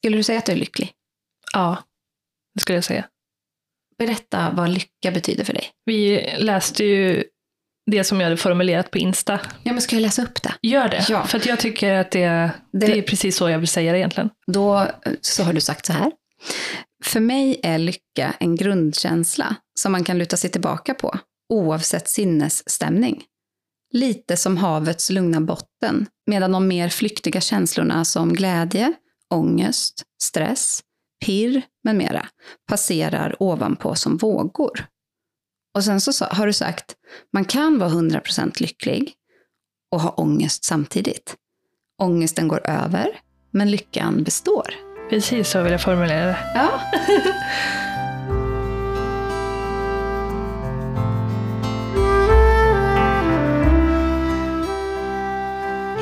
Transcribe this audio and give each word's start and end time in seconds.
Skulle 0.00 0.16
du 0.16 0.22
säga 0.22 0.38
att 0.38 0.46
du 0.46 0.52
är 0.52 0.56
lycklig? 0.56 0.92
Ja, 1.52 1.78
det 2.54 2.60
skulle 2.60 2.76
jag 2.76 2.84
säga. 2.84 3.04
Berätta 3.98 4.50
vad 4.56 4.70
lycka 4.70 5.10
betyder 5.14 5.44
för 5.44 5.52
dig. 5.52 5.70
Vi 5.84 6.30
läste 6.38 6.84
ju 6.84 7.24
det 7.90 8.04
som 8.04 8.20
jag 8.20 8.26
hade 8.26 8.36
formulerat 8.36 8.90
på 8.90 8.98
Insta. 8.98 9.40
Ja, 9.62 9.72
men 9.72 9.80
ska 9.82 9.96
jag 9.96 10.00
läsa 10.02 10.22
upp 10.22 10.42
det? 10.42 10.54
Gör 10.62 10.88
det, 10.88 11.06
Ja. 11.08 11.24
för 11.26 11.48
jag 11.48 11.58
tycker 11.58 11.94
att 11.94 12.10
det, 12.10 12.28
det... 12.72 12.86
Det- 12.86 12.98
är 12.98 13.02
precis 13.02 13.36
så 13.36 13.48
jag 13.50 13.58
vill 13.58 13.68
säga 13.68 13.92
det 13.92 13.98
egentligen. 13.98 14.30
Då 14.46 14.86
så 15.20 15.42
har 15.42 15.52
du 15.52 15.60
sagt 15.60 15.86
så 15.86 15.92
här. 15.92 16.12
För 17.04 17.20
mig 17.20 17.60
är 17.62 17.78
lycka 17.78 18.34
en 18.40 18.56
grundkänsla 18.56 19.56
som 19.80 19.92
man 19.92 20.04
kan 20.04 20.18
luta 20.18 20.36
sig 20.36 20.50
tillbaka 20.50 20.94
på, 20.94 21.18
oavsett 21.48 22.08
sinnesstämning. 22.08 23.24
Lite 23.92 24.36
som 24.36 24.56
havets 24.56 25.10
lugna 25.10 25.40
botten, 25.40 26.06
medan 26.26 26.52
de 26.52 26.68
mer 26.68 26.88
flyktiga 26.88 27.40
känslorna 27.40 28.04
som 28.04 28.32
glädje, 28.34 28.92
ångest, 29.34 30.02
stress, 30.22 30.82
pirr 31.26 31.62
med 31.84 31.96
mera 31.96 32.26
passerar 32.68 33.42
ovanpå 33.42 33.94
som 33.94 34.16
vågor. 34.16 34.86
Och 35.74 35.84
sen 35.84 36.00
så 36.00 36.24
har 36.24 36.46
du 36.46 36.52
sagt, 36.52 36.96
man 37.32 37.44
kan 37.44 37.78
vara 37.78 37.90
100% 37.90 38.62
lycklig 38.62 39.14
och 39.92 40.00
ha 40.00 40.10
ångest 40.10 40.64
samtidigt. 40.64 41.36
Ångesten 42.02 42.48
går 42.48 42.66
över, 42.66 43.20
men 43.50 43.70
lyckan 43.70 44.24
består. 44.24 44.74
Precis 45.10 45.50
så 45.50 45.62
vill 45.62 45.72
jag 45.72 45.82
formulera 45.82 46.26
det. 46.26 46.38
Ja. 46.54 46.80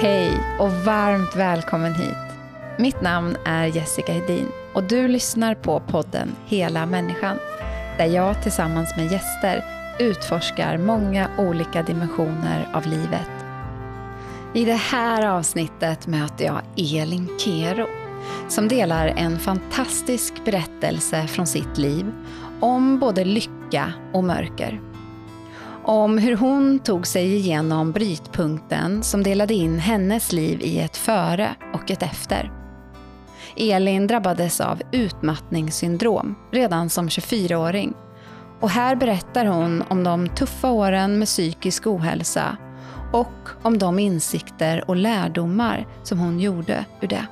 Hej 0.00 0.40
och 0.58 0.72
varmt 0.72 1.36
välkommen 1.36 1.94
hit. 1.94 2.25
Mitt 2.78 3.00
namn 3.00 3.36
är 3.44 3.66
Jessica 3.66 4.12
Hedin 4.12 4.48
och 4.74 4.82
du 4.82 5.08
lyssnar 5.08 5.54
på 5.54 5.80
podden 5.80 6.36
Hela 6.46 6.86
människan 6.86 7.36
där 7.98 8.06
jag 8.06 8.42
tillsammans 8.42 8.96
med 8.96 9.12
gäster 9.12 9.64
utforskar 9.98 10.78
många 10.78 11.30
olika 11.38 11.82
dimensioner 11.82 12.68
av 12.72 12.86
livet. 12.86 13.30
I 14.54 14.64
det 14.64 14.74
här 14.74 15.26
avsnittet 15.26 16.06
möter 16.06 16.44
jag 16.44 16.60
Elin 16.76 17.28
Kero 17.38 17.86
som 18.48 18.68
delar 18.68 19.06
en 19.06 19.38
fantastisk 19.38 20.44
berättelse 20.44 21.26
från 21.26 21.46
sitt 21.46 21.78
liv 21.78 22.12
om 22.60 22.98
både 22.98 23.24
lycka 23.24 23.92
och 24.12 24.24
mörker. 24.24 24.80
Om 25.84 26.18
hur 26.18 26.36
hon 26.36 26.78
tog 26.78 27.06
sig 27.06 27.36
igenom 27.36 27.92
brytpunkten 27.92 29.02
som 29.02 29.22
delade 29.22 29.54
in 29.54 29.78
hennes 29.78 30.32
liv 30.32 30.60
i 30.62 30.78
ett 30.78 30.96
före 30.96 31.54
och 31.74 31.90
ett 31.90 32.02
efter. 32.02 32.55
Elin 33.56 34.06
drabbades 34.06 34.60
av 34.60 34.82
utmattningssyndrom 34.92 36.34
redan 36.52 36.90
som 36.90 37.08
24-åring. 37.08 37.94
Och 38.60 38.70
här 38.70 38.96
berättar 38.96 39.46
hon 39.46 39.84
om 39.88 40.04
de 40.04 40.28
tuffa 40.28 40.70
åren 40.70 41.18
med 41.18 41.28
psykisk 41.28 41.86
ohälsa 41.86 42.56
och 43.12 43.48
om 43.62 43.78
de 43.78 43.98
insikter 43.98 44.84
och 44.90 44.96
lärdomar 44.96 45.86
som 46.02 46.18
hon 46.18 46.40
gjorde 46.40 46.84
ur 47.00 47.08
det. 47.08 47.26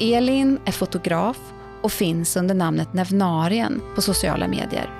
Elin 0.00 0.58
är 0.64 0.72
fotograf 0.72 1.38
och 1.82 1.92
finns 1.92 2.36
under 2.36 2.54
namnet 2.54 2.92
Nevnarien 2.92 3.82
på 3.94 4.02
sociala 4.02 4.48
medier. 4.48 4.90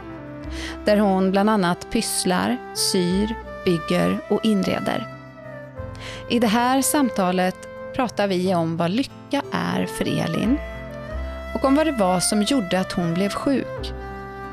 Där 0.85 0.97
hon 0.97 1.31
bland 1.31 1.51
annat 1.51 1.91
pysslar, 1.91 2.57
syr, 2.75 3.35
bygger 3.65 4.21
och 4.29 4.45
inreder. 4.45 5.07
I 6.31 6.39
det 6.39 6.47
här 6.47 6.83
samtalet 6.83 7.57
pratar 7.95 8.27
vi 8.29 8.55
om 8.55 8.77
vad 8.77 8.91
lycka 8.91 9.13
är 9.53 9.87
för 9.87 10.05
Elin 10.05 10.59
och 11.55 11.65
om 11.65 11.75
vad 11.75 11.87
det 11.87 11.93
var 11.93 12.21
som 12.21 12.43
gjorde 12.43 12.81
att 12.81 12.93
hon 12.93 13.15
blev 13.15 13.31
sjuk 13.31 13.93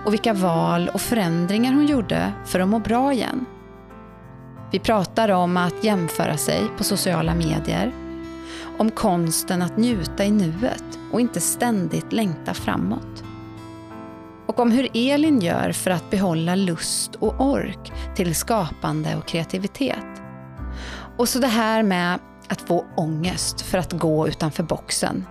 och 0.05 0.13
vilka 0.13 0.33
val 0.33 0.89
och 0.93 1.01
förändringar 1.01 1.73
hon 1.73 1.85
gjorde 1.85 2.33
för 2.45 2.59
att 2.59 2.67
må 2.67 2.79
bra 2.79 3.13
igen. 3.13 3.45
Vi 4.71 4.79
pratar 4.79 5.29
om 5.29 5.57
att 5.57 5.83
jämföra 5.83 6.37
sig 6.37 6.61
på 6.77 6.83
sociala 6.83 7.35
medier, 7.35 7.91
om 8.77 8.91
konsten 8.91 9.61
att 9.61 9.77
njuta 9.77 10.25
i 10.25 10.31
nuet 10.31 10.99
och 11.11 11.21
inte 11.21 11.41
ständigt 11.41 12.13
längta 12.13 12.53
framåt. 12.53 13.23
Och 14.47 14.59
om 14.59 14.71
hur 14.71 14.89
Elin 14.93 15.41
gör 15.41 15.71
för 15.71 15.91
att 15.91 16.09
behålla 16.09 16.55
lust 16.55 17.15
och 17.15 17.41
ork 17.41 17.93
till 18.15 18.35
skapande 18.35 19.15
och 19.15 19.27
kreativitet. 19.27 20.21
Och 21.17 21.29
så 21.29 21.39
det 21.39 21.47
här 21.47 21.83
med 21.83 22.19
att 22.53 22.61
få 22.61 22.85
ångest 22.95 23.61
för 23.61 23.77
att 23.77 23.93
gå 23.93 24.27
utanför 24.27 24.63
boxen. 24.63 25.25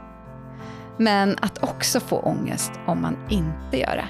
Men 0.99 1.37
att 1.41 1.62
också 1.62 2.00
få 2.00 2.19
ångest 2.19 2.72
om 2.87 3.03
man 3.03 3.16
inte 3.28 3.78
gör 3.78 3.97
det. 3.97 4.09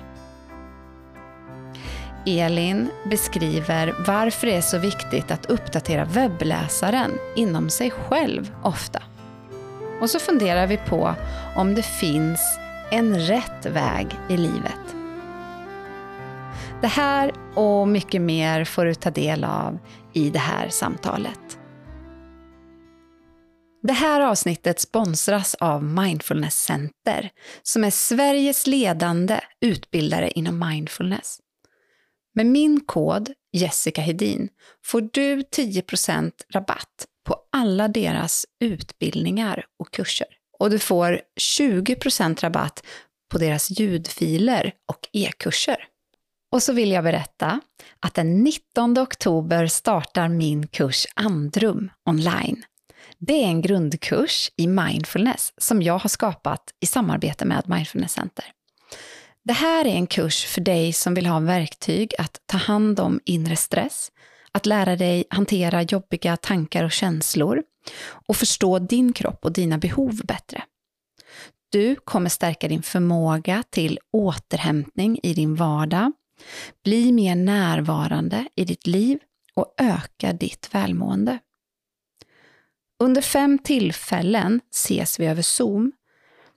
Elin 2.27 2.91
beskriver 3.11 3.95
varför 4.07 4.47
det 4.47 4.57
är 4.57 4.61
så 4.61 4.79
viktigt 4.79 5.31
att 5.31 5.47
uppdatera 5.47 6.05
webbläsaren 6.05 7.11
inom 7.37 7.71
sig 7.71 7.91
själv 7.91 8.53
ofta. 8.63 9.03
Och 10.01 10.11
så 10.11 10.19
funderar 10.19 10.67
vi 10.67 10.77
på 10.77 11.15
om 11.57 11.75
det 11.75 11.83
finns 11.83 12.59
en 12.91 13.19
rätt 13.19 13.67
väg 13.67 14.07
i 14.29 14.37
livet. 14.37 14.97
Det 16.81 16.89
här 16.89 17.33
och 17.55 17.89
mycket 17.89 18.21
mer 18.21 18.65
får 18.65 18.85
du 18.85 18.95
ta 18.95 19.11
del 19.11 19.45
av 19.45 19.79
i 20.13 20.31
det 20.31 20.39
här 20.39 20.69
samtalet. 20.69 21.59
Det 23.83 23.93
här 23.93 24.21
avsnittet 24.21 24.81
sponsras 24.81 25.55
av 25.55 25.85
Mindfulness 25.85 26.55
Center 26.55 27.31
som 27.63 27.85
är 27.85 27.91
Sveriges 27.91 28.67
ledande 28.67 29.41
utbildare 29.61 30.31
inom 30.31 30.69
mindfulness. 30.69 31.39
Med 32.35 32.47
min 32.47 32.81
kod 32.81 33.33
Jessica 33.53 34.01
Hedin 34.01 34.49
får 34.85 35.01
du 35.13 35.41
10% 35.41 36.33
rabatt 36.53 37.07
på 37.27 37.37
alla 37.53 37.89
deras 37.89 38.47
utbildningar 38.61 39.65
och 39.79 39.91
kurser. 39.91 40.27
Och 40.59 40.71
du 40.71 40.79
får 40.79 41.21
20% 41.41 42.41
rabatt 42.41 42.85
på 43.33 43.39
deras 43.39 43.71
ljudfiler 43.71 44.73
och 44.89 45.09
e-kurser. 45.13 45.87
Och 46.53 46.63
så 46.63 46.73
vill 46.73 46.91
jag 46.91 47.05
berätta 47.05 47.61
att 48.01 48.15
den 48.15 48.45
19 48.45 48.99
oktober 48.99 49.67
startar 49.67 50.29
min 50.29 50.67
kurs 50.67 51.07
Andrum 51.15 51.91
online. 52.09 52.65
Det 53.27 53.45
är 53.45 53.47
en 53.47 53.63
grundkurs 53.63 54.51
i 54.57 54.67
mindfulness 54.67 55.53
som 55.59 55.83
jag 55.83 55.99
har 55.99 56.09
skapat 56.09 56.61
i 56.81 56.87
samarbete 56.87 57.45
med 57.45 57.69
Mindfulness 57.69 58.13
Center. 58.13 58.45
Det 59.45 59.53
här 59.53 59.85
är 59.85 59.95
en 59.95 60.07
kurs 60.07 60.45
för 60.45 60.61
dig 60.61 60.93
som 60.93 61.15
vill 61.15 61.27
ha 61.27 61.41
verktyg 61.41 62.15
att 62.19 62.41
ta 62.47 62.59
hand 62.59 63.01
om 63.01 63.21
inre 63.25 63.57
stress, 63.57 64.13
att 64.53 64.67
lära 64.67 64.97
dig 64.97 65.25
hantera 65.31 65.83
jobbiga 65.83 66.37
tankar 66.37 66.85
och 66.85 66.93
känslor 66.93 67.63
och 68.29 68.37
förstå 68.37 68.79
din 68.79 69.13
kropp 69.13 69.45
och 69.45 69.53
dina 69.53 69.79
behov 69.79 70.21
bättre. 70.25 70.63
Du 71.73 71.97
kommer 71.97 72.31
stärka 72.31 72.69
din 72.69 72.83
förmåga 72.83 73.63
till 73.71 73.99
återhämtning 74.13 75.19
i 75.23 75.35
din 75.35 75.55
vardag, 75.55 76.13
bli 76.85 77.13
mer 77.13 77.35
närvarande 77.35 78.49
i 78.57 78.65
ditt 78.65 78.87
liv 78.87 79.19
och 79.55 79.75
öka 79.79 80.33
ditt 80.33 80.69
välmående. 80.73 81.39
Under 82.99 83.23
fem 83.23 83.59
tillfällen 83.59 84.61
ses 84.71 85.21
vi 85.21 85.27
över 85.27 85.43
Zoom. 85.43 85.93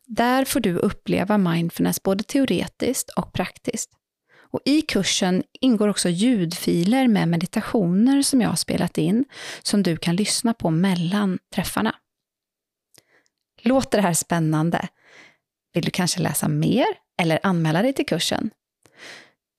Där 0.08 0.46
får 0.46 0.60
du 0.60 0.76
uppleva 0.76 1.38
mindfulness 1.38 2.04
både 2.04 2.24
teoretiskt 2.24 3.10
och 3.10 3.34
praktiskt. 3.34 3.92
Och 4.52 4.62
I 4.66 4.82
kursen 4.82 5.44
ingår 5.62 5.88
också 5.88 6.10
ljudfiler 6.10 7.08
med 7.08 7.28
meditationer 7.28 8.22
som 8.22 8.42
jag 8.42 8.50
har 8.50 8.56
spelat 8.56 8.98
in, 8.98 9.26
som 9.64 9.84
du 9.84 9.98
kan 9.98 10.16
lyssna 10.16 10.54
på 10.54 10.70
mellan 10.70 11.40
träffarna. 11.56 11.96
Låter 13.62 13.98
det 13.98 14.02
här 14.02 14.14
spännande? 14.14 14.88
Vill 15.74 15.84
du 15.84 15.92
kanske 15.92 16.20
läsa 16.20 16.48
mer 16.48 16.86
eller 17.22 17.40
anmäla 17.44 17.82
dig 17.82 17.94
till 17.94 18.06
kursen? 18.06 18.50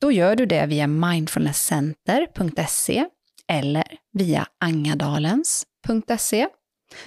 Då 0.00 0.12
gör 0.12 0.37
du 0.37 0.47
det 0.47 0.67
via 0.67 0.87
mindfulnesscenter.se 0.87 3.06
eller 3.49 3.85
via 4.12 4.47
angadalens.se. 4.61 6.49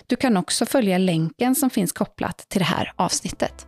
Du 0.07 0.15
kan 0.15 0.37
också 0.37 0.65
följa 0.65 0.97
länken 0.97 1.55
som 1.55 1.69
finns 1.69 1.91
kopplat 1.91 2.37
till 2.37 2.59
det 2.59 2.65
här 2.65 2.93
avsnittet. 2.95 3.65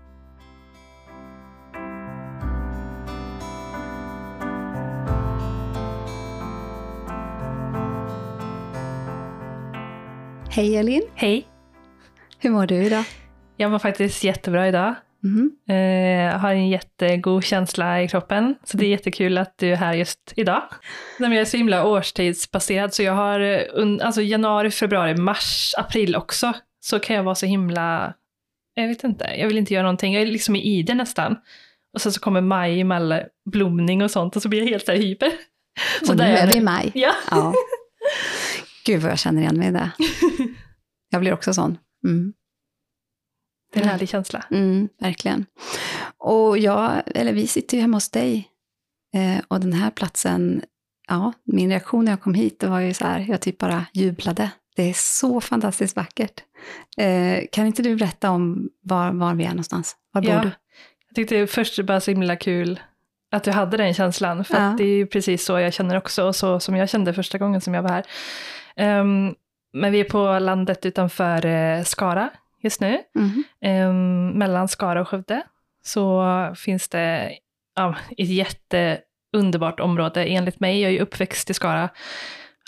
Hej 10.50 10.78
Elin, 10.78 11.04
Hej! 11.16 11.48
hur 12.40 12.50
mår 12.50 12.66
du 12.66 12.76
idag? 12.76 13.04
Jag 13.58 13.72
mår 13.72 13.80
faktiskt 13.80 14.24
jättebra 14.24 14.68
idag. 14.68 14.96
Mhm. 15.24 15.52
Eh, 15.70 16.40
har 16.40 16.52
en 16.52 16.70
jättegod 16.70 17.44
känsla 17.44 18.02
i 18.02 18.08
kroppen, 18.08 18.56
så 18.64 18.78
det 18.78 18.86
är 18.86 18.90
jättekul 18.90 19.38
att 19.38 19.58
du 19.58 19.72
är 19.72 19.76
här 19.76 19.94
just 19.94 20.34
idag. 20.36 20.64
Jag 21.20 21.34
är 21.34 21.46
så 21.46 21.58
himla 21.58 21.86
årstidsbaserad, 21.86 22.94
så 22.94 23.04
jag 23.04 23.14
har 23.14 23.40
eh, 23.40 23.62
alltså 24.06 24.22
januari, 24.22 24.72
februari, 24.72 25.16
mars, 25.16 25.74
april 25.78 26.16
också, 26.16 26.54
så 26.80 27.00
kan 27.00 27.16
jag 27.16 27.24
vara 27.24 27.36
så 27.36 27.46
himla 27.46 28.14
jag 28.74 28.88
vet 28.88 29.04
inte, 29.04 29.36
jag 29.38 29.48
vill 29.48 29.58
inte 29.58 29.74
göra 29.74 29.84
någonting, 29.84 30.14
jag 30.14 30.22
är 30.22 30.28
liksom 30.28 30.56
i 30.56 30.84
det 30.84 30.94
nästan. 30.94 31.36
Och 31.94 32.02
sen 32.02 32.12
så 32.12 32.20
kommer 32.20 32.42
maj 32.42 32.84
med 32.84 32.98
all 32.98 33.24
blomning 33.52 34.04
och 34.04 34.12
sånt 34.12 34.36
och 34.36 34.42
så 34.42 34.50
blir 34.50 34.60
jag 34.60 34.68
helt 34.68 34.86
så 34.86 34.92
här 34.92 35.00
hyper. 35.00 35.32
Så 36.06 36.12
och 36.12 36.18
nu 36.18 36.24
är 36.24 36.48
vi 36.48 36.58
i 36.58 36.62
maj. 36.62 36.92
Ja. 36.94 37.14
Ja. 37.32 37.54
Gud 38.86 39.02
vad 39.02 39.12
jag 39.12 39.20
känner 39.20 39.42
igen 39.42 39.58
mig 39.58 39.68
i 39.68 39.72
det. 39.72 39.92
Jag 41.10 41.22
blir 41.22 41.34
också 41.34 41.54
sån. 41.54 41.78
Mm. 42.04 42.34
Det 43.74 43.80
är 43.80 43.84
en 43.84 43.90
härlig 43.90 44.10
känsla. 44.10 44.44
Mm, 44.52 44.90
verkligen. 45.00 45.46
Och 46.18 46.58
jag, 46.58 47.02
eller 47.06 47.34
vi 47.34 47.48
sitter 47.48 47.78
ju 47.78 47.82
hemma 47.82 47.98
hos 47.98 48.10
dig. 48.10 48.48
Eh, 49.16 49.44
och 49.48 49.60
den 49.60 49.74
här 49.74 49.92
platsen, 49.92 50.62
ja, 51.08 51.34
min 51.44 51.70
reaktion 51.70 52.06
när 52.06 52.12
jag 52.12 52.22
kom 52.22 52.34
hit, 52.34 52.60
det 52.60 52.68
var 52.68 52.80
ju 52.80 52.94
så 52.94 53.06
här, 53.06 53.26
jag 53.30 53.42
typ 53.42 53.58
bara 53.58 53.86
jublade. 53.94 54.50
Det 54.76 54.84
är 54.90 54.94
så 54.94 55.42
fantastiskt 55.42 55.96
vackert. 55.96 56.44
Eh, 56.98 57.44
kan 57.52 57.66
inte 57.68 57.82
du 57.84 57.96
berätta 57.96 58.30
om 58.30 58.70
var, 58.84 59.12
var 59.12 59.34
vi 59.34 59.44
är 59.44 59.50
någonstans? 59.50 59.96
Var 60.14 60.22
bor 60.22 60.32
Ja. 60.32 60.42
du? 60.42 60.52
Jag 61.08 61.16
tyckte 61.16 61.48
först 61.48 61.76
det 61.76 61.84
var 61.84 62.00
så 62.00 62.12
himla 62.12 62.36
kul 62.36 62.80
att 63.32 63.44
du 63.44 63.52
hade 63.52 63.78
den 63.78 63.94
känslan, 63.94 64.44
för 64.46 64.58
Ja. 64.58 64.76
det 64.78 64.84
är 64.84 64.96
ju 64.98 65.06
precis 65.08 65.46
så 65.46 65.60
jag 65.60 65.74
känner 65.74 65.98
också, 65.98 66.24
och 66.24 66.36
så 66.36 66.60
som 66.60 66.76
jag 66.76 66.90
kände 66.90 67.14
första 67.14 67.38
gången 67.38 67.62
som 67.62 67.74
jag 67.74 67.82
var 67.84 67.90
här. 67.90 68.06
Ehm, 68.76 69.36
men 69.74 69.92
vi 69.92 70.00
är 70.00 70.04
på 70.04 70.40
landet 70.40 70.86
utanför 70.86 71.46
eh, 71.46 71.84
Skara 71.84 72.30
just 72.62 72.82
nu, 72.82 72.98
Mhm. 73.16 73.44
Ehm, 73.62 74.30
mellan 74.30 74.68
Skara 74.68 75.02
och 75.02 75.08
Skövde. 75.08 75.42
Så 75.84 76.24
finns 76.58 76.90
det 76.90 77.38
ja, 77.76 77.96
ett 78.18 78.30
jätteunderbart 78.30 79.80
område 79.80 80.26
enligt 80.26 80.60
mig. 80.60 80.82
Jag 80.82 80.90
är 80.90 80.94
ju 80.94 81.00
uppväxt 81.00 81.50
i 81.50 81.54
Skara. 81.54 81.90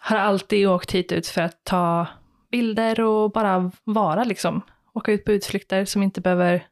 Har 0.01 0.17
alltid 0.17 0.67
åkt 0.67 0.91
hit 0.91 1.11
ut 1.11 1.27
för 1.27 1.41
att 1.41 1.63
ta 1.63 2.07
bilder 2.51 3.01
och 3.01 3.31
bara 3.31 3.71
vara 3.83 4.23
liksom. 4.23 4.61
Åka 4.93 5.11
ut 5.11 5.25
på 5.25 5.31
utflykter 5.31 5.85
som 5.85 6.03
inte 6.03 6.21
behöver, 6.21 6.65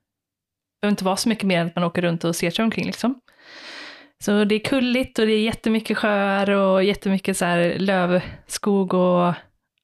behöver 0.82 0.92
inte 0.92 1.06
vara 1.06 1.16
så 1.16 1.30
mycket 1.30 1.44
mer 1.44 1.62
än 1.62 1.68
att 1.68 1.76
man 1.76 1.84
åker 1.84 2.02
runt 2.02 2.24
och 2.24 2.36
ser 2.36 2.52
sig 2.52 2.64
omkring 2.66 2.86
liksom. 2.86 3.22
Så 4.24 4.44
det 4.44 4.56
är 4.56 4.60
kulligt 4.60 5.20
och 5.20 5.26
det 5.26 5.34
är 5.34 5.42
jättemycket 5.44 5.98
sjöar 5.98 6.50
och 6.50 6.84
jättemycket 6.84 7.38
så 7.38 7.46
här 7.46 7.76
lövskog 7.80 8.94
och 8.94 9.34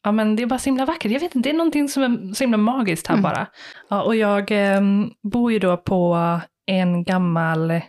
ja 0.07 0.12
men 0.12 0.36
det 0.36 0.44
är 0.44 0.48
bara 0.48 0.59
så 0.59 0.65
himla 0.69 0.86
vackert. 0.86 1.12
Jag 1.12 1.19
vet 1.19 1.36
inte, 1.36 1.50
det 1.50 1.54
är 1.54 1.57
någonting 1.57 1.89
som 1.89 2.04
är 2.04 2.33
så 2.33 2.44
himla 2.44 2.57
magiskt 2.57 3.07
här 3.07 3.15
Mm. 3.15 3.24
bara. 3.24 3.48
Ja, 3.89 4.01
och 4.04 4.15
jag 4.15 4.51
em, 4.51 5.12
bor 5.24 5.51
ju 5.51 5.59
då 5.59 5.77
på 5.77 6.18
en 6.65 7.04
gammal 7.04 7.81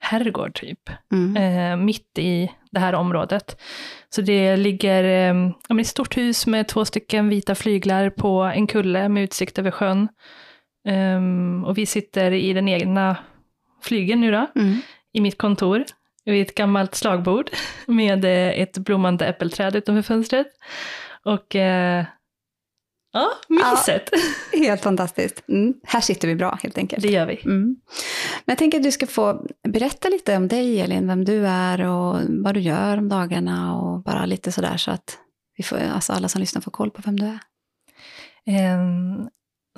herrgård 0.00 0.54
typ, 0.54 0.90
Mm. 1.12 1.36
eh, 1.36 1.84
mitt 1.84 2.18
i 2.18 2.50
det 2.70 2.80
här 2.80 2.92
området. 2.94 3.60
Så 4.08 4.20
det 4.20 4.56
ligger 4.56 5.04
eh, 5.04 5.50
ja, 5.68 5.80
ett 5.80 5.86
stort 5.86 6.16
hus 6.16 6.46
med 6.46 6.68
två 6.68 6.84
stycken 6.84 7.28
vita 7.28 7.54
flyglar 7.54 8.10
på 8.10 8.42
en 8.42 8.66
kulle 8.66 9.08
med 9.08 9.22
utsikt 9.22 9.58
över 9.58 9.70
sjön. 9.70 10.08
Ehm, 10.88 11.64
och 11.64 11.78
vi 11.78 11.86
sitter 11.86 12.30
i 12.32 12.52
den 12.52 12.68
egna 12.68 13.16
flygeln 13.82 14.20
nu 14.20 14.30
då, 14.32 14.46
Mm. 14.56 14.80
i 15.12 15.20
mitt 15.20 15.38
kontor, 15.38 15.84
vid 16.24 16.42
ett 16.42 16.54
gammalt 16.54 16.94
slagbord 16.94 17.50
med 17.86 18.24
eh, 18.24 18.60
ett 18.60 18.78
blommande 18.78 19.26
äppelträd 19.26 19.76
utanför 19.76 20.02
fönstret. 20.02 20.46
Och 21.34 21.56
eh, 21.56 22.04
ja, 23.12 23.30
mysigt. 23.48 24.10
Helt 24.52 24.82
fantastiskt. 24.82 25.48
Mm. 25.48 25.74
Här 25.84 26.00
sitter 26.00 26.28
vi 26.28 26.34
bra 26.34 26.58
helt 26.62 26.78
enkelt. 26.78 27.02
Det 27.02 27.08
gör 27.08 27.26
vi. 27.26 27.40
Mm. 27.44 27.76
Men 28.44 28.52
jag 28.52 28.58
tänker 28.58 28.78
att 28.78 28.84
du 28.84 28.92
ska 28.92 29.06
få 29.06 29.46
berätta 29.68 30.08
lite 30.08 30.36
om 30.36 30.48
dig 30.48 30.80
Elin, 30.80 31.08
vem 31.08 31.24
du 31.24 31.46
är 31.46 31.80
och 31.80 32.20
vad 32.28 32.54
du 32.54 32.60
gör 32.60 32.98
om 32.98 33.08
dagarna 33.08 33.76
och 33.76 34.02
bara 34.02 34.26
lite 34.26 34.52
sådär 34.52 34.76
så 34.76 34.90
att 34.90 35.18
vi 35.56 35.64
får, 35.64 35.76
alltså 35.76 36.12
alla 36.12 36.28
som 36.28 36.40
lyssnar 36.40 36.62
får 36.62 36.70
koll 36.70 36.90
på 36.90 37.02
vem 37.04 37.18
du 37.18 37.26
är. 37.26 37.38
Ehm, 38.46 39.28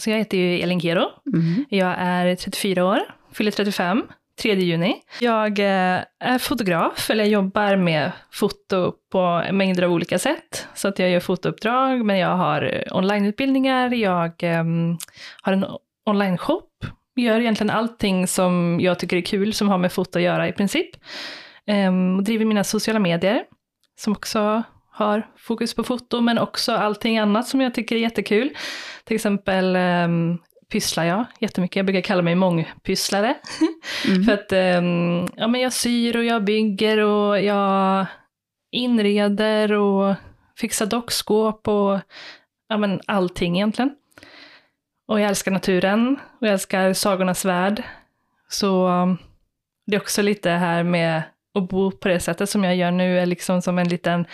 så 0.01 0.11
jag 0.11 0.19
heter 0.19 0.39
ju 0.39 0.61
Elin 0.61 0.81
Kero. 0.81 1.07
Mm. 1.35 1.65
Jag 1.69 1.95
är 1.99 2.37
34 2.37 2.85
år, 2.85 3.01
fyller 3.33 3.51
35, 3.51 4.03
3 4.43 4.55
juni. 4.55 4.97
Jag 5.21 5.59
eh, 5.59 6.05
är 6.21 6.39
fotograf, 6.39 7.11
eller 7.11 7.25
jag 7.25 7.31
jobbar 7.31 7.77
med 7.77 8.13
foto 8.33 8.93
på 9.13 9.45
mängder 9.53 9.83
av 9.83 9.93
olika 9.93 10.19
sätt. 10.19 10.69
Så 10.75 10.89
att 10.89 10.99
jag 10.99 11.11
gör 11.11 11.21
fotouppdrag, 11.21 12.05
men 12.05 12.19
jag 12.19 12.37
har 12.37 12.63
eh, 12.63 12.97
onlineutbildningar, 12.97 13.95
jag 13.95 14.33
ehm, 14.43 14.99
har 15.43 15.53
en 15.53 15.67
onlineshop. 16.07 16.71
Jag 17.15 17.25
gör 17.25 17.41
egentligen 17.41 17.71
allting 17.71 18.27
som 18.27 18.79
jag 18.81 18.99
tycker 18.99 19.17
är 19.17 19.21
kul 19.21 19.53
som 19.53 19.69
har 19.69 19.79
med 19.79 19.93
foto 19.93 20.19
att 20.19 20.23
göra 20.23 20.49
i 20.49 20.53
princip. 20.53 20.91
Ehm, 21.67 22.17
och 22.17 22.23
driver 22.23 22.45
mina 22.45 22.65
sociala 22.65 22.99
medier, 22.99 23.45
som 24.01 24.13
också 24.13 24.63
har 24.93 25.27
fokus 25.37 25.75
på 25.75 25.85
foto, 25.85 26.21
men 26.21 26.39
också 26.39 26.73
allting 26.73 27.19
annat 27.19 27.49
som 27.49 27.61
jag 27.61 27.75
tycker 27.75 27.97
är 27.97 28.01
jättekul. 28.01 28.51
Till 29.05 29.15
exempel 29.15 29.77
ehm, 29.77 30.39
pysslar 30.71 31.05
jag 31.05 31.25
jättemycket. 31.39 31.77
Jag 31.77 31.87
brukar 31.87 32.01
kalla 32.01 32.23
mig 32.23 32.35
mångpysslare. 32.35 33.35
Mm. 34.09 34.25
För 34.25 34.33
att 34.33 34.53
ehm, 34.53 35.27
ja, 35.37 35.49
men 35.49 35.61
jag 35.61 35.73
syr 35.73 36.17
och 36.17 36.25
jag 36.25 36.45
bygger 36.45 36.99
och 36.99 37.41
jag 37.41 38.07
inreder 38.73 39.73
och 39.73 40.15
fixar 40.57 40.87
dockskåp 40.87 41.69
och 41.69 41.99
ja, 42.69 42.77
men 42.77 43.01
allting 43.07 43.57
egentligen. 43.57 43.91
Och 45.09 45.21
jag 45.21 45.29
älskar 45.29 45.51
naturen 45.51 46.17
och 46.41 46.47
jag 46.47 46.53
älskar 46.53 46.93
sagornas 46.93 47.45
värld. 47.45 47.83
Så 48.49 48.89
um, 48.89 49.19
det 49.87 49.97
är 49.97 50.01
också 50.01 50.23
lite 50.23 50.51
här 50.51 50.83
med 50.83 51.23
att 51.55 51.69
bo 51.69 51.91
på 51.91 52.09
det 52.09 52.21
sättet 52.21 52.51
som 52.51 52.65
jag 52.65 52.77
gör 52.77 52.91
nu 52.91 53.19
är 53.19 53.27
liksom 53.27 53.63
som 53.63 53.79
en 53.79 53.89
liten 53.89 54.27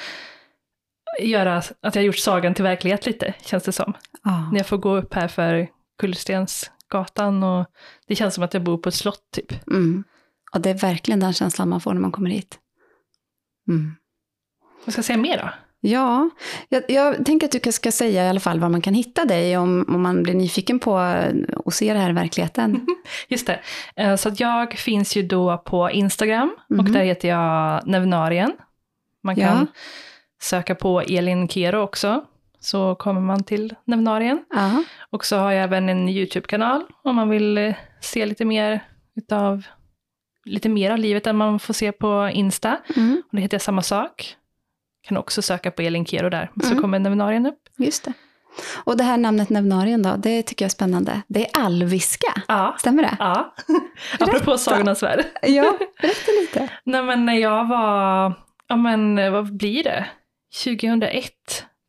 göra 1.21 1.63
att 1.81 1.95
jag 1.95 2.05
gjort 2.05 2.19
sagan 2.19 2.55
till 2.55 2.65
verklighet 2.65 3.07
lite, 3.07 3.35
känns 3.41 3.65
det 3.65 3.73
som. 3.73 3.95
Ja. 4.25 4.49
När 4.53 4.59
jag 4.59 4.67
får 4.67 4.79
gå 4.79 4.97
upp 4.97 5.15
här 5.15 5.29
för 5.29 5.69
Kullerstensgatan 5.99 7.43
och 7.43 7.67
det 8.07 8.15
känns 8.17 8.35
som 8.35 8.45
att 8.45 8.55
jag 8.55 8.63
bor 8.63 8.79
på 8.79 8.89
ett 8.89 8.95
slott 8.95 9.31
typ. 9.33 9.67
Mm. 9.71 10.05
Och 10.53 10.61
det 10.61 10.71
är 10.71 10.75
verkligen 10.75 11.21
den 11.21 11.33
känslan 11.33 11.69
man 11.69 11.81
får 11.81 11.95
när 11.95 12.01
man 12.01 12.13
kommer 12.13 12.31
hit. 12.31 12.59
Mm. 13.69 13.93
Vad 14.85 14.93
ska 14.93 14.99
jag 14.99 15.05
säga 15.05 15.17
mer 15.19 15.39
då? 15.39 15.49
Ja, 15.81 16.31
jag, 16.69 16.83
jag 16.89 17.27
tänker 17.27 17.47
att 17.57 17.63
du 17.63 17.73
ska 17.73 17.93
säga 17.93 18.25
i 18.25 18.29
alla 18.29 18.41
fall 18.41 18.61
var 18.61 18.69
man 18.69 18.81
kan 18.83 18.95
hitta 18.95 19.25
dig 19.25 19.57
om, 19.59 19.85
om 19.89 20.03
man 20.03 20.23
blir 20.23 20.35
nyfiken 20.35 20.79
på 20.79 20.99
att 20.99 21.75
se 21.75 21.93
det 21.93 21.99
här 21.99 22.11
i 22.11 22.13
verkligheten. 22.13 22.87
Just 23.29 23.47
det. 23.47 23.61
Eh, 23.97 24.17
Så 24.17 24.31
jag 24.39 24.73
finns 24.73 25.17
ju 25.17 25.23
då 25.23 25.59
på 25.59 25.91
Instagram 25.91 26.57
och 26.69 26.77
Mhm. 26.77 26.93
där 26.93 27.05
heter 27.05 27.29
jag 27.29 27.87
Nevnarien. 27.87 28.53
Man 29.23 29.37
kan 29.37 29.45
Ja. 29.45 29.67
söka 30.43 30.75
på 30.75 31.01
Elin 31.01 31.49
Kero 31.49 31.81
också, 31.81 32.25
så 32.67 32.95
kommer 32.95 33.21
man 33.21 33.43
till 33.45 33.75
Nevnarien. 33.85 34.45
Ja. 34.55 34.83
Och 35.11 35.25
så 35.25 35.37
har 35.37 35.53
jag 35.53 35.65
även 35.65 35.89
en 35.89 36.09
YouTube-kanal 36.09 36.83
om 37.05 37.17
man 37.17 37.29
vill 37.29 37.59
eh, 37.59 37.75
se 38.01 38.27
lite 38.27 38.45
mer 38.45 38.81
utav 39.17 39.63
lite 40.45 40.69
mer 40.69 40.91
av 40.91 40.99
livet 40.99 41.27
än 41.27 41.37
man 41.37 41.59
får 41.59 41.75
se 41.75 41.93
på 41.93 42.31
Insta. 42.33 42.77
Mm. 42.97 43.23
Och 43.31 43.37
det 43.37 43.43
heter 43.43 43.55
jag 43.55 43.63
samma 43.63 43.83
sak. 43.83 44.37
Kan 45.09 45.17
också 45.17 45.43
söka 45.43 45.71
på 45.71 45.83
Elin 45.83 46.07
Kero 46.07 46.29
där, 46.29 46.51
så 46.63 46.67
Mm. 46.71 46.81
kommer 46.83 46.99
Nevnarien 46.99 47.47
upp. 47.47 47.59
Just 47.79 48.05
det. 48.05 48.13
Och 48.85 48.97
det 48.97 49.05
här 49.05 49.17
namnet 49.17 49.51
Nevnarien 49.51 50.03
då, 50.03 50.15
det 50.17 50.43
tycker 50.43 50.65
jag 50.65 50.69
är 50.69 50.71
spännande. 50.71 51.23
Det 51.29 51.47
är 51.47 51.61
alviska, 51.65 52.43
Ja. 52.49 52.75
stämmer 52.79 53.03
det? 53.03 53.17
Ja, 53.19 53.55
apropå 54.21 54.59
Sagornas 54.59 55.03
värld. 55.03 55.25
Ja, 55.43 55.79
berätta 56.03 56.31
lite. 56.41 56.69
Nej 56.85 57.03
men 57.03 57.27
när 57.27 57.35
jag 57.39 57.69
var, 57.69 58.33
ja 58.69 58.77
men 58.77 59.33
vad 59.33 59.57
blir 59.57 59.85
det? 59.85 60.07
2001, 60.65 61.33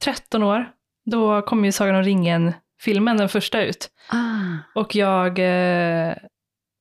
13 0.03 0.43
år, 0.43 0.71
då 1.05 1.41
kom 1.41 1.65
ju 1.65 1.71
Sagan 1.71 1.95
om 1.95 2.03
ringen-filmen, 2.03 3.17
den 3.17 3.29
första 3.29 3.63
ut. 3.63 3.89
Ah. 4.09 4.79
Och 4.79 4.95
jag 4.95 5.39
eh, 5.39 6.15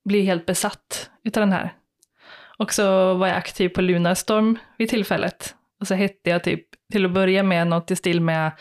blev 0.04 0.25
helt 0.25 0.46
besatt 0.46 1.11
utav 1.25 1.40
den 1.40 1.52
här. 1.52 1.75
Och 2.58 2.73
så 2.73 3.14
var 3.14 3.26
jag 3.26 3.37
aktiv 3.37 3.68
på 3.68 3.80
Lunarstorm 3.80 4.58
vid 4.78 4.88
tillfället. 4.88 5.54
Och 5.80 5.87
så 5.87 5.94
hette 5.94 6.30
jag 6.30 6.44
typ, 6.44 6.66
till 6.92 7.04
att 7.04 7.12
börja 7.12 7.42
med, 7.42 7.66
något 7.66 7.90
i 7.90 7.96
stil 7.96 8.20
med, 8.20 8.52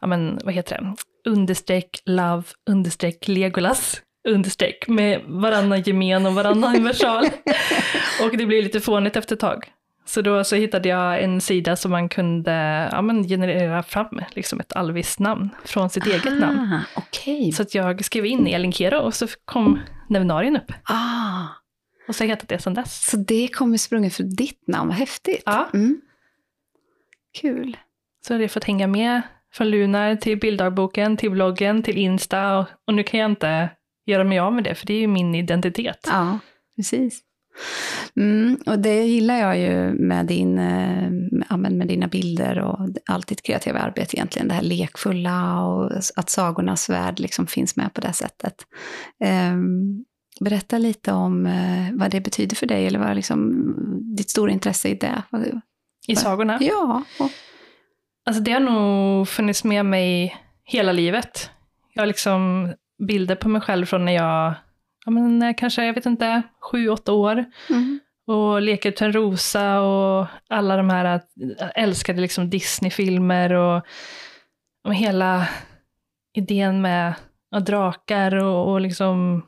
ja 0.00 0.06
men 0.06 0.38
vad 0.44 0.54
heter 0.54 0.78
det, 0.78 0.94
understreck 1.30 2.02
love, 2.04 2.42
understreck 2.70 3.28
Legolas, 3.28 4.02
understreck 4.28 4.88
med 4.88 5.20
varannan 5.26 5.82
gemen 5.82 6.26
och 6.26 6.34
varannan 6.34 6.74
universal. 6.76 7.24
och 8.22 8.36
det 8.36 8.46
blev 8.46 8.62
lite 8.62 8.80
fånigt 8.80 9.16
efter 9.16 9.34
ett 9.34 9.40
tag. 9.40 9.72
Så 10.10 10.22
då 10.22 10.44
så 10.44 10.56
hittade 10.56 10.88
jag 10.88 11.22
en 11.22 11.40
sida 11.40 11.76
som 11.76 11.90
man 11.90 12.08
kunde 12.08 12.88
ja, 12.92 13.02
men 13.02 13.28
generera 13.28 13.82
fram 13.82 14.20
liksom 14.30 14.60
ett 14.60 14.72
alviskt 14.72 15.18
namn 15.18 15.48
från 15.64 15.90
sitt 15.90 16.06
eget 16.06 16.38
namn. 16.40 16.78
Okej. 16.96 17.52
Så 17.52 17.62
att 17.62 17.74
jag 17.74 18.04
skrev 18.04 18.26
in 18.26 18.46
Elin 18.46 18.72
Kero 18.72 18.98
och 18.98 19.14
så 19.14 19.26
kom 19.44 19.78
Nevnarien 20.08 20.56
upp. 20.56 20.72
Ah, 20.84 21.44
Och 22.08 22.14
så 22.14 22.22
har 22.24 22.28
jag 22.28 22.36
hetat 22.36 22.48
det 22.48 22.58
sedan 22.58 22.74
dess. 22.74 23.10
så 23.10 23.16
det 23.16 23.48
kommer 23.48 23.76
sprunget 23.76 24.14
för 24.14 24.22
ditt 24.22 24.68
namn, 24.68 24.88
vad 24.88 24.98
häftigt. 24.98 25.42
Ja. 25.46 25.68
Mm. 25.74 26.00
Kul. 27.40 27.76
Så 28.26 28.34
har 28.34 28.40
jag 28.40 28.50
fått 28.50 28.64
hänga 28.64 28.86
med 28.86 29.22
från 29.52 29.70
Lunar 29.70 30.16
till 30.16 30.38
bilddagboken, 30.38 31.16
till 31.16 31.30
bloggen, 31.30 31.82
till 31.82 31.98
Insta 31.98 32.58
och, 32.58 32.66
och 32.86 32.94
nu 32.94 33.02
kan 33.02 33.20
jag 33.20 33.30
inte 33.30 33.68
göra 34.06 34.24
mig 34.24 34.38
av 34.38 34.52
med 34.52 34.64
det 34.64 34.74
för 34.74 34.86
det 34.86 34.94
är 34.94 35.00
ju 35.00 35.06
min 35.06 35.34
identitet. 35.34 36.00
Ja, 36.06 36.38
precis. 36.76 37.20
Mm, 38.16 38.58
och 38.66 38.78
det 38.78 39.04
gillar 39.04 39.36
jag 39.36 39.58
ju 39.58 39.92
med 39.92 40.26
din, 40.26 40.58
eh, 40.58 41.10
med 41.56 41.72
med 41.72 41.88
dina 41.88 42.08
bilder 42.08 42.58
och 42.58 42.88
allt 43.06 43.26
ditt 43.26 43.42
kreativa 43.42 43.78
arbete 43.78 44.16
egentligen. 44.16 44.48
Det 44.48 44.54
här 44.54 44.62
lekfulla 44.62 45.62
och 45.62 45.92
att 46.16 46.30
sagornas 46.30 46.90
värld 46.90 47.20
liksom 47.20 47.46
finns 47.46 47.76
med 47.76 47.94
på 47.94 48.00
det 48.00 48.12
sättet. 48.12 48.54
Um, 49.52 50.04
berätta 50.40 50.78
lite 50.78 51.12
om 51.12 51.46
uh, 51.46 51.88
vad 51.92 52.10
det 52.10 52.20
betyder 52.20 52.56
för 52.56 52.66
dig, 52.66 52.86
eller 52.86 52.98
vad 52.98 53.16
liksom 53.16 53.64
ditt 54.16 54.30
stora 54.30 54.52
intresse 54.52 54.88
i 54.88 54.94
det. 54.94 55.22
I 56.06 56.16
sagorna? 56.16 56.58
Ja. 56.60 57.02
Och... 57.18 57.30
Alltså 58.26 58.42
det 58.42 58.52
har 58.52 58.60
nog 58.60 59.28
funnits 59.28 59.64
med 59.64 59.86
mig 59.86 60.36
hela 60.64 60.92
livet. 60.92 61.50
Jag 61.94 62.02
har 62.02 62.06
liksom 62.06 62.72
bilder 63.06 63.34
på 63.34 63.48
mig 63.48 63.60
själv 63.60 63.86
från 63.86 64.04
när 64.04 64.12
jag, 64.12 64.54
ja 65.04 65.10
men 65.10 65.54
kanske, 65.54 65.84
jag 65.84 65.94
vet 65.94 66.06
inte, 66.06 66.42
sju, 66.60 66.88
åtta 66.88 67.12
år. 67.12 67.44
Mm. 67.70 68.00
Och 68.26 68.62
Leker 68.62 68.90
Törnrosa 68.90 69.80
och 69.80 70.26
alla 70.48 70.76
de 70.76 70.90
här, 70.90 71.20
jag 71.34 71.70
älskade 71.74 72.20
liksom 72.20 72.50
Disney-filmer 72.50 73.52
och, 73.52 73.84
och 74.84 74.94
hela 74.94 75.48
idén 76.36 76.82
med 76.82 77.14
och 77.54 77.62
drakar 77.62 78.34
och, 78.34 78.72
och 78.72 78.80
liksom 78.80 79.42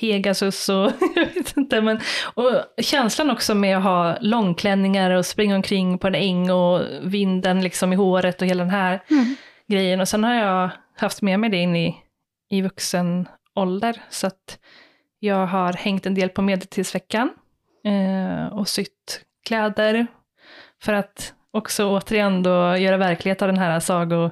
Pegasus 0.00 0.68
och 0.68 0.92
jag 1.14 1.26
vet 1.26 1.56
inte. 1.56 1.80
Men, 1.80 2.00
och 2.34 2.52
känslan 2.78 3.30
också 3.30 3.54
med 3.54 3.76
att 3.76 3.82
ha 3.84 4.16
långklänningar 4.20 5.10
och 5.10 5.26
springa 5.26 5.56
omkring 5.56 5.98
på 5.98 6.06
en 6.06 6.14
äng 6.14 6.50
och 6.50 6.82
vinden 7.02 7.60
liksom 7.60 7.92
i 7.92 7.96
håret 7.96 8.42
och 8.42 8.48
hela 8.48 8.64
den 8.64 8.70
här 8.70 9.02
mm. 9.10 9.34
grejen. 9.68 10.00
Och 10.00 10.08
sen 10.08 10.24
har 10.24 10.34
jag 10.34 10.70
haft 10.96 11.22
med 11.22 11.40
mig 11.40 11.50
det 11.50 11.56
in 11.56 11.76
i, 11.76 11.96
i 12.50 12.62
vuxen 12.62 13.28
ålder. 13.54 14.02
Så 14.10 14.26
att 14.26 14.58
jag 15.26 15.46
har 15.46 15.72
hängt 15.72 16.06
en 16.06 16.14
del 16.14 16.28
på 16.28 16.42
Medeltidsveckan 16.42 17.30
eh, 17.84 18.52
och 18.52 18.68
sytt 18.68 19.20
kläder. 19.46 20.06
För 20.82 20.92
att 20.92 21.34
också 21.50 21.90
återigen 21.90 22.42
då 22.42 22.76
göra 22.76 22.96
verklighet 22.96 23.42
av 23.42 23.48
den 23.48 23.58
här 23.58 23.80
sago, 23.80 24.30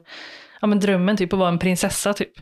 ja 0.61 0.67
men 0.67 0.81
drömmen 0.81 1.17
typ 1.17 1.33
att 1.33 1.39
vara 1.39 1.49
en 1.49 1.59
prinsessa 1.59 2.13
typ. 2.13 2.33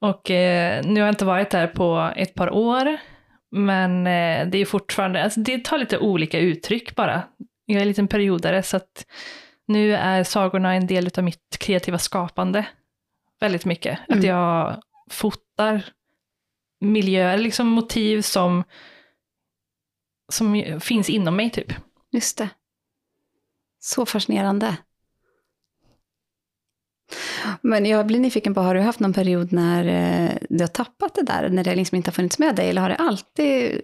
Och 0.00 0.30
eh, 0.30 0.84
nu 0.84 1.00
har 1.00 1.06
jag 1.06 1.12
inte 1.12 1.24
varit 1.24 1.50
där 1.50 1.66
på 1.66 2.12
ett 2.16 2.34
par 2.34 2.50
år, 2.50 2.96
men 3.50 4.06
eh, 4.06 4.46
det 4.46 4.58
är 4.58 4.64
fortfarande, 4.64 5.24
alltså 5.24 5.40
det 5.40 5.64
tar 5.64 5.78
lite 5.78 5.98
olika 5.98 6.38
uttryck 6.38 6.94
bara. 6.94 7.22
Jag 7.66 7.76
är 7.76 7.82
en 7.82 7.88
liten 7.88 8.08
periodare 8.08 8.62
så 8.62 8.76
att 8.76 9.06
nu 9.66 9.94
är 9.94 10.24
sagorna 10.24 10.74
en 10.74 10.86
del 10.86 11.10
av 11.18 11.24
mitt 11.24 11.56
kreativa 11.60 11.98
skapande. 11.98 12.66
Väldigt 13.40 13.64
mycket. 13.64 13.98
Mm. 14.08 14.18
Att 14.18 14.24
jag 14.24 14.80
fotar 15.10 15.82
miljöer, 16.80 17.38
liksom 17.38 17.66
motiv 17.66 18.22
som, 18.22 18.64
som 20.32 20.80
finns 20.80 21.10
inom 21.10 21.36
mig 21.36 21.50
typ. 21.50 21.72
Just 22.12 22.38
det. 22.38 22.48
Så 23.80 24.06
fascinerande. 24.06 24.76
Men 27.60 27.86
jag 27.86 28.06
blir 28.06 28.20
nyfiken 28.20 28.54
på, 28.54 28.60
har 28.60 28.74
du 28.74 28.80
haft 28.80 29.00
någon 29.00 29.12
period 29.12 29.52
när 29.52 29.84
eh, 29.84 30.36
du 30.50 30.62
har 30.62 30.68
tappat 30.68 31.14
det 31.14 31.22
där, 31.22 31.48
när 31.48 31.64
det 31.64 31.74
liksom 31.74 31.96
inte 31.96 32.08
har 32.10 32.14
funnits 32.14 32.38
med 32.38 32.56
dig, 32.56 32.70
eller 32.70 32.82
har 32.82 32.88
det 32.88 32.96
alltid 32.96 33.82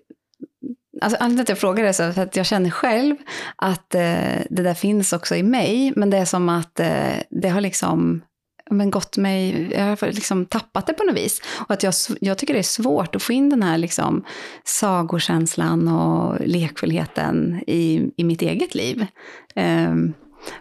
Alltså, 1.00 1.16
anledningen 1.20 1.36
till 1.36 1.52
att 1.52 1.56
jag 1.56 1.58
frågar 1.58 1.84
det 1.84 2.00
är 2.00 2.12
för 2.12 2.22
att 2.22 2.36
jag 2.36 2.46
känner 2.46 2.70
själv 2.70 3.16
att 3.56 3.94
eh, 3.94 4.40
det 4.50 4.62
där 4.62 4.74
finns 4.74 5.12
också 5.12 5.36
i 5.36 5.42
mig, 5.42 5.92
men 5.96 6.10
det 6.10 6.16
är 6.16 6.24
som 6.24 6.48
att 6.48 6.80
eh, 6.80 7.16
det 7.30 7.48
har 7.48 7.60
liksom 7.60 8.22
men 8.70 8.90
gått 8.90 9.16
mig, 9.16 9.68
jag 9.72 9.84
har 9.84 10.12
liksom 10.12 10.46
tappat 10.46 10.86
det 10.86 10.92
på 10.92 11.04
något 11.04 11.16
vis. 11.16 11.42
Och 11.68 11.70
att 11.70 11.82
jag, 11.82 11.94
jag 12.20 12.38
tycker 12.38 12.54
det 12.54 12.60
är 12.60 12.62
svårt 12.62 13.16
att 13.16 13.22
få 13.22 13.32
in 13.32 13.50
den 13.50 13.62
här 13.62 13.78
liksom 13.78 14.24
sagokänslan 14.64 15.88
och 15.88 16.40
lekfullheten 16.40 17.62
i, 17.66 18.10
i 18.16 18.24
mitt 18.24 18.42
eget 18.42 18.74
liv. 18.74 19.06
Um, 19.54 20.14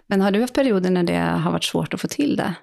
men 0.06 0.20
har 0.20 0.30
du 0.30 0.40
haft 0.40 0.54
perioder 0.54 0.90
när 0.90 1.02
det 1.02 1.18
har 1.18 1.52
varit 1.52 1.64
svårt 1.64 1.94
att 1.94 2.00
få 2.00 2.08
till 2.08 2.36
det? 2.36 2.54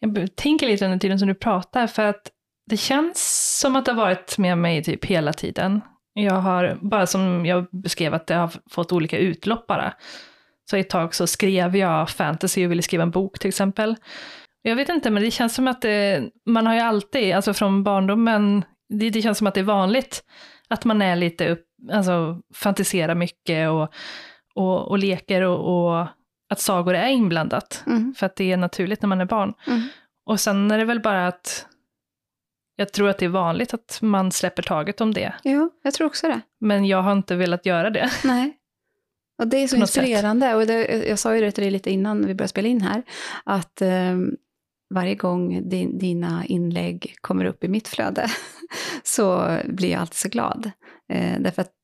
Jag 0.00 0.36
tänker 0.36 0.66
lite 0.66 0.84
under 0.84 0.98
tiden 0.98 1.18
som 1.18 1.28
du 1.28 1.34
pratar, 1.34 1.86
för 1.86 2.04
att 2.04 2.30
det 2.66 2.76
känns 2.76 3.58
som 3.60 3.76
att 3.76 3.84
det 3.84 3.92
har 3.92 4.02
varit 4.04 4.38
med 4.38 4.58
mig 4.58 4.84
typ 4.84 5.04
hela 5.04 5.32
tiden. 5.32 5.80
Jag 6.14 6.34
har, 6.34 6.78
bara 6.80 7.06
som 7.06 7.46
jag 7.46 7.66
beskrev, 7.70 8.14
att 8.14 8.30
jag 8.30 8.38
har 8.38 8.52
fått 8.70 8.92
olika 8.92 9.18
utlopp 9.18 9.66
bara. 9.66 9.92
Så 10.70 10.76
ett 10.76 10.90
tag 10.90 11.14
så 11.14 11.26
skrev 11.26 11.76
jag 11.76 12.10
fantasy 12.10 12.66
och 12.66 12.70
ville 12.70 12.82
skriva 12.82 13.02
en 13.02 13.10
bok 13.10 13.38
till 13.38 13.48
exempel. 13.48 13.96
Jag 14.68 14.76
vet 14.76 14.88
inte, 14.88 15.10
men 15.10 15.22
det 15.22 15.30
känns 15.30 15.54
som 15.54 15.68
att 15.68 15.82
det, 15.82 16.30
man 16.46 16.66
har 16.66 16.74
ju 16.74 16.80
alltid, 16.80 17.34
alltså 17.34 17.54
från 17.54 17.84
barndomen, 17.84 18.64
det, 18.88 19.10
det 19.10 19.22
känns 19.22 19.38
som 19.38 19.46
att 19.46 19.54
det 19.54 19.60
är 19.60 19.64
vanligt 19.64 20.24
att 20.68 20.84
man 20.84 21.02
är 21.02 21.16
lite 21.16 21.48
upp, 21.48 21.64
alltså 21.92 22.42
fantiserar 22.54 23.14
mycket 23.14 23.70
och, 23.70 23.92
och, 24.54 24.88
och 24.88 24.98
leker 24.98 25.42
och, 25.42 25.90
och 25.90 26.06
att 26.50 26.60
sagor 26.60 26.94
är 26.94 27.08
inblandat, 27.08 27.84
mm. 27.86 28.14
för 28.14 28.26
att 28.26 28.36
det 28.36 28.52
är 28.52 28.56
naturligt 28.56 29.02
när 29.02 29.08
man 29.08 29.20
är 29.20 29.24
barn. 29.24 29.54
Mm. 29.66 29.82
Och 30.26 30.40
sen 30.40 30.70
är 30.70 30.78
det 30.78 30.84
väl 30.84 31.00
bara 31.00 31.26
att 31.26 31.66
jag 32.76 32.92
tror 32.92 33.08
att 33.08 33.18
det 33.18 33.24
är 33.24 33.28
vanligt 33.28 33.74
att 33.74 33.98
man 34.02 34.32
släpper 34.32 34.62
taget 34.62 35.00
om 35.00 35.14
det. 35.14 35.34
Jo, 35.44 35.70
jag 35.82 35.94
tror 35.94 36.06
också 36.06 36.28
det. 36.28 36.40
Men 36.60 36.84
jag 36.84 37.02
har 37.02 37.12
inte 37.12 37.36
velat 37.36 37.66
göra 37.66 37.90
det. 37.90 38.10
Nej. 38.24 38.54
Och 39.38 39.48
det 39.48 39.56
är 39.56 39.68
så 39.68 39.76
inspirerande. 39.76 40.54
Och 40.54 40.66
det, 40.66 41.06
jag 41.08 41.18
sa 41.18 41.34
ju 41.34 41.40
det 41.40 41.50
till 41.50 41.62
dig 41.62 41.70
lite 41.70 41.90
innan 41.90 42.26
vi 42.26 42.34
började 42.34 42.48
spela 42.48 42.68
in 42.68 42.80
här, 42.80 43.02
att 43.44 43.82
eh, 43.82 44.16
varje 44.94 45.14
gång 45.14 45.68
din, 45.68 45.98
dina 45.98 46.44
inlägg 46.46 47.14
kommer 47.20 47.44
upp 47.44 47.64
i 47.64 47.68
mitt 47.68 47.88
flöde 47.88 48.26
så 49.02 49.58
blir 49.64 49.90
jag 49.90 50.00
alltid 50.00 50.16
så 50.16 50.28
glad. 50.28 50.70
Eh, 51.12 51.40
därför 51.40 51.62
att 51.62 51.74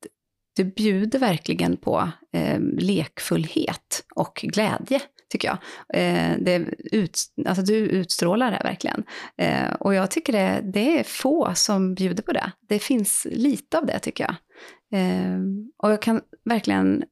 du 0.55 0.63
bjuder 0.63 1.19
verkligen 1.19 1.77
på 1.77 2.09
eh, 2.33 2.59
lekfullhet 2.61 4.05
och 4.15 4.39
glädje, 4.43 5.01
tycker 5.29 5.47
jag. 5.47 5.57
Eh, 5.93 6.37
det 6.39 6.65
ut, 6.91 7.19
alltså 7.45 7.63
du 7.63 7.75
utstrålar 7.75 8.51
det 8.51 8.61
verkligen. 8.63 9.03
Eh, 9.37 9.73
och 9.73 9.93
jag 9.93 10.11
tycker 10.11 10.33
det, 10.33 10.61
det 10.73 10.99
är 10.99 11.03
få 11.03 11.51
som 11.55 11.95
bjuder 11.95 12.23
på 12.23 12.31
det. 12.31 12.51
Det 12.69 12.79
finns 12.79 13.27
lite 13.31 13.77
av 13.77 13.85
det, 13.85 13.99
tycker 13.99 14.23
jag. 14.23 14.35
Eh, 14.99 15.39
och 15.77 15.91
jag 15.91 16.01
kan 16.01 16.21
verkligen 16.45 17.03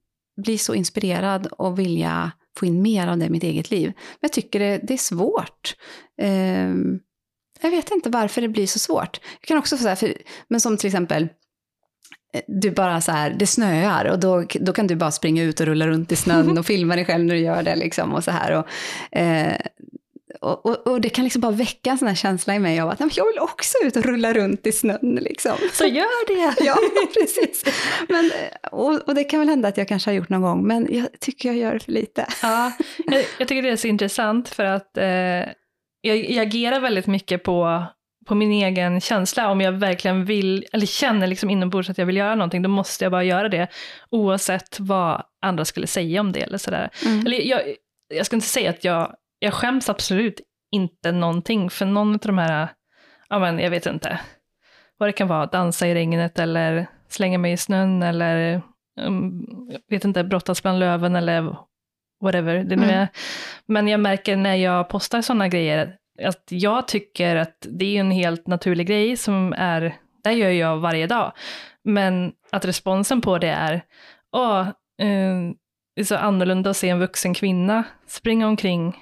bli 0.41 0.57
så 0.57 0.73
inspirerad 0.73 1.47
och 1.47 1.79
vilja 1.79 2.31
få 2.57 2.65
in 2.65 2.81
mer 2.81 3.07
av 3.07 3.17
det 3.17 3.25
i 3.25 3.29
mitt 3.29 3.43
eget 3.43 3.71
liv. 3.71 3.87
Men 3.87 4.19
jag 4.19 4.31
tycker 4.31 4.59
det, 4.59 4.77
det 4.83 4.93
är 4.93 4.97
svårt. 4.97 5.75
Eh, 6.21 6.69
jag 7.61 7.71
vet 7.71 7.91
inte 7.91 8.09
varför 8.09 8.41
det 8.41 8.47
blir 8.47 8.67
så 8.67 8.79
svårt. 8.79 9.19
Jag 9.39 9.47
kan 9.47 9.57
också 9.57 9.77
säga, 9.77 9.95
för, 9.95 10.13
men 10.47 10.61
som 10.61 10.77
till 10.77 10.87
exempel, 10.87 11.23
eh, 12.33 12.41
du 12.47 12.71
bara 12.71 13.01
så 13.01 13.11
här, 13.11 13.35
det 13.39 13.47
snöar 13.47 14.05
och 14.05 14.19
då, 14.19 14.45
då 14.59 14.73
kan 14.73 14.87
du 14.87 14.95
bara 14.95 15.11
springa 15.11 15.43
ut 15.43 15.59
och 15.59 15.65
rulla 15.65 15.87
runt 15.87 16.11
i 16.11 16.15
snön 16.15 16.57
och 16.57 16.65
filma 16.65 16.95
dig 16.95 17.05
själv 17.05 17.25
när 17.25 17.35
du 17.35 17.41
gör 17.41 17.63
det 17.63 17.75
liksom 17.75 18.13
och 18.13 18.23
så 18.23 18.31
här. 18.31 18.51
Och, 18.51 19.17
eh, 19.17 19.57
och, 20.41 20.65
och, 20.65 20.87
och, 20.87 21.01
det 21.01 21.09
kan 21.09 21.23
liksom 21.23 21.41
bara 21.41 21.51
väcka 21.51 21.89
en 21.89 21.97
sån 21.97 22.07
här 22.07 22.15
känsla 22.15 22.55
i 22.55 22.59
mig 22.59 22.79
av 22.79 22.89
att 22.89 22.99
jag 22.99 23.25
vill 23.25 23.39
också 23.39 23.77
ut 23.83 23.95
och 23.95 24.05
rulla 24.05 24.33
runt 24.33 24.67
i 24.67 24.71
snön. 24.71 25.19
Liksom. 25.21 25.57
Så 25.73 25.85
gör 25.85 26.27
det! 26.27 26.63
ja, 26.65 26.77
precis. 27.13 27.63
Men, 28.09 28.31
och, 28.71 29.07
och, 29.07 29.15
det 29.15 29.23
kan 29.23 29.39
väl 29.39 29.49
hända 29.49 29.67
att 29.67 29.77
jag 29.77 29.87
kanske 29.87 30.09
har 30.09 30.15
gjort 30.15 30.29
någon 30.29 30.41
gång, 30.41 30.67
men 30.67 30.87
jag 30.89 31.07
tycker 31.19 31.49
jag 31.49 31.57
gör 31.57 31.73
det 31.73 31.79
för 31.79 31.91
lite. 31.91 32.27
ja, 32.41 32.71
jag, 33.05 33.23
jag 33.39 33.47
tycker 33.47 33.61
det 33.61 33.69
är 33.69 33.75
så 33.75 33.87
intressant 33.87 34.49
för 34.49 34.63
att 34.65 34.97
eh, 34.97 35.05
jag, 36.01 36.31
jag 36.31 36.47
agerar 36.47 36.79
väldigt 36.79 37.07
mycket 37.07 37.43
på 37.43 37.85
på 38.25 38.35
min 38.35 38.51
egen 38.51 39.01
känsla. 39.01 39.51
Om 39.51 39.61
jag 39.61 39.71
verkligen 39.71 40.25
vill, 40.25 40.65
eller 40.71 40.85
känner 40.85 41.27
liksom 41.27 41.49
inombords 41.49 41.89
att 41.89 41.97
jag 41.97 42.05
vill 42.05 42.17
göra 42.17 42.35
någonting, 42.35 42.61
då 42.61 42.69
måste 42.69 43.05
jag 43.05 43.11
bara 43.11 43.23
göra 43.23 43.49
det. 43.49 43.67
Oavsett 44.09 44.79
vad 44.79 45.23
andra 45.41 45.65
skulle 45.65 45.87
säga 45.87 46.21
om 46.21 46.31
det 46.31 46.41
eller 46.41 46.57
sådär. 46.57 46.89
Mm. 47.05 47.25
Eller 47.25 47.41
jag, 47.41 47.61
jag 48.13 48.25
ska 48.25 48.35
inte 48.35 48.47
säga 48.47 48.69
att 48.69 48.83
jag, 48.83 49.15
jag 49.43 49.53
skäms 49.53 49.89
absolut 49.89 50.41
inte 50.71 51.11
någonting 51.11 51.69
för 51.69 51.85
någon 51.85 52.13
av 52.13 52.19
de 52.19 52.37
här, 52.37 52.67
ja 53.29 53.39
men 53.39 53.59
jag 53.59 53.69
vet 53.69 53.85
inte, 53.85 54.19
vad 54.97 55.09
det 55.09 55.13
kan 55.13 55.27
vara, 55.27 55.45
dansa 55.45 55.87
i 55.87 55.93
regnet 55.93 56.39
eller 56.39 56.87
slänga 57.07 57.37
mig 57.37 57.51
i 57.51 57.57
snön 57.57 58.03
eller 58.03 58.61
um, 59.01 59.45
vet 59.89 60.05
inte, 60.05 60.23
brottas 60.23 60.63
bland 60.63 60.79
löven 60.79 61.15
eller 61.15 61.55
whatever 62.21 62.55
det 62.55 62.75
nu 62.75 62.83
mm. 62.83 62.89
är. 62.89 63.07
Men 63.65 63.87
jag 63.87 63.99
märker 63.99 64.37
när 64.37 64.55
jag 64.55 64.89
postar 64.89 65.21
sådana 65.21 65.47
grejer, 65.47 65.95
att 66.23 66.43
jag 66.49 66.87
tycker 66.87 67.35
att 67.35 67.67
det 67.69 67.95
är 67.95 67.99
en 67.99 68.11
helt 68.11 68.47
naturlig 68.47 68.87
grej 68.87 69.17
som 69.17 69.53
är, 69.57 69.95
det 70.23 70.31
gör 70.31 70.49
jag 70.49 70.77
varje 70.77 71.07
dag. 71.07 71.31
Men 71.83 72.33
att 72.51 72.65
responsen 72.65 73.21
på 73.21 73.37
det 73.37 73.49
är, 73.49 73.83
åh, 74.31 74.67
eh, 75.01 75.51
det 75.95 76.01
är 76.01 76.05
så 76.05 76.15
annorlunda 76.15 76.69
att 76.69 76.77
se 76.77 76.89
en 76.89 76.99
vuxen 76.99 77.33
kvinna 77.33 77.83
springa 78.07 78.47
omkring 78.47 78.95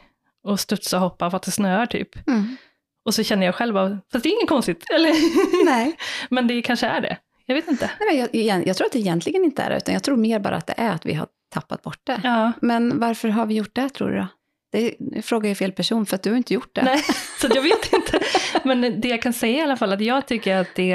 och 0.44 0.60
studsa 0.60 0.98
och 0.98 1.04
hoppa 1.04 1.30
för 1.30 1.38
att 1.38 1.44
det 1.44 1.52
snöar 1.52 1.86
typ. 1.86 2.28
Mm. 2.28 2.58
Och 3.06 3.14
så 3.14 3.24
känner 3.24 3.46
jag 3.46 3.56
själv, 3.56 4.00
fast 4.12 4.24
det 4.24 4.30
är 4.30 4.34
inget 4.34 4.50
konstigt, 4.50 4.86
eller? 4.96 5.66
Nej. 5.66 5.98
Men 6.30 6.48
det 6.48 6.62
kanske 6.62 6.88
är 6.88 7.02
det. 7.02 7.18
Jag 7.46 7.56
vet 7.56 7.68
inte. 7.68 7.92
Nej, 8.00 8.30
jag, 8.32 8.68
jag, 8.68 8.78
tror 8.78 8.86
att 8.86 8.94
det 8.94 9.00
egentligen 9.00 9.44
inte 9.44 9.62
är 9.62 9.70
det, 9.70 9.78
utan 9.78 9.94
jag 9.94 10.04
tror 10.04 10.18
mer 10.18 10.40
bara 10.40 10.56
att 10.56 10.68
det 10.68 10.74
är 10.78 10.92
att 10.92 11.06
vi 11.06 11.14
har 11.14 11.28
tappat 11.54 11.82
bort 11.82 12.00
det. 12.04 12.22
Ja. 12.24 12.52
Men 12.62 13.00
varför 13.00 13.28
har 13.28 13.46
vi 13.46 13.54
gjort 13.54 13.76
det, 13.76 13.90
tror 13.90 14.10
du 14.10 14.18
då? 14.18 14.28
Det 14.72 14.96
frågar 15.22 15.50
ju 15.50 15.56
fel 15.56 15.72
person, 15.72 16.06
för 16.06 16.16
att 16.16 16.24
du 16.24 16.30
har 16.30 16.38
inte 16.38 16.54
gjort 16.54 16.76
det. 16.76 16.84
Nej, 16.84 17.04
så 17.42 17.48
jag 17.56 17.62
vet 17.62 17.94
inte. 17.94 18.20
Men 18.64 19.02
det 19.02 19.08
jag 19.08 19.22
kan 19.22 19.34
säga 19.34 19.58
i 19.58 19.62
alla 19.62 19.78
fall, 19.78 19.94
att 19.94 20.02
jag 20.02 20.28
tycker 20.28 20.56
att 20.56 20.76
det 20.76 20.92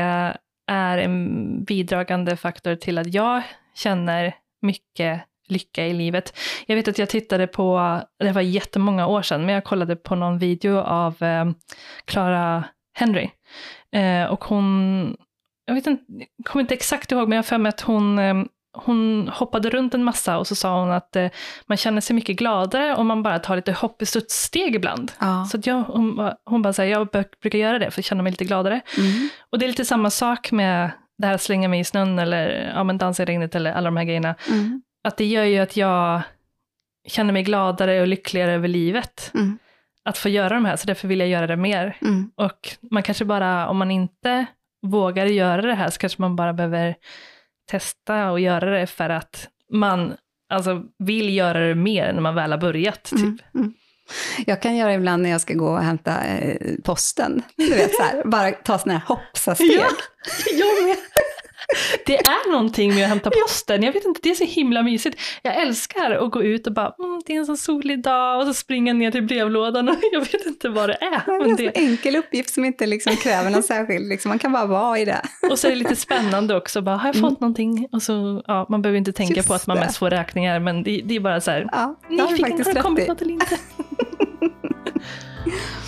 är 0.67 0.99
en 0.99 1.65
bidragande 1.65 2.37
faktor 2.37 2.75
till 2.75 2.99
att 2.99 3.15
jag 3.15 3.43
känner 3.75 4.35
mycket 4.63 5.23
lycka 5.51 5.87
i 5.87 5.93
livet. 5.93 6.39
Jag 6.67 6.77
vet 6.77 6.89
att 6.89 6.99
jag 6.99 7.09
tittade 7.09 7.47
på, 7.47 8.01
det 8.19 8.33
var 8.33 8.43
jättemånga 8.43 9.07
år 9.07 9.23
sedan, 9.23 9.47
men 9.47 9.55
jag 9.55 9.65
kollade 9.65 9.97
på 9.97 10.15
någon 10.15 10.39
video 10.39 10.79
av 10.79 11.23
eh, 11.23 11.45
Clara 12.05 12.65
Henry. 12.95 13.31
Eh, 13.93 14.25
och 14.25 14.45
hon, 14.45 15.17
jag 15.67 15.75
vet 15.75 15.87
inte, 15.87 16.05
kommer 16.45 16.61
inte 16.61 16.75
exakt 16.75 17.13
ihåg, 17.13 17.29
men 17.29 17.37
jag 17.37 17.43
har 17.43 17.47
för 17.47 17.59
mig 17.59 17.69
att 17.69 17.81
hon 17.81 18.19
eh, 18.19 18.35
hon 18.77 19.29
hoppade 19.29 19.71
runt 19.71 19.95
en 19.95 20.05
massa 20.05 20.39
och 20.39 20.47
så 20.47 20.55
sa 20.55 20.81
hon 20.81 20.91
att 20.91 21.17
eh, 21.17 21.29
man 21.67 21.77
känner 21.77 22.01
sig 22.01 22.17
mycket 22.17 22.37
gladare 22.37 22.95
om 22.95 23.07
man 23.07 23.23
bara 23.23 23.39
tar 23.39 23.57
lite 23.57 23.73
hopp 23.73 24.03
i 24.03 24.07
studssteg 24.07 24.75
ibland. 24.75 25.13
Ja. 25.19 25.45
Så 25.45 25.59
jag, 25.65 25.83
hon, 25.83 26.33
hon 26.45 26.63
bara 26.63 26.73
säger, 26.73 26.93
jag 26.93 27.09
brukar 27.43 27.59
göra 27.59 27.79
det 27.79 27.91
för 27.91 28.01
att 28.01 28.05
känna 28.05 28.23
mig 28.23 28.33
lite 28.33 28.45
gladare. 28.45 28.81
Mm. 28.99 29.29
Och 29.51 29.59
det 29.59 29.67
är 29.67 29.69
lite 29.69 29.85
samma 29.85 30.11
sak 30.11 30.53
med 30.53 30.91
det 31.19 31.27
här 31.27 31.35
att 31.35 31.43
slänga 31.43 31.69
mig 31.69 31.81
i 31.81 31.85
snön 31.85 32.19
eller 32.19 32.73
ja, 32.75 32.85
men 32.85 32.99
dansa 32.99 33.23
i 33.23 33.27
regnet 33.27 33.55
eller 33.55 33.73
alla 33.73 33.85
de 33.85 33.97
här 33.97 34.05
grejerna. 34.05 34.35
Mm. 34.51 34.83
Att 35.07 35.17
det 35.17 35.25
gör 35.25 35.45
ju 35.45 35.59
att 35.59 35.77
jag 35.77 36.23
känner 37.09 37.33
mig 37.33 37.43
gladare 37.43 38.01
och 38.01 38.07
lyckligare 38.07 38.53
över 38.53 38.69
livet. 38.69 39.31
Mm. 39.35 39.59
Att 40.05 40.19
få 40.19 40.29
göra 40.29 40.55
de 40.55 40.65
här, 40.65 40.77
så 40.77 40.87
därför 40.87 41.09
vill 41.09 41.21
jag 41.21 41.29
göra 41.29 41.47
det 41.47 41.57
mer. 41.57 41.99
Mm. 42.03 42.31
Och 42.37 42.69
man 42.91 43.03
kanske 43.03 43.25
bara, 43.25 43.69
om 43.69 43.77
man 43.77 43.91
inte 43.91 44.47
vågar 44.87 45.27
göra 45.27 45.63
det 45.63 45.75
här, 45.75 45.91
så 45.91 45.99
kanske 45.99 46.23
man 46.23 46.37
bara 46.37 46.53
behöver 46.53 46.95
testa 47.71 48.31
och 48.31 48.41
göra 48.41 48.79
det 48.79 48.87
för 48.87 49.11
att 49.11 49.49
man 49.73 50.15
alltså, 50.49 50.83
vill 50.99 51.37
göra 51.37 51.69
det 51.69 51.75
mer 51.75 52.13
när 52.13 52.21
man 52.21 52.35
väl 52.35 52.51
har 52.51 52.59
börjat. 52.59 53.05
Typ. 53.05 53.21
Mm, 53.21 53.39
mm. 53.55 53.75
Jag 54.47 54.63
kan 54.63 54.77
göra 54.77 54.95
ibland 54.95 55.23
när 55.23 55.31
jag 55.31 55.41
ska 55.41 55.55
gå 55.55 55.69
och 55.69 55.83
hämta 55.83 56.25
eh, 56.25 56.75
posten. 56.85 57.43
Du 57.57 57.71
vet, 57.71 57.95
så 57.95 58.03
här, 58.03 58.25
bara 58.25 58.51
ta 58.51 58.79
sådana 58.79 58.99
här 58.99 59.07
hoppsasteg. 59.07 59.71
Ja, 59.77 59.89
jag 60.53 60.85
med. 60.85 60.97
Det 62.07 62.19
är 62.19 62.53
någonting 62.53 62.95
med 62.95 63.03
att 63.03 63.09
hämta 63.09 63.31
posten, 63.43 63.83
jag 63.83 63.93
vet 63.93 64.05
inte, 64.05 64.21
det 64.23 64.31
är 64.31 64.35
så 64.35 64.45
himla 64.45 64.83
mysigt. 64.83 65.21
Jag 65.43 65.63
älskar 65.63 66.11
att 66.11 66.31
gå 66.31 66.43
ut 66.43 66.67
och 66.67 66.73
bara, 66.73 66.95
mm, 66.99 67.23
det 67.27 67.35
är 67.35 67.39
en 67.39 67.47
sån 67.47 67.57
solig 67.57 68.03
dag 68.03 68.41
och 68.41 68.47
så 68.47 68.55
springa 68.55 68.93
ner 68.93 69.11
till 69.11 69.23
brevlådan 69.23 69.89
och 69.89 69.97
jag 70.13 70.21
vet 70.21 70.47
inte 70.47 70.69
vad 70.69 70.89
det 70.89 70.99
är. 71.01 71.23
Men 71.27 71.57
det 71.57 71.65
är 71.65 71.67
en 71.67 71.73
det... 71.75 71.81
enkel 71.81 72.17
uppgift 72.17 72.55
som 72.55 72.65
inte 72.65 72.87
liksom 72.87 73.17
kräver 73.17 73.51
någon 73.51 73.63
särskild, 73.63 74.09
liksom, 74.09 74.29
man 74.29 74.39
kan 74.39 74.53
bara 74.53 74.67
vara 74.67 74.99
i 74.99 75.05
det. 75.05 75.23
Och 75.51 75.59
så 75.59 75.67
är 75.67 75.71
det 75.71 75.77
lite 75.77 75.97
spännande 75.97 76.57
också, 76.57 76.83
bara, 76.83 76.97
har 76.97 77.09
jag 77.09 77.15
fått 77.15 77.25
mm. 77.25 77.37
någonting? 77.41 77.89
Och 77.93 78.03
så, 78.03 78.43
ja, 78.47 78.67
man 78.69 78.83
behöver 78.83 78.99
inte 78.99 79.13
tänka 79.13 79.35
Just 79.35 79.49
på 79.49 79.55
att 79.55 79.67
man 79.67 79.79
mest 79.79 79.97
får 79.97 80.11
räkningar, 80.11 80.61
men 80.61 80.83
det, 80.83 81.03
det 81.05 81.17
är 81.17 81.21
bara 81.21 81.41
så 81.41 81.51
här, 81.51 81.69
ja, 81.73 82.01
nyfiken, 82.09 82.65
har 82.67 82.75
det 82.75 82.81
kommit 82.81 83.09
något 83.09 83.23
eller 83.23 83.33
inte? 83.33 83.59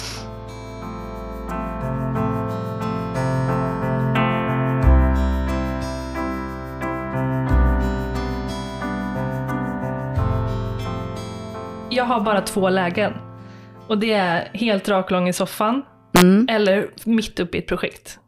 jag 11.99 12.05
har 12.05 12.21
bara 12.21 12.40
två 12.40 12.69
lägen. 12.69 13.12
Och 13.88 13.99
det 13.99 14.12
är 14.12 14.50
helt 14.55 14.88
raklång 14.88 15.28
i 15.28 15.33
soffan 15.33 15.83
mm. 16.23 16.47
eller 16.50 16.90
mitt 17.05 17.40
uppe 17.40 17.57
i 17.57 17.61
ett 17.61 17.67
projekt. 17.67 18.19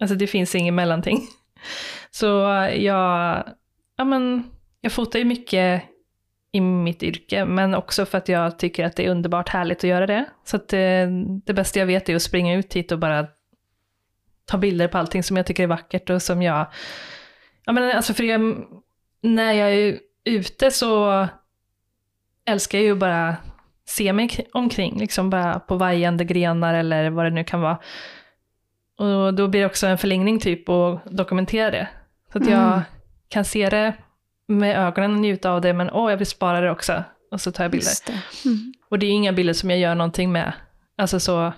Alltså 0.00 0.16
det 0.16 0.26
finns 0.26 0.54
ingen 0.54 0.74
mellanting. 0.74 1.20
Så 2.10 2.26
jag, 2.76 3.44
ja 3.96 4.04
men, 4.04 4.44
jag 4.80 4.92
fotar 4.92 5.18
ju 5.18 5.24
mycket 5.24 5.82
i 6.52 6.60
mitt 6.60 7.02
yrke, 7.02 7.44
men 7.44 7.74
också 7.74 8.06
för 8.06 8.18
att 8.18 8.28
jag 8.28 8.58
tycker 8.58 8.84
att 8.84 8.96
det 8.96 9.06
är 9.06 9.10
underbart 9.10 9.48
härligt 9.48 9.78
att 9.78 9.90
göra 9.90 10.06
det. 10.06 10.24
Så 10.44 10.56
att 10.56 10.68
det, 10.68 11.08
det 11.46 11.54
bästa 11.54 11.78
jag 11.78 11.86
vet 11.86 12.08
är 12.08 12.14
att 12.14 12.22
springa 12.22 12.54
ut 12.54 12.76
hit 12.76 12.92
och 12.92 12.98
bara 12.98 13.26
ta 14.44 14.58
bilder 14.58 14.88
på 14.88 14.98
allting 14.98 15.22
som 15.22 15.36
jag 15.36 15.46
tycker 15.46 15.62
är 15.62 15.66
vackert 15.66 16.10
och 16.10 16.22
som 16.22 16.42
jag... 16.42 16.66
Ja 17.64 17.72
men 17.72 17.96
alltså 17.96 18.14
för 18.14 18.24
jag, 18.24 18.64
när 19.22 19.52
jag 19.52 19.72
är 19.72 19.98
ute 20.24 20.70
så 20.70 21.28
älskar 22.50 22.78
ju 22.78 22.94
bara 22.94 23.36
se 23.86 24.12
mig 24.12 24.30
omkring, 24.52 24.98
liksom 24.98 25.30
bara 25.30 25.60
på 25.60 25.76
vajande 25.76 26.24
grenar 26.24 26.74
eller 26.74 27.10
vad 27.10 27.26
det 27.26 27.30
nu 27.30 27.44
kan 27.44 27.60
vara. 27.60 27.78
Och 28.98 29.34
då 29.34 29.48
blir 29.48 29.60
det 29.60 29.66
också 29.66 29.86
en 29.86 29.98
förlängning 29.98 30.40
typ 30.40 30.68
att 30.68 31.04
dokumentera 31.04 31.70
det. 31.70 31.88
Så 32.32 32.38
att 32.38 32.48
jag 32.48 32.66
mm. 32.66 32.80
kan 33.28 33.44
se 33.44 33.68
det 33.68 33.94
med 34.48 34.78
ögonen 34.78 35.12
och 35.14 35.20
njuta 35.20 35.50
av 35.50 35.60
det, 35.60 35.72
men 35.72 35.90
åh, 35.90 36.10
jag 36.10 36.16
vill 36.16 36.26
spara 36.26 36.60
det 36.60 36.70
också. 36.70 37.04
Och 37.30 37.40
så 37.40 37.52
tar 37.52 37.64
jag 37.64 37.70
bilder. 37.70 37.92
Det. 38.06 38.48
Mm. 38.48 38.72
Och 38.88 38.98
det 38.98 39.06
är 39.06 39.10
inga 39.10 39.32
bilder 39.32 39.52
som 39.52 39.70
jag 39.70 39.78
gör 39.78 39.94
någonting 39.94 40.32
med. 40.32 40.52
Alltså 40.96 41.20
så, 41.20 41.52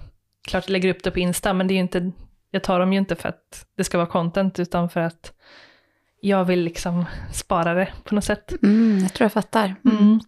klart 0.49 0.65
jag 0.67 0.73
lägger 0.73 0.91
upp 0.91 1.03
det 1.03 1.11
på 1.11 1.19
Insta, 1.19 1.53
men 1.53 1.67
det 1.67 1.75
är 1.75 1.79
inte, 1.79 2.13
jag 2.51 2.63
tar 2.63 2.81
dem 2.81 2.93
ju 2.93 2.99
inte 2.99 3.17
för 3.17 3.29
att 3.29 3.67
det 3.77 3.85
ska 3.85 3.99
vara 3.99 4.09
content, 4.09 4.59
utan 4.59 4.89
för 4.89 5.01
att 5.01 5.33
jag 6.21 6.45
vill 6.45 6.61
liksom 6.61 7.05
spara 7.33 7.75
det 7.75 7.93
på 8.05 8.15
något 8.15 8.25
sätt. 8.25 8.53
Mm, 8.63 8.99
jag 8.99 9.13
tror 9.13 9.25
jag 9.25 9.33
fattar. 9.33 9.75
Mm. 9.85 10.21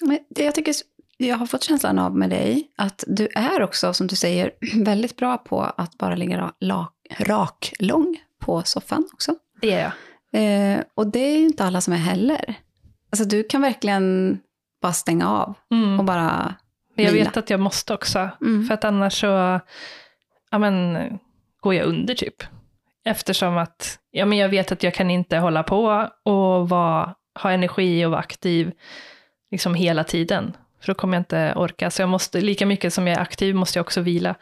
Men 0.00 0.18
det 0.28 0.44
jag 0.44 0.54
tycker 0.54 0.74
jag 1.16 1.36
har 1.36 1.46
fått 1.46 1.62
känslan 1.62 1.98
av 1.98 2.16
med 2.16 2.30
dig, 2.30 2.70
att 2.76 3.04
du 3.06 3.28
är 3.34 3.62
också, 3.62 3.92
som 3.94 4.06
du 4.06 4.16
säger, 4.16 4.52
väldigt 4.84 5.16
bra 5.16 5.38
på 5.38 5.62
att 5.62 5.98
bara 5.98 6.14
ligga 6.14 6.40
rak, 6.40 6.94
rak 7.18 7.72
lång 7.78 8.20
på 8.38 8.62
soffan 8.62 9.08
också. 9.12 9.34
Det 9.60 9.72
är 9.72 9.82
jag. 9.82 9.92
Eh, 10.32 10.80
och 10.94 11.06
det 11.06 11.18
är 11.18 11.38
ju 11.38 11.44
inte 11.44 11.64
alla 11.64 11.80
som 11.80 11.92
är 11.92 11.98
heller. 11.98 12.54
Alltså 13.10 13.24
du 13.24 13.42
kan 13.42 13.62
verkligen 13.62 14.38
bara 14.82 14.92
stänga 14.92 15.28
av 15.28 15.54
mm. 15.70 16.00
och 16.00 16.04
bara 16.04 16.54
Men 16.94 17.04
Jag 17.04 17.12
vet 17.12 17.36
att 17.36 17.50
jag 17.50 17.60
måste 17.60 17.94
också, 17.94 18.28
mm. 18.40 18.66
för 18.66 18.74
att 18.74 18.84
annars 18.84 19.20
så 19.20 19.60
ja, 20.50 20.58
men, 20.58 20.98
går 21.60 21.74
jag 21.74 21.86
under 21.86 22.14
typ. 22.14 22.42
Eftersom 23.04 23.56
att 23.56 23.98
ja, 24.10 24.26
men 24.26 24.38
jag 24.38 24.48
vet 24.48 24.72
att 24.72 24.82
jag 24.82 24.94
kan 24.94 25.10
inte 25.10 25.38
hålla 25.38 25.62
på 25.62 26.08
och 26.24 26.68
vara, 26.68 27.14
ha 27.42 27.50
energi 27.50 28.04
och 28.04 28.10
vara 28.10 28.20
aktiv 28.20 28.72
liksom 29.50 29.74
hela 29.74 30.04
tiden. 30.04 30.56
För 30.80 30.86
då 30.86 30.94
kommer 30.94 31.16
jag 31.16 31.20
inte 31.20 31.52
orka. 31.56 31.90
Så 31.90 32.02
jag 32.02 32.08
måste, 32.08 32.40
lika 32.40 32.66
mycket 32.66 32.94
som 32.94 33.06
jag 33.06 33.16
är 33.16 33.22
aktiv 33.22 33.54
måste 33.54 33.78
jag 33.78 33.84
också 33.84 34.00
vila. 34.00 34.34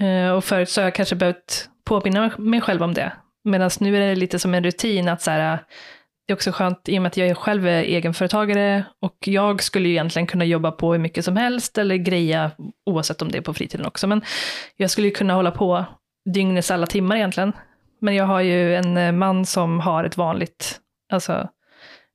Eh, 0.00 0.30
och 0.30 0.44
förut 0.44 0.68
så 0.68 0.80
har 0.80 0.86
jag 0.86 0.94
kanske 0.94 1.16
behövt 1.16 1.68
påminna 1.84 2.30
mig 2.38 2.60
själv 2.60 2.82
om 2.82 2.94
det. 2.94 3.12
Medan 3.44 3.70
nu 3.80 3.96
är 3.96 4.00
det 4.00 4.14
lite 4.14 4.38
som 4.38 4.54
en 4.54 4.64
rutin 4.64 5.08
att 5.08 5.22
så 5.22 5.30
här, 5.30 5.52
eh, 5.52 5.58
det 6.26 6.32
är 6.32 6.36
också 6.36 6.52
skönt 6.52 6.88
i 6.88 6.98
och 6.98 7.02
med 7.02 7.08
att 7.08 7.16
jag 7.16 7.36
själv 7.36 7.66
är 7.66 7.82
egenföretagare 7.82 8.84
och 9.00 9.16
jag 9.20 9.62
skulle 9.62 9.88
ju 9.88 9.94
egentligen 9.94 10.26
kunna 10.26 10.44
jobba 10.44 10.70
på 10.70 10.92
hur 10.92 10.98
mycket 10.98 11.24
som 11.24 11.36
helst 11.36 11.78
eller 11.78 11.96
greja 11.96 12.50
oavsett 12.86 13.22
om 13.22 13.28
det 13.28 13.38
är 13.38 13.42
på 13.42 13.54
fritiden 13.54 13.86
också. 13.86 14.06
Men 14.06 14.22
jag 14.76 14.90
skulle 14.90 15.06
ju 15.06 15.14
kunna 15.14 15.34
hålla 15.34 15.50
på 15.50 15.84
dygnets 16.34 16.70
alla 16.70 16.86
timmar 16.86 17.16
egentligen. 17.16 17.52
Men 18.00 18.14
jag 18.14 18.24
har 18.24 18.40
ju 18.40 18.76
en 18.76 18.96
eh, 18.96 19.12
man 19.12 19.46
som 19.46 19.80
har 19.80 20.04
ett 20.04 20.16
vanligt, 20.16 20.80
alltså 21.12 21.48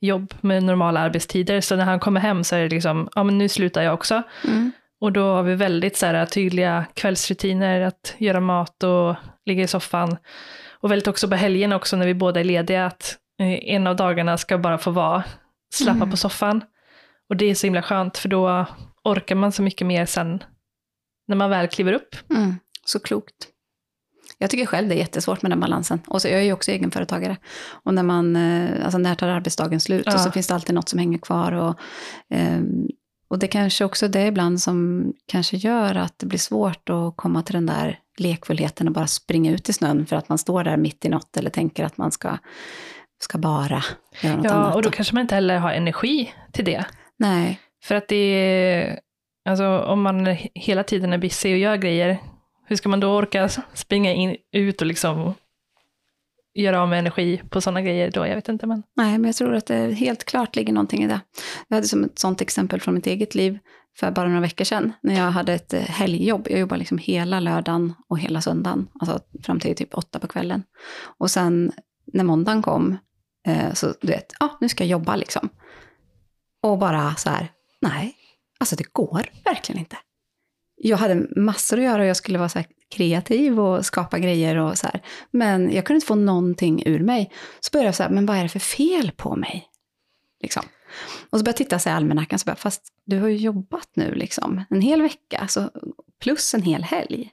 jobb 0.04 0.34
med 0.42 0.64
normala 0.64 1.00
arbetstider. 1.00 1.62
Så 1.62 1.76
när 1.76 1.86
han 1.86 2.00
kommer 2.00 2.22
hem 2.22 2.44
så 2.44 2.56
är 2.56 2.62
det 2.62 2.70
liksom, 2.70 3.10
ja 3.16 3.24
men 3.24 3.38
nu 3.38 3.50
slutar 3.50 3.82
jag 3.82 3.94
också. 3.94 4.22
Mm. 4.48 4.72
Och 5.02 5.12
då 5.12 5.22
har 5.22 5.44
vi 5.44 5.56
väldigt 5.56 5.98
så 5.98 6.06
här, 6.06 6.26
tydliga 6.26 6.86
kvällsrutiner, 6.94 7.82
att 7.82 8.16
göra 8.18 8.40
mat 8.40 8.84
och 8.84 9.16
ligga 9.46 9.64
i 9.64 9.68
soffan. 9.68 10.18
Och 10.72 10.92
väldigt 10.92 11.08
också 11.08 11.30
på 11.30 11.36
helgen 11.36 11.74
också 11.74 11.96
när 11.96 12.06
vi 12.06 12.14
båda 12.14 12.40
är 12.40 12.44
lediga, 12.44 12.86
att 12.86 13.18
eh, 13.40 13.74
en 13.76 13.88
av 13.88 13.96
dagarna 13.96 14.38
ska 14.38 14.58
bara 14.58 14.78
få 14.78 14.92
vara, 14.92 15.24
slappa 15.74 15.98
mm. 15.98 16.12
på 16.12 16.18
soffan. 16.18 16.64
Och 17.30 17.38
det 17.38 17.46
är 17.46 17.56
så 17.56 17.68
himla 17.68 17.82
skönt, 17.82 18.18
för 18.18 18.30
då 18.30 18.66
orkar 19.04 19.36
man 19.36 19.52
så 19.52 19.62
mycket 19.64 19.88
mer 19.88 20.06
sen 20.06 20.44
när 21.28 21.36
man 21.36 21.50
väl 21.50 21.68
kliver 21.68 21.94
upp. 21.94 22.16
Mm. 22.30 22.56
Så 22.86 23.00
klokt. 23.00 23.53
Jag 24.44 24.50
tycker 24.50 24.66
själv 24.66 24.90
det 24.90 24.96
är 24.96 24.98
jättesvårt 24.98 25.42
med 25.42 25.52
den 25.52 25.60
balansen. 25.60 26.00
Och 26.08 26.22
så, 26.22 26.28
jag 26.28 26.40
är 26.40 26.44
ju 26.44 26.54
också 26.54 26.72
egenföretagare. 26.72 27.38
Och 27.84 27.94
när 27.94 28.04
man, 28.04 28.36
eh, 28.36 28.84
alltså 28.84 28.98
när 28.98 29.16
tar 29.16 29.28
arbetsdagen 29.28 29.80
slut? 29.80 30.04
Ja. 30.06 30.14
Och 30.14 30.20
så 30.20 30.32
finns 30.32 30.48
det 30.48 30.54
alltid 30.54 30.76
något 30.76 30.90
som 30.90 31.00
hänger 31.00 31.18
kvar. 31.18 31.52
Och, 31.52 31.80
um, 32.30 32.88
och 33.28 33.40
det 33.40 33.48
kanske 33.48 33.86
också 33.86 34.08
det 34.08 34.28
ibland 34.28 34.62
som 34.62 35.08
kanske 35.26 35.58
gör 35.58 35.96
att 35.96 36.20
det 36.20 36.26
blir 36.26 36.40
svårt 36.40 36.90
att 36.90 37.18
komma 37.18 37.44
till 37.44 37.54
den 37.54 37.66
där 37.66 38.00
lekfullheten 38.18 38.88
och 38.88 38.94
bara 38.94 39.08
springa 39.08 39.52
ut 39.52 39.70
i 39.70 39.74
snön 39.74 40.06
för 40.06 40.16
att 40.16 40.30
man 40.30 40.38
står 40.38 40.64
där 40.64 40.78
mitt 40.78 41.06
i 41.06 41.10
något 41.10 41.38
eller 41.38 41.50
tänker 41.50 41.86
att 41.86 41.98
man 41.98 42.12
ska, 42.12 42.38
ska 43.20 43.38
bara 43.38 43.84
göra 44.22 44.36
något 44.36 44.46
ja, 44.46 44.52
annat. 44.52 44.70
Ja, 44.70 44.74
och 44.74 44.82
då 44.82 44.92
kanske 44.92 45.14
man 45.14 45.22
inte 45.22 45.36
heller 45.36 45.58
har 45.58 45.72
energi 45.72 46.34
till 46.52 46.66
det. 46.66 46.86
Nej. 47.20 47.60
För 47.84 47.96
att 47.96 48.08
det 48.08 48.16
är, 48.16 49.00
alltså 49.50 49.80
om 49.80 50.02
man 50.02 50.38
hela 50.56 50.84
tiden 50.84 51.14
är 51.14 51.18
busy 51.18 51.54
och 51.54 51.60
gör 51.60 51.78
grejer, 51.78 52.20
hur 52.74 52.78
ska 52.78 52.90
man 52.90 53.00
då 53.00 53.16
orka 53.18 53.50
springa 53.74 54.14
in, 54.14 54.38
ut 54.52 54.82
och 54.82 54.88
liksom 54.88 55.34
göra 56.54 56.82
av 56.82 56.90
med 56.90 57.00
energi 57.00 57.42
på 57.50 57.62
sådana 57.62 57.82
grejer 57.82 58.12
då? 58.12 58.28
Jag 58.28 58.36
vet 58.36 58.50
inte. 58.50 58.68
Men... 58.68 58.84
Nej, 58.96 59.12
men 59.18 59.24
jag 59.24 59.36
tror 59.36 59.56
att 59.56 59.66
det 59.66 59.94
helt 59.94 60.24
klart 60.24 60.56
ligger 60.56 60.74
någonting 60.74 61.04
i 61.04 61.08
det. 61.08 61.20
Jag 61.68 61.78
hade 61.78 61.88
som 61.88 62.04
ett 62.04 62.20
sådant 62.20 62.42
exempel 62.42 62.82
från 62.82 62.94
mitt 62.94 63.08
eget 63.08 63.36
liv 63.36 63.60
för 63.98 64.12
bara 64.12 64.28
några 64.28 64.42
veckor 64.42 64.66
sedan, 64.66 64.94
när 65.02 65.16
jag 65.16 65.32
hade 65.32 65.54
ett 65.54 65.74
eh, 65.74 65.82
helgjobb. 65.82 66.48
Jag 66.50 66.60
jobbade 66.60 66.80
liksom 66.80 66.98
hela 66.98 67.40
lördagen 67.40 67.94
och 68.08 68.20
hela 68.20 68.42
söndagen, 68.42 68.88
alltså 69.00 69.20
fram 69.44 69.60
till 69.60 69.76
typ 69.76 69.98
åtta 69.98 70.20
på 70.20 70.28
kvällen. 70.28 70.64
Och 71.18 71.32
sen 71.32 71.72
när 72.14 72.24
måndagen 72.24 72.62
kom, 72.62 72.98
eh, 73.48 73.74
så 73.74 73.94
du 74.02 74.08
vet, 74.08 74.34
ja, 74.40 74.46
ah, 74.46 74.58
nu 74.62 74.70
ska 74.70 74.84
jag 74.84 74.92
jobba 74.92 75.16
liksom. 75.16 75.50
Och 76.64 76.78
bara 76.78 77.16
så 77.16 77.30
här, 77.30 77.48
nej, 77.82 78.16
alltså 78.60 78.76
det 78.76 78.94
går 78.94 79.30
verkligen 79.46 79.80
inte 79.80 79.98
jag 80.90 80.98
hade 80.98 81.28
massor 81.36 81.78
att 81.78 81.84
göra 81.84 82.02
och 82.02 82.08
jag 82.08 82.18
skulle 82.18 82.38
vara 82.38 82.50
så 82.50 82.64
kreativ 82.92 83.60
och 83.60 83.86
skapa 83.86 84.20
grejer 84.20 84.58
och 84.58 84.78
så 84.78 84.88
här. 84.88 85.02
Men 85.32 85.74
jag 85.74 85.86
kunde 85.86 85.98
inte 85.98 86.08
få 86.08 86.16
någonting 86.16 86.84
ur 86.86 87.00
mig. 87.00 87.32
Så 87.60 87.70
började 87.72 87.88
jag 87.88 87.96
så 87.96 88.04
här, 88.04 88.10
men 88.10 88.26
vad 88.26 88.38
är 88.38 88.44
det 88.44 88.50
för 88.50 88.60
fel 88.60 89.12
på 89.12 89.36
mig? 89.36 89.68
Liksom. 90.42 90.64
Och 91.30 91.40
så 91.40 91.44
började 91.44 91.50
jag 91.50 91.56
titta 91.56 91.80
så 91.80 91.90
i 91.90 91.92
almanackan, 91.92 92.40
så 92.40 92.46
bara, 92.46 92.56
fast 92.56 92.82
du 93.06 93.20
har 93.20 93.28
ju 93.28 93.36
jobbat 93.36 93.90
nu 93.94 94.16
liksom, 94.16 94.64
en 94.70 94.82
hel 94.82 95.02
vecka, 95.02 95.48
så, 95.48 95.70
plus 96.22 96.54
en 96.54 96.62
hel 96.62 96.84
helg. 96.84 97.30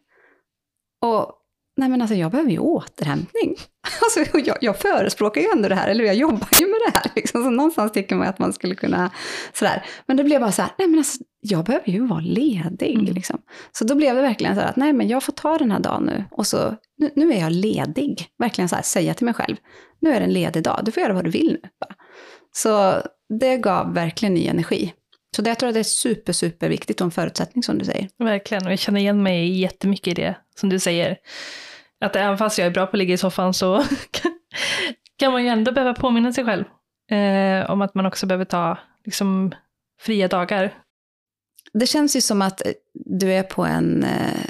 Och 1.00 1.32
nej 1.76 1.88
men 1.88 2.02
alltså 2.02 2.16
jag 2.16 2.30
behöver 2.30 2.50
ju 2.50 2.58
återhämtning. 2.58 3.56
Alltså 4.02 4.38
jag, 4.38 4.56
jag 4.60 4.78
förespråkar 4.78 5.40
ju 5.40 5.46
ändå 5.56 5.68
det 5.68 5.74
här, 5.74 5.88
eller 5.88 6.04
jag 6.04 6.14
jobbar 6.14 6.48
ju 6.60 6.66
med 6.66 6.80
det 6.86 6.98
här. 6.98 7.10
Liksom. 7.16 7.42
Så 7.42 7.50
någonstans 7.50 7.92
tycker 7.92 8.16
man 8.16 8.28
att 8.28 8.38
man 8.38 8.52
skulle 8.52 8.74
kunna 8.74 9.10
sådär. 9.52 9.86
Men 10.06 10.16
det 10.16 10.24
blev 10.24 10.40
bara 10.40 10.52
så 10.52 10.62
här, 10.62 10.70
nej 10.78 10.88
men 10.88 10.98
alltså 10.98 11.24
jag 11.40 11.64
behöver 11.64 11.90
ju 11.90 12.06
vara 12.06 12.20
ledig. 12.20 12.94
Mm. 12.94 13.14
Liksom. 13.14 13.42
Så 13.72 13.84
då 13.84 13.94
blev 13.94 14.14
det 14.14 14.22
verkligen 14.22 14.54
så 14.54 14.60
här 14.60 14.68
att, 14.68 14.76
nej 14.76 14.92
men 14.92 15.08
jag 15.08 15.22
får 15.22 15.32
ta 15.32 15.58
den 15.58 15.70
här 15.70 15.80
dagen 15.80 16.02
nu. 16.02 16.24
Och 16.30 16.46
så, 16.46 16.76
nu, 16.96 17.10
nu 17.14 17.32
är 17.32 17.40
jag 17.40 17.52
ledig. 17.52 18.26
Verkligen 18.38 18.68
så 18.68 18.76
här, 18.76 18.82
säga 18.82 19.14
till 19.14 19.24
mig 19.24 19.34
själv, 19.34 19.56
nu 20.00 20.10
är 20.10 20.20
det 20.20 20.26
en 20.26 20.32
ledig 20.32 20.62
dag, 20.62 20.80
du 20.84 20.92
får 20.92 21.02
göra 21.02 21.12
vad 21.12 21.24
du 21.24 21.30
vill 21.30 21.58
nu. 21.62 21.68
Så 22.52 23.02
det 23.38 23.56
gav 23.56 23.94
verkligen 23.94 24.34
ny 24.34 24.46
energi. 24.46 24.94
Så 25.36 25.42
det, 25.42 25.50
jag 25.50 25.58
tror 25.58 25.68
att 25.68 25.74
det 25.74 25.80
är 25.80 25.84
super, 25.84 26.32
super 26.32 26.68
viktigt 26.68 27.00
och 27.00 27.04
en 27.04 27.10
förutsättning 27.10 27.62
som 27.62 27.78
du 27.78 27.84
säger. 27.84 28.08
Verkligen, 28.18 28.66
och 28.66 28.72
jag 28.72 28.78
känner 28.78 29.00
igen 29.00 29.22
mig 29.22 29.58
jättemycket 29.60 30.18
i 30.18 30.22
det 30.22 30.36
som 30.54 30.68
du 30.68 30.78
säger. 30.78 31.16
Att 32.00 32.16
även 32.16 32.38
fast 32.38 32.58
jag 32.58 32.66
är 32.66 32.70
bra 32.70 32.86
på 32.86 32.90
att 32.90 32.98
ligga 32.98 33.14
i 33.14 33.18
soffan 33.18 33.54
så 33.54 33.84
kan 35.18 35.32
man 35.32 35.42
ju 35.42 35.48
ändå 35.48 35.72
behöva 35.72 35.94
påminna 35.94 36.32
sig 36.32 36.44
själv 36.44 36.64
eh, 37.10 37.70
om 37.70 37.82
att 37.82 37.94
man 37.94 38.06
också 38.06 38.26
behöver 38.26 38.44
ta 38.44 38.78
liksom, 39.04 39.54
fria 40.00 40.28
dagar. 40.28 40.74
Det 41.72 41.86
känns 41.86 42.16
ju 42.16 42.20
som 42.20 42.42
att 42.42 42.66
eh, 42.66 42.72
du 42.92 43.32
är 43.32 43.42
på 43.42 43.64
en 43.64 44.04
eh, 44.04 44.44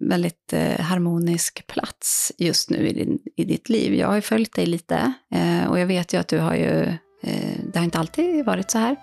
väldigt 0.00 0.52
eh, 0.52 0.80
harmonisk 0.80 1.66
plats 1.66 2.32
just 2.38 2.70
nu 2.70 2.88
i, 2.88 2.92
din, 2.92 3.18
i 3.36 3.44
ditt 3.44 3.68
liv. 3.68 3.94
Jag 3.94 4.08
har 4.08 4.14
ju 4.14 4.20
följt 4.20 4.54
dig 4.54 4.66
lite 4.66 5.12
och 5.68 5.78
jag 5.78 5.86
vet 5.86 6.14
ju 6.14 6.20
att 6.20 6.28
du 6.28 6.38
har 6.38 6.54
ju, 6.54 6.92
det 7.72 7.78
har 7.78 7.84
inte 7.84 7.98
alltid 7.98 8.44
varit 8.44 8.70
så 8.70 8.78
här. 8.78 8.96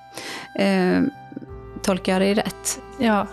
Tolkar 1.83 2.13
jag 2.13 2.21
dig 2.21 2.33
rätt? 2.33 2.81
Ja, 2.99 3.27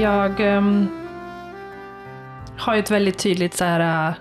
Jag 0.00 0.40
um, 0.40 0.88
har 2.58 2.76
ett 2.76 2.90
väldigt 2.90 3.18
tydligt 3.18 3.54
så 3.54 3.64
här, 3.64 4.08
uh, 4.10 4.16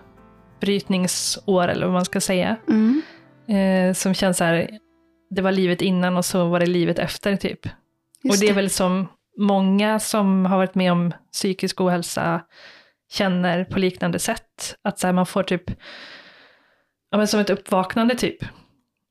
brytningsår, 0.59 1.67
eller 1.67 1.85
vad 1.85 1.93
man 1.93 2.05
ska 2.05 2.21
säga. 2.21 2.57
Mm. 2.67 3.01
Uh, 3.49 3.93
som 3.93 4.13
känns 4.13 4.37
så 4.37 4.43
här, 4.43 4.69
det 5.29 5.41
var 5.41 5.51
livet 5.51 5.81
innan 5.81 6.17
och 6.17 6.25
så 6.25 6.49
var 6.49 6.59
det 6.59 6.65
livet 6.65 6.99
efter 6.99 7.35
typ. 7.35 7.65
Just 8.23 8.35
och 8.35 8.39
det 8.39 8.49
är 8.49 8.53
väl 8.53 8.69
som 8.69 9.07
många 9.37 9.99
som 9.99 10.45
har 10.45 10.57
varit 10.57 10.75
med 10.75 10.91
om 10.91 11.13
psykisk 11.31 11.81
ohälsa 11.81 12.41
känner 13.11 13.63
på 13.63 13.79
liknande 13.79 14.19
sätt. 14.19 14.75
Att 14.81 14.99
så 14.99 15.07
här, 15.07 15.13
man 15.13 15.25
får 15.25 15.43
typ, 15.43 15.69
ja 17.11 17.17
men 17.17 17.27
som 17.27 17.39
ett 17.39 17.49
uppvaknande 17.49 18.15
typ. 18.15 18.45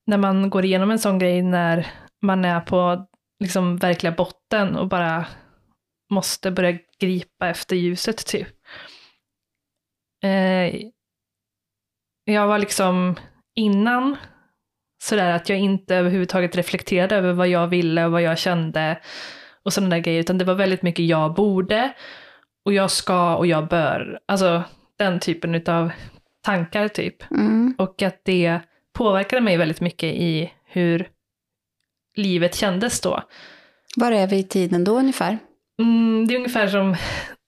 När 0.07 0.19
man 0.19 0.51
går 0.51 0.65
igenom 0.65 0.91
en 0.91 0.99
sån 0.99 1.19
grej 1.19 1.43
när 1.43 1.87
man 2.23 2.45
är 2.45 2.61
på 2.61 3.07
liksom 3.41 3.77
verkliga 3.77 4.13
botten 4.13 4.77
och 4.77 4.89
bara 4.89 5.27
måste 6.11 6.51
börja 6.51 6.79
gripa 7.01 7.49
efter 7.49 7.77
ljuset 7.77 8.27
typ. 8.27 8.49
Eh, 10.25 10.83
jag 12.25 12.47
var 12.47 12.59
liksom 12.59 13.17
innan 13.55 14.17
sådär 15.03 15.31
att 15.31 15.49
jag 15.49 15.59
inte 15.59 15.97
överhuvudtaget 15.97 16.57
reflekterade 16.57 17.17
över 17.17 17.33
vad 17.33 17.49
jag 17.49 17.69
ville 17.69 18.05
och 18.05 18.13
vad 18.13 18.23
jag 18.23 18.39
kände 18.39 19.01
och 19.63 19.73
sådana 19.73 19.97
där 19.97 20.03
grejer, 20.03 20.21
utan 20.21 20.39
det 20.39 20.45
var 20.45 20.55
väldigt 20.55 20.83
mycket 20.83 21.05
jag 21.05 21.35
borde 21.35 21.93
och 22.65 22.73
jag 22.73 22.91
ska 22.91 23.37
och 23.37 23.47
jag 23.47 23.69
bör. 23.69 24.21
Alltså 24.27 24.63
den 24.99 25.21
typen 25.21 25.63
av 25.67 25.91
tankar 26.43 26.89
typ. 26.89 27.31
Mm. 27.31 27.75
Och 27.79 28.03
att 28.03 28.21
det 28.25 28.61
påverkade 28.95 29.43
mig 29.43 29.57
väldigt 29.57 29.81
mycket 29.81 30.15
i 30.15 30.53
hur 30.65 31.09
livet 32.17 32.55
kändes 32.55 33.01
då. 33.01 33.23
Var 33.97 34.13
är 34.13 34.27
vi 34.27 34.39
i 34.39 34.45
tiden 34.45 34.85
då 34.85 34.99
ungefär? 34.99 35.39
Mm, 35.79 36.27
det 36.27 36.35
är 36.35 36.37
ungefär 36.37 36.69
som 36.69 36.97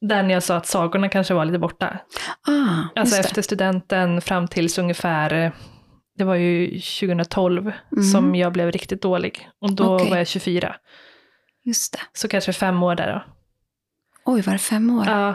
där 0.00 0.22
när 0.22 0.34
jag 0.34 0.42
sa 0.42 0.56
att 0.56 0.66
sagorna 0.66 1.08
kanske 1.08 1.34
var 1.34 1.44
lite 1.44 1.58
borta. 1.58 1.98
Ah, 2.48 3.00
alltså 3.00 3.16
efter 3.16 3.42
studenten 3.42 4.20
fram 4.20 4.48
tills 4.48 4.78
ungefär, 4.78 5.52
det 6.18 6.24
var 6.24 6.34
ju 6.34 6.68
2012 6.68 7.72
mm. 7.92 8.04
som 8.04 8.34
jag 8.34 8.52
blev 8.52 8.72
riktigt 8.72 9.02
dålig. 9.02 9.48
Och 9.60 9.72
då 9.72 9.94
okay. 9.94 10.10
var 10.10 10.16
jag 10.16 10.26
24. 10.26 10.76
Just 11.64 11.92
det. 11.92 12.00
Så 12.12 12.28
kanske 12.28 12.52
fem 12.52 12.82
år 12.82 12.94
där 12.94 13.12
då. 13.12 13.22
Oj, 14.24 14.40
var 14.40 14.52
det 14.52 14.58
fem 14.58 14.98
år? 14.98 15.04
Ja. 15.06 15.34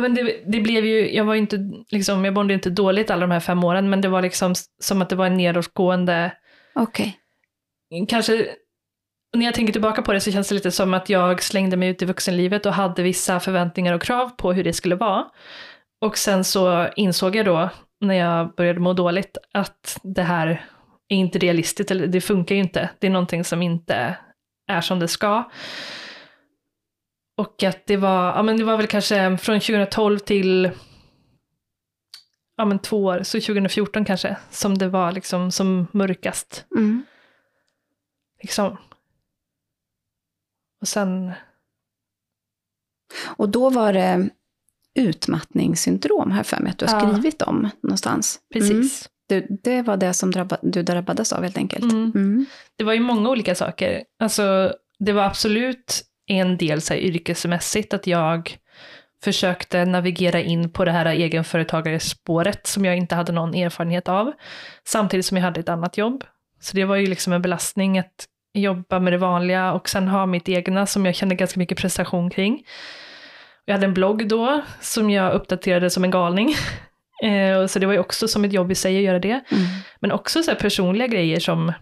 Men 0.00 0.14
det, 0.14 0.42
det 0.46 0.60
blev 0.60 0.84
ju, 0.84 1.14
jag 1.14 1.24
var 1.24 1.34
inte, 1.34 1.70
liksom, 1.90 2.24
jag 2.24 2.34
mådde 2.34 2.54
inte 2.54 2.70
dåligt 2.70 3.10
alla 3.10 3.20
de 3.20 3.30
här 3.30 3.40
fem 3.40 3.64
åren, 3.64 3.90
men 3.90 4.00
det 4.00 4.08
var 4.08 4.22
liksom 4.22 4.54
som 4.80 5.02
att 5.02 5.08
det 5.08 5.16
var 5.16 5.26
en 5.26 5.36
nedåtgående, 5.36 6.32
Okej. 6.74 7.18
Okay. 7.90 8.06
kanske 8.06 8.46
när 9.32 9.44
jag 9.44 9.54
tänker 9.54 9.72
tillbaka 9.72 10.02
på 10.02 10.12
det 10.12 10.20
så 10.20 10.32
känns 10.32 10.48
det 10.48 10.54
lite 10.54 10.70
som 10.70 10.94
att 10.94 11.08
jag 11.08 11.42
slängde 11.42 11.76
mig 11.76 11.88
ut 11.88 12.02
i 12.02 12.04
vuxenlivet 12.04 12.66
och 12.66 12.72
hade 12.72 13.02
vissa 13.02 13.40
förväntningar 13.40 13.94
och 13.94 14.02
krav 14.02 14.28
på 14.28 14.52
hur 14.52 14.64
det 14.64 14.72
skulle 14.72 14.94
vara. 14.94 15.24
Och 16.00 16.18
sen 16.18 16.44
så 16.44 16.88
insåg 16.96 17.36
jag 17.36 17.46
då, 17.46 17.70
när 18.00 18.14
jag 18.14 18.54
började 18.54 18.80
må 18.80 18.92
dåligt, 18.92 19.38
att 19.52 20.00
det 20.02 20.22
här 20.22 20.66
är 21.08 21.16
inte 21.16 21.38
realistiskt, 21.38 21.90
eller 21.90 22.06
det 22.06 22.20
funkar 22.20 22.54
ju 22.54 22.60
inte. 22.60 22.90
Det 22.98 23.06
är 23.06 23.10
någonting 23.10 23.44
som 23.44 23.62
inte 23.62 24.16
är 24.66 24.80
som 24.80 24.98
det 24.98 25.08
ska. 25.08 25.50
Och 27.36 27.62
att 27.62 27.86
det 27.86 27.96
var, 27.96 28.26
ja 28.26 28.42
men 28.42 28.56
det 28.56 28.64
var 28.64 28.76
väl 28.76 28.86
kanske 28.86 29.38
från 29.38 29.60
2012 29.60 30.18
till 30.18 30.70
ja 32.56 32.64
men 32.64 32.78
två 32.78 33.04
år, 33.04 33.22
så 33.22 33.40
2014 33.40 34.04
kanske, 34.04 34.36
som 34.50 34.78
det 34.78 34.88
var 34.88 35.12
liksom 35.12 35.50
som 35.50 35.86
mörkast. 35.92 36.66
Mm. 36.76 37.04
Liksom. 38.42 38.76
Och 40.82 40.88
sen... 40.88 41.32
Och 43.24 43.48
då 43.48 43.70
var 43.70 43.92
det 43.92 44.28
utmattningssyndrom, 44.94 46.30
här 46.30 46.42
för 46.42 46.56
mig 46.56 46.70
att 46.70 46.78
du 46.78 46.86
har 46.86 47.00
ja. 47.00 47.12
skrivit 47.12 47.42
om 47.42 47.70
någonstans. 47.82 48.40
Precis. 48.52 48.70
Mm. 49.30 49.46
Du, 49.48 49.56
det 49.62 49.82
var 49.82 49.96
det 49.96 50.14
som 50.14 50.30
drabbad, 50.30 50.58
du 50.62 50.82
drabbades 50.82 51.32
av 51.32 51.42
helt 51.42 51.56
enkelt. 51.56 51.92
Mm. 51.92 52.12
Mm. 52.14 52.46
Det 52.76 52.84
var 52.84 52.92
ju 52.92 53.00
många 53.00 53.30
olika 53.30 53.54
saker. 53.54 54.04
Alltså, 54.18 54.74
det 54.98 55.12
var 55.12 55.22
absolut 55.22 56.02
en 56.26 56.56
del 56.56 56.80
så 56.80 56.94
här, 56.94 57.00
yrkesmässigt, 57.00 57.94
att 57.94 58.06
jag 58.06 58.58
försökte 59.24 59.84
navigera 59.84 60.40
in 60.40 60.70
på 60.70 60.84
det 60.84 60.92
här 60.92 61.06
egenföretagarespåret 61.06 62.66
som 62.66 62.84
jag 62.84 62.96
inte 62.96 63.14
hade 63.14 63.32
någon 63.32 63.54
erfarenhet 63.54 64.08
av, 64.08 64.32
samtidigt 64.84 65.26
som 65.26 65.36
jag 65.36 65.44
hade 65.44 65.60
ett 65.60 65.68
annat 65.68 65.98
jobb. 65.98 66.24
Så 66.60 66.76
det 66.76 66.84
var 66.84 66.96
ju 66.96 67.06
liksom 67.06 67.32
en 67.32 67.42
belastning 67.42 67.98
att 67.98 68.28
jobba 68.54 69.00
med 69.00 69.12
det 69.12 69.18
vanliga 69.18 69.72
och 69.72 69.88
sen 69.88 70.08
ha 70.08 70.26
mitt 70.26 70.48
egna 70.48 70.86
som 70.86 71.06
jag 71.06 71.14
kände 71.14 71.34
ganska 71.34 71.58
mycket 71.60 71.78
prestation 71.78 72.30
kring. 72.30 72.64
Jag 73.64 73.74
hade 73.74 73.86
en 73.86 73.94
blogg 73.94 74.28
då 74.28 74.62
som 74.80 75.10
jag 75.10 75.34
uppdaterade 75.34 75.90
som 75.90 76.04
en 76.04 76.10
galning. 76.10 76.54
Eh, 77.22 77.66
så 77.66 77.78
det 77.78 77.86
var 77.86 77.92
ju 77.92 77.98
också 77.98 78.28
som 78.28 78.44
ett 78.44 78.52
jobb 78.52 78.72
i 78.72 78.74
sig 78.74 78.96
att 78.96 79.02
göra 79.02 79.18
det. 79.18 79.44
Mm. 79.50 79.64
Men 80.00 80.12
också 80.12 80.42
så 80.42 80.54
personliga 80.54 81.06
grejer 81.06 81.40
som 81.40 81.72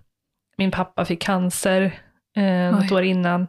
min 0.57 0.71
pappa 0.71 1.05
fick 1.05 1.23
cancer 1.23 2.01
eh, 2.37 2.73
något 2.73 2.93
år 2.93 3.03
innan. 3.03 3.47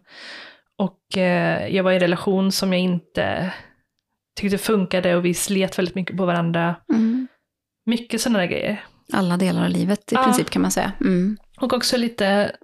Och 0.77 1.17
eh, 1.17 1.75
jag 1.75 1.83
var 1.83 1.91
i 1.91 1.95
en 1.95 1.99
relation 1.99 2.51
som 2.51 2.73
jag 2.73 2.81
inte 2.81 3.53
tyckte 4.39 4.57
funkade 4.57 5.15
och 5.15 5.25
vi 5.25 5.33
slet 5.33 5.77
väldigt 5.79 5.95
mycket 5.95 6.17
på 6.17 6.25
varandra. 6.25 6.75
Mm. 6.93 7.27
Mycket 7.85 8.21
sådana 8.21 8.39
där 8.39 8.45
grejer. 8.45 8.83
Alla 9.13 9.37
delar 9.37 9.63
av 9.63 9.69
livet 9.69 10.11
i 10.11 10.15
ja. 10.15 10.23
princip 10.23 10.49
kan 10.49 10.61
man 10.61 10.71
säga. 10.71 10.91
Mm. 11.01 11.37
Och 11.61 11.73
också 11.73 11.97
lite 11.97 12.55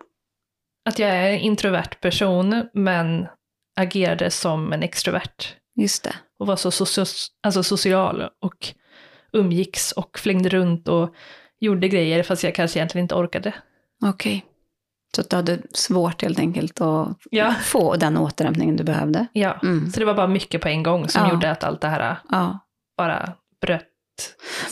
att 0.88 1.00
jag 1.00 1.10
är 1.10 1.30
en 1.30 1.39
introvert 1.39 2.02
person, 2.02 2.69
men 2.73 3.28
agerade 3.76 4.32
som 4.32 4.73
en 4.73 4.84
extrovert. 4.84 5.56
Just 5.76 6.04
det. 6.04 6.15
Och 6.39 6.47
var 6.47 6.56
så 6.56 6.71
socio 6.71 7.06
alltså 7.43 7.63
social 7.63 8.30
och 8.41 8.73
umgicks 9.34 9.91
och 9.91 10.19
flängde 10.19 10.50
runt 10.50 10.88
och 10.88 11.15
gjorde 11.60 11.88
grejer 11.88 12.23
fast 12.23 12.43
jag 12.43 12.56
kanske 12.56 12.80
egentligen 12.80 13.04
inte 13.04 13.15
orkade. 13.15 13.54
Okej. 14.06 14.38
Okay. 14.38 14.41
Så 15.15 15.21
att 15.21 15.30
du 15.30 15.36
hade 15.36 15.60
svårt 15.73 16.21
helt 16.21 16.39
enkelt 16.39 16.82
att 16.82 17.17
ja. 17.32 17.56
få 17.63 17.95
den 17.95 18.17
återhämtningen 18.17 18.76
du 18.76 18.84
behövde? 18.84 19.28
Ja, 19.34 19.60
mm. 19.63 19.91
så 19.91 20.00
det 20.00 20.06
var 20.06 20.13
bara 20.13 20.28
mycket 20.28 20.62
på 20.62 20.67
en 20.67 20.84
gång 20.84 21.10
som 21.10 21.23
ja. 21.23 21.32
gjorde 21.32 21.52
att 21.52 21.63
allt 21.63 21.82
det 21.82 21.88
här 21.88 22.17
ja. 22.30 22.60
bara 22.97 23.34
bröt 23.62 23.84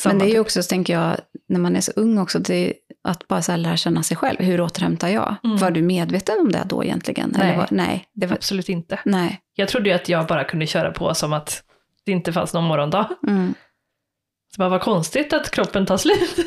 Men 0.06 0.20
det 0.20 0.26
är 0.26 0.34
ju 0.34 0.40
också, 0.40 0.64
så 0.64 0.70
tänker 0.70 0.94
jag, 0.94 1.18
när 1.50 1.60
man 1.60 1.76
är 1.76 1.82
så 1.82 1.92
ung 1.96 2.18
också, 2.18 2.40
det 2.40 2.74
att 3.06 3.28
bara 3.28 3.42
så 3.42 3.56
lära 3.56 3.78
känna 3.78 4.04
sig 4.04 4.18
själv. 4.18 4.40
Hur 4.40 4.62
återhämtar 4.62 5.08
jag? 5.08 5.36
Mm. 5.44 5.58
Var 5.58 5.72
du 5.72 5.82
medveten 5.82 6.36
om 6.40 6.52
det 6.52 6.64
då 6.66 6.84
egentligen? 6.84 7.34
Nej, 7.38 7.48
Eller 7.48 7.58
var, 7.58 7.68
nej 7.72 8.08
det 8.14 8.28
var, 8.28 8.36
absolut 8.36 8.70
inte. 8.70 9.00
Nej. 9.06 9.42
Jag 9.54 9.68
trodde 9.68 9.90
ju 9.90 9.96
att 9.96 10.10
jag 10.10 10.28
bara 10.28 10.44
kunde 10.44 10.68
köra 10.68 10.92
på 10.92 11.14
som 11.14 11.34
att 11.34 11.64
det 12.06 12.12
inte 12.12 12.34
fanns 12.34 12.54
någon 12.54 12.64
morgondag. 12.64 13.10
Mm. 13.28 13.54
Så 14.56 14.60
bara, 14.60 14.70
vad 14.70 14.82
konstigt 14.82 15.34
att 15.34 15.52
kroppen 15.52 15.86
tar 15.86 15.98
slut. 15.98 16.38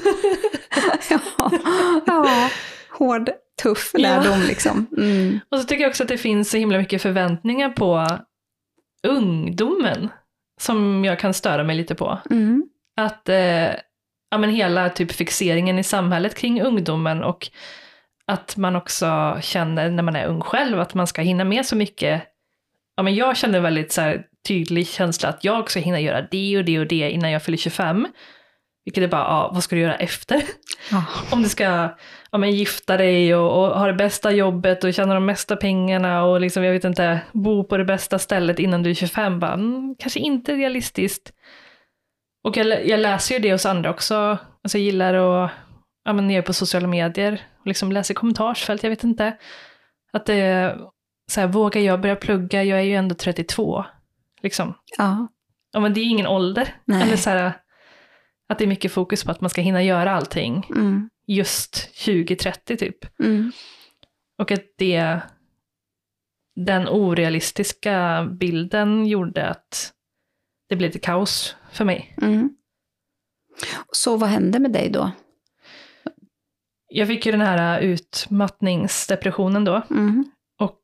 ja, 1.10 1.50
ja, 2.06 2.50
hård, 2.90 3.30
tuff 3.62 3.92
lärdom. 3.98 4.40
Ja. 4.40 4.46
Liksom. 4.46 4.86
Mm. 4.96 5.40
Och 5.50 5.58
så 5.58 5.64
tycker 5.64 5.82
jag 5.82 5.90
också 5.90 6.02
att 6.02 6.08
det 6.08 6.18
finns 6.18 6.50
så 6.50 6.56
himla 6.56 6.78
mycket 6.78 7.02
förväntningar 7.02 7.70
på 7.70 8.18
ungdomen 9.02 10.08
som 10.60 11.04
jag 11.04 11.18
kan 11.18 11.34
störa 11.34 11.64
mig 11.64 11.76
lite 11.76 11.94
på. 11.94 12.18
Mm. 12.30 12.68
Att 12.96 13.28
eh, 13.28 13.68
ja, 14.30 14.38
men 14.38 14.50
hela 14.50 14.90
typ 14.90 15.12
fixeringen 15.12 15.78
i 15.78 15.82
samhället 15.82 16.34
kring 16.34 16.62
ungdomen 16.62 17.24
och 17.24 17.48
att 18.26 18.56
man 18.56 18.76
också 18.76 19.38
känner 19.42 19.90
när 19.90 20.02
man 20.02 20.16
är 20.16 20.26
ung 20.26 20.40
själv 20.40 20.80
att 20.80 20.94
man 20.94 21.06
ska 21.06 21.22
hinna 21.22 21.44
med 21.44 21.66
så 21.66 21.76
mycket. 21.76 22.22
Ja, 22.96 23.02
men 23.02 23.14
jag 23.14 23.36
känner 23.36 23.60
väldigt 23.60 23.92
så 23.92 24.00
här, 24.00 24.22
tydlig 24.48 24.88
känsla 24.88 25.28
att 25.28 25.44
jag 25.44 25.70
ska 25.70 25.80
hinna 25.80 26.00
göra 26.00 26.22
det 26.30 26.58
och 26.58 26.64
det 26.64 26.78
och 26.78 26.86
det 26.86 27.10
innan 27.10 27.30
jag 27.30 27.42
fyller 27.42 27.58
25. 27.58 28.08
Vilket 28.84 29.04
är 29.04 29.08
bara, 29.08 29.20
ja, 29.20 29.50
vad 29.54 29.62
ska 29.62 29.76
du 29.76 29.82
göra 29.82 29.94
efter? 29.94 30.42
Ja. 30.90 31.04
Om 31.30 31.42
du 31.42 31.48
ska 31.48 31.64
ja, 32.30 32.38
men 32.38 32.50
gifta 32.50 32.96
dig 32.96 33.34
och, 33.34 33.62
och 33.62 33.78
ha 33.78 33.86
det 33.86 33.92
bästa 33.92 34.32
jobbet 34.32 34.84
och 34.84 34.94
tjäna 34.94 35.14
de 35.14 35.26
mesta 35.26 35.56
pengarna 35.56 36.24
och 36.24 36.40
liksom, 36.40 36.64
jag 36.64 36.72
vet 36.72 36.84
inte, 36.84 37.20
bo 37.32 37.64
på 37.64 37.76
det 37.76 37.84
bästa 37.84 38.18
stället 38.18 38.58
innan 38.58 38.82
du 38.82 38.90
är 38.90 38.94
25, 38.94 39.40
bara, 39.40 39.52
mm, 39.52 39.94
kanske 39.98 40.20
inte 40.20 40.54
realistiskt. 40.54 41.32
Och 42.48 42.56
jag, 42.56 42.86
jag 42.86 43.00
läser 43.00 43.34
ju 43.34 43.40
det 43.40 43.52
hos 43.52 43.66
andra 43.66 43.90
också, 43.90 44.14
alltså 44.62 44.78
jag 44.78 44.84
gillar 44.84 45.14
att, 45.14 45.50
ja 46.04 46.12
men 46.12 46.26
ner 46.26 46.42
på 46.42 46.52
sociala 46.52 46.86
medier, 46.88 47.42
och 47.60 47.66
liksom 47.66 47.92
läser 47.92 48.14
kommentarsfält, 48.14 48.82
jag 48.82 48.90
vet 48.90 49.04
inte. 49.04 49.36
Att 50.12 50.26
det 50.26 50.34
är 50.34 50.78
så 51.30 51.40
här, 51.40 51.48
vågar 51.48 51.80
jag 51.80 52.00
börja 52.00 52.16
plugga, 52.16 52.64
jag 52.64 52.78
är 52.78 52.82
ju 52.82 52.94
ändå 52.94 53.14
32. 53.14 53.84
Liksom. 54.42 54.74
Ja. 54.98 55.28
Ja 55.72 55.80
men 55.80 55.94
det 55.94 56.00
är 56.00 56.04
ingen 56.04 56.26
ålder. 56.26 56.74
Nej. 56.84 57.02
Eller 57.02 57.16
så 57.16 57.30
här, 57.30 57.52
att 58.48 58.58
det 58.58 58.64
är 58.64 58.68
mycket 58.68 58.92
fokus 58.92 59.24
på 59.24 59.30
att 59.30 59.40
man 59.40 59.50
ska 59.50 59.60
hinna 59.60 59.82
göra 59.82 60.12
allting 60.12 60.66
Mm. 60.70 61.10
just 61.26 61.94
2030 62.04 62.76
typ. 62.76 63.20
Mm. 63.20 63.52
Och 64.38 64.50
att 64.50 64.64
det, 64.78 65.20
den 66.56 66.88
orealistiska 66.88 68.28
bilden 68.40 69.06
gjorde 69.06 69.46
att 69.48 69.92
det 70.68 70.76
blev 70.76 70.88
lite 70.88 70.98
kaos 70.98 71.56
för 71.72 71.84
mig. 71.84 72.14
Mm. 72.22 72.50
Så 73.92 74.16
vad 74.16 74.28
hände 74.28 74.58
med 74.58 74.72
dig 74.72 74.90
då? 74.90 75.10
Jag 76.88 77.08
fick 77.08 77.26
ju 77.26 77.32
den 77.32 77.40
här 77.40 77.80
utmattningsdepressionen 77.80 79.64
då 79.64 79.82
Mm. 79.90 80.24
och 80.60 80.80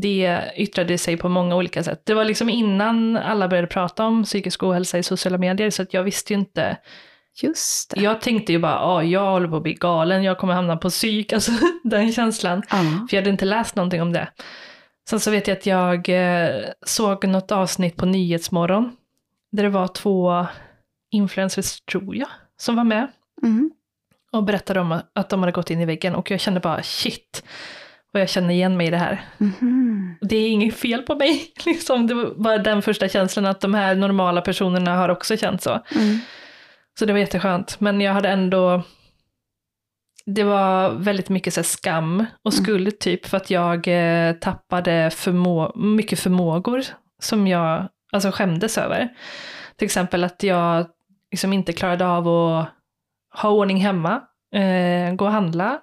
det 0.00 0.40
yttrade 0.56 0.98
sig 0.98 1.16
på 1.16 1.28
många 1.28 1.56
olika 1.56 1.82
sätt. 1.82 2.02
Det 2.06 2.14
var 2.14 2.24
liksom 2.24 2.48
innan 2.48 3.16
alla 3.16 3.48
började 3.48 3.68
prata 3.68 4.06
om 4.06 4.24
psykisk 4.24 4.62
ohälsa 4.62 4.98
i 4.98 5.02
sociala 5.02 5.38
medier 5.38 5.70
så 5.70 5.82
att 5.82 5.94
jag 5.94 6.02
visste 6.02 6.32
ju 6.32 6.38
inte 6.38 6.78
Just 7.42 7.90
det. 7.90 8.00
Jag 8.00 8.20
tänkte 8.20 8.52
ju 8.52 8.58
bara, 8.58 8.72
ja, 8.72 9.02
jag 9.02 9.30
håller 9.30 9.48
på 9.48 9.56
att 9.56 9.62
bli 9.62 9.74
galen, 9.74 10.22
jag 10.22 10.38
kommer 10.38 10.54
hamna 10.54 10.76
på 10.76 10.90
psyk, 10.90 11.32
alltså 11.32 11.52
den 11.84 12.12
känslan. 12.12 12.62
Ja. 12.70 12.76
För 13.10 13.16
jag 13.16 13.20
hade 13.20 13.30
inte 13.30 13.44
läst 13.44 13.76
någonting 13.76 14.02
om 14.02 14.12
det. 14.12 14.28
Sen 15.10 15.20
så 15.20 15.30
vet 15.30 15.48
jag 15.48 15.58
att 15.58 15.66
jag 15.66 16.08
eh, 16.08 16.64
såg 16.86 17.28
något 17.28 17.52
avsnitt 17.52 17.96
på 17.96 18.06
Nyhetsmorgon, 18.06 18.96
där 19.52 19.62
det 19.62 19.68
var 19.68 19.88
två 19.88 20.46
influencers, 21.10 21.80
tror 21.80 22.16
jag, 22.16 22.28
som 22.56 22.76
var 22.76 22.84
med 22.84 23.08
Mm. 23.42 23.70
och 24.32 24.44
berättade 24.44 24.80
om 24.80 25.00
att 25.14 25.28
de 25.28 25.40
hade 25.40 25.52
gått 25.52 25.70
in 25.70 25.80
i 25.80 25.84
väggen. 25.84 26.14
Och 26.14 26.30
jag 26.30 26.40
kände 26.40 26.60
bara, 26.60 26.82
shit, 26.82 27.44
vad 28.12 28.22
jag 28.22 28.28
känner 28.28 28.50
igen 28.54 28.76
mig 28.76 28.86
i 28.86 28.90
det 28.90 28.96
här. 28.96 29.24
Mhm. 29.38 30.16
Det 30.20 30.36
är 30.36 30.50
inget 30.50 30.74
fel 30.76 31.02
på 31.02 31.14
mig, 31.14 31.52
liksom. 31.66 32.06
Det 32.06 32.14
var 32.14 32.34
bara 32.36 32.58
den 32.58 32.82
första 32.82 33.08
känslan 33.08 33.46
att 33.46 33.60
de 33.60 33.74
här 33.74 33.94
normala 33.94 34.40
personerna 34.40 34.96
har 34.96 35.08
också 35.08 35.36
känt 35.36 35.62
så. 35.62 35.70
Mm. 35.70 36.18
Så 36.98 37.04
det 37.04 37.12
var 37.12 37.20
jätteskönt. 37.20 37.80
Men 37.80 38.00
jag 38.00 38.12
hade 38.12 38.28
ändå... 38.28 38.82
Det 40.26 40.44
var 40.44 40.90
väldigt 40.90 41.28
mycket 41.28 41.54
så 41.54 41.62
skam 41.62 42.24
och 42.42 42.54
skuld 42.54 42.98
typ 42.98 43.26
för 43.26 43.36
att 43.36 43.50
jag 43.50 43.88
eh, 43.88 44.32
tappade 44.32 45.10
förmå 45.10 45.72
mycket 45.76 46.18
förmågor 46.20 46.82
som 47.22 47.46
jag 47.46 47.88
alltså, 48.12 48.30
skämdes 48.30 48.78
över. 48.78 49.08
Till 49.76 49.86
exempel 49.86 50.24
att 50.24 50.42
jag 50.42 50.86
liksom 51.30 51.52
inte 51.52 51.72
klarade 51.72 52.06
av 52.06 52.28
att 52.28 52.68
ha 53.42 53.50
ordning 53.50 53.76
hemma, 53.76 54.22
eh, 54.54 55.14
gå 55.14 55.24
och 55.24 55.32
handla, 55.32 55.80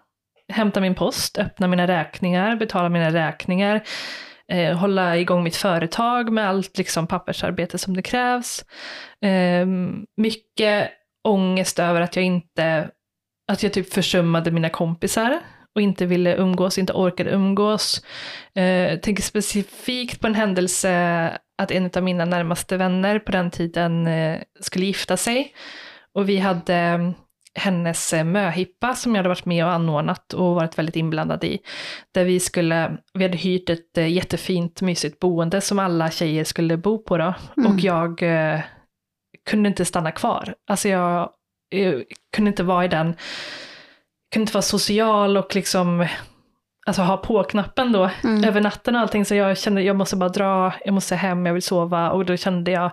hämta 0.50 0.82
min 0.82 0.96
post, 0.96 1.38
öppna 1.38 1.68
mina 1.68 1.88
räkningar, 1.88 2.56
betala 2.56 2.90
mina 2.90 3.10
räkningar, 3.14 3.84
eh, 4.52 4.78
hålla 4.78 5.18
igång 5.18 5.44
mitt 5.44 5.56
företag 5.56 6.32
med 6.32 6.50
allt 6.50 6.78
liksom, 6.78 7.08
pappersarbete 7.08 7.78
som 7.78 7.96
det 7.96 8.02
krävs. 8.02 8.66
Eh, 9.26 9.66
mycket 10.18 10.92
ångest 11.24 11.80
över 11.80 12.02
att 12.02 12.16
jag 12.16 12.26
inte, 12.26 12.90
att 13.52 13.64
jag 13.64 13.74
typ 13.74 13.94
försummade 13.94 14.52
mina 14.52 14.70
kompisar 14.70 15.40
och 15.76 15.82
inte 15.82 16.06
ville 16.06 16.36
umgås, 16.36 16.78
inte 16.78 16.94
orkade 16.94 17.30
umgås. 17.30 18.04
Eh, 18.56 19.00
tänker 19.00 19.24
specifikt 19.24 20.22
på 20.22 20.28
en 20.28 20.36
händelse 20.36 21.38
att 21.60 21.72
en 21.72 21.90
av 21.96 22.04
mina 22.04 22.26
närmaste 22.26 22.78
vänner 22.78 23.20
på 23.20 23.32
den 23.32 23.52
tiden 23.52 24.08
eh, 24.08 24.42
skulle 24.60 24.86
gifta 24.86 25.18
sig. 25.18 25.54
Och 26.14 26.30
vi 26.30 26.38
hade 26.38 26.76
eh, 26.76 27.12
hennes 27.54 28.14
eh, 28.14 28.24
möhippa 28.24 28.96
som 28.96 29.16
jag 29.16 29.20
hade 29.20 29.30
varit 29.30 29.46
med 29.46 29.66
och 29.66 29.72
anordnat 29.72 30.34
och 30.34 30.56
varit 30.56 30.78
väldigt 30.78 30.96
inblandad 30.96 31.44
i. 31.44 31.60
Där 32.14 32.26
vi 32.26 32.40
skulle, 32.40 32.98
vi 33.14 33.24
hade 33.24 33.38
hyrt 33.38 33.70
ett 33.70 33.98
jättefint 33.98 34.82
mysigt 34.82 35.20
boende 35.20 35.62
som 35.62 35.80
alla 35.80 36.12
tjejer 36.12 36.44
skulle 36.44 36.78
bo 36.78 36.98
på 36.98 37.18
då. 37.18 37.34
Mm. 37.58 37.72
Och 37.72 37.80
jag 37.80 38.24
eh, 38.24 38.60
kunde 39.50 39.70
inte 39.70 39.86
stanna 39.86 40.12
kvar. 40.12 40.54
Alltså 40.68 40.90
jag, 40.90 41.30
jag 41.70 42.04
kunde 42.36 42.50
inte 42.50 42.64
vara 42.64 42.86
i 42.86 42.88
den, 42.88 43.16
kunde 44.34 44.44
inte 44.44 44.54
vara 44.54 44.62
social 44.62 45.38
och 45.38 45.56
liksom 45.56 46.08
alltså 46.90 47.02
ha 47.02 47.18
på-knappen 47.18 47.92
då 47.92 48.10
Mm. 48.24 48.44
över 48.44 48.62
natten 48.62 48.96
och 48.96 49.02
allting. 49.02 49.26
Så 49.26 49.36
jag 49.36 49.58
kände 49.58 49.82
jag 49.82 49.96
måste 49.96 50.16
bara 50.16 50.30
dra, 50.30 50.74
jag 50.86 50.94
måste 50.94 51.16
hem, 51.16 51.46
jag 51.46 51.54
vill 51.54 51.62
sova. 51.64 52.10
Och 52.12 52.26
då 52.26 52.38
kände 52.38 52.72
jag, 52.72 52.92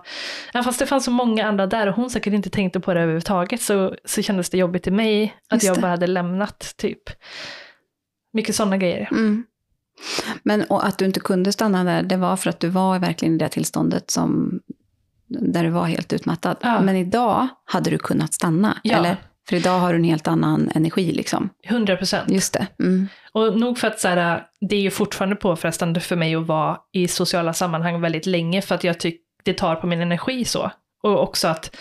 även 0.53 0.63
fast 0.63 0.79
det 0.79 0.85
fanns 0.85 1.05
så 1.05 1.11
många 1.11 1.47
andra 1.47 1.67
där 1.67 1.87
och 1.87 1.95
hon 1.95 2.09
säkert 2.09 2.33
inte 2.33 2.49
tänkte 2.49 2.79
på 2.79 2.93
det 2.93 2.99
överhuvudtaget 3.01 3.61
så, 3.61 3.95
så 4.05 4.21
kändes 4.21 4.49
det 4.49 4.57
jobbigt 4.57 4.87
i 4.87 4.91
mig 4.91 5.35
att 5.49 5.63
jag 5.63 5.81
bara 5.81 5.91
hade 5.91 6.07
lämnat 6.07 6.73
typ. 6.77 7.03
Mycket 8.33 8.55
sådana 8.55 8.77
grejer. 8.77 9.07
Mm. 9.11 9.43
Men 10.43 10.63
och 10.63 10.85
att 10.85 10.97
du 10.97 11.05
inte 11.05 11.19
kunde 11.19 11.51
stanna 11.51 11.83
där, 11.83 12.03
det 12.03 12.17
var 12.17 12.35
för 12.37 12.49
att 12.49 12.59
du 12.59 12.69
var 12.69 12.99
verkligen 12.99 13.35
i 13.35 13.37
det 13.37 13.49
tillståndet 13.49 14.11
som, 14.11 14.59
där 15.27 15.63
du 15.63 15.69
var 15.69 15.85
helt 15.85 16.13
utmattad. 16.13 16.57
Ja. 16.61 16.81
Men 16.81 16.95
idag 16.95 17.47
hade 17.65 17.89
du 17.89 17.97
kunnat 17.97 18.33
stanna, 18.33 18.77
Ja. 18.83 18.97
eller? 18.97 19.15
För 19.49 19.55
idag 19.55 19.79
har 19.79 19.93
du 19.93 19.95
en 19.95 20.03
helt 20.03 20.27
annan 20.27 20.71
energi 20.75 21.11
liksom. 21.11 21.49
100 21.63 21.97
procent. 21.97 22.31
Just 22.31 22.53
det. 22.53 22.67
Mm. 22.79 23.07
Och 23.31 23.59
nog 23.59 23.77
för 23.77 23.87
att 23.87 23.99
så 23.99 24.07
här, 24.07 24.43
det 24.61 24.75
är 24.75 24.81
ju 24.81 24.91
fortfarande 24.91 25.35
påfrestande 25.35 25.99
för 25.99 26.15
mig 26.15 26.35
att 26.35 26.47
vara 26.47 26.77
i 26.93 27.07
sociala 27.07 27.53
sammanhang 27.53 28.01
väldigt 28.01 28.25
länge 28.25 28.61
för 28.61 28.75
att 28.75 28.83
jag 28.83 28.99
tycker 28.99 29.19
det 29.43 29.53
tar 29.53 29.75
på 29.75 29.87
min 29.87 30.01
energi 30.01 30.45
så. 30.45 30.71
Och 31.03 31.23
också 31.23 31.47
att 31.47 31.75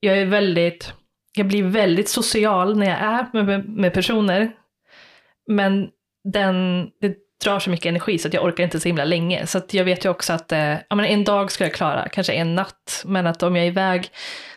jag 0.00 0.18
är 0.18 0.26
väldigt, 0.26 0.92
jag 1.36 1.46
blir 1.46 1.62
väldigt 1.62 2.08
social 2.08 2.76
när 2.76 2.86
jag 2.86 2.98
är 2.98 3.44
med, 3.44 3.68
med, 3.68 3.92
personer. 3.92 4.52
Men 5.46 5.88
den, 6.32 6.86
det 7.00 7.16
drar 7.44 7.58
så 7.58 7.70
mycket 7.70 7.86
energi 7.86 8.18
så 8.18 8.28
att 8.28 8.34
jag 8.34 8.44
orkar 8.44 8.64
inte 8.64 8.80
så 8.80 8.88
himla 8.88 9.04
länge. 9.04 9.46
Så 9.46 9.60
jag 9.70 9.84
vet 9.84 10.04
ju 10.04 10.08
också 10.08 10.32
att 10.32 10.52
eh, 10.52 10.76
ja, 10.88 10.96
men 10.96 11.04
en 11.04 11.24
dag 11.24 11.52
ska 11.52 11.64
jag 11.64 11.74
klara, 11.74 12.08
kanske 12.08 12.32
en 12.32 12.54
natt. 12.54 13.02
Men 13.06 13.26
att 13.26 13.42
om 13.42 13.56
jag 13.56 13.64
är 13.64 13.70
iväg, 13.70 14.08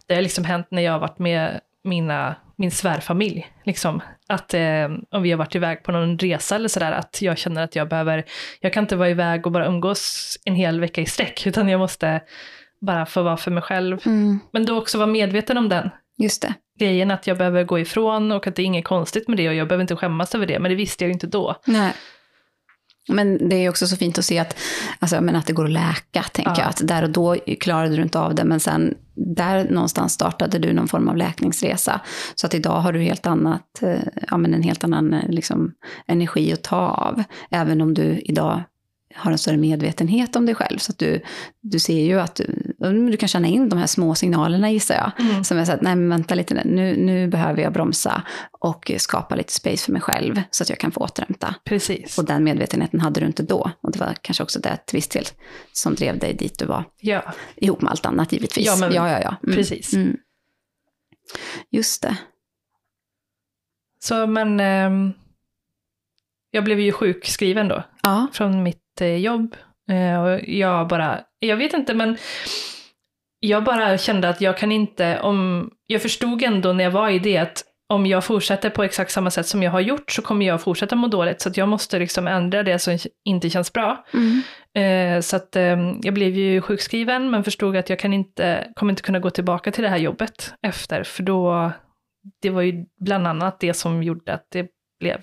det 0.08 0.16
har 0.16 0.22
liksom 0.22 0.46
hänt 0.46 0.68
när 0.72 0.82
jag 0.82 0.92
har 0.92 1.00
varit 1.00 1.20
med 1.20 1.60
mina, 1.88 2.36
min 2.56 2.72
svärfamilj. 2.72 3.48
Liksom, 3.64 4.02
att 4.28 4.54
eh, 4.54 4.86
om 5.12 5.22
vi 5.24 5.32
har 5.32 5.38
varit 5.38 5.56
iväg 5.56 5.84
på 5.84 5.92
någon 5.92 6.18
resa 6.18 6.56
eller 6.56 6.70
sådär, 6.70 6.92
att 6.92 7.22
jag 7.22 7.38
känner 7.38 7.64
att 7.64 7.76
jag 7.76 7.90
behöver, 7.90 8.26
jag 8.60 8.74
kan 8.74 8.84
inte 8.84 8.96
vara 8.96 9.10
iväg 9.10 9.46
och 9.46 9.52
bara 9.52 9.66
umgås 9.66 10.38
en 10.46 10.56
hel 10.56 10.80
vecka 10.80 11.02
i 11.02 11.06
sträck, 11.06 11.44
utan 11.48 11.70
jag 11.70 11.80
måste 11.80 12.22
bara 12.82 13.06
få 13.06 13.24
vara 13.24 13.38
för 13.38 13.52
mig 13.52 13.64
själv. 13.64 14.00
Mm. 14.06 14.40
Men 14.52 14.66
då 14.66 14.78
också 14.78 14.98
vara 14.98 15.08
medveten 15.08 15.58
om 15.58 15.70
den 15.70 15.90
Just 16.18 16.42
det. 16.42 16.54
grejen 16.80 17.12
att 17.12 17.28
jag 17.28 17.38
behöver 17.38 17.64
gå 17.64 17.80
ifrån 17.80 18.32
och 18.32 18.48
att 18.48 18.56
det 18.56 18.62
är 18.62 18.66
inget 18.66 18.86
konstigt 18.86 19.28
med 19.28 19.38
det 19.38 19.50
och 19.50 19.56
jag 19.56 19.68
behöver 19.68 19.82
inte 19.82 19.96
skämmas 19.96 20.36
över 20.36 20.46
det, 20.46 20.60
men 20.60 20.70
det 20.70 20.76
visste 20.76 21.04
jag 21.04 21.10
ju 21.10 21.14
inte 21.14 21.28
då. 21.28 21.56
Nej. 21.66 21.94
Men 23.08 23.50
det 23.50 23.56
är 23.56 23.70
också 23.70 23.88
så 23.88 23.98
fint 23.98 24.18
att 24.18 24.26
se 24.26 24.40
att, 24.40 24.58
alltså, 25.00 25.22
men 25.22 25.36
att 25.36 25.46
det 25.46 25.54
går 25.54 25.66
att 25.66 25.72
läka, 25.72 26.24
tänker 26.24 26.52
Ja. 26.52 26.60
jag. 26.60 26.68
Att 26.68 26.88
där 26.88 27.04
och 27.04 27.10
då 27.10 27.36
klarade 27.60 27.96
du 27.96 28.02
inte 28.02 28.20
av 28.20 28.36
det, 28.36 28.44
men 28.44 28.60
sen 28.60 28.94
där 29.16 29.70
någonstans 29.70 30.14
startade 30.14 30.60
du 30.60 30.74
någon 30.74 30.88
form 30.88 31.10
av 31.10 31.18
läkningsresa. 31.18 32.02
Så 32.36 32.48
att 32.48 32.54
idag 32.54 32.80
har 32.80 32.94
du 32.94 33.00
helt 33.02 33.26
annat, 33.26 33.64
eh, 33.82 34.00
ja, 34.28 34.38
men 34.38 34.54
en 34.54 34.64
helt 34.64 34.84
annan 34.84 35.14
eh, 35.14 35.30
liksom, 35.30 35.72
energi 36.08 36.54
att 36.54 36.64
ta 36.64 36.78
av. 36.90 37.24
Även 37.52 37.82
om 37.82 37.94
du 37.94 38.20
idag 38.20 38.64
har 39.18 39.32
en 39.32 39.38
större 39.38 39.58
medvetenhet 39.58 40.36
om 40.36 40.46
dig 40.46 40.56
själv. 40.56 40.78
Så 40.78 40.92
att 40.92 40.98
du, 40.98 41.22
du 41.62 41.80
ser 41.80 42.04
ju 42.04 42.20
att 42.20 42.36
du, 42.36 42.74
du 43.12 43.18
kan 43.18 43.30
känna 43.30 43.48
in 43.48 43.70
de 43.70 43.80
här 43.80 43.88
små 43.88 44.16
signalerna 44.16 44.72
gissar 44.72 44.96
jag. 44.96 45.12
Mm. 45.30 45.44
Som 45.44 45.58
är 45.58 45.66
så 45.66 45.72
att, 45.72 45.82
nej 45.82 45.96
men 45.96 46.10
vänta 46.10 46.36
lite 46.36 46.54
nu, 46.54 46.96
nu 46.98 47.28
behöver 47.28 47.62
jag 47.62 47.74
bromsa 47.74 48.22
och 48.60 48.92
skapa 48.98 49.36
lite 49.36 49.54
space 49.54 49.86
för 49.86 49.92
mig 49.92 50.02
själv 50.02 50.42
så 50.52 50.64
att 50.64 50.70
jag 50.70 50.80
kan 50.80 50.92
få 50.92 51.00
återhämta. 51.00 51.56
Precis. 51.64 52.18
Och 52.18 52.26
den 52.26 52.44
medvetenheten 52.44 53.00
hade 53.00 53.20
du 53.20 53.26
inte 53.26 53.44
då. 53.44 53.72
Och 53.82 53.92
det 53.92 54.00
var 54.00 54.14
kanske 54.22 54.44
också 54.44 54.60
det 54.60 54.78
till 54.86 54.98
viss 54.98 55.08
del 55.08 55.26
som 55.72 55.96
drev 55.96 56.20
dig 56.20 56.34
dit 56.34 56.60
du 56.60 56.66
var. 56.66 56.84
Ja, 57.02 57.34
Ihop 57.56 57.82
med 57.82 57.92
allt 57.92 58.06
annat 58.06 58.32
givetvis. 58.32 58.66
Ja, 58.66 58.76
men 58.76 58.94
ja, 58.94 59.12
ja. 59.12 59.20
ja. 59.24 59.36
Mm. 59.44 59.56
precis. 59.56 59.94
Mm. 59.94 60.18
Just 61.70 62.02
det. 62.02 62.18
Så 64.00 64.28
men 64.28 64.60
eh, 64.60 65.14
jag 66.52 66.64
blev 66.64 66.80
ju 66.80 66.92
sjukskriven 66.92 67.68
då 67.68 67.84
Ja. 68.04 68.28
från 68.34 68.64
mitt 68.64 68.82
jobb. 69.06 69.56
Eh, 69.90 70.24
och 70.24 70.40
jag 70.48 70.88
bara, 70.88 71.20
jag 71.40 71.58
vet 71.58 71.74
inte 71.74 71.94
men 71.94 72.18
jag 73.40 73.64
bara 73.64 73.98
kände 73.98 74.30
att 74.30 74.42
jag 74.42 74.58
kan 74.58 74.72
inte, 74.72 75.20
om, 75.20 75.70
jag 75.88 76.02
förstod 76.02 76.44
ändå 76.44 76.74
när 76.74 76.84
jag 76.84 76.92
var 76.92 77.10
i 77.10 77.20
det 77.20 77.38
att 77.38 77.64
om 77.90 78.06
jag 78.06 78.24
fortsätter 78.24 78.70
på 78.70 78.84
exakt 78.84 79.12
samma 79.12 79.32
sätt 79.32 79.48
som 79.48 79.64
jag 79.64 79.72
har 79.72 79.80
gjort 79.80 80.12
så 80.12 80.22
kommer 80.22 80.46
jag 80.46 80.62
fortsätta 80.62 80.96
må 80.96 81.08
dåligt. 81.08 81.42
Så 81.42 81.50
att 81.50 81.58
jag 81.58 81.70
måste 81.70 82.00
liksom 82.00 82.28
ändra 82.28 82.64
det 82.64 82.80
som 82.80 82.98
inte 83.26 83.50
känns 83.50 83.74
bra. 83.74 84.06
Mm. 84.14 84.42
Eh, 84.74 85.22
så 85.22 85.36
att 85.36 85.56
eh, 85.56 85.78
jag 86.02 86.14
blev 86.14 86.36
ju 86.36 86.62
sjukskriven 86.62 87.32
men 87.32 87.44
förstod 87.44 87.78
att 87.78 87.90
jag 87.90 88.00
kan 88.00 88.14
inte, 88.14 88.68
kommer 88.76 88.92
inte 88.92 89.02
kunna 89.02 89.20
gå 89.20 89.30
tillbaka 89.30 89.72
till 89.72 89.84
det 89.84 89.90
här 89.90 89.98
jobbet 89.98 90.54
efter. 90.62 91.04
För 91.04 91.24
då, 91.24 91.72
det 92.42 92.50
var 92.50 92.62
ju 92.62 92.86
bland 93.00 93.28
annat 93.28 93.60
det 93.60 93.74
som 93.74 94.04
gjorde 94.04 94.34
att 94.34 94.48
det 94.52 94.68
blev 95.00 95.22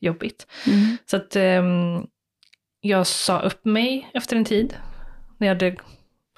jobbigt. 0.00 0.46
Mm. 0.66 0.96
Så 1.06 1.16
att 1.16 1.36
ehm, 1.36 2.06
jag 2.84 3.06
sa 3.06 3.40
upp 3.40 3.64
mig 3.64 4.10
efter 4.14 4.36
en 4.36 4.44
tid, 4.44 4.76
när 5.38 5.46
jag 5.46 5.54
hade 5.54 5.76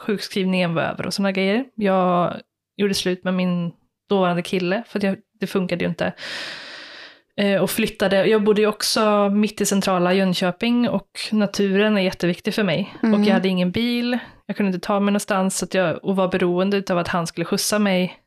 sjukskrivningen 0.00 0.74
var 0.74 0.82
över 0.82 1.06
och 1.06 1.14
sådana 1.14 1.32
grejer. 1.32 1.64
Jag 1.74 2.40
gjorde 2.76 2.94
slut 2.94 3.24
med 3.24 3.34
min 3.34 3.72
dåvarande 4.08 4.42
kille, 4.42 4.82
för 4.86 4.98
att 4.98 5.02
jag, 5.02 5.16
det 5.40 5.46
funkade 5.46 5.84
ju 5.84 5.88
inte. 5.88 6.12
Eh, 7.36 7.62
och 7.62 7.70
flyttade, 7.70 8.26
jag 8.26 8.44
bodde 8.44 8.60
ju 8.60 8.66
också 8.66 9.28
mitt 9.28 9.60
i 9.60 9.66
centrala 9.66 10.12
Jönköping 10.12 10.88
och 10.88 11.10
naturen 11.32 11.96
är 11.96 12.02
jätteviktig 12.02 12.54
för 12.54 12.62
mig. 12.62 12.94
Mm. 13.02 13.20
Och 13.20 13.26
jag 13.26 13.34
hade 13.34 13.48
ingen 13.48 13.70
bil, 13.70 14.18
jag 14.46 14.56
kunde 14.56 14.72
inte 14.74 14.86
ta 14.86 15.00
mig 15.00 15.12
någonstans, 15.12 15.58
så 15.58 15.66
jag, 15.70 16.04
och 16.04 16.16
var 16.16 16.28
beroende 16.28 16.82
av 16.90 16.98
att 16.98 17.08
han 17.08 17.26
skulle 17.26 17.44
skjutsa 17.44 17.78
mig 17.78 18.18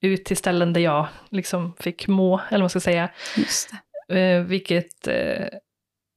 ut 0.00 0.24
till 0.24 0.36
ställen 0.36 0.72
där 0.72 0.80
jag 0.80 1.06
liksom 1.30 1.74
fick 1.78 2.08
må, 2.08 2.38
eller 2.38 2.50
vad 2.50 2.60
man 2.60 2.70
ska 2.70 2.80
säga. 2.80 3.10
Eh, 4.08 4.40
vilket... 4.40 5.08
Eh, 5.08 5.46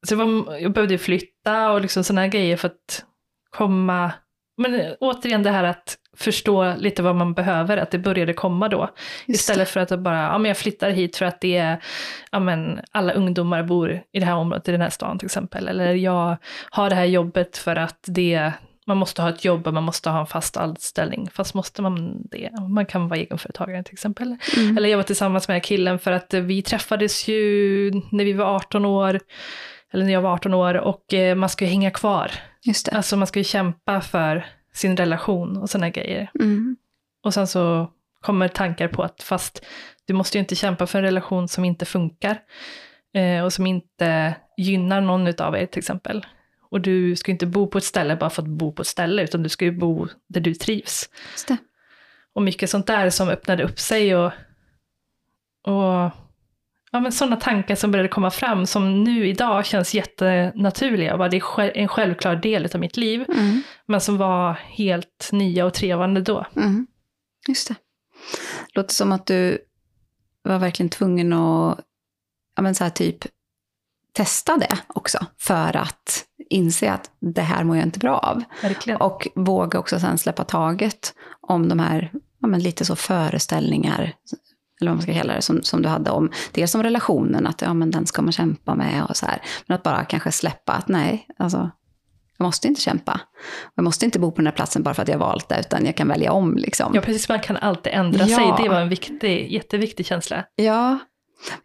så 0.05 0.15
var, 0.15 0.57
jag 0.57 0.71
behövde 0.71 0.97
flytta 0.97 1.71
och 1.71 1.81
liksom 1.81 2.03
sådana 2.03 2.27
grejer 2.27 2.57
för 2.57 2.67
att 2.67 3.05
komma... 3.49 4.11
Men 4.57 4.79
eh, 4.79 4.93
återigen 4.99 5.43
det 5.43 5.51
här 5.51 5.63
att 5.63 5.97
förstå 6.17 6.75
lite 6.77 7.03
vad 7.03 7.15
man 7.15 7.33
behöver, 7.33 7.77
att 7.77 7.91
det 7.91 7.99
började 7.99 8.33
komma 8.33 8.69
då. 8.69 8.89
Just 9.25 9.41
Istället 9.41 9.69
för 9.69 9.79
att 9.79 9.99
bara, 9.99 10.21
ja 10.21 10.37
men 10.37 10.49
jag 10.49 10.57
flyttar 10.57 10.89
hit 10.89 11.17
för 11.17 11.25
att 11.25 11.41
det 11.41 11.57
är, 11.57 11.83
ja 12.31 12.39
men 12.39 12.79
alla 12.91 13.13
ungdomar 13.13 13.63
bor 13.63 14.03
i 14.11 14.19
det 14.19 14.25
här 14.25 14.35
området, 14.35 14.67
i 14.67 14.71
den 14.71 14.81
här 14.81 14.89
stan 14.89 15.19
till 15.19 15.25
exempel. 15.25 15.67
Eller 15.67 15.93
jag 15.93 16.37
har 16.69 16.89
det 16.89 16.95
här 16.95 17.05
jobbet 17.05 17.57
för 17.57 17.75
att 17.75 17.99
det, 18.07 18.51
man 18.87 18.97
måste 18.97 19.21
ha 19.21 19.29
ett 19.29 19.45
jobb 19.45 19.67
och 19.67 19.73
man 19.73 19.83
måste 19.83 20.09
ha 20.09 20.19
en 20.19 20.27
fast 20.27 20.57
anställning. 20.57 21.29
Fast 21.33 21.53
måste 21.53 21.81
man 21.81 22.21
det? 22.31 22.49
Man 22.69 22.85
kan 22.85 23.07
vara 23.07 23.19
egenföretagare 23.19 23.83
till 23.83 23.93
exempel. 23.93 24.37
Mm. 24.57 24.77
Eller 24.77 24.89
jag 24.89 24.97
var 24.97 25.03
tillsammans 25.03 25.47
med 25.47 25.63
killen 25.63 25.99
för 25.99 26.11
att 26.11 26.33
vi 26.33 26.61
träffades 26.61 27.27
ju 27.27 27.91
när 28.11 28.25
vi 28.25 28.33
var 28.33 28.55
18 28.55 28.85
år, 28.85 29.19
eller 29.95 30.05
när 30.05 30.13
jag 30.13 30.21
var 30.21 30.33
18 30.33 30.53
år, 30.53 30.73
och 30.77 31.13
eh, 31.13 31.35
man 31.35 31.49
ska 31.49 31.65
ju 31.65 31.71
hänga 31.71 31.91
kvar. 31.91 32.31
Just 32.63 32.85
det. 32.85 32.91
Alltså 32.91 33.17
man 33.17 33.27
ska 33.27 33.39
ju 33.39 33.43
kämpa 33.43 34.01
för 34.01 34.45
sin 34.73 34.97
relation 34.97 35.57
och 35.57 35.69
sådana 35.69 35.89
grejer. 35.89 36.31
Mm. 36.39 36.75
Och 37.23 37.33
sen 37.33 37.47
så 37.47 37.91
kommer 38.21 38.47
tankar 38.47 38.87
på 38.87 39.03
att 39.03 39.23
fast 39.23 39.65
du 40.05 40.13
måste 40.13 40.37
ju 40.37 40.39
inte 40.39 40.55
kämpa 40.55 40.87
för 40.87 40.99
en 40.99 41.05
relation 41.05 41.47
som 41.47 41.65
inte 41.65 41.85
funkar 41.85 42.39
eh, 43.13 43.43
och 43.43 43.53
som 43.53 43.67
inte 43.67 44.35
gynnar 44.57 45.01
någon 45.01 45.27
utav 45.27 45.55
er 45.55 45.65
till 45.65 45.79
exempel. 45.79 46.25
Och 46.69 46.81
du 46.81 47.15
ska 47.15 47.31
ju 47.31 47.33
inte 47.33 47.45
bo 47.45 47.67
på 47.67 47.77
ett 47.77 47.83
ställe 47.83 48.15
bara 48.15 48.29
för 48.29 48.41
att 48.41 48.47
bo 48.47 48.71
på 48.71 48.81
ett 48.81 48.87
ställe, 48.87 49.23
utan 49.23 49.43
du 49.43 49.49
ska 49.49 49.65
ju 49.65 49.71
bo 49.71 50.07
där 50.27 50.41
du 50.41 50.53
trivs. 50.53 51.09
Och 52.33 52.41
mycket 52.41 52.69
sånt 52.69 52.87
där 52.87 53.09
som 53.09 53.29
öppnade 53.29 53.63
upp 53.63 53.79
sig 53.79 54.15
och, 54.15 54.31
och 55.67 56.11
ja, 56.95 56.99
men 56.99 57.11
sådana 57.11 57.35
tankar 57.35 57.75
som 57.75 57.91
började 57.91 58.09
komma 58.09 58.31
fram 58.31 58.65
som 58.65 59.03
nu 59.03 59.27
idag 59.27 59.65
känns 59.65 59.93
jättenaturliga. 59.93 61.17
Bara 61.17 61.29
det 61.29 61.37
är 61.37 61.77
en 61.77 61.87
självklar 61.87 62.35
del 62.35 62.69
av 62.73 62.79
mitt 62.79 62.97
liv, 62.97 63.25
Mm. 63.29 63.61
men 63.85 64.01
som 64.01 64.17
var 64.17 64.53
helt 64.53 65.29
nya 65.31 65.65
och 65.65 65.73
trevande 65.73 66.21
då. 66.21 66.45
Mm. 66.55 66.87
Just 67.47 67.67
det. 67.67 67.75
Låter 68.73 68.93
som 68.93 69.11
att 69.11 69.25
du 69.25 69.57
var 70.43 70.59
verkligen 70.59 70.89
tvungen 70.89 71.33
att 71.33 71.79
ja, 72.55 72.61
men 72.61 72.75
så 72.75 72.83
här 72.83 72.91
typ 72.91 73.17
testa 74.13 74.57
det 74.57 74.77
också 74.87 75.25
för 75.37 75.77
att 75.77 76.25
inse 76.49 76.91
att 76.91 77.11
det 77.19 77.41
här 77.41 77.63
mår 77.63 77.75
jag 77.77 77.85
inte 77.85 77.99
bra 77.99 78.17
av. 78.17 78.43
Verkligen. 78.61 79.01
Och 79.01 79.27
våga 79.35 79.79
också 79.79 79.99
sen 79.99 80.17
släppa 80.17 80.43
taget 80.43 81.13
om 81.41 81.69
de 81.69 81.79
här 81.79 82.11
ja, 82.41 82.47
men 82.47 82.59
lite 82.59 82.85
så 82.85 82.95
föreställningar, 82.95 84.13
eller 84.81 84.91
vad 84.91 84.95
man 84.97 85.03
ska 85.03 85.13
kalla 85.13 85.33
det, 85.33 85.41
som, 85.41 85.63
som 85.63 85.81
du 85.81 85.89
hade 85.89 86.11
om, 86.11 86.31
dels 86.51 86.75
om 86.75 86.83
relationen, 86.83 87.47
att 87.47 87.61
ja, 87.61 87.73
men 87.73 87.91
den 87.91 88.05
ska 88.05 88.21
man 88.21 88.31
kämpa 88.31 88.75
med 88.75 89.03
och 89.09 89.17
så 89.17 89.25
här. 89.25 89.41
Men 89.67 89.75
att 89.75 89.83
bara 89.83 90.05
kanske 90.05 90.31
släppa 90.31 90.73
att 90.73 90.87
nej, 90.87 91.27
alltså, 91.37 91.69
jag 92.37 92.45
måste 92.45 92.67
inte 92.67 92.81
kämpa. 92.81 93.21
Jag 93.75 93.83
måste 93.83 94.05
inte 94.05 94.19
bo 94.19 94.31
på 94.31 94.35
den 94.37 94.47
här 94.47 94.53
platsen 94.53 94.83
bara 94.83 94.93
för 94.93 95.01
att 95.01 95.07
jag 95.07 95.17
valt 95.17 95.49
det, 95.49 95.59
utan 95.59 95.85
jag 95.85 95.95
kan 95.95 96.07
välja 96.07 96.31
om 96.31 96.57
liksom. 96.57 96.91
Ja, 96.95 97.01
precis. 97.01 97.29
Man 97.29 97.39
kan 97.39 97.57
alltid 97.57 97.93
ändra 97.93 98.25
Ja. 98.25 98.37
sig. 98.37 98.63
Det 98.63 98.69
var 98.69 98.81
en 98.81 98.89
viktig, 98.89 99.51
jätteviktig 99.51 100.05
känsla. 100.05 100.45
Ja. 100.55 100.99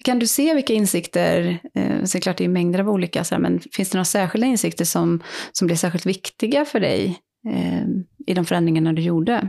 Kan 0.05 0.19
du 0.19 0.27
se 0.27 0.55
vilka 0.55 0.73
insikter, 0.73 1.59
eh, 1.75 2.05
så 2.05 2.19
är 2.19 2.35
det 2.37 2.45
är 2.45 2.49
mängder 2.49 2.79
av 2.79 2.89
olika, 2.91 3.25
så 3.25 3.35
här, 3.35 3.43
men 3.43 3.61
finns 3.73 3.91
det 3.91 3.97
några 3.99 4.05
särskilda 4.05 4.47
insikter 4.47 4.85
som, 4.85 5.23
som 5.53 5.67
blir 5.67 5.77
särskilt 5.77 6.07
viktiga 6.07 6.65
för 6.65 6.81
dig 6.81 7.19
eh, 7.49 7.83
i 8.27 8.35
de 8.35 8.45
förändringarna 8.45 8.93
du 8.93 9.03
gjorde? 9.03 9.49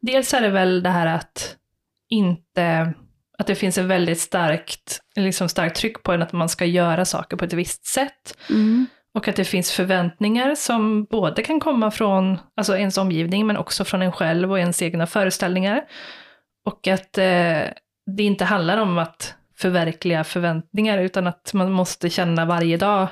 Dels 0.00 0.34
är 0.34 0.40
det 0.40 0.50
väl 0.50 0.82
det 0.82 0.90
här 0.90 1.06
att 1.06 1.56
inte, 2.12 2.94
att 3.38 3.46
det 3.46 3.54
finns 3.54 3.78
ett 3.78 3.84
väldigt 3.84 4.20
starkt, 4.20 5.00
liksom 5.16 5.48
starkt 5.48 5.76
tryck 5.76 6.02
på 6.02 6.12
en 6.12 6.22
att 6.22 6.32
man 6.32 6.48
ska 6.48 6.64
göra 6.64 7.04
saker 7.04 7.36
på 7.36 7.44
ett 7.44 7.52
visst 7.52 7.86
sätt. 7.86 8.36
Mm. 8.50 8.86
Och 9.14 9.28
att 9.28 9.36
det 9.36 9.44
finns 9.44 9.72
förväntningar 9.72 10.54
som 10.54 11.04
både 11.04 11.42
kan 11.42 11.60
komma 11.60 11.90
från 11.90 12.38
alltså 12.56 12.76
ens 12.76 12.98
omgivning 12.98 13.46
men 13.46 13.56
också 13.56 13.84
från 13.84 14.02
en 14.02 14.12
själv 14.12 14.50
och 14.50 14.58
ens 14.58 14.82
egna 14.82 15.06
föreställningar. 15.06 15.84
Och 16.64 16.88
att 16.88 17.18
eh, 17.18 17.62
det 18.16 18.22
inte 18.22 18.44
handlar 18.44 18.78
om 18.78 18.98
att 18.98 19.34
förverkliga 19.56 20.24
förväntningar 20.24 20.98
utan 20.98 21.26
att 21.26 21.54
man 21.54 21.72
måste 21.72 22.10
känna 22.10 22.44
varje 22.44 22.76
dag 22.76 23.08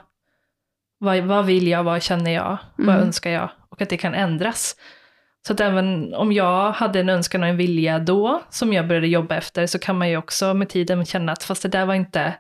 vad, 0.99 1.19
vad 1.19 1.47
vill 1.47 1.69
jag, 1.69 1.85
vad 1.85 2.03
känner 2.03 2.31
jag, 2.31 2.59
vad 2.77 2.89
Mm. 2.97 3.03
önskar 3.07 3.31
jag? 3.31 3.51
Och 3.71 3.83
att 3.83 3.89
det 3.89 3.97
kan 3.97 4.15
ändras. 4.15 4.77
Så 5.47 5.53
att 5.53 5.61
även 5.61 6.15
om 6.15 6.33
jag 6.33 6.73
hade 6.73 7.01
en 7.01 7.09
önskan 7.09 7.43
och 7.43 7.49
en 7.49 7.57
vilja 7.57 7.99
då, 7.99 8.43
som 8.51 8.73
jag 8.73 8.89
började 8.89 9.07
jobba 9.07 9.35
efter, 9.37 9.67
så 9.67 9.79
kan 9.79 9.99
man 9.99 10.11
ju 10.11 10.17
också 10.17 10.55
med 10.55 10.69
tiden 10.69 11.05
känna 11.05 11.33
att 11.33 11.43
fast 11.43 11.63
det 11.63 11.69
där 11.69 11.87
var 11.87 11.95
inte, 11.95 12.35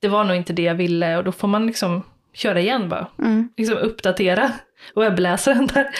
det 0.00 0.08
var 0.08 0.24
nog 0.24 0.36
inte 0.36 0.52
det 0.52 0.62
jag 0.62 0.74
ville 0.74 1.16
och 1.16 1.24
då 1.24 1.32
får 1.32 1.48
man 1.48 1.66
liksom 1.66 2.02
köra 2.32 2.60
igen 2.60 2.88
bara. 2.88 3.06
Mm. 3.18 3.48
Liksom 3.56 3.76
uppdatera 3.78 4.52
webbläsaren 4.94 5.66
där 5.66 5.90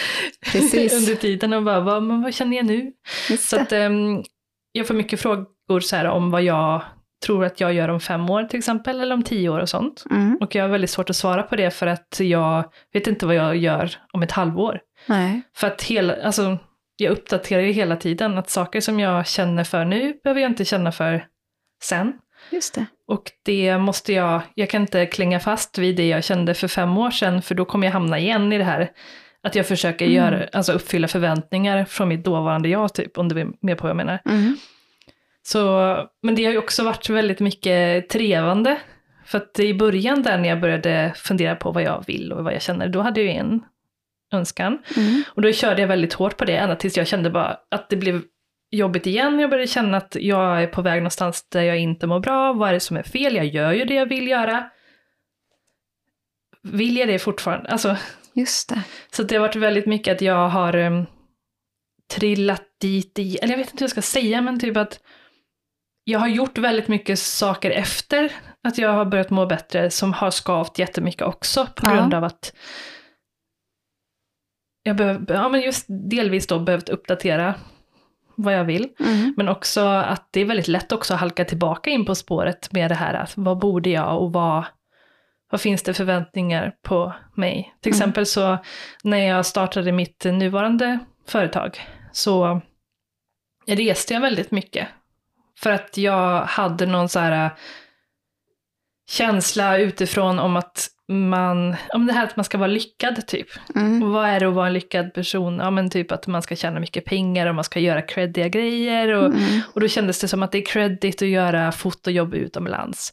under 0.96 1.14
tiden 1.14 1.52
och 1.52 1.62
bara, 1.62 1.80
vad, 1.80 2.02
men 2.02 2.22
vad 2.22 2.34
känner 2.34 2.56
jag 2.56 2.66
nu? 2.66 2.92
Just 3.30 3.48
Så 3.48 3.60
att 3.60 3.72
ehm, 3.72 4.22
jag 4.72 4.86
får 4.86 4.94
mycket 4.94 5.20
frågor 5.20 5.80
så 5.80 5.96
här 5.96 6.04
om 6.04 6.30
vad 6.30 6.42
jag 6.42 6.82
tror 7.26 7.44
att 7.44 7.60
jag 7.60 7.74
gör 7.74 7.88
om 7.88 8.00
fem 8.00 8.30
år 8.30 8.44
till 8.44 8.58
exempel, 8.58 9.00
eller 9.00 9.14
om 9.14 9.22
tio 9.22 9.48
år 9.48 9.60
och 9.60 9.68
sånt. 9.68 10.04
Mm. 10.10 10.38
Och 10.40 10.54
jag 10.54 10.64
har 10.64 10.68
väldigt 10.68 10.90
svårt 10.90 11.10
att 11.10 11.16
svara 11.16 11.42
på 11.42 11.56
det 11.56 11.70
för 11.70 11.86
att 11.86 12.20
jag 12.20 12.72
vet 12.92 13.06
inte 13.06 13.26
vad 13.26 13.34
jag 13.34 13.56
gör 13.56 13.90
om 14.12 14.22
ett 14.22 14.32
halvår. 14.32 14.80
Nej. 15.06 15.42
För 15.54 15.66
att 15.66 15.82
hela, 15.82 16.16
alltså, 16.22 16.58
jag 16.96 17.10
uppdaterar 17.12 17.62
ju 17.62 17.72
hela 17.72 17.96
tiden 17.96 18.38
att 18.38 18.50
saker 18.50 18.80
som 18.80 19.00
jag 19.00 19.26
känner 19.26 19.64
för 19.64 19.84
nu 19.84 20.14
behöver 20.24 20.40
jag 20.40 20.50
inte 20.50 20.64
känna 20.64 20.92
för 20.92 21.26
sen. 21.82 22.12
Just 22.50 22.74
det. 22.74 22.86
Och 23.06 23.30
det 23.44 23.78
måste 23.78 24.12
jag, 24.12 24.42
jag 24.54 24.70
kan 24.70 24.82
inte 24.82 25.06
klänga 25.06 25.40
fast 25.40 25.78
vid 25.78 25.96
det 25.96 26.08
jag 26.08 26.24
kände 26.24 26.54
för 26.54 26.68
fem 26.68 26.98
år 26.98 27.10
sedan, 27.10 27.42
för 27.42 27.54
då 27.54 27.64
kommer 27.64 27.86
jag 27.86 27.92
hamna 27.92 28.18
igen 28.18 28.52
i 28.52 28.58
det 28.58 28.64
här 28.64 28.90
att 29.42 29.54
jag 29.54 29.66
försöker 29.66 30.04
Mm. 30.04 30.16
göra, 30.16 30.48
alltså 30.52 30.72
uppfylla 30.72 31.08
förväntningar 31.08 31.84
från 31.84 32.08
mitt 32.08 32.24
dåvarande 32.24 32.68
jag, 32.68 32.94
typ, 32.94 33.18
om 33.18 33.28
du 33.28 33.40
är 33.40 33.48
med 33.60 33.78
på 33.78 33.82
vad 33.82 33.90
jag 33.90 33.96
menar. 33.96 34.20
Mm. 34.24 34.56
Så, 35.42 35.96
men 36.22 36.34
det 36.34 36.44
har 36.44 36.52
ju 36.52 36.58
också 36.58 36.84
varit 36.84 37.10
väldigt 37.10 37.40
mycket 37.40 38.08
trevande. 38.08 38.76
För 39.26 39.38
att 39.38 39.58
i 39.58 39.74
början 39.74 40.22
där 40.22 40.38
när 40.38 40.48
jag 40.48 40.60
började 40.60 41.12
fundera 41.16 41.56
på 41.56 41.72
vad 41.72 41.82
jag 41.82 42.04
vill 42.06 42.32
och 42.32 42.44
vad 42.44 42.54
jag 42.54 42.62
känner, 42.62 42.88
då 42.88 43.00
hade 43.00 43.20
jag 43.20 43.32
ju 43.32 43.38
en 43.38 43.62
önskan. 44.32 44.78
Mm. 44.96 45.22
Och 45.28 45.42
då 45.42 45.52
körde 45.52 45.80
jag 45.80 45.88
väldigt 45.88 46.12
hårt 46.12 46.36
på 46.36 46.44
det, 46.44 46.56
ända 46.56 46.76
tills 46.76 46.96
jag 46.96 47.06
kände 47.06 47.30
bara 47.30 47.58
att 47.70 47.90
det 47.90 47.96
blev 47.96 48.22
jobbigt 48.70 49.06
igen. 49.06 49.38
Jag 49.38 49.50
började 49.50 49.66
känna 49.68 49.96
att 49.96 50.16
jag 50.20 50.62
är 50.62 50.66
på 50.66 50.82
väg 50.82 51.00
någonstans 51.02 51.48
där 51.48 51.62
jag 51.62 51.78
inte 51.78 52.06
mår 52.06 52.20
bra. 52.20 52.52
Vad 52.52 52.68
är 52.68 52.72
det 52.72 52.80
som 52.80 52.96
är 52.96 53.02
fel? 53.02 53.34
Jag 53.36 53.46
gör 53.46 53.72
ju 53.72 53.84
det 53.84 53.94
jag 53.94 54.06
vill 54.06 54.28
göra. 54.28 54.70
Vill 56.62 56.96
jag 56.96 57.08
det 57.08 57.18
fortfarande? 57.18 57.70
Alltså, 57.70 57.96
Just 58.32 58.68
det. 58.68 58.82
så 59.12 59.22
det 59.22 59.34
har 59.34 59.40
varit 59.40 59.56
väldigt 59.56 59.86
mycket 59.86 60.14
att 60.14 60.20
jag 60.20 60.48
har 60.48 60.76
um, 60.76 61.06
trillat 62.14 62.62
dit 62.80 63.18
i, 63.18 63.36
eller 63.36 63.52
jag 63.52 63.58
vet 63.58 63.66
inte 63.70 63.82
hur 63.82 63.84
jag 63.84 63.90
ska 63.90 64.02
säga, 64.02 64.40
men 64.40 64.60
typ 64.60 64.76
att 64.76 65.00
jag 66.04 66.18
har 66.18 66.28
gjort 66.28 66.58
väldigt 66.58 66.88
mycket 66.88 67.18
saker 67.18 67.70
efter 67.70 68.32
att 68.62 68.78
jag 68.78 68.92
har 68.92 69.04
börjat 69.04 69.30
må 69.30 69.46
bättre 69.46 69.90
som 69.90 70.12
har 70.12 70.30
skavt 70.30 70.78
jättemycket 70.78 71.22
också 71.22 71.66
på 71.76 71.86
Ja. 71.86 71.94
grund 71.94 72.14
av 72.14 72.24
att 72.24 72.52
jag 74.86 74.96
behöv, 74.96 75.24
ja, 75.28 75.48
men 75.48 75.60
just 75.60 75.86
delvis 75.88 76.46
då 76.46 76.58
behövt 76.58 76.88
uppdatera 76.88 77.54
vad 78.36 78.54
jag 78.54 78.64
vill. 78.64 78.88
Mm. 79.00 79.34
Men 79.36 79.48
också 79.48 79.80
att 79.80 80.28
det 80.30 80.40
är 80.40 80.44
väldigt 80.44 80.68
lätt 80.68 80.92
också 80.92 81.14
att 81.14 81.20
halka 81.20 81.44
tillbaka 81.44 81.90
in 81.90 82.04
på 82.04 82.14
spåret 82.14 82.72
med 82.72 82.90
det 82.90 82.94
här 82.94 83.14
att 83.14 83.32
vad 83.36 83.58
borde 83.58 83.90
jag 83.90 84.22
och 84.22 84.32
vad, 84.32 84.64
vad 85.50 85.60
finns 85.60 85.82
det 85.82 85.94
förväntningar 85.94 86.74
på 86.82 87.12
mig? 87.34 87.74
Till 87.80 87.92
Mm. 87.92 87.96
exempel 87.96 88.26
så 88.26 88.58
när 89.04 89.18
jag 89.18 89.46
startade 89.46 89.92
mitt 89.92 90.24
nuvarande 90.24 90.98
företag 91.28 91.80
så 92.12 92.60
reste 93.66 94.14
jag 94.14 94.20
väldigt 94.20 94.50
mycket. 94.50 94.88
För 95.58 95.70
att 95.70 95.96
jag 95.96 96.42
hade 96.44 96.86
någon 96.86 97.08
så 97.08 97.18
här 97.18 97.44
äh, 97.44 97.52
känsla 99.10 99.78
utifrån 99.78 100.38
om 100.38 100.56
att 100.56 100.88
man, 101.08 101.76
om 101.92 102.06
det 102.06 102.12
här 102.12 102.24
att 102.24 102.36
man 102.36 102.44
ska 102.44 102.58
vara 102.58 102.68
lyckad 102.68 103.26
typ. 103.26 103.46
Mm. 103.74 104.02
Och 104.02 104.10
vad 104.10 104.28
är 104.28 104.40
det 104.40 104.48
att 104.48 104.54
vara 104.54 104.66
en 104.66 104.72
lyckad 104.72 105.14
person? 105.14 105.58
Ja 105.58 105.70
men 105.70 105.90
typ 105.90 106.12
att 106.12 106.26
man 106.26 106.42
ska 106.42 106.56
tjäna 106.56 106.80
mycket 106.80 107.04
pengar 107.04 107.46
och 107.46 107.54
man 107.54 107.64
ska 107.64 107.80
göra 107.80 108.02
creddiga 108.02 108.48
grejer. 108.48 109.08
Och, 109.08 109.26
Mm. 109.26 109.60
och 109.74 109.80
då 109.80 109.88
kändes 109.88 110.20
det 110.20 110.28
som 110.28 110.42
att 110.42 110.52
det 110.52 110.58
är 110.58 110.66
credit 110.66 111.22
att 111.22 111.28
göra 111.28 111.72
fotojobb 111.72 112.34
utomlands. 112.34 113.12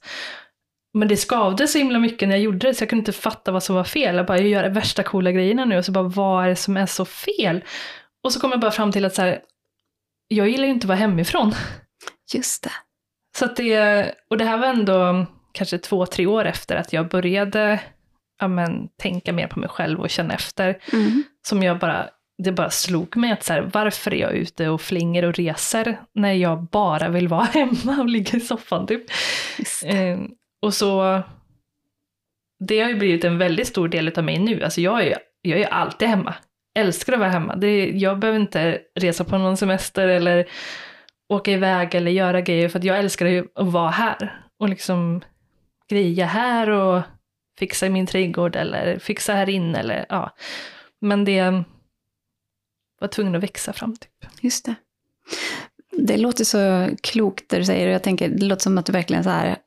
Men 0.93 1.07
det 1.07 1.17
skavde 1.17 1.67
så 1.67 1.77
himla 1.77 1.99
mycket 1.99 2.27
när 2.29 2.35
jag 2.35 2.43
gjorde 2.43 2.67
det 2.67 2.73
så 2.73 2.81
jag 2.83 2.89
kunde 2.89 3.01
inte 3.01 3.11
fatta 3.11 3.51
vad 3.51 3.63
som 3.63 3.75
var 3.75 3.83
fel. 3.83 4.15
Jag 4.15 4.25
bara, 4.25 4.37
jag 4.37 4.47
gör 4.47 4.69
värsta 4.69 5.03
coola 5.03 5.31
grejerna 5.31 5.65
nu 5.65 5.77
och 5.77 5.85
så 5.85 5.91
bara, 5.91 6.07
vad 6.07 6.43
är 6.45 6.49
det 6.49 6.55
som 6.55 6.77
är 6.77 6.85
så 6.85 7.05
fel? 7.05 7.63
Och 8.23 8.33
så 8.33 8.39
kom 8.39 8.51
jag 8.51 8.59
bara 8.59 8.71
fram 8.71 8.91
till 8.91 9.05
att 9.05 9.15
så 9.15 9.21
här, 9.21 9.39
jag 10.27 10.49
gillar 10.49 10.65
ju 10.65 10.71
inte 10.71 10.85
att 10.85 10.89
vara 10.89 10.97
hemifrån. 10.97 11.53
Just 12.33 12.63
det. 12.63 12.71
Så 13.37 13.45
att 13.45 13.55
det, 13.55 14.11
och 14.29 14.37
det 14.37 14.45
här 14.45 14.57
var 14.57 14.67
ändå 14.67 15.25
kanske 15.51 15.77
två, 15.77 16.05
tre 16.05 16.25
år 16.25 16.45
efter 16.45 16.75
att 16.75 16.93
jag 16.93 17.09
började 17.09 17.79
ja, 18.39 18.47
men, 18.47 18.87
tänka 19.01 19.33
mer 19.33 19.47
på 19.47 19.59
mig 19.59 19.69
själv 19.69 19.99
och 19.99 20.09
känna 20.09 20.33
efter. 20.33 20.77
Mm. 20.93 21.23
Som 21.47 21.63
jag 21.63 21.79
bara, 21.79 22.09
det 22.43 22.51
bara 22.51 22.69
slog 22.69 23.17
mig 23.17 23.31
att 23.31 23.43
så 23.43 23.53
här, 23.53 23.69
varför 23.73 24.13
är 24.13 24.17
jag 24.17 24.33
ute 24.33 24.69
och 24.69 24.81
flänger 24.81 25.25
och 25.25 25.35
reser 25.35 25.99
när 26.13 26.33
jag 26.33 26.63
bara 26.63 27.09
vill 27.09 27.27
vara 27.27 27.43
hemma 27.53 27.99
och 27.99 28.09
ligga 28.09 28.37
i 28.37 28.41
soffan 28.41 28.87
typ. 28.87 29.03
Eh, 29.85 30.19
och 30.61 30.73
så, 30.73 31.21
det 32.67 32.81
har 32.81 32.89
ju 32.89 32.95
blivit 32.95 33.23
en 33.23 33.37
väldigt 33.37 33.67
stor 33.67 33.87
del 33.87 34.13
av 34.17 34.23
mig 34.23 34.39
nu. 34.39 34.63
Alltså 34.63 34.81
jag 34.81 35.07
är 35.07 35.17
jag 35.41 35.59
är 35.59 35.67
alltid 35.67 36.07
hemma. 36.07 36.35
Älskar 36.79 37.13
att 37.13 37.19
vara 37.19 37.29
hemma. 37.29 37.55
Det, 37.55 37.89
jag 37.89 38.19
behöver 38.19 38.39
inte 38.39 38.81
resa 38.99 39.23
på 39.23 39.37
någon 39.37 39.57
semester 39.57 40.07
eller 40.07 40.47
åka 41.33 41.51
iväg 41.51 41.95
eller 41.95 42.11
göra 42.11 42.41
grejer 42.41 42.69
för 42.69 42.79
att 42.79 42.85
jag 42.85 42.99
älskar 42.99 43.25
ju 43.25 43.47
att 43.55 43.67
vara 43.67 43.89
här. 43.89 44.43
Och 44.59 44.69
liksom 44.69 45.21
greja 45.91 46.25
här 46.25 46.69
och 46.69 47.01
fixa 47.59 47.85
i 47.85 47.89
min 47.89 48.07
trädgård 48.07 48.55
eller 48.55 48.99
fixa 48.99 49.33
här 49.33 49.49
inne 49.49 49.79
eller 49.79 50.05
ja. 50.09 50.35
Men 51.01 51.25
det 51.25 51.63
var 52.99 53.07
tvungen 53.07 53.35
att 53.35 53.43
växa 53.43 53.73
fram 53.73 53.97
typ. 53.97 54.25
Just 54.41 54.65
det. 54.65 54.75
Det 55.91 56.17
låter 56.17 56.43
så 56.43 56.89
klokt 57.03 57.49
det 57.49 57.57
du 57.57 57.65
säger 57.65 57.87
och 57.87 57.93
jag 57.93 58.03
tänker, 58.03 58.29
det 58.29 58.45
låter 58.45 58.63
som 58.63 58.77
att 58.77 58.85
du 58.85 58.91
verkligen 58.91 59.23
så 59.23 59.29
här 59.29 59.57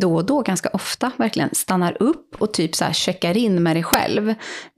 då 0.00 0.14
och 0.14 0.26
då, 0.26 0.42
ganska 0.42 0.68
ofta, 0.72 1.10
verkligen 1.16 1.50
stannar 1.52 2.02
upp 2.02 2.36
och 2.38 2.52
typ 2.52 2.74
så 2.74 2.84
här 2.84 2.92
checkar 2.92 3.36
in 3.36 3.62
med 3.62 3.76
dig 3.76 3.82
själv. 3.82 4.28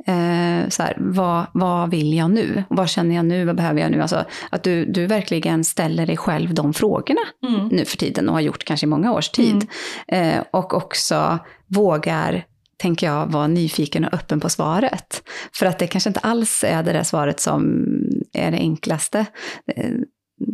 Eh, 0.07 0.69
så 0.69 0.83
här, 0.83 0.97
vad, 0.99 1.47
vad 1.55 1.91
vill 1.91 2.15
jag 2.15 2.31
nu? 2.31 2.65
Vad 2.69 2.89
känner 2.91 3.15
jag 3.17 3.25
nu? 3.25 3.45
Vad 3.45 3.57
behöver 3.57 3.81
jag 3.81 3.91
nu? 3.91 4.01
Alltså, 4.03 4.25
att 4.51 4.63
du, 4.63 4.85
du 4.85 5.07
verkligen 5.07 5.65
ställer 5.65 6.07
dig 6.07 6.17
själv 6.17 6.55
de 6.55 6.75
frågorna 6.75 7.21
Mm. 7.47 7.69
nu 7.69 7.85
för 7.85 7.97
tiden 7.97 8.29
och 8.29 8.35
har 8.35 8.41
gjort 8.41 8.65
kanske 8.65 8.87
i 8.87 8.89
många 8.89 9.13
års 9.13 9.29
tid. 9.29 9.67
Eh, 10.09 10.43
och 10.51 10.75
också 10.75 11.39
vågar, 11.67 12.45
tänker 12.77 13.07
jag, 13.07 13.27
vara 13.27 13.47
nyfiken 13.47 14.05
och 14.05 14.15
öppen 14.15 14.41
på 14.41 14.49
svaret. 14.49 15.23
För 15.53 15.67
att 15.67 15.79
det 15.79 15.87
kanske 15.87 16.11
inte 16.11 16.21
alls 16.21 16.65
är 16.65 16.83
det 16.83 16.93
där 16.93 17.03
svaret 17.03 17.41
som 17.41 17.85
är 18.33 18.51
det 18.51 18.59
enklaste. 18.59 19.27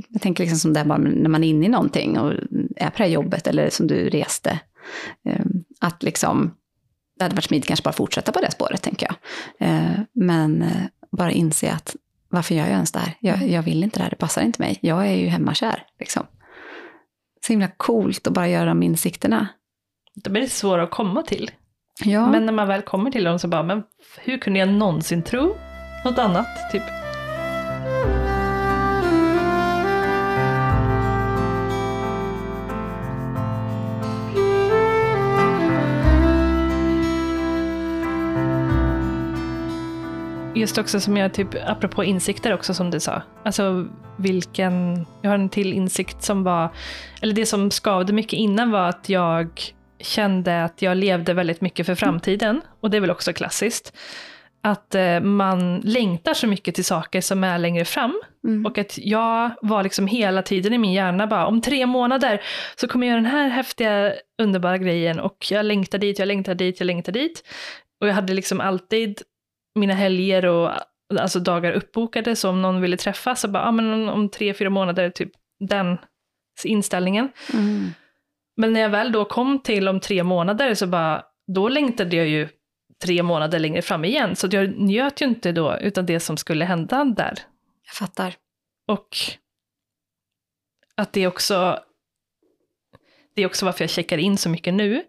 Jag 0.09 0.23
tänker 0.23 0.45
liksom 0.45 0.59
som 0.59 0.73
det 0.73 0.85
bara 0.85 0.99
när 0.99 1.29
man 1.29 1.45
är 1.45 1.49
inne 1.49 1.67
i 1.67 1.69
någonting 1.69 2.19
och 2.19 2.33
är 2.77 2.91
på 2.91 2.97
det 2.97 3.05
här 3.05 3.07
jobbet 3.07 3.47
eller 3.47 3.71
som 3.71 3.87
du 3.87 4.09
reste. 4.09 4.61
Eh, 5.25 5.45
att 5.81 6.03
liksom, 6.03 6.55
det 7.19 7.25
hade 7.25 7.35
varit 7.35 7.45
smidigt 7.45 7.67
kanske 7.67 7.85
bara 7.85 7.93
fortsätta 7.93 8.33
på 8.33 8.41
det 8.41 8.51
spåret, 8.51 8.83
tänker 8.83 9.07
jag. 9.07 9.17
Eh, 9.69 10.01
men 10.13 10.63
eh, 10.63 10.83
bara 11.13 11.31
inse 11.31 11.73
att 11.73 11.97
varför 12.29 12.55
gör 12.55 12.65
jag 12.65 12.73
ens 12.73 12.93
det 12.93 12.99
här? 12.99 13.15
Jag, 13.21 13.49
jag 13.49 13.63
vill 13.63 13.85
inte 13.85 13.99
det 13.99 14.03
här, 14.03 14.11
det 14.11 14.17
passar 14.17 14.43
inte 14.43 14.63
mig. 14.63 14.79
Jag 14.81 15.07
är 15.07 15.15
ju 15.15 15.27
hemmakär. 15.27 15.87
Liksom. 15.99 16.27
Så 17.47 17.53
himla 17.53 17.69
coolt 17.77 18.27
att 18.27 18.33
bara 18.33 18.49
göra 18.49 18.65
de 18.65 18.83
insikterna. 18.83 19.49
De 20.15 20.37
är 20.37 20.41
lite 20.41 20.55
svåra 20.55 20.83
att 20.83 20.91
komma 20.91 21.23
till. 21.23 21.51
Ja, 22.05 22.31
Men 22.31 22.47
när 22.47 22.53
man 22.53 22.69
väl 22.69 22.83
kommer 22.83 23.11
till 23.11 23.25
dem 23.25 23.39
så 23.39 23.49
bara, 23.49 23.63
men 23.63 23.83
hur 24.19 24.39
kunde 24.39 24.59
jag 24.59 24.69
någonsin 24.69 25.23
tro 25.23 25.57
något 26.05 26.19
annat? 26.19 26.47
Typ. 26.73 27.04
Just 40.65 40.79
också 40.79 41.01
som 41.01 41.17
jag, 41.17 41.35
typ, 41.35 41.49
apropå 41.67 42.05
insikter 42.05 42.55
också 42.55 42.75
som 42.75 42.91
du 42.91 43.01
sa. 43.01 43.23
Alltså 43.45 43.87
vilken, 44.19 45.07
jag 45.23 45.31
har 45.31 45.35
en 45.35 45.49
till 45.49 45.73
insikt 45.73 46.23
som 46.23 46.45
var, 46.45 46.69
eller 47.23 47.35
det 47.35 47.47
som 47.47 47.71
skavde 47.71 48.13
mycket 48.13 48.33
innan 48.33 48.71
var 48.71 48.89
att 48.89 49.09
jag 49.09 49.61
kände 50.01 50.65
att 50.65 50.83
jag 50.83 50.97
levde 50.97 51.35
väldigt 51.35 51.61
mycket 51.61 51.87
för 51.87 51.95
framtiden. 51.95 52.61
Och 52.81 52.91
det 52.91 52.97
är 52.97 53.01
väl 53.01 53.11
också 53.11 53.33
klassiskt. 53.33 53.97
Att 54.63 54.95
eh, 54.95 55.21
man 55.21 55.81
längtar 55.81 56.35
så 56.35 56.47
mycket 56.47 56.75
till 56.75 56.85
saker 56.85 57.21
som 57.21 57.45
är 57.45 57.59
längre 57.59 57.85
fram. 57.85 58.23
mm. 58.45 58.67
Och 58.67 58.79
att 58.79 58.99
jag 58.99 59.51
var 59.63 59.83
liksom 59.83 60.07
hela 60.07 60.43
tiden 60.43 60.73
i 60.73 60.79
min 60.79 60.93
hjärna 60.93 61.27
bara, 61.27 61.47
om 61.47 61.61
tre 61.61 61.87
månader 61.87 62.43
så 62.77 62.89
kommer 62.89 63.07
jag 63.07 63.13
göra 63.13 63.23
den 63.23 63.31
här 63.31 63.49
häftiga, 63.49 64.13
underbara 64.43 64.79
grejen 64.79 65.21
och 65.21 65.47
jag 65.51 65.67
längtar 65.67 65.99
dit, 65.99 66.19
jag 66.19 66.27
längtar 66.27 66.55
dit, 66.55 66.81
jag 66.81 66.87
längtar 66.87 67.13
dit. 67.13 67.43
Och 68.01 68.09
jag 68.09 68.15
hade 68.15 68.35
liksom 68.35 68.61
alltid 68.61 69.23
mina 69.75 69.95
helger 69.95 70.47
och 70.47 70.71
alltså 71.21 71.41
dagar 71.41 71.73
uppbokade, 71.73 72.37
så 72.37 72.51
om 72.51 72.63
någon 72.63 72.81
ville 72.81 72.97
träffas 72.97 73.41
så 73.41 73.49
bara, 73.49 73.65
ja 73.65 73.73
men 73.73 74.09
om, 74.09 74.29
tre, 74.29 74.55
fyra 74.55 74.71
månader, 74.71 75.11
typ 75.11 75.31
den 75.61 75.99
inställningen. 76.65 77.29
Mm. 77.53 77.91
Men 78.57 78.73
när 78.73 78.81
jag 78.81 78.89
väl 78.89 79.13
då 79.13 79.25
kom 79.25 79.63
till 79.63 79.89
om 79.89 80.01
tre 80.01 80.23
månader 80.23 80.75
så 80.75 80.87
bara, 80.87 81.25
då 81.47 81.69
längtade 81.69 82.17
jag 82.17 82.29
ju 82.29 82.49
tre 83.03 83.23
månader 83.23 83.59
längre 83.59 83.83
fram 83.83 84.05
igen. 84.05 84.37
Så 84.37 84.49
jag 84.51 84.79
njöt 84.79 85.21
ju 85.21 85.27
inte 85.27 85.53
då 85.53 85.79
utan 85.79 86.07
det 86.07 86.21
som 86.21 86.37
skulle 86.37 86.65
hända 86.65 87.05
där. 87.05 87.39
Jag 87.87 87.95
fattar. 87.95 88.35
Och 88.89 89.09
att 90.95 91.13
det 91.13 91.27
också, 91.27 91.79
det 93.35 93.43
är 93.43 93.47
också 93.47 93.67
varför 93.67 93.83
jag 93.85 93.91
checkar 93.91 94.19
in 94.19 94.37
så 94.37 94.49
mycket 94.49 94.75
nu. 94.75 95.05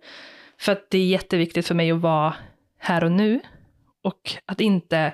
För 0.58 0.72
att 0.72 0.90
det 0.90 0.98
är 0.98 1.06
jätteviktigt 1.06 1.68
för 1.68 1.76
mig 1.76 1.92
att 1.92 2.02
vara 2.02 2.36
här 2.80 3.04
och 3.04 3.12
nu. 3.12 3.40
Och 4.06 4.36
att 4.46 4.62
inte, 4.62 5.14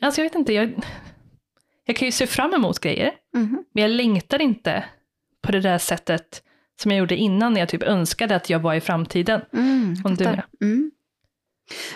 alltså 0.00 0.20
jag 0.20 0.24
vet 0.24 0.34
inte, 0.34 0.52
jag, 0.52 0.84
jag 1.84 1.96
kan 1.96 2.08
ju 2.08 2.12
se 2.12 2.26
fram 2.26 2.54
emot 2.54 2.78
grejer. 2.78 3.12
Mhm. 3.34 3.64
Men 3.72 3.82
jag 3.82 3.90
längtar 3.90 4.42
inte 4.42 4.84
på 5.42 5.52
det 5.52 5.60
där 5.60 5.78
sättet 5.78 6.42
som 6.80 6.90
jag 6.90 6.98
gjorde 6.98 7.16
innan 7.16 7.52
när 7.52 7.60
jag 7.60 7.68
typ 7.68 7.82
önskade 7.82 8.36
att 8.36 8.50
jag 8.50 8.58
var 8.58 8.74
i 8.74 8.80
framtiden. 8.80 9.40
Mm, 9.52 9.94
Om 10.04 10.14
du 10.14 10.24
med. 10.24 10.42
Mm. 10.60 10.90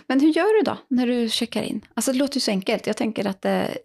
Men 0.06 0.20
hur 0.20 0.28
gör 0.28 0.58
du 0.58 0.62
då 0.70 0.78
när 0.88 1.06
du 1.06 1.28
checkar 1.28 1.62
in? 1.62 1.80
Alltså 1.94 2.12
det 2.12 2.18
låter 2.18 2.36
ju 2.36 2.40
så 2.40 2.50
enkelt. 2.50 2.86
Jag 2.86 2.96
tänker 2.96 3.26
att 3.26 3.42
det, 3.42 3.78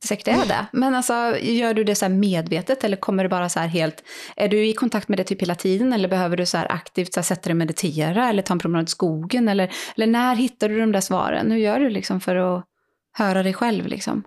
det 0.00 0.06
säkert 0.06 0.28
är 0.28 0.46
det. 0.46 0.66
Men 0.72 0.94
alltså, 0.94 1.36
gör 1.40 1.74
du 1.74 1.84
det 1.84 1.94
så 1.94 2.04
här 2.04 2.12
medvetet 2.12 2.84
eller 2.84 2.96
kommer 2.96 3.22
det 3.22 3.28
bara 3.28 3.48
så 3.48 3.60
här 3.60 3.66
helt... 3.66 4.04
Är 4.36 4.48
du 4.48 4.66
i 4.66 4.72
kontakt 4.72 5.08
med 5.08 5.18
det 5.18 5.24
typ 5.24 5.42
hela 5.42 5.54
tiden 5.54 5.92
eller 5.92 6.08
behöver 6.08 6.36
du 6.36 6.46
så 6.46 6.56
här 6.58 6.72
aktivt 6.72 7.14
så 7.14 7.20
här 7.20 7.24
sätta 7.24 7.42
dig 7.42 7.52
och 7.52 7.56
meditera 7.56 8.28
eller 8.28 8.42
ta 8.42 8.54
en 8.54 8.58
promenad 8.58 8.84
i 8.84 8.90
skogen? 8.90 9.48
Eller, 9.48 9.72
eller 9.96 10.06
när 10.06 10.34
hittar 10.34 10.68
du 10.68 10.80
de 10.80 10.92
där 10.92 11.00
svaren? 11.00 11.50
Hur 11.50 11.58
gör 11.58 11.80
du 11.80 11.90
liksom 11.90 12.20
för 12.20 12.36
att 12.36 12.64
höra 13.12 13.42
dig 13.42 13.54
själv 13.54 13.86
liksom? 13.86 14.22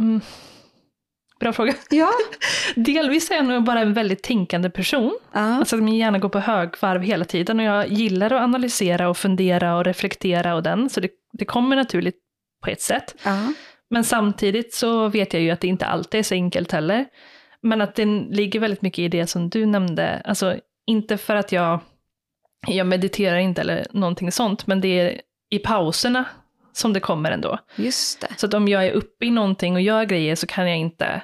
Mm. 0.00 0.20
Bra 1.40 1.52
fråga. 1.52 1.74
Ja. 1.90 2.10
Delvis 2.76 3.30
är 3.30 3.34
jag 3.34 3.44
nog 3.44 3.64
bara 3.64 3.80
en 3.80 3.92
väldigt 3.92 4.22
tänkande 4.22 4.70
person. 4.70 5.18
ja. 5.32 5.40
Alltså 5.40 5.76
min 5.76 5.96
hjärna 5.96 6.18
går 6.18 6.28
på 6.28 6.38
högvarv 6.38 7.02
hela 7.02 7.24
tiden 7.24 7.58
och 7.60 7.64
jag 7.66 7.88
gillar 7.88 8.32
att 8.32 8.42
analysera 8.42 9.08
och 9.08 9.16
fundera 9.16 9.76
och 9.76 9.84
reflektera 9.84 10.54
och 10.54 10.62
den. 10.62 10.90
Så 10.90 11.00
det, 11.00 11.10
det 11.32 11.44
kommer 11.44 11.76
naturligt 11.76 12.16
på 12.64 12.70
ett 12.70 12.80
sätt. 12.82 13.14
ja. 13.22 13.52
Men 13.90 14.04
samtidigt 14.04 14.74
så 14.74 15.08
vet 15.08 15.32
jag 15.32 15.42
ju 15.42 15.50
att 15.50 15.60
det 15.60 15.68
inte 15.68 15.86
alltid 15.86 16.18
är 16.18 16.22
så 16.22 16.34
enkelt 16.34 16.72
heller. 16.72 17.06
Men 17.62 17.80
att 17.80 17.94
det 17.94 18.04
ligger 18.30 18.60
väldigt 18.60 18.82
mycket 18.82 18.98
i 18.98 19.08
det 19.08 19.26
som 19.26 19.50
du 19.50 19.66
nämnde. 19.66 20.22
Alltså 20.24 20.56
inte 20.86 21.16
för 21.16 21.36
att 21.36 21.52
jag, 21.52 21.80
jag 22.66 22.86
mediterar 22.86 23.38
inte 23.38 23.60
eller 23.60 23.86
någonting 23.90 24.32
sånt, 24.32 24.66
men 24.66 24.80
det 24.80 25.00
är 25.00 25.20
i 25.50 25.58
pauserna 25.58 26.24
som 26.72 26.92
det 26.92 27.00
kommer 27.00 27.30
ändå. 27.30 27.58
Just 27.76 28.20
det. 28.20 28.28
Så 28.36 28.46
att 28.46 28.54
om 28.54 28.68
jag 28.68 28.86
är 28.86 28.92
uppe 28.92 29.26
i 29.26 29.30
någonting 29.30 29.74
och 29.74 29.80
gör 29.80 30.04
grejer 30.04 30.34
så 30.34 30.46
kan 30.46 30.68
jag 30.68 30.78
inte 30.78 31.22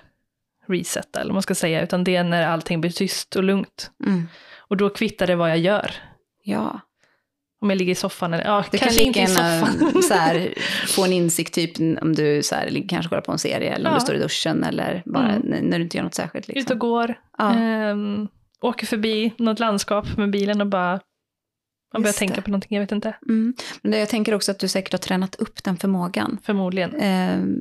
resetta, 0.66 1.20
eller 1.20 1.28
vad 1.30 1.34
man 1.34 1.42
ska 1.42 1.54
säga, 1.54 1.82
utan 1.82 2.04
det 2.04 2.16
är 2.16 2.24
när 2.24 2.46
allting 2.46 2.80
blir 2.80 2.90
tyst 2.90 3.36
och 3.36 3.44
lugnt. 3.44 3.90
Mm. 4.06 4.28
Och 4.58 4.76
då 4.76 4.90
kvittar 4.90 5.26
det 5.26 5.36
vad 5.36 5.50
jag 5.50 5.58
gör. 5.58 5.90
Ja. 6.44 6.80
Om 7.60 7.70
jag 7.70 7.76
ligger 7.76 7.92
i 7.92 7.94
soffan 7.94 8.34
eller, 8.34 8.44
ja, 8.44 8.64
du 8.72 8.78
kanske 8.78 8.98
kan 8.98 9.06
inte 9.06 9.20
i 9.20 9.26
soffan. 9.26 10.02
så 10.02 10.14
här, 10.14 10.54
få 10.86 11.04
en 11.04 11.12
insikt 11.12 11.54
typ 11.54 11.78
om 12.02 12.14
du 12.14 12.42
så 12.42 12.54
här, 12.54 12.88
kanske 12.88 13.08
kollar 13.08 13.22
på 13.22 13.32
en 13.32 13.38
serie 13.38 13.70
eller 13.74 13.86
om 13.90 13.92
Ja. 13.92 13.98
du 13.98 14.04
står 14.04 14.14
i 14.16 14.18
duschen 14.18 14.64
eller 14.64 15.02
bara 15.06 15.28
Mm. 15.32 15.42
när 15.68 15.78
du 15.78 15.84
inte 15.84 15.96
gör 15.96 16.04
något 16.04 16.14
särskilt. 16.14 16.48
Ut 16.48 16.54
och 16.54 16.56
Liksom. 16.56 16.78
går, 16.78 17.14
Ja. 17.38 17.54
ehm, 17.54 18.28
åker 18.60 18.86
förbi 18.86 19.34
något 19.38 19.58
landskap 19.58 20.16
med 20.16 20.30
bilen 20.30 20.60
och 20.60 20.66
bara 20.66 21.00
man 21.94 22.02
börjar 22.02 22.12
tänka 22.12 22.42
på 22.42 22.50
någonting, 22.50 22.74
jag 22.76 22.80
vet 22.80 22.92
inte. 22.92 23.16
Mm. 23.28 23.54
Men 23.82 23.98
jag 23.98 24.08
tänker 24.08 24.34
också 24.34 24.50
att 24.50 24.58
du 24.58 24.68
säkert 24.68 24.92
har 24.92 24.98
tränat 24.98 25.34
upp 25.34 25.64
den 25.64 25.76
förmågan. 25.76 26.38
Förmodligen. 26.42 26.94
Ehm, 27.00 27.56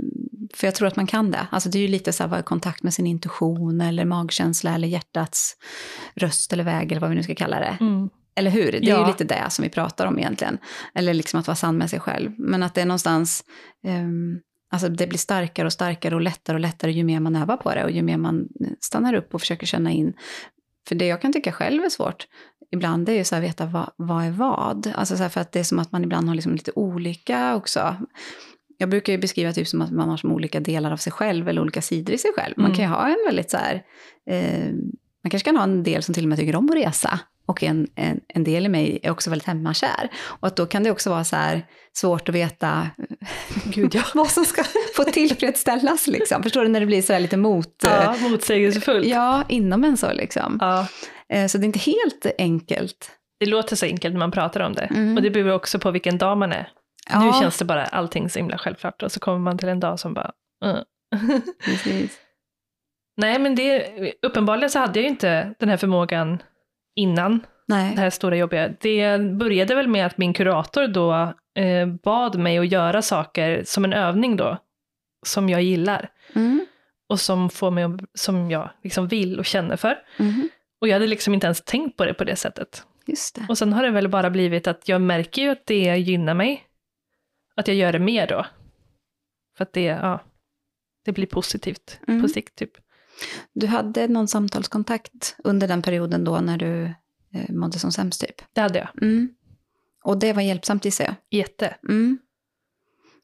för 0.53 0.67
jag 0.67 0.75
tror 0.75 0.87
att 0.87 0.95
man 0.95 1.07
kan 1.07 1.31
det. 1.31 1.47
Alltså 1.51 1.69
det 1.69 1.77
är 1.77 1.81
ju 1.81 1.87
lite 1.87 2.13
så 2.13 2.23
här, 2.23 2.29
vara 2.29 2.39
i 2.39 2.43
kontakt 2.43 2.83
med 2.83 2.93
sin 2.93 3.07
intuition 3.07 3.81
eller 3.81 4.05
magkänsla 4.05 4.75
eller 4.75 4.87
hjärtats 4.87 5.55
röst 6.15 6.53
eller 6.53 6.63
väg 6.63 6.91
eller 6.91 7.01
vad 7.01 7.09
vi 7.09 7.15
nu 7.15 7.23
ska 7.23 7.35
kalla 7.35 7.59
det. 7.59 7.77
Mm. 7.79 8.09
Eller 8.35 8.51
hur? 8.51 8.71
Det 8.71 8.77
är 8.77 8.89
Ja. 8.89 9.01
ju 9.01 9.07
lite 9.07 9.23
det 9.23 9.45
som 9.49 9.63
vi 9.63 9.69
pratar 9.69 10.05
om 10.05 10.19
egentligen. 10.19 10.57
Eller 10.95 11.13
liksom 11.13 11.39
att 11.39 11.47
vara 11.47 11.55
sann 11.55 11.77
med 11.77 11.89
sig 11.89 11.99
själv. 11.99 12.31
Men 12.37 12.63
att 12.63 12.73
det 12.75 12.81
är 12.81 12.85
någonstans, 12.85 13.43
um, 13.87 14.39
alltså 14.71 14.89
det 14.89 15.07
blir 15.07 15.19
starkare 15.19 15.65
och 15.65 15.73
starkare 15.73 16.15
och 16.15 16.21
lättare 16.21 16.55
och 16.55 16.59
lättare 16.59 16.91
ju 16.91 17.03
mer 17.03 17.19
man 17.19 17.35
övar 17.35 17.57
på 17.57 17.73
det 17.73 17.83
och 17.83 17.91
ju 17.91 18.01
mer 18.01 18.17
man 18.17 18.47
stannar 18.79 19.13
upp 19.13 19.33
och 19.33 19.41
försöker 19.41 19.65
känna 19.67 19.91
in. 19.91 20.13
För 20.87 20.95
det 20.95 21.05
jag 21.05 21.21
kan 21.21 21.33
tycka 21.33 21.51
själv 21.51 21.83
är 21.83 21.89
svårt 21.89 22.27
ibland 22.73 23.09
är 23.09 23.13
ju 23.13 23.23
så 23.23 23.35
här 23.35 23.41
veta 23.41 23.65
vad, 23.65 23.89
vad 23.95 24.25
är 24.25 24.31
vad. 24.31 24.91
Alltså 24.95 25.17
så 25.17 25.29
för 25.29 25.41
att 25.41 25.51
det 25.51 25.59
är 25.59 25.63
som 25.63 25.79
att 25.79 25.91
man 25.91 26.03
ibland 26.03 26.27
har 26.27 26.35
liksom 26.35 26.53
lite 26.53 26.71
olika 26.75 27.55
också. 27.55 27.95
Jag 28.77 28.89
brukar 28.89 29.13
ju 29.13 29.19
beskriva 29.19 29.53
typ 29.53 29.67
som 29.67 29.81
att 29.81 29.91
man 29.91 30.09
har 30.09 30.17
som 30.17 30.31
olika 30.31 30.59
delar 30.59 30.91
av 30.91 30.97
sig 30.97 31.13
själv 31.13 31.49
eller 31.49 31.61
olika 31.61 31.81
sidor 31.81 32.15
i 32.15 32.17
sig 32.17 32.31
själv. 32.35 32.53
Man 32.57 32.65
Mm. 32.65 32.75
kan 32.77 32.85
ju 32.85 32.91
ha 32.91 33.07
en 33.07 33.17
väldigt 33.27 33.49
så 33.51 33.57
här, 33.57 33.83
eh, 34.29 34.73
man 35.23 35.29
kanske 35.31 35.45
kan 35.49 35.57
ha 35.57 35.63
en 35.63 35.83
del 35.83 36.03
som 36.03 36.13
till 36.13 36.23
och 36.25 36.29
med 36.29 36.37
tycker 36.37 36.55
om 36.55 36.69
att 36.69 36.75
resa. 36.75 37.19
Och 37.45 37.63
en, 37.63 37.87
en, 37.95 38.19
en 38.27 38.43
del 38.43 38.65
i 38.65 38.69
mig 38.69 38.99
är 39.03 39.11
också 39.11 39.29
väldigt 39.29 39.47
hemmakär. 39.47 40.09
Och 40.23 40.47
att 40.47 40.55
då 40.55 40.65
kan 40.65 40.83
det 40.83 40.91
också 40.91 41.09
vara 41.09 41.23
så 41.23 41.35
här 41.35 41.65
svårt 41.93 42.29
att 42.29 42.35
veta 42.35 42.87
Gud, 43.65 43.95
ja. 43.95 44.03
vad 44.13 44.29
som 44.29 44.45
ska 44.45 44.63
få 44.95 45.03
tillfredsställas. 45.03 46.07
Liksom. 46.07 46.43
Förstår 46.43 46.61
du 46.61 46.67
när 46.67 46.79
det 46.79 46.85
blir 46.85 47.01
så 47.01 47.13
här 47.13 47.19
lite 47.19 47.37
mot... 47.37 47.75
ja, 47.83 48.15
motsägelsefullt. 48.21 49.05
ja, 49.07 49.43
inom 49.49 49.83
en 49.83 49.97
så 49.97 50.13
liksom. 50.13 50.57
Ja. 50.61 50.87
Eh, 51.29 51.47
Så 51.47 51.57
det 51.57 51.63
är 51.63 51.67
inte 51.67 51.79
helt 51.79 52.25
enkelt. 52.37 53.11
Det 53.39 53.45
låter 53.45 53.75
så 53.75 53.85
enkelt 53.85 54.13
när 54.13 54.19
man 54.19 54.31
pratar 54.31 54.59
om 54.59 54.73
det. 54.73 54.81
Mm. 54.85 55.15
Och 55.17 55.23
det 55.23 55.29
beror 55.29 55.51
också 55.53 55.79
på 55.79 55.91
vilken 55.91 56.17
dag 56.17 56.37
man 56.37 56.51
är. 56.51 56.69
Ja. 57.09 57.25
Nu 57.25 57.31
känns 57.41 57.57
det 57.57 57.65
bara 57.65 57.85
allting 57.85 58.29
så 58.29 58.39
himla 58.39 58.57
självklart 58.57 59.03
och 59.03 59.11
så 59.11 59.19
kommer 59.19 59.39
man 59.39 59.57
till 59.57 59.69
en 59.69 59.79
dag 59.79 59.99
som 59.99 60.13
bara... 60.13 60.31
Uh. 60.65 60.79
Precis. 61.65 62.19
Nej, 63.17 63.39
men 63.39 63.55
det, 63.55 63.87
uppenbarligen 64.21 64.69
så 64.69 64.79
hade 64.79 64.99
jag 64.99 65.03
ju 65.03 65.09
inte 65.09 65.53
den 65.59 65.69
här 65.69 65.77
förmågan 65.77 66.43
innan 66.95 67.45
Nej. 67.67 67.95
det 67.95 68.01
här 68.01 68.09
stora 68.09 68.35
jobbiga. 68.37 68.69
Det 68.79 69.19
började 69.19 69.75
väl 69.75 69.87
med 69.87 70.05
att 70.05 70.17
min 70.17 70.33
kurator 70.33 70.87
då 70.87 71.33
eh, 71.61 71.87
bad 72.03 72.39
mig 72.39 72.57
att 72.57 72.71
göra 72.71 73.01
saker 73.01 73.63
som 73.65 73.85
en 73.85 73.93
övning 73.93 74.35
då, 74.37 74.57
som 75.25 75.49
jag 75.49 75.61
gillar 75.61 76.09
Mm. 76.35 76.65
och 77.09 77.19
som 77.19 77.49
får 77.49 77.71
mig 77.71 77.85
som 78.13 78.51
jag 78.51 78.69
liksom 78.83 79.07
vill 79.07 79.39
och 79.39 79.45
känner 79.45 79.75
för. 79.75 79.97
Mhm. 80.17 80.49
Och 80.83 80.89
jag 80.89 80.93
hade 80.95 81.07
liksom 81.07 81.33
inte 81.33 81.47
ens 81.47 81.61
tänkt 81.61 81.97
på 81.97 82.05
det 82.05 82.13
på 82.13 82.23
det 82.23 82.35
sättet. 82.35 82.83
Just 83.05 83.35
det. 83.35 83.45
Och 83.49 83.57
sen 83.57 83.73
har 83.73 83.83
det 83.83 83.91
väl 83.91 84.09
bara 84.09 84.29
blivit 84.29 84.67
att 84.67 84.87
jag 84.89 85.01
märker 85.01 85.41
ju 85.41 85.49
att 85.49 85.65
det 85.65 85.97
gynnar 85.97 86.33
mig. 86.33 86.63
Att 87.55 87.67
jag 87.67 87.77
gör 87.77 87.91
det 87.91 87.99
mer 87.99 88.27
då. 88.27 88.45
För 89.57 89.63
att 89.63 89.73
det, 89.73 89.83
ja, 89.83 90.23
det 91.05 91.11
blir 91.11 91.25
positivt 91.25 91.99
Mm. 92.07 92.21
på 92.21 92.27
sikt 92.27 92.55
typ. 92.55 92.71
Du 93.53 93.67
hade 93.67 94.07
någon 94.07 94.27
samtalskontakt 94.27 95.35
under 95.43 95.67
den 95.67 95.81
perioden 95.81 96.23
då 96.23 96.39
när 96.39 96.57
du 96.57 96.83
eh, 97.33 97.49
mådde 97.49 97.79
som 97.79 97.91
sämst 97.91 98.21
typ? 98.21 98.41
Det 98.53 98.61
hade 98.61 98.79
jag. 98.79 99.03
Mm. 99.03 99.29
Och 100.03 100.17
det 100.17 100.33
var 100.33 100.41
hjälpsamt 100.41 100.85
gissar 100.85 101.05
jag? 101.05 101.15
Jätte. 101.29 101.75
Mm. 101.89 102.19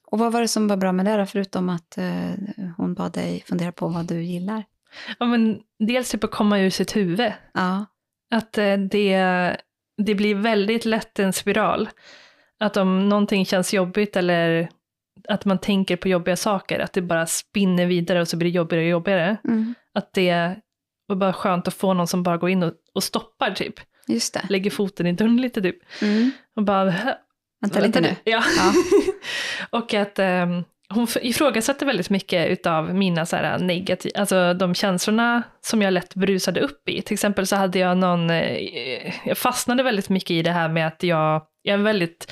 Och 0.06 0.20
vad 0.20 0.32
var 0.32 0.42
det 0.42 0.48
som 0.48 0.68
var 0.68 0.78
bra 0.78 0.92
med 0.92 1.06
det 1.06 1.18
då, 1.18 1.26
förutom 1.26 1.70
att 1.70 1.98
eh, 1.98 2.32
hon 2.78 2.94
bad 2.94 3.12
dig 3.12 3.44
fundera 3.48 3.72
på 3.72 3.88
vad 3.88 4.06
du 4.08 4.24
gillar? 4.24 4.64
Ja, 5.20 5.26
men 5.26 5.60
dels 5.80 6.12
typ 6.12 6.24
att 6.24 6.32
komma 6.32 6.60
ur 6.60 6.70
sitt 6.70 6.96
huvud. 6.96 7.34
Ja. 7.54 7.86
Att 8.32 8.58
eh, 8.58 8.78
det, 8.78 9.18
det 9.98 10.16
blir 10.16 10.36
väldigt 10.36 10.86
lätt 10.86 11.20
en 11.20 11.34
spiral. 11.34 11.90
Att 12.60 12.78
om 12.78 13.10
någonting 13.10 13.46
känns 13.46 13.74
jobbigt 13.74 14.16
eller 14.16 14.70
att 15.28 15.46
man 15.46 15.58
tänker 15.58 15.98
på 15.98 16.08
jobbiga 16.08 16.36
saker, 16.36 16.80
att 16.80 16.94
det 16.94 17.02
bara 17.02 17.26
spinner 17.26 17.86
vidare 17.86 18.22
och 18.22 18.28
så 18.28 18.38
blir 18.38 18.50
det 18.50 18.56
jobbigare 18.56 18.86
och 18.86 18.90
jobbigare. 18.90 19.38
Mm. 19.44 19.76
Att 19.94 20.14
det 20.14 20.56
var 21.06 21.16
bara 21.16 21.34
skönt 21.34 21.68
att 21.68 21.74
få 21.74 21.94
någon 21.94 22.08
som 22.08 22.24
bara 22.24 22.38
går 22.38 22.50
in 22.50 22.64
och, 22.64 22.74
och 22.94 23.04
stoppar 23.04 23.52
typ. 23.52 23.76
Just 24.08 24.34
det. 24.34 24.46
Lägger 24.50 24.72
foten 24.72 25.08
i 25.08 25.12
dörren 25.12 25.42
lite 25.42 25.62
typ. 25.62 25.78
Mm. 26.02 26.32
Och 26.56 26.64
bara... 26.64 26.94
Vänta 27.62 27.80
lite 27.80 28.02
nu. 28.02 28.16
Ja. 28.24 28.44
Ja. 28.58 28.74
och 29.80 29.94
att 29.94 30.20
ehm, 30.20 30.64
hon 30.94 31.04
ifrågasätter 31.04 31.26
ifrågasatte 31.30 31.86
väldigt 31.86 32.10
mycket 32.10 32.48
utav 32.50 32.96
mina 32.96 33.26
så 33.26 33.36
här 33.36 33.60
negativa, 33.60 34.20
alltså 34.20 34.54
de 34.54 34.76
känslorna 34.76 35.44
som 35.62 35.82
jag 35.82 35.94
lätt 35.94 36.16
brusade 36.16 36.60
upp 36.60 36.90
i. 36.90 37.02
Till 37.02 37.14
exempel 37.14 37.48
så 37.48 37.56
hade 37.56 37.80
jag 37.80 37.98
någon, 37.98 38.30
eh, 38.30 39.14
jag 39.26 39.38
fastnade 39.38 39.84
väldigt 39.84 40.10
mycket 40.10 40.32
i 40.32 40.42
det 40.42 40.52
här 40.52 40.70
med 40.70 40.88
att 40.88 41.04
jag, 41.04 41.42
jag 41.62 41.74
är 41.74 41.78
en 41.78 41.84
väldigt, 41.84 42.32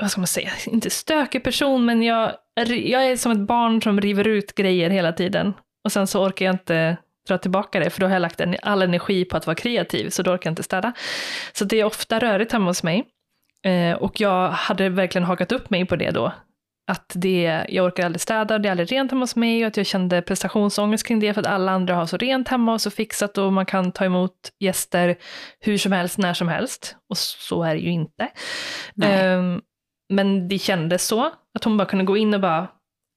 vad 0.00 0.10
ska 0.10 0.20
man 0.20 0.26
säga, 0.26 0.50
inte 0.66 0.90
stökig 0.90 1.44
person, 1.44 1.84
men 1.84 2.02
jag, 2.02 2.32
jag 2.68 3.06
är 3.06 3.16
som 3.16 3.32
ett 3.32 3.38
barn 3.38 3.82
som 3.82 4.00
river 4.00 4.26
ut 4.28 4.54
grejer 4.54 4.90
hela 4.90 5.12
tiden. 5.12 5.54
Och 5.84 5.92
sen 5.92 6.06
så 6.06 6.24
orkar 6.24 6.46
jag 6.46 6.54
inte 6.54 6.96
dra 7.28 7.38
tillbaka 7.38 7.80
det, 7.80 7.90
för 7.90 8.00
då 8.00 8.06
har 8.06 8.12
jag 8.12 8.22
lagt 8.22 8.40
en- 8.40 8.56
all 8.62 8.82
energi 8.82 9.24
på 9.24 9.36
att 9.36 9.46
vara 9.46 9.54
kreativ, 9.54 10.10
så 10.10 10.22
då 10.22 10.30
orkar 10.30 10.48
jag 10.48 10.52
inte 10.52 10.62
städa. 10.62 10.92
Så 11.52 11.64
det 11.64 11.80
är 11.80 11.84
ofta 11.84 12.18
rörigt 12.18 12.52
hemma 12.52 12.66
hos 12.70 12.82
mig. 12.82 13.04
Eh, 13.64 13.96
och 13.96 14.20
jag 14.20 14.48
hade 14.50 14.88
verkligen 14.88 15.24
hakat 15.24 15.52
upp 15.52 15.70
mig 15.70 15.86
på 15.86 15.96
det 15.96 16.10
då. 16.10 16.32
Att 16.88 17.12
det, 17.14 17.64
jag 17.68 17.86
orkar 17.86 18.04
aldrig 18.04 18.20
städa, 18.20 18.58
det 18.58 18.68
är 18.68 18.70
aldrig 18.70 18.92
rent 18.92 19.10
hemma 19.10 19.22
hos 19.22 19.36
mig 19.36 19.62
och 19.64 19.68
att 19.68 19.76
jag 19.76 19.86
kände 19.86 20.22
prestationsångest 20.22 21.06
kring 21.06 21.20
det 21.20 21.34
för 21.34 21.40
att 21.40 21.46
alla 21.46 21.72
andra 21.72 21.94
har 21.94 22.06
så 22.06 22.16
rent 22.16 22.48
hemma 22.48 22.72
och 22.72 22.80
så 22.80 22.90
fixat 22.90 23.38
och 23.38 23.52
man 23.52 23.66
kan 23.66 23.92
ta 23.92 24.04
emot 24.04 24.32
gäster 24.60 25.16
hur 25.60 25.78
som 25.78 25.92
helst, 25.92 26.18
när 26.18 26.34
som 26.34 26.48
helst. 26.48 26.96
Och 27.10 27.18
så 27.18 27.62
är 27.62 27.74
det 27.74 27.80
ju 27.80 27.90
inte. 27.90 28.28
Ehm, 29.02 29.60
men 30.12 30.48
det 30.48 30.58
kändes 30.58 31.06
så, 31.06 31.26
att 31.54 31.64
hon 31.64 31.76
bara 31.76 31.88
kunde 31.88 32.04
gå 32.04 32.16
in 32.16 32.34
och 32.34 32.40
bara, 32.40 32.68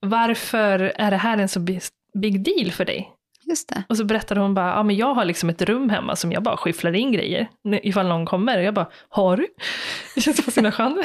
varför 0.06 0.92
är 0.96 1.12
det 1.12 1.18
här 1.18 1.38
en 1.38 1.50
så 1.50 1.60
bi- 1.60 1.80
big 2.22 2.44
deal 2.44 2.72
för 2.72 2.86
dig? 2.86 3.12
Just 3.50 3.70
det. 3.70 3.84
Och 3.90 3.98
så 3.98 4.06
berättade 4.06 4.42
hon 4.42 4.54
bara, 4.54 4.70
ja 4.70 4.84
men 4.84 4.96
jag 4.96 5.14
har 5.14 5.26
liksom 5.26 5.50
ett 5.50 5.62
rum 5.62 5.90
hemma 5.90 6.16
som 6.16 6.32
jag 6.32 6.44
bara 6.44 6.58
skifflar 6.58 6.96
in 6.96 7.12
grejer 7.12 7.48
ifall 7.84 8.08
någon 8.08 8.26
kommer. 8.26 8.58
Och 8.58 8.64
jag 8.64 8.74
bara, 8.74 8.90
har 9.10 9.38
du? 9.38 9.48
Det 10.16 10.22
känns 10.22 10.46
så 10.46 10.52
himla 10.60 10.72
skönt. 10.72 10.98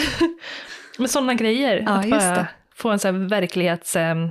Men 0.99 1.09
sådana 1.09 1.35
grejer, 1.35 1.83
Ja, 1.87 1.93
att 1.93 2.11
bara 2.11 2.35
det. 2.35 2.49
få 2.75 2.91
en 2.91 2.99
sån 2.99 3.15
här 3.15 3.29
verklighets... 3.29 3.97
ehm, 3.97 4.29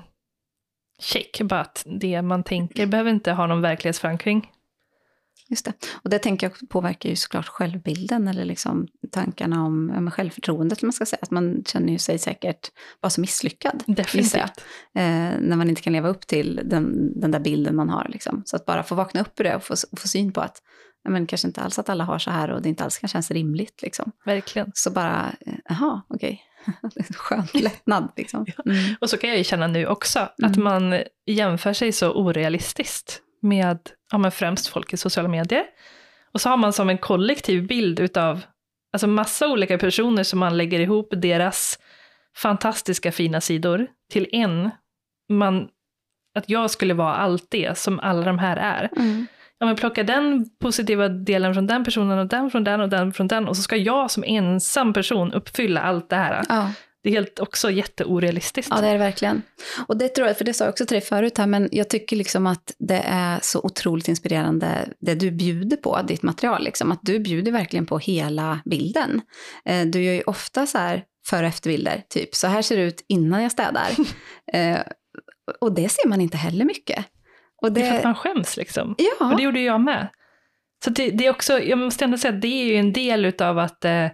bara 1.43 1.61
att 1.61 1.84
det 1.86 2.22
man 2.22 2.43
tänker 2.43 2.86
behöver 2.86 3.11
inte 3.11 3.32
ha 3.32 3.47
någon 3.47 3.61
verklighetsförankring. 3.61 4.51
Just 5.49 5.66
det. 5.66 5.74
Och 6.03 6.09
det 6.09 6.20
tänker 6.20 6.47
jag 6.49 6.70
påverkar 6.70 7.09
ju 7.09 7.16
såklart 7.16 7.47
självbilden 7.47 8.28
eller 8.28 8.45
liksom 8.45 8.88
tankarna 9.11 9.63
om 9.66 9.86
men 9.86 10.11
självförtroendet. 10.11 10.82
Man 10.82 10.93
ska 10.93 11.05
säga. 11.05 11.20
Att 11.22 11.32
man 11.32 11.63
känner 11.68 11.93
ju 11.93 11.99
sig 11.99 12.18
säkert 12.20 12.72
vara 13.01 13.09
så 13.09 13.22
misslyckad. 13.22 13.84
Definitivt. 13.88 14.41
Eh, 14.95 15.03
när 15.39 15.55
man 15.55 15.70
inte 15.70 15.82
kan 15.82 15.93
leva 15.93 16.09
upp 16.09 16.28
till 16.28 16.61
den, 16.66 17.13
den 17.20 17.32
där 17.32 17.39
bilden 17.39 17.76
man 17.76 17.89
har. 17.89 18.07
Liksom. 18.09 18.43
Så 18.45 18.55
att 18.55 18.66
bara 18.66 18.84
få 18.84 18.95
vakna 18.95 19.22
upp 19.22 19.39
ur 19.39 19.43
det 19.43 19.55
och 19.55 19.63
få, 19.63 19.74
och 19.91 19.99
få 19.99 20.07
syn 20.07 20.32
på 20.34 20.41
att 20.41 20.61
ja, 21.03 21.09
men 21.09 21.28
kanske 21.28 21.47
inte 21.47 21.61
alls 21.61 21.80
att 21.80 21.89
alla 21.89 22.03
har 22.03 22.20
så 22.20 22.32
här 22.32 22.51
och 22.51 22.61
det 22.61 22.70
inte 22.70 22.84
alls 22.84 22.97
kan 22.97 23.07
kännas 23.07 23.32
rimligt. 23.32 23.82
Liksom. 23.82 24.11
Verkligen. 24.26 24.72
Så 24.74 24.91
bara, 24.91 25.36
eh, 25.45 25.53
jaha, 25.70 26.01
okej. 26.07 26.41
Det 26.54 26.54
är 26.54 26.54
en 26.95 27.03
Skön 27.16 27.47
lättnad. 27.53 28.11
Liksom. 28.18 28.45
Mm. 28.66 28.95
Och 29.01 29.09
så 29.09 29.18
kan 29.18 29.30
jag 29.30 29.38
ju 29.38 29.43
känna 29.43 29.68
nu 29.68 29.88
också, 29.88 30.20
att 30.20 30.57
Mm. 30.57 30.63
man 30.63 31.03
jämför 31.26 31.74
sig 31.74 31.91
så 31.91 32.11
orealistiskt 32.11 33.22
med 33.41 33.80
ja, 34.11 34.18
men 34.18 34.32
främst 34.32 34.68
folk 34.68 34.93
i 34.93 34.97
sociala 34.97 35.30
medier. 35.30 35.63
Och 36.34 36.41
så 36.41 36.49
har 36.49 36.57
man 36.57 36.74
som 36.74 36.89
en 36.89 36.97
kollektiv 36.97 37.68
bild 37.68 37.99
utav 37.99 38.41
alltså 38.93 39.07
massa 39.07 39.47
olika 39.47 39.78
personer 39.78 40.24
som 40.24 40.39
man 40.39 40.57
lägger 40.57 40.80
ihop 40.80 41.09
deras 41.18 41.80
fantastiska 42.38 43.11
fina 43.11 43.41
sidor 43.41 43.88
till 44.11 44.28
en. 44.32 44.70
Man, 45.30 45.68
att 46.38 46.49
jag 46.49 46.72
skulle 46.72 46.93
vara 46.93 47.16
allt 47.16 47.45
det 47.49 47.78
som 47.78 47.99
alla 47.99 48.26
de 48.26 48.39
här 48.39 48.57
är. 48.57 48.89
Mm. 48.97 49.28
Ja, 49.59 49.65
men 49.65 49.75
plocka 49.75 50.03
den 50.03 50.49
positiva 50.61 51.09
delen 51.09 51.53
från 51.53 51.67
den 51.67 51.83
personen 51.83 52.19
och 52.19 52.27
den 52.27 52.51
från 52.51 52.63
den 52.63 52.81
och 52.81 52.89
den 52.89 53.13
från 53.13 53.27
den 53.27 53.47
och 53.47 53.55
så 53.55 53.61
ska 53.61 53.75
jag 53.75 54.11
som 54.11 54.23
ensam 54.27 54.93
person 54.93 55.33
uppfylla 55.33 55.81
allt 55.81 56.09
det 56.09 56.15
här. 56.15 56.43
Ja. 56.49 56.71
Det 57.03 57.09
är 57.09 57.13
helt 57.13 57.39
också 57.39 57.71
jätteorealistiskt. 57.71 58.71
Ja, 58.75 58.81
det 58.81 58.87
är 58.87 58.91
det 58.93 58.97
verkligen. 58.99 59.41
Och 59.87 59.97
det 59.97 60.09
tror 60.09 60.27
jag, 60.27 60.37
för 60.37 60.45
det 60.45 60.53
sa 60.53 60.63
jag 60.63 60.71
också 60.71 60.85
till 60.85 60.95
dig 60.95 61.01
förut 61.01 61.37
här, 61.37 61.47
men 61.47 61.69
jag 61.71 61.89
tycker 61.89 62.15
liksom 62.15 62.47
att 62.47 62.75
det 62.79 63.01
är 63.05 63.39
så 63.41 63.59
otroligt 63.63 64.07
inspirerande 64.07 64.89
det 64.99 65.15
du 65.15 65.31
bjuder 65.31 65.77
på, 65.77 66.01
ditt 66.07 66.23
material. 66.23 66.63
Liksom. 66.63 66.91
Att 66.91 66.99
du 67.01 67.19
bjuder 67.19 67.51
verkligen 67.51 67.85
på 67.85 67.97
hela 67.97 68.59
bilden. 68.65 69.21
Eh, 69.65 69.85
Du 69.85 70.03
gör 70.03 70.13
ju 70.13 70.21
ofta 70.21 70.67
så 70.67 70.77
här 70.77 71.03
före 71.27 71.41
och 71.41 71.47
efterbilder, 71.47 72.03
typ 72.09 72.35
så 72.35 72.47
här 72.47 72.61
ser 72.61 72.77
det 72.77 72.83
ut 72.83 73.05
innan 73.07 73.43
jag 73.43 73.51
städar. 73.51 73.87
Eh, 74.53 74.79
Och 75.61 75.75
det 75.75 75.89
ser 75.89 76.07
man 76.07 76.21
inte 76.21 76.37
heller 76.37 76.65
mycket. 76.65 77.05
Och 77.61 77.71
Det 77.71 77.81
är 77.81 77.89
för 77.89 77.95
att 77.95 78.01
det, 78.01 78.07
man 78.07 78.15
skäms 78.15 78.57
liksom. 78.57 78.91
Och 78.91 79.01
ja, 79.19 79.33
det 79.37 79.43
gjorde 79.43 79.59
jag 79.59 79.81
med. 79.81 80.07
Så 80.83 80.89
det, 80.89 81.11
det 81.11 81.25
är 81.25 81.29
också, 81.29 81.59
jag 81.59 81.77
måste 81.79 82.05
ändå 82.05 82.17
säga 82.17 82.33
att 82.33 82.41
det 82.41 82.47
är 82.47 82.65
ju 82.65 82.75
en 82.75 82.93
del 82.93 83.25
utav 83.25 83.59
att 83.59 83.85
eh, 83.85 84.07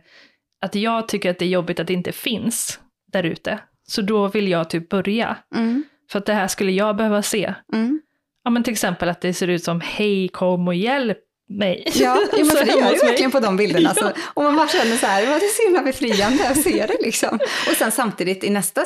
att 0.61 0.75
jag 0.75 1.07
tycker 1.07 1.31
att 1.31 1.39
det 1.39 1.45
är 1.45 1.49
jobbigt 1.49 1.79
att 1.79 1.87
det 1.87 1.93
inte 1.93 2.11
finns 2.11 2.79
där 3.11 3.23
ute. 3.23 3.59
Så 3.87 4.01
då 4.01 4.27
vill 4.27 4.47
jag 4.47 4.69
typ 4.69 4.89
börja. 4.89 5.37
Mm. 5.55 5.83
För 6.11 6.19
att 6.19 6.25
det 6.25 6.33
här 6.33 6.47
skulle 6.47 6.71
jag 6.71 6.95
behöva 6.95 7.21
se. 7.21 7.53
Mm. 7.73 8.01
Ja 8.43 8.49
men 8.49 8.63
till 8.63 8.73
exempel 8.73 9.09
att 9.09 9.21
det 9.21 9.33
ser 9.33 9.47
ut 9.47 9.63
som 9.63 9.81
hej 9.81 10.27
kom 10.27 10.67
och 10.67 10.75
hjälp 10.75 11.17
mig. 11.57 11.83
Ja, 11.95 12.17
jo, 12.37 12.45
men 12.45 12.45
för 12.55 12.65
det 12.65 12.71
Så 12.71 12.77
gör 12.79 12.83
mig. 12.85 12.99
verkligen 13.03 13.31
på 13.31 13.39
de 13.39 13.57
bilderna. 13.57 13.93
Ja. 13.95 14.01
Så, 14.01 14.11
och 14.33 14.43
man 14.43 14.55
bara 14.55 14.67
känner 14.67 14.97
så 14.97 15.05
här, 15.05 15.27
"Vad, 15.27 15.39
det 15.41 15.45
är 15.45 15.49
så 15.49 15.63
himla 15.67 15.81
befriande 15.81 16.49
att 16.49 16.57
se 16.61 16.85
det 16.87 16.97
liksom. 17.01 17.39
Och 17.69 17.75
sen 17.77 17.91
samtidigt 17.91 18.43
i 18.43 18.49
nästa 18.49 18.81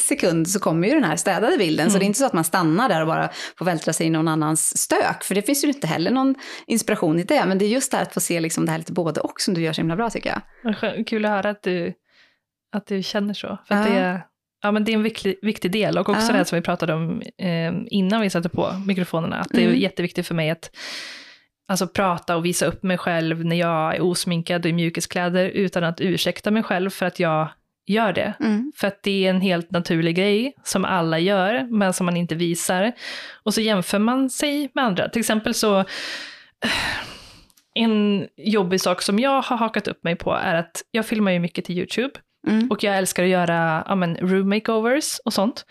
sekund 0.00 0.48
så 0.48 0.60
kommer 0.60 0.88
ju 0.88 0.94
den 0.94 1.04
här 1.04 1.16
städade 1.16 1.56
bilden. 1.58 1.86
Så 1.86 1.90
Mm. 1.90 1.98
det 1.98 2.04
är 2.04 2.06
inte 2.06 2.18
så 2.18 2.26
att 2.26 2.32
man 2.32 2.44
stannar 2.44 2.88
där 2.88 3.00
och 3.00 3.06
bara 3.06 3.28
får 3.58 3.64
vältra 3.64 3.92
sig 3.92 4.06
i 4.06 4.10
någon 4.10 4.28
annans 4.28 4.78
stök. 4.78 5.24
För 5.24 5.34
det 5.34 5.42
finns 5.42 5.64
ju 5.64 5.68
inte 5.68 5.86
heller 5.86 6.10
någon 6.10 6.34
inspiration 6.66 7.18
i 7.18 7.22
det. 7.22 7.44
Men 7.46 7.58
det 7.58 7.64
är 7.64 7.68
just 7.68 7.90
det 7.90 7.96
här 7.96 8.04
att 8.04 8.14
få 8.14 8.20
se 8.20 8.40
liksom 8.40 8.66
det 8.66 8.70
här 8.72 8.78
lite 8.78 8.92
både 8.92 9.20
och 9.20 9.40
som 9.40 9.54
du 9.54 9.60
gör 9.62 9.72
så 9.72 9.80
himla 9.80 9.96
bra 9.96 10.10
tycker 10.10 10.40
jag. 10.64 11.06
Kul 11.06 11.24
att 11.24 11.30
höra 11.30 11.50
att 11.50 11.62
du, 11.62 11.92
att 12.76 12.86
du 12.86 13.02
känner 13.02 13.34
så. 13.34 13.58
För 13.68 13.74
Ja. 13.74 13.82
det, 13.82 13.98
är, 13.98 14.20
ja, 14.62 14.72
men 14.72 14.84
det 14.84 14.92
är 14.92 14.94
en 14.94 15.02
viktig, 15.02 15.38
viktig 15.42 15.70
del. 15.72 15.98
Och 15.98 16.08
också 16.08 16.32
Ja. 16.32 16.38
det 16.38 16.44
som 16.44 16.56
vi 16.56 16.62
pratade 16.62 16.94
om 16.94 17.22
eh, 17.38 17.72
innan 17.86 18.20
vi 18.20 18.30
satte 18.30 18.48
på 18.48 18.72
mikrofonerna. 18.86 19.36
Att 19.36 19.48
det 19.50 19.60
är 19.62 19.66
Mm. 19.68 19.78
jätteviktigt 19.80 20.26
för 20.26 20.34
mig 20.34 20.50
att 20.50 20.70
alltså, 21.68 21.86
prata 21.86 22.36
och 22.36 22.44
visa 22.44 22.66
upp 22.66 22.82
mig 22.82 22.98
själv 22.98 23.44
när 23.44 23.56
jag 23.56 23.96
är 23.96 24.00
osminkad 24.00 24.64
och 24.64 24.70
i 24.70 24.72
mjukiskläder 24.72 25.44
utan 25.44 25.84
att 25.84 26.00
ursäkta 26.00 26.50
mig 26.50 26.62
själv 26.62 26.90
för 26.90 27.06
att 27.06 27.20
jag 27.20 27.48
gör 27.86 28.12
det. 28.12 28.34
Mm. 28.40 28.72
För 28.76 28.88
att 28.88 29.02
det 29.02 29.26
är 29.26 29.30
en 29.30 29.40
helt 29.40 29.70
naturlig 29.70 30.16
grej 30.16 30.54
som 30.64 30.84
alla 30.84 31.18
gör, 31.18 31.66
men 31.70 31.92
som 31.92 32.06
man 32.06 32.16
inte 32.16 32.34
visar. 32.34 32.92
Och 33.42 33.54
så 33.54 33.60
jämför 33.60 33.98
man 33.98 34.30
sig 34.30 34.70
med 34.74 34.84
andra. 34.84 35.08
Till 35.08 35.20
exempel 35.20 35.54
så, 35.54 35.84
en 37.74 38.26
jobbig 38.36 38.80
sak 38.80 39.02
som 39.02 39.18
jag 39.18 39.42
har 39.42 39.56
hakat 39.56 39.88
upp 39.88 40.04
mig 40.04 40.16
på 40.16 40.32
är 40.34 40.54
att 40.54 40.82
jag 40.90 41.06
filmar 41.06 41.32
ju 41.32 41.38
mycket 41.38 41.64
till 41.64 41.78
YouTube. 41.78 42.14
Mm. 42.46 42.70
Och 42.70 42.84
jag 42.84 42.96
älskar 42.96 43.22
att 43.22 43.28
göra 43.28 43.84
ja, 43.88 43.94
men, 43.94 44.16
room 44.16 44.48
makeovers 44.48 45.18
och 45.24 45.32
sånt. 45.32 45.66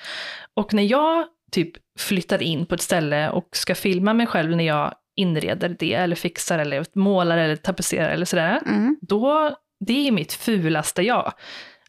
Och 0.54 0.74
när 0.74 0.84
jag 0.84 1.26
typ 1.52 1.72
flyttar 2.00 2.42
in 2.42 2.66
på 2.66 2.76
ett 2.76 2.82
ställe 2.82 3.30
och 3.30 3.48
ska 3.52 3.76
filma 3.76 4.14
mig 4.14 4.28
själv 4.28 4.56
när 4.56 4.64
jag 4.64 4.94
inreder 5.16 5.76
det, 5.80 5.94
eller 5.94 6.16
fixar, 6.16 6.60
eller 6.60 6.86
målar, 6.94 7.38
eller 7.38 7.56
tapetserar 7.56 8.10
eller 8.10 8.26
sådär, 8.26 8.60
Mm. 8.66 8.98
då, 9.02 9.56
det 9.86 10.08
är 10.08 10.12
mitt 10.12 10.34
fulaste 10.34 11.02
jag. 11.02 11.34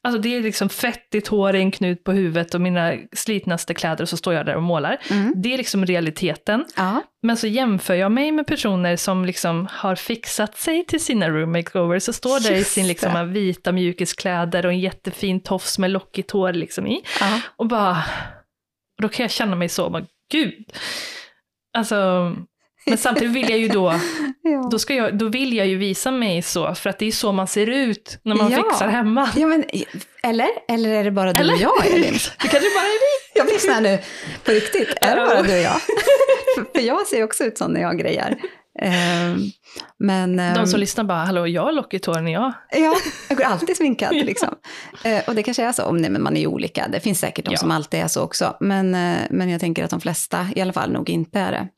Alltså 0.07 0.21
det 0.21 0.37
är 0.37 0.43
liksom 0.43 0.69
fettigt 0.69 1.29
hår 1.29 1.57
i 1.57 1.59
en 1.61 1.71
knut 1.71 2.05
på 2.05 2.13
huvudet 2.13 2.55
och 2.55 2.61
mina 2.61 2.95
slitnaste 3.13 3.75
kläder 3.75 4.03
och 4.03 4.09
så 4.09 4.17
står 4.17 4.35
jag 4.35 4.47
där 4.47 4.57
och 4.57 4.63
målar. 4.63 4.99
Mm. 5.11 5.33
Det 5.37 5.55
är 5.55 5.59
liksom 5.59 5.87
realiteten. 5.87 6.65
Ja. 6.77 7.03
Men 7.23 7.37
så 7.37 7.47
jämför 7.47 7.95
jag 7.95 8.13
mig 8.13 8.33
med 8.33 8.47
personer 8.47 8.97
som 8.97 9.25
liksom 9.25 9.69
har 9.71 9.95
fixat 9.95 10.57
sig 10.59 10.85
till 10.87 11.01
sina 11.05 11.29
room 11.31 11.53
makeovers 11.53 12.09
och 12.09 12.15
står 12.15 12.41
där 12.41 12.53
i 12.53 12.59
Just 12.59 12.71
sin 12.73 12.87
liksom 12.89 13.33
vita 13.33 13.73
mjukiskläder 13.73 14.67
och 14.67 14.73
en 14.73 14.81
jättefin 14.81 15.41
tofs 15.41 15.79
med 15.79 15.91
lockigt 15.91 16.31
hår 16.31 16.53
liksom 16.53 16.87
i. 16.87 17.03
Ja. 17.21 17.41
Och 17.57 17.67
bara, 17.67 17.97
och 18.97 19.03
då 19.03 19.09
kan 19.09 19.25
jag 19.25 19.31
känna 19.31 19.57
mig 19.57 19.69
så, 19.69 19.91
men 19.91 20.07
gud. 20.33 20.65
Alltså, 21.77 21.97
men 22.87 22.99
samtidigt 22.99 23.33
vill 23.33 23.51
jag 23.51 23.59
ju 23.59 23.69
då, 23.69 23.95
Ja. 24.43 24.69
då, 24.71 24.79
ska 24.79 24.95
jag, 24.95 25.19
då 25.19 25.29
vill 25.29 25.57
jag 25.57 25.67
ju 25.67 25.77
visa 25.77 26.11
mig 26.11 26.43
så, 26.43 26.75
för 26.75 26.91
att 26.91 26.99
det 26.99 27.07
är 27.07 27.13
så 27.13 27.33
man 27.33 27.47
ser 27.47 27.67
ut 27.67 28.19
när 28.25 28.35
man 28.35 28.51
Ja. 28.51 28.57
fixar 28.71 28.89
hemma. 28.89 29.29
ja, 29.37 29.47
men 29.47 29.65
eller? 30.23 30.49
Eller 30.69 30.91
är 30.91 31.05
det 31.05 31.11
bara 31.11 31.33
du 31.33 31.53
och 31.53 31.59
jag, 31.61 31.87
Elin? 31.87 32.13
Det 32.43 32.49
kanske 32.49 32.59
bara 32.75 32.85
är 32.85 33.01
vi. 33.01 33.39
Jag 33.39 33.47
blir 33.47 33.59
sån 33.59 33.75
här 33.75 33.81
nu, 33.81 33.99
på 34.45 34.51
riktigt, 34.51 34.89
är 35.01 35.17
det 35.17 35.27
bara 35.27 35.43
du 35.43 35.53
och 35.53 35.63
jag? 35.63 35.81
för, 36.75 36.81
jag 36.81 37.07
ser 37.07 37.23
också 37.25 37.45
ut 37.45 37.59
så 37.59 37.69
när 37.69 37.81
jag 37.81 37.99
grejar. 37.99 38.37
Ehm, 38.83 39.37
men... 39.99 40.37
De 40.37 40.43
ehm, 40.43 40.67
som 40.67 40.81
lyssnar 40.81 41.05
bara, 41.05 41.19
hallå, 41.19 41.47
jag 41.49 41.63
har 41.63 41.73
lockigt 41.73 42.07
hår 42.07 42.21
när 42.21 42.33
jag... 42.33 42.53
Ja, 42.71 42.95
jag 43.29 43.39
går 43.39 43.45
alltid 43.45 43.77
sminkad 43.77 44.15
liksom. 44.17 44.49
Eh, 45.05 45.23
och 45.29 45.35
det 45.35 45.43
kanske 45.43 45.63
är 45.65 45.73
så, 45.73 45.85
om 45.85 45.97
nej, 45.97 46.11
men 46.11 46.23
man 46.23 46.37
är 46.37 46.41
ju 46.41 46.47
olika. 46.47 46.89
Det 46.89 47.01
finns 47.01 47.21
säkert 47.21 47.45
de 47.45 47.51
Ja. 47.51 47.57
som 47.59 47.71
alltid 47.71 48.01
är 48.01 48.09
så 48.09 48.23
också. 48.23 48.57
Men, 48.61 48.95
eh, 48.95 49.19
men 49.31 49.51
jag 49.51 49.61
tänker 49.61 49.85
att 49.85 49.91
de 49.91 50.01
flesta 50.01 50.47
i 50.57 50.61
alla 50.61 50.73
fall 50.73 50.93
nog 50.93 51.11
inte 51.11 51.39
är 51.41 51.53
det. 51.53 51.69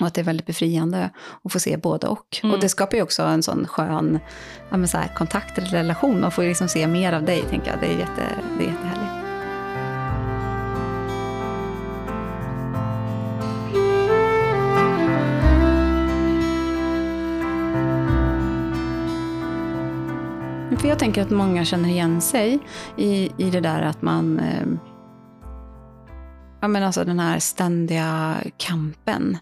Och 0.00 0.06
att 0.06 0.14
det 0.14 0.20
är 0.20 0.24
väldigt 0.24 0.46
befriande 0.46 1.10
att 1.44 1.52
få 1.52 1.60
se 1.60 1.76
både 1.76 2.06
och. 2.06 2.38
Mm. 2.42 2.54
Och 2.54 2.60
det 2.60 2.68
skapar 2.68 2.96
ju 2.96 3.02
också 3.02 3.22
en 3.22 3.42
sån 3.42 3.66
skön 3.66 4.18
ja, 4.70 4.86
så 4.86 4.98
här, 4.98 5.14
kontakt 5.16 5.58
eller 5.58 5.68
relation. 5.68 6.20
Man 6.20 6.30
får 6.30 6.44
ju 6.44 6.50
liksom 6.50 6.68
se 6.68 6.86
mer 6.86 7.12
av 7.12 7.24
dig, 7.24 7.44
tänker 7.50 7.70
jag. 7.70 7.80
Det 7.80 7.86
är, 7.86 7.98
jätte, 7.98 8.22
det 8.58 8.64
är 8.64 8.68
jättehärligt. 8.68 9.18
För 20.80 20.88
jag 20.88 20.98
tänker 20.98 21.22
att 21.22 21.30
många 21.30 21.64
känner 21.64 21.88
igen 21.88 22.20
sig 22.20 22.58
i, 22.96 23.30
i 23.36 23.50
det 23.50 23.60
där 23.60 23.82
att 23.82 24.02
man... 24.02 24.38
Eh, 24.38 24.87
ja, 26.60 26.68
men 26.68 26.82
alltså 26.82 27.04
den 27.04 27.20
här 27.20 27.38
ständiga 27.38 28.36
kampen 28.56 29.38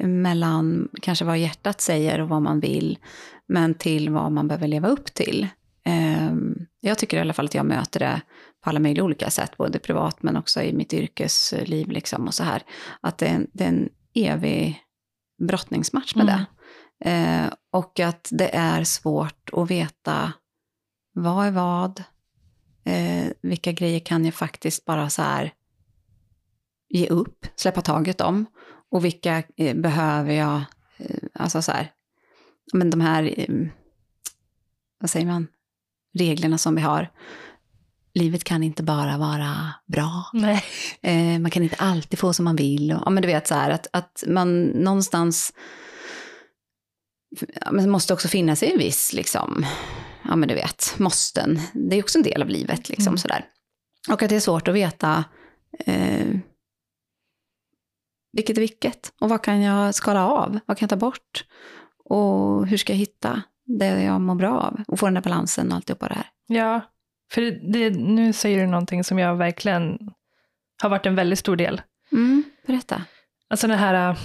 mellan 0.00 0.88
kanske 1.02 1.24
vad 1.24 1.38
hjärtat 1.38 1.80
säger 1.80 2.20
och 2.20 2.28
vad 2.28 2.42
man 2.42 2.60
vill, 2.60 2.98
men 3.48 3.74
till 3.74 4.10
vad 4.10 4.32
man 4.32 4.48
behöver 4.48 4.68
leva 4.68 4.88
upp 4.88 5.14
till. 5.14 5.48
Eh, 5.84 6.32
jag 6.80 6.98
tycker 6.98 7.16
i 7.16 7.20
alla 7.20 7.32
fall 7.32 7.44
att 7.44 7.54
jag 7.54 7.66
möter 7.66 8.00
det 8.00 8.20
på 8.64 8.70
alla 8.70 8.80
möjliga 8.80 9.04
olika 9.04 9.30
sätt, 9.30 9.56
både 9.56 9.78
privat 9.78 10.22
men 10.22 10.36
också 10.36 10.62
i 10.62 10.72
mitt 10.72 10.94
yrkesliv. 10.94 11.90
Liksom 11.90 12.26
och 12.26 12.34
så 12.34 12.44
här. 12.44 12.62
Att 13.00 13.18
det 13.18 13.26
är, 13.26 13.34
en, 13.34 13.46
det 13.52 13.64
är 13.64 13.68
en 13.68 13.88
evig 14.14 14.82
brottningsmatch 15.48 16.14
med 16.14 16.28
Mm. 16.28 16.36
det. 16.36 16.46
Eh, 17.10 17.52
och 17.72 18.00
att 18.00 18.28
det 18.32 18.56
är 18.56 18.84
svårt 18.84 19.50
att 19.52 19.70
veta 19.70 20.32
vad 21.14 21.46
är 21.46 21.50
vad, 21.50 22.02
eh, 22.84 23.26
vilka 23.42 23.72
grejer 23.72 24.00
kan 24.00 24.24
jag 24.24 24.34
faktiskt 24.34 24.84
bara 24.84 25.10
så 25.10 25.22
här 25.22 25.52
ge 26.88 27.06
upp, 27.08 27.46
släppa 27.56 27.80
taget 27.80 28.20
om 28.20 28.46
och 28.90 29.04
vilka 29.04 29.42
eh, 29.56 29.76
behöver 29.76 30.32
jag, 30.32 30.62
eh, 30.96 31.16
alltså 31.34 31.62
så 31.62 31.72
här, 31.72 31.90
men 32.72 32.90
de 32.90 33.00
här, 33.00 33.34
eh, 33.36 33.54
vad 35.00 35.10
säger 35.10 35.26
man, 35.26 35.46
reglerna 36.18 36.58
som 36.58 36.74
vi 36.74 36.82
har. 36.82 37.10
Livet 38.14 38.44
kan 38.44 38.62
inte 38.62 38.82
bara 38.82 39.18
vara 39.18 39.74
bra. 39.86 40.24
Nej. 40.32 40.64
Eh, 41.02 41.38
man 41.38 41.50
kan 41.50 41.62
inte 41.62 41.76
alltid 41.78 42.18
få 42.18 42.32
som 42.32 42.44
man 42.44 42.56
vill. 42.56 42.92
Och, 42.92 43.02
ja, 43.04 43.10
men 43.10 43.22
du 43.22 43.26
vet 43.26 43.46
så 43.46 43.54
här 43.54 43.70
att, 43.70 43.86
att 43.92 44.24
man 44.26 44.62
någonstans 44.64 45.52
ja, 47.60 47.72
men 47.72 47.90
måste 47.90 48.12
också 48.14 48.28
finnas 48.28 48.62
i 48.62 48.72
en 48.72 48.78
viss, 48.78 49.12
liksom, 49.12 49.66
ja 50.24 50.36
men 50.36 50.48
du 50.48 50.54
vet, 50.54 50.94
måsten. 50.98 51.60
Det 51.72 51.96
är 51.96 52.02
också 52.02 52.18
en 52.18 52.22
del 52.24 52.42
av 52.42 52.48
livet, 52.48 52.88
liksom 52.88 53.10
Mm. 53.10 53.18
sådär. 53.18 53.44
Och 54.10 54.22
att 54.22 54.28
det 54.28 54.36
är 54.36 54.40
svårt 54.40 54.68
att 54.68 54.74
veta 54.74 55.24
eh, 55.78 56.26
vilket 58.36 58.56
är 58.56 58.60
vilket. 58.60 59.12
Och 59.20 59.28
vad 59.28 59.42
kan 59.42 59.62
jag 59.62 59.94
skala 59.94 60.26
av? 60.26 60.58
Vad 60.66 60.78
kan 60.78 60.86
jag 60.86 60.90
ta 60.90 60.96
bort? 60.96 61.44
Och 62.04 62.66
hur 62.66 62.76
ska 62.76 62.92
jag 62.92 62.98
hitta 62.98 63.42
det 63.64 64.02
jag 64.02 64.20
mår 64.20 64.34
bra 64.34 64.60
av? 64.60 64.80
Och 64.88 64.98
få 64.98 65.06
den 65.06 65.14
där 65.14 65.22
balansen 65.22 65.68
och 65.68 65.76
alltihopa 65.76 66.08
det 66.08 66.14
här. 66.14 66.26
Ja, 66.46 66.80
för 67.32 67.40
det, 67.72 67.90
nu 67.90 68.32
säger 68.32 68.60
du 68.60 68.66
någonting 68.66 69.04
som 69.04 69.18
jag 69.18 69.36
verkligen 69.36 69.98
har 70.82 70.90
varit 70.90 71.06
en 71.06 71.14
väldigt 71.14 71.38
stor 71.38 71.56
del. 71.56 71.82
Mm, 72.12 72.44
berätta. 72.66 73.02
Alltså 73.50 73.66
den 73.66 73.78
här, 73.78 74.10
äh, 74.10 74.16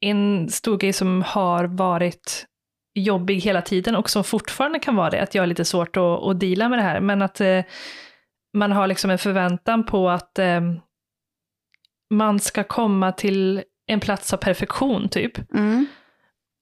en 0.00 0.48
stor 0.48 0.78
grej 0.78 0.92
som 0.92 1.22
har 1.22 1.64
varit 1.64 2.46
jobbig 2.94 3.40
hela 3.40 3.62
tiden 3.62 3.96
och 3.96 4.10
som 4.10 4.24
fortfarande 4.24 4.78
kan 4.78 4.96
vara 4.96 5.10
det, 5.10 5.22
att 5.22 5.34
jag 5.34 5.42
har 5.42 5.46
lite 5.46 5.64
svårt 5.64 5.96
att, 5.96 6.02
att 6.02 6.40
deala 6.40 6.68
med 6.68 6.78
det 6.78 6.82
här, 6.82 7.00
men 7.00 7.22
att 7.22 7.40
eh, 7.40 7.64
man 8.54 8.72
har 8.72 8.86
liksom 8.86 9.10
en 9.10 9.18
förväntan 9.18 9.84
på 9.84 10.10
att 10.10 10.38
eh, 10.38 10.60
man 12.10 12.40
ska 12.40 12.64
komma 12.64 13.12
till 13.12 13.62
en 13.86 14.00
plats 14.00 14.32
av 14.32 14.36
perfektion 14.36 15.08
typ, 15.08 15.52
Mm, 15.54 15.86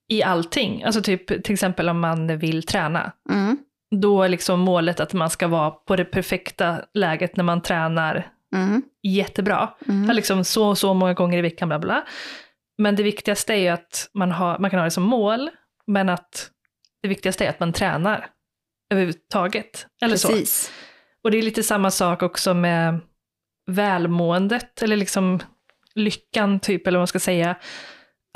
i 0.09 0.23
allting. 0.23 0.83
Alltså 0.85 1.03
typ 1.03 1.45
till 1.45 1.53
exempel 1.53 1.89
om 1.89 2.01
man 2.01 2.39
vill 2.39 2.63
träna, 2.63 3.13
mm, 3.31 3.59
då 3.97 4.23
är 4.23 4.29
liksom 4.29 4.61
målet 4.61 5.01
att 5.01 5.13
man 5.13 5.31
ska 5.31 5.49
vara 5.49 5.71
på 5.71 5.97
det 5.97 6.05
perfekta 6.05 6.81
läget 6.95 7.37
när 7.37 7.45
man 7.45 7.63
tränar 7.63 8.31
mm, 8.55 8.83
jättebra. 9.03 9.71
mm. 9.89 10.17
Liksom 10.17 10.45
så 10.45 10.69
och 10.69 10.79
så 10.79 10.95
många 10.95 11.15
gånger 11.15 11.39
i 11.39 11.43
veckan, 11.43 11.69
bla 11.69 11.79
bla. 11.79 12.05
Men 12.79 12.97
det 12.97 13.03
viktigaste 13.03 13.55
är 13.55 13.59
ju 13.59 13.69
att 13.69 14.11
man, 14.15 14.31
har, 14.33 14.59
man 14.59 14.71
kan 14.71 14.79
ha 14.81 14.85
det 14.85 14.91
som 14.91 15.03
mål, 15.03 15.51
men 15.87 16.09
att 16.09 16.51
det 17.03 17.09
viktigaste 17.09 17.45
är 17.45 17.51
att 17.51 17.61
man 17.61 17.73
tränar 17.73 18.27
överhuvudtaget. 18.91 19.87
Eller 20.03 20.17
så. 20.17 20.29
Precis. 20.29 20.73
Och 21.25 21.31
det 21.31 21.39
är 21.39 21.43
lite 21.43 21.63
samma 21.63 21.91
sak 21.91 22.23
också 22.23 22.55
med 22.55 23.01
välmåendet, 23.67 24.83
eller 24.83 24.97
liksom 24.97 25.41
lyckan 25.95 26.61
typ, 26.61 26.87
eller 26.87 26.99
vad 26.99 27.01
man 27.01 27.07
ska 27.07 27.19
säga. 27.19 27.57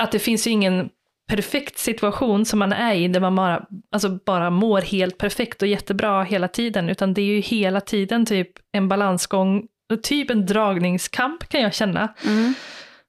Att 0.03 0.11
det 0.11 0.19
finns 0.19 0.47
ju 0.47 0.51
ingen 0.51 0.89
perfekt 1.27 1.77
situation 1.77 2.45
som 2.45 2.59
man 2.59 2.73
är 2.73 2.95
i, 2.95 3.07
där 3.07 3.19
man 3.19 3.35
bara, 3.35 3.65
alltså 3.91 4.19
bara 4.25 4.49
mår 4.49 4.81
helt 4.81 5.17
perfekt 5.17 5.61
och 5.61 5.67
jättebra 5.67 6.23
hela 6.23 6.47
tiden, 6.47 6.89
utan 6.89 7.13
det 7.13 7.21
är 7.21 7.25
ju 7.25 7.39
hela 7.39 7.81
tiden 7.81 8.25
typ 8.25 8.51
en 8.71 8.87
balansgång, 8.87 9.67
typ 10.03 10.29
en 10.29 10.45
dragningskamp 10.45 11.49
kan 11.49 11.61
jag 11.61 11.73
känna, 11.73 12.13
Mm, 12.25 12.53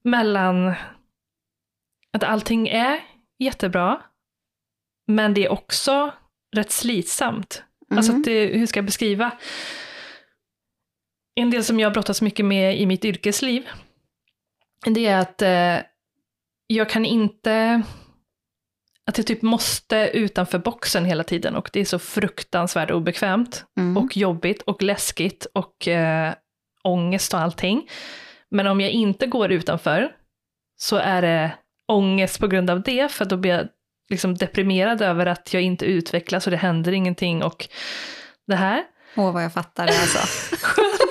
mellan 0.05 0.75
att 2.13 2.25
allting 2.25 2.69
är 2.69 3.01
jättebra, 3.39 4.03
men 5.07 5.35
det 5.35 5.45
är 5.45 5.53
också 5.53 6.11
rätt 6.57 6.71
slitsamt. 6.71 7.63
Mm. 7.91 7.99
Alltså 7.99 8.13
det, 8.13 8.47
hur 8.47 8.67
ska 8.67 8.79
jag 8.79 8.85
beskriva? 8.85 9.31
En 11.35 11.51
del 11.51 11.65
som 11.65 11.81
jag 11.81 11.93
brottas 11.93 12.23
mycket 12.23 12.45
med 12.45 12.81
i 12.81 12.87
mitt 12.87 13.05
yrkesliv, 13.05 13.69
det 14.85 15.07
är 15.07 15.19
att 15.19 15.43
eh, 15.43 15.87
jag 16.67 16.89
kan 16.89 17.05
inte, 17.05 17.83
att 19.07 19.19
jag 19.19 19.27
typ 19.27 19.43
måste 19.43 20.11
utanför 20.15 20.59
boxen 20.59 21.05
hela 21.05 21.25
tiden 21.25 21.57
och 21.57 21.71
det 21.73 21.81
är 21.81 21.85
så 21.85 21.99
fruktansvärt 21.99 22.91
obekvämt 22.91 23.65
mm. 23.79 23.97
och 23.97 24.17
jobbigt 24.17 24.63
och 24.63 24.83
läskigt 24.83 25.47
och 25.55 25.89
eh, 25.89 26.35
ångest 26.85 27.35
och 27.35 27.41
allting. 27.41 27.89
Men 28.51 28.67
om 28.67 28.81
jag 28.81 28.91
inte 28.91 29.27
går 29.27 29.53
utanför 29.53 30.13
så 30.77 30.97
är 30.97 31.23
det 31.23 31.53
ångest 31.89 32.41
på 32.41 32.47
grund 32.47 32.71
av 32.71 32.83
det, 32.83 33.13
för 33.13 33.25
då 33.25 33.37
blir 33.37 33.51
jag 33.51 33.69
liksom 34.11 34.35
deprimerad 34.35 35.03
över 35.03 35.27
att 35.27 35.55
jag 35.55 35.63
inte 35.63 35.85
utvecklas 35.85 36.47
och 36.47 36.51
det 36.51 36.57
händer 36.57 36.93
ingenting 36.93 37.43
och 37.43 37.69
det 38.47 38.57
här. 38.57 38.85
Åh, 39.17 39.33
vad 39.33 39.45
jag 39.45 39.53
fattar 39.53 39.87
det 39.87 40.01
alltså. 40.01 40.19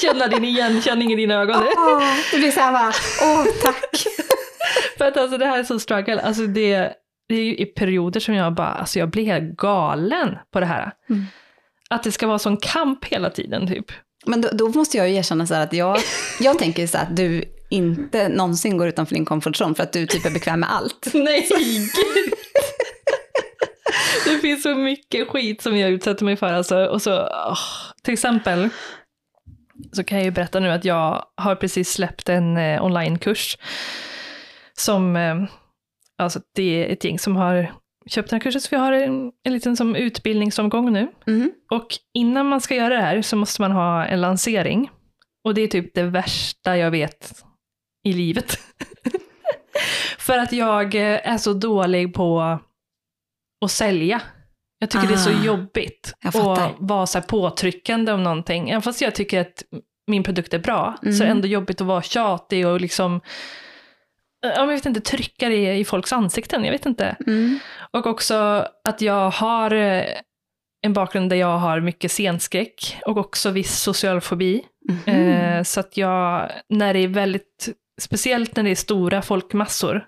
Känna 0.00 0.26
din 0.26 0.44
igenkänning 0.44 1.12
i 1.12 1.16
dina 1.16 1.34
ögon. 1.34 1.56
Åh, 1.56 2.02
det 2.32 2.38
blir 2.38 2.50
så 2.50 2.60
här 2.60 2.72
bara, 2.72 2.92
åh 3.22 3.46
tack. 3.62 4.06
för 4.98 5.04
att 5.04 5.16
alltså 5.16 5.38
det 5.38 5.46
här 5.46 5.58
är 5.58 5.64
så 5.64 5.78
struggle, 5.78 6.20
alltså 6.20 6.46
det, 6.46 6.92
det 7.28 7.34
är 7.34 7.44
ju 7.44 7.56
i 7.56 7.66
perioder 7.66 8.20
som 8.20 8.34
jag 8.34 8.54
bara, 8.54 8.68
alltså 8.68 8.98
jag 8.98 9.10
blir 9.10 9.24
helt 9.24 9.56
galen 9.56 10.38
på 10.52 10.60
det 10.60 10.66
här. 10.66 10.92
Mm. 11.10 11.24
Att 11.90 12.02
det 12.02 12.12
ska 12.12 12.26
vara 12.26 12.38
sån 12.38 12.56
kamp 12.56 13.04
hela 13.04 13.30
tiden 13.30 13.66
typ. 13.66 13.86
Men 14.26 14.40
då, 14.40 14.48
då 14.52 14.68
måste 14.68 14.96
jag 14.96 15.08
ju 15.08 15.16
erkänna 15.16 15.46
så 15.46 15.54
här 15.54 15.62
att 15.62 15.72
jag, 15.72 15.98
jag 16.40 16.58
tänker 16.58 16.86
så 16.86 16.98
här 16.98 17.04
att 17.04 17.16
du 17.16 17.44
inte 17.70 18.28
någonsin 18.28 18.78
går 18.78 18.88
utanför 18.88 19.14
din 19.14 19.24
comfort 19.24 19.60
zone 19.60 19.74
för 19.74 19.82
att 19.82 19.92
du 19.92 20.06
typ 20.06 20.26
är 20.26 20.30
bekväm 20.30 20.60
med 20.60 20.72
allt. 20.72 21.10
Nej, 21.14 21.48
gud. 21.50 22.32
Det 24.24 24.38
finns 24.38 24.62
så 24.62 24.74
mycket 24.74 25.28
skit 25.28 25.62
som 25.62 25.76
jag 25.76 25.90
utsätter 25.90 26.24
mig 26.24 26.36
för. 26.36 26.52
Alltså, 26.52 26.84
och 26.84 27.02
så, 27.02 27.12
oh, 27.20 27.58
till 28.02 28.12
exempel 28.12 28.68
så 29.92 30.04
kan 30.04 30.18
jag 30.18 30.24
ju 30.24 30.30
berätta 30.30 30.60
nu 30.60 30.70
att 30.70 30.84
jag 30.84 31.24
har 31.34 31.54
precis 31.54 31.92
släppt 31.92 32.28
en 32.28 32.56
eh, 32.56 32.84
onlinekurs 32.84 33.58
som, 34.72 35.16
eh, 35.16 35.36
alltså 36.18 36.40
det 36.54 36.62
är 36.62 36.92
ett 36.92 37.04
gäng 37.04 37.18
som 37.18 37.36
har 37.36 37.72
köpt 38.06 38.30
den 38.30 38.36
här 38.36 38.42
kursen, 38.42 38.60
så 38.60 38.68
vi 38.70 38.76
har 38.76 38.92
en, 38.92 39.32
en 39.42 39.52
liten 39.52 39.76
som 39.76 39.96
utbildningsomgång 39.96 40.92
nu. 40.92 41.08
Mm. 41.26 41.52
Och 41.70 41.86
innan 42.14 42.46
man 42.46 42.60
ska 42.60 42.74
göra 42.74 42.94
det 42.94 43.00
här 43.00 43.22
så 43.22 43.36
måste 43.36 43.62
man 43.62 43.72
ha 43.72 44.04
en 44.04 44.20
lansering. 44.20 44.90
Och 45.44 45.54
det 45.54 45.60
är 45.60 45.66
typ 45.66 45.94
det 45.94 46.02
värsta 46.02 46.76
jag 46.76 46.90
vet 46.90 47.44
i 48.04 48.12
livet. 48.12 48.58
För 50.18 50.38
att 50.38 50.52
jag 50.52 50.94
eh, 50.94 51.28
är 51.32 51.38
så 51.38 51.52
dålig 51.52 52.14
på 52.14 52.58
att 53.64 53.70
sälja. 53.70 54.22
Jag 54.78 54.90
tycker 54.90 55.06
ah, 55.06 55.08
det 55.08 55.14
är 55.14 55.18
så 55.18 55.30
ah, 55.30 55.44
jobbigt 55.44 56.14
att 56.24 56.74
vara 56.78 57.06
så 57.06 57.20
påtryckande 57.20 58.12
om 58.12 58.22
någonting. 58.22 58.70
Även 58.70 58.82
fast 58.82 59.00
jag 59.00 59.14
tycker 59.14 59.40
att 59.40 59.62
min 60.06 60.22
produkt 60.22 60.54
är 60.54 60.58
bra, 60.58 60.96
mm. 61.02 61.14
så 61.14 61.22
är 61.22 61.26
det 61.26 61.30
mm. 61.30 61.36
ändå 61.36 61.48
jobbigt 61.48 61.80
att 61.80 61.86
vara 61.86 62.02
tjatig 62.02 62.66
och 62.66 62.80
liksom 62.80 63.20
jag 64.40 64.66
vet 64.66 64.86
inte, 64.86 65.00
trycka 65.00 65.48
det 65.48 65.74
i 65.74 65.84
folks 65.84 66.12
ansikten, 66.12 66.64
jag 66.64 66.72
vet 66.72 66.86
inte. 66.86 67.16
Mm. 67.26 67.58
Och 67.90 68.06
också 68.06 68.66
att 68.84 69.00
jag 69.00 69.30
har 69.30 69.70
eh, 69.72 70.04
en 70.82 70.92
bakgrund 70.92 71.30
där 71.30 71.36
jag 71.36 71.58
har 71.58 71.80
mycket 71.80 72.10
scenskräck 72.10 72.96
och 73.06 73.16
också 73.16 73.50
viss 73.50 73.80
social 73.80 74.20
fobi. 74.20 74.62
Mm. 75.06 75.28
Eh, 75.28 75.62
så 75.62 75.80
att 75.80 75.96
jag, 75.96 76.50
när 76.68 76.94
det 76.94 77.00
är 77.00 77.08
väldigt, 77.08 77.68
speciellt 78.00 78.56
när 78.56 78.64
det 78.64 78.70
är 78.70 78.74
stora 78.74 79.22
folkmassor, 79.22 80.04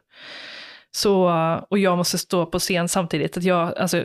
så, 0.91 1.31
och 1.71 1.79
jag 1.79 1.99
måste 1.99 2.19
stå 2.19 2.47
på 2.47 2.59
scen 2.59 2.89
samtidigt, 2.89 3.37
att 3.37 3.45
jag, 3.45 3.79
alltså, 3.79 4.05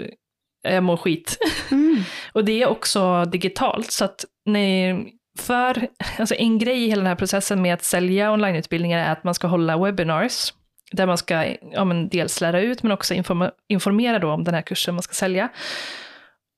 jag 0.63 0.83
mår 0.83 0.97
skit. 0.97 1.37
Mm. 1.71 2.03
och 2.33 2.45
det 2.45 2.61
är 2.61 2.67
också 2.67 3.25
digitalt, 3.25 3.91
så 3.91 4.05
att 4.05 4.25
när, 4.45 5.05
för, 5.39 5.87
alltså 6.19 6.35
en 6.35 6.59
grej 6.59 6.83
i 6.83 6.87
hela 6.87 6.99
den 6.99 7.07
här 7.07 7.15
processen 7.15 7.61
med 7.61 7.73
att 7.73 7.83
sälja 7.83 8.31
onlineutbildningar 8.31 8.99
är 8.99 9.11
att 9.11 9.23
man 9.23 9.33
ska 9.33 9.47
hålla 9.47 9.77
webinars, 9.77 10.53
där 10.91 11.05
man 11.05 11.17
ska 11.17 11.45
ja, 11.71 11.83
men 11.85 12.09
dels 12.09 12.41
lära 12.41 12.61
ut, 12.61 12.83
men 12.83 12.91
också 12.91 13.13
informa, 13.13 13.51
informera 13.67 14.19
då 14.19 14.31
om 14.31 14.43
den 14.43 14.53
här 14.53 14.61
kursen 14.61 14.95
man 14.95 15.03
ska 15.03 15.13
sälja. 15.13 15.49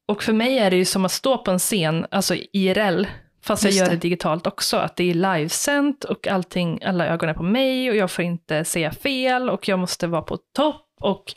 Och 0.07 0.23
för 0.23 0.33
mig 0.33 0.59
är 0.59 0.69
det 0.69 0.77
ju 0.77 0.85
som 0.85 1.05
att 1.05 1.11
stå 1.11 1.37
på 1.37 1.51
en 1.51 1.59
scen, 1.59 2.05
alltså 2.11 2.35
IRL, 2.53 3.05
fast 3.43 3.63
jag 3.63 3.73
gör 3.73 3.89
det 3.89 3.95
digitalt 3.95 4.47
också, 4.47 4.77
att 4.77 4.95
det 4.95 5.09
är 5.09 5.13
livesänt 5.13 6.03
och 6.03 6.27
allting, 6.27 6.83
alla 6.83 7.07
ögon 7.07 7.29
är 7.29 7.33
på 7.33 7.43
mig 7.43 7.89
och 7.89 7.95
jag 7.95 8.11
får 8.11 8.25
inte 8.25 8.65
säga 8.65 8.91
fel 8.91 9.49
och 9.49 9.67
jag 9.67 9.79
måste 9.79 10.07
vara 10.07 10.21
på 10.21 10.37
topp 10.55 10.85
och 11.01 11.33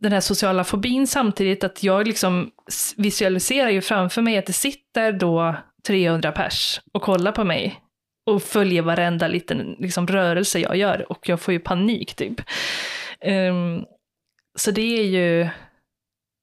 den 0.00 0.12
här 0.12 0.20
sociala 0.20 0.64
fobin 0.64 1.06
samtidigt, 1.06 1.64
att 1.64 1.82
jag 1.82 2.06
liksom 2.06 2.50
visualiserar 2.96 3.70
ju 3.70 3.80
framför 3.80 4.22
mig 4.22 4.38
att 4.38 4.46
det 4.46 4.52
sitter 4.52 5.12
då 5.12 5.56
300 5.86 6.32
pers 6.32 6.80
och 6.92 7.02
kollar 7.02 7.32
på 7.32 7.44
mig 7.44 7.80
och 8.26 8.42
följer 8.42 8.82
varenda 8.82 9.28
liten 9.28 9.76
liksom, 9.78 10.06
rörelse 10.06 10.58
jag 10.58 10.76
gör 10.76 11.12
och 11.12 11.28
jag 11.28 11.40
får 11.40 11.52
ju 11.52 11.60
panik 11.60 12.14
typ. 12.14 12.40
Um, 13.24 13.84
så 14.58 14.70
det 14.70 14.98
är 15.00 15.04
ju, 15.04 15.48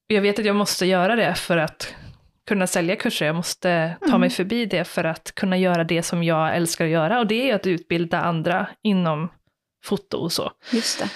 jag 0.08 0.22
vet 0.22 0.40
att 0.40 0.46
jag 0.46 0.56
måste 0.56 0.86
göra 0.86 1.16
det 1.16 1.36
för 1.36 1.58
att 1.58 1.96
kunna 2.48 2.68
sälja 2.68 2.96
kurser, 2.96 3.26
jag 3.26 3.36
måste 3.36 3.96
ta 4.00 4.08
mm. 4.08 4.22
mig 4.22 4.30
förbi 4.30 4.66
det 4.66 4.84
för 4.84 5.04
att 5.04 5.36
kunna 5.36 5.58
göra 5.58 5.84
det 5.84 6.04
som 6.04 6.24
jag 6.24 6.56
älskar 6.56 6.86
att 6.86 6.92
göra 6.92 7.20
och 7.20 7.28
det 7.28 7.50
är 7.50 7.56
att 7.56 7.68
utbilda 7.68 8.20
andra 8.20 8.68
inom 8.84 9.30
foto 9.84 10.18
och 10.18 10.32
så. 10.32 10.52
Just 10.72 11.00
det. 11.00 11.10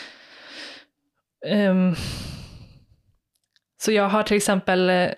Um, 1.45 1.95
så 3.83 3.91
jag 3.91 4.09
har 4.09 4.23
till 4.23 4.37
exempel 4.37 4.89
eh, 4.89 5.09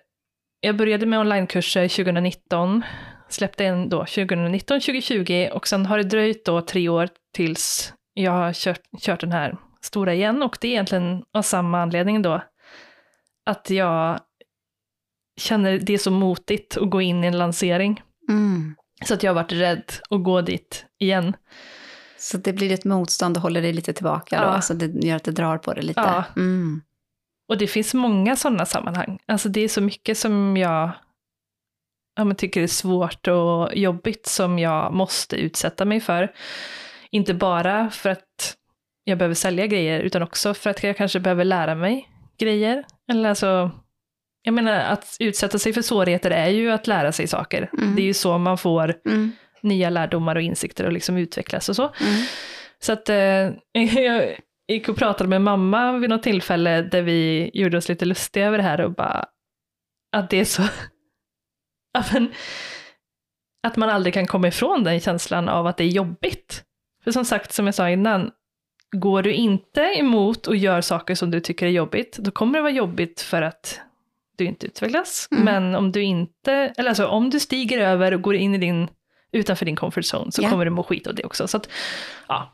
jag 0.59 0.77
började 0.77 1.05
med 1.05 1.19
onlinekurser 1.19 1.87
2019, 1.87 2.83
släppte 3.29 3.65
en 3.65 3.89
då 3.89 3.99
2019, 3.99 4.79
2020 4.79 5.49
och 5.53 5.67
sen 5.67 5.85
har 5.85 5.97
det 5.97 6.03
dröjt 6.03 6.45
då 6.45 6.61
tre 6.61 6.89
år 6.89 7.09
tills 7.33 7.93
jag 8.13 8.31
har 8.31 8.53
kört, 8.53 8.81
kört 9.01 9.19
den 9.19 9.31
här 9.31 9.57
stora 9.81 10.13
igen 10.13 10.43
och 10.43 10.57
det 10.61 10.67
är 10.67 10.71
egentligen 10.71 11.23
av 11.33 11.41
samma 11.41 11.81
anledning 11.81 12.21
då. 12.21 12.43
Att 13.45 13.69
jag 13.69 14.19
känner 15.37 15.79
det 15.79 15.93
är 15.93 15.97
så 15.97 16.11
motigt 16.11 16.77
att 16.77 16.89
gå 16.89 17.01
in 17.01 17.23
i 17.23 17.27
en 17.27 17.37
lansering. 17.37 18.01
Mm. 18.29 18.75
Så 19.05 19.13
att 19.13 19.23
jag 19.23 19.29
har 19.29 19.43
varit 19.43 19.51
rädd 19.51 19.91
att 20.09 20.23
gå 20.23 20.41
dit 20.41 20.85
igen. 20.99 21.35
Så 22.23 22.37
det 22.37 22.53
blir 22.53 22.71
ett 22.71 22.85
motstånd 22.85 23.37
och 23.37 23.43
håller 23.43 23.61
dig 23.61 23.73
lite 23.73 23.93
tillbaka 23.93 24.35
ja. 24.35 24.55
då? 24.55 24.61
Så 24.61 24.73
det 24.73 25.07
gör 25.07 25.15
att 25.15 25.23
det 25.23 25.31
drar 25.31 25.57
på 25.57 25.73
det 25.73 25.81
lite? 25.81 25.99
Ja. 25.99 26.23
Mm. 26.35 26.81
Och 27.49 27.57
det 27.57 27.67
finns 27.67 27.93
många 27.93 28.35
sådana 28.35 28.65
sammanhang. 28.65 29.19
Alltså 29.25 29.49
det 29.49 29.61
är 29.61 29.67
så 29.67 29.81
mycket 29.81 30.17
som 30.17 30.57
jag 30.57 30.91
ja, 32.15 32.23
men 32.23 32.35
tycker 32.35 32.61
är 32.61 32.67
svårt 32.67 33.27
och 33.27 33.75
jobbigt 33.75 34.25
som 34.25 34.59
jag 34.59 34.93
måste 34.93 35.35
utsätta 35.35 35.85
mig 35.85 35.99
för. 35.99 36.31
Inte 37.11 37.33
bara 37.33 37.89
för 37.89 38.09
att 38.09 38.57
jag 39.03 39.17
behöver 39.17 39.35
sälja 39.35 39.67
grejer, 39.67 39.99
utan 39.99 40.23
också 40.23 40.53
för 40.53 40.69
att 40.69 40.83
jag 40.83 40.97
kanske 40.97 41.19
behöver 41.19 41.45
lära 41.45 41.75
mig 41.75 42.09
grejer. 42.39 42.83
Eller 43.11 43.29
alltså, 43.29 43.71
jag 44.41 44.53
menar 44.53 44.73
att 44.73 45.17
utsätta 45.19 45.59
sig 45.59 45.73
för 45.73 45.81
svårigheter 45.81 46.31
är 46.31 46.49
ju 46.49 46.71
att 46.71 46.87
lära 46.87 47.11
sig 47.11 47.27
saker. 47.27 47.69
Mm. 47.77 47.95
Det 47.95 48.01
är 48.01 48.05
ju 48.05 48.13
så 48.13 48.37
man 48.37 48.57
får 48.57 48.95
mm. 49.05 49.31
Nya 49.63 49.89
lärdomar 49.89 50.35
och 50.35 50.41
insikter 50.41 50.85
och 50.85 50.91
liksom 50.91 51.17
utvecklas 51.17 51.69
och 51.69 51.75
så. 51.75 51.83
Mm. 51.83 52.23
Så 52.79 52.93
att 52.93 53.09
eh, 53.09 53.51
jag, 54.03 54.35
gick 54.67 54.89
och 54.89 54.97
pratade 54.97 55.29
med 55.29 55.41
mamma 55.41 55.97
vid 55.97 56.09
något 56.09 56.23
tillfälle 56.23 56.81
där 56.81 57.01
vi 57.01 57.51
gjorde 57.53 57.77
oss 57.77 57.89
lite 57.89 58.05
lustiga 58.05 58.47
över 58.47 58.57
det 58.57 58.63
här 58.63 58.81
och 58.81 58.93
bara 58.93 59.25
att 60.15 60.29
det 60.29 60.37
är 60.37 60.45
så, 60.45 60.63
att 63.63 63.75
man 63.75 63.89
aldrig 63.89 64.13
kan 64.13 64.27
komma 64.27 64.47
ifrån 64.47 64.83
den 64.83 64.99
känslan 64.99 65.49
av 65.49 65.67
att 65.67 65.77
det 65.77 65.83
är 65.83 65.87
jobbigt. 65.87 66.63
För 67.03 67.11
som 67.11 67.25
sagt, 67.25 67.51
som 67.53 67.65
jag 67.65 67.75
sa 67.75 67.89
innan, 67.89 68.31
går 68.91 69.23
du 69.23 69.33
inte 69.33 69.81
emot 69.81 70.47
och 70.47 70.55
gör 70.55 70.81
saker 70.81 71.15
som 71.15 71.31
du 71.31 71.39
tycker 71.39 71.65
är 71.65 71.69
jobbigt, 71.69 72.17
då 72.17 72.31
kommer 72.31 72.53
det 72.59 72.61
vara 72.61 72.71
jobbigt 72.71 73.21
för 73.21 73.41
att 73.41 73.81
du 74.37 74.45
inte 74.45 74.65
utvecklas. 74.65 75.27
Mm. 75.31 75.45
Men 75.45 75.75
om 75.75 75.91
du 75.91 76.03
inte, 76.03 76.51
eller 76.51 76.89
alltså 76.89 77.07
om 77.07 77.29
du 77.29 77.39
stiger 77.39 77.79
över 77.79 78.13
och 78.13 78.21
går 78.21 78.35
in 78.35 78.55
i 78.55 78.57
din 78.57 78.87
utanför 79.33 79.65
din 79.65 79.75
comfort 79.75 80.13
zone 80.13 80.31
så 80.31 80.41
yeah. 80.41 80.51
kommer 80.51 80.65
du 80.65 80.71
må 80.71 80.83
skit 80.83 81.07
av 81.07 81.15
det 81.15 81.23
också. 81.23 81.47
Så 81.47 81.57
att, 81.57 81.69
ja. 82.27 82.53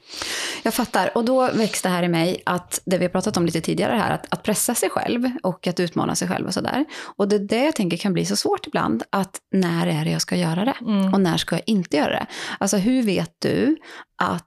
Jag 0.64 0.74
fattar. 0.74 1.18
Och 1.18 1.26
då 1.26 1.50
det 1.84 1.90
här 1.90 2.04
i 2.04 2.08
mig 2.08 2.42
att 2.46 2.82
det 2.86 2.98
vi 2.98 3.06
har 3.06 3.10
pratat 3.10 3.38
om 3.38 3.46
lite 3.46 3.62
tidigare 3.62 3.96
här, 3.96 4.14
att, 4.14 4.34
att 4.34 4.44
pressa 4.44 4.76
sig 4.76 4.90
själv 4.90 5.32
och 5.44 5.68
att 5.68 5.80
utmana 5.80 6.16
sig 6.16 6.28
själv 6.28 6.48
och 6.48 6.54
sådär. 6.54 6.86
Och 7.16 7.28
det 7.28 7.36
är 7.36 7.40
det 7.40 7.66
jag 7.66 7.76
tänker 7.76 7.98
kan 7.98 8.14
bli 8.14 8.26
så 8.26 8.36
svårt 8.36 8.68
ibland, 8.68 9.04
att 9.10 9.38
när 9.52 9.88
är 9.88 10.06
det 10.06 10.12
jag 10.12 10.22
ska 10.22 10.36
göra 10.36 10.66
det? 10.66 10.76
Mm. 10.82 11.14
Och 11.14 11.22
när 11.22 11.38
ska 11.38 11.56
jag 11.56 11.64
inte 11.66 11.98
göra 11.98 12.12
det? 12.12 12.26
Alltså 12.58 12.78
hur 12.78 13.04
vet 13.04 13.36
du 13.40 13.78
att 14.18 14.46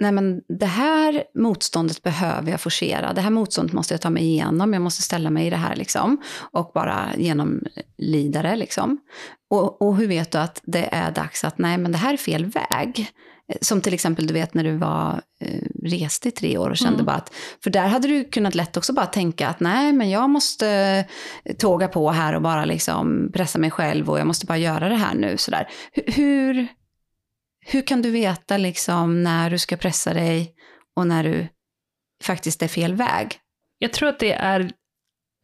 nej 0.00 0.12
men 0.12 0.40
det 0.48 0.66
här 0.66 1.24
motståndet 1.34 2.02
behöver 2.02 2.50
jag 2.50 2.60
forcera. 2.60 3.12
Det 3.12 3.20
här 3.20 3.30
motståndet 3.30 3.74
måste 3.74 3.94
jag 3.94 4.00
ta 4.00 4.10
mig 4.10 4.22
igenom. 4.22 4.72
Jag 4.72 4.82
måste 4.82 5.02
ställa 5.02 5.30
mig 5.30 5.46
i 5.46 5.50
det 5.50 5.56
här 5.56 5.76
liksom. 5.76 6.22
Och 6.52 6.70
bara 6.74 7.08
genomlida 7.16 8.42
det 8.42 8.56
liksom. 8.56 8.98
Och, 9.50 9.82
och 9.82 9.96
hur 9.96 10.06
vet 10.06 10.32
du 10.32 10.38
att 10.38 10.60
det 10.64 10.88
är 10.92 11.10
dags 11.10 11.44
att, 11.44 11.58
nej 11.58 11.78
men 11.78 11.92
det 11.92 11.98
här 11.98 12.12
är 12.12 12.16
fel 12.16 12.44
väg. 12.44 13.10
Som 13.60 13.80
till 13.80 13.94
exempel, 13.94 14.26
du 14.26 14.34
vet 14.34 14.54
när 14.54 14.64
du 14.64 14.76
var 14.76 15.20
eh, 15.40 15.62
rest 15.82 16.26
i 16.26 16.30
tre 16.30 16.58
år 16.58 16.70
och 16.70 16.76
kände 16.76 16.94
mm. 16.94 17.06
bara 17.06 17.16
att, 17.16 17.34
för 17.62 17.70
där 17.70 17.88
hade 17.88 18.08
du 18.08 18.24
kunnat 18.24 18.54
lätt 18.54 18.76
också 18.76 18.92
bara 18.92 19.06
tänka 19.06 19.48
att 19.48 19.60
nej 19.60 19.92
men 19.92 20.10
jag 20.10 20.30
måste 20.30 21.04
tåga 21.58 21.88
på 21.88 22.10
här 22.10 22.34
och 22.34 22.42
bara 22.42 22.64
liksom 22.64 23.30
pressa 23.32 23.58
mig 23.58 23.70
själv 23.70 24.10
och 24.10 24.18
jag 24.18 24.26
måste 24.26 24.46
bara 24.46 24.58
göra 24.58 24.88
det 24.88 24.94
här 24.94 25.14
nu 25.14 25.36
sådär. 25.36 25.68
Hur, 25.92 26.12
hur 26.12 26.68
kan 27.86 28.02
du 28.02 28.10
veta 28.10 28.56
liksom 28.56 29.22
när 29.22 29.50
du 29.50 29.58
ska 29.58 29.76
pressa 29.76 30.14
dig 30.14 30.54
och 30.96 31.06
när 31.06 31.24
du 31.24 31.48
faktiskt 32.24 32.62
är 32.62 32.68
fel 32.68 32.94
väg? 32.94 33.38
Jag 33.78 33.92
tror 33.92 34.08
att 34.08 34.18
det 34.18 34.32
är 34.32 34.70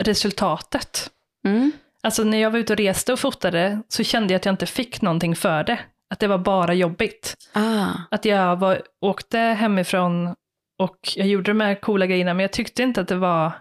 resultatet. 0.05 1.11
Mm. 1.47 1.73
Alltså 2.03 2.25
när 2.25 2.39
jag 2.39 2.51
var 2.51 2.59
ute 2.59 2.73
och 2.73 2.79
reste 2.79 3.13
och 3.13 3.19
fotade 3.19 3.83
så 3.89 4.05
kände 4.05 4.33
jag 4.33 4.39
att 4.39 4.45
jag 4.45 4.53
inte 4.53 4.67
fick 4.67 5.03
någonting 5.03 5.37
för 5.37 5.65
det. 5.65 5.79
Att 6.11 6.21
det 6.21 6.27
var 6.27 6.39
bara 6.39 6.75
jobbigt. 6.75 7.35
Ah. 7.53 7.91
Att 8.11 8.25
jag 8.25 8.57
var, 8.57 8.83
åkte 9.01 9.39
hemifrån 9.39 10.35
och 10.79 10.99
jag 11.17 11.27
gjorde 11.27 11.51
de 11.51 11.61
här 11.61 11.81
coola 11.81 12.07
grejerna, 12.07 12.35
men 12.35 12.43
jag 12.43 12.53
tyckte 12.53 12.83
inte 12.83 13.01
att 13.01 13.09
det 13.09 13.17
var 13.17 13.53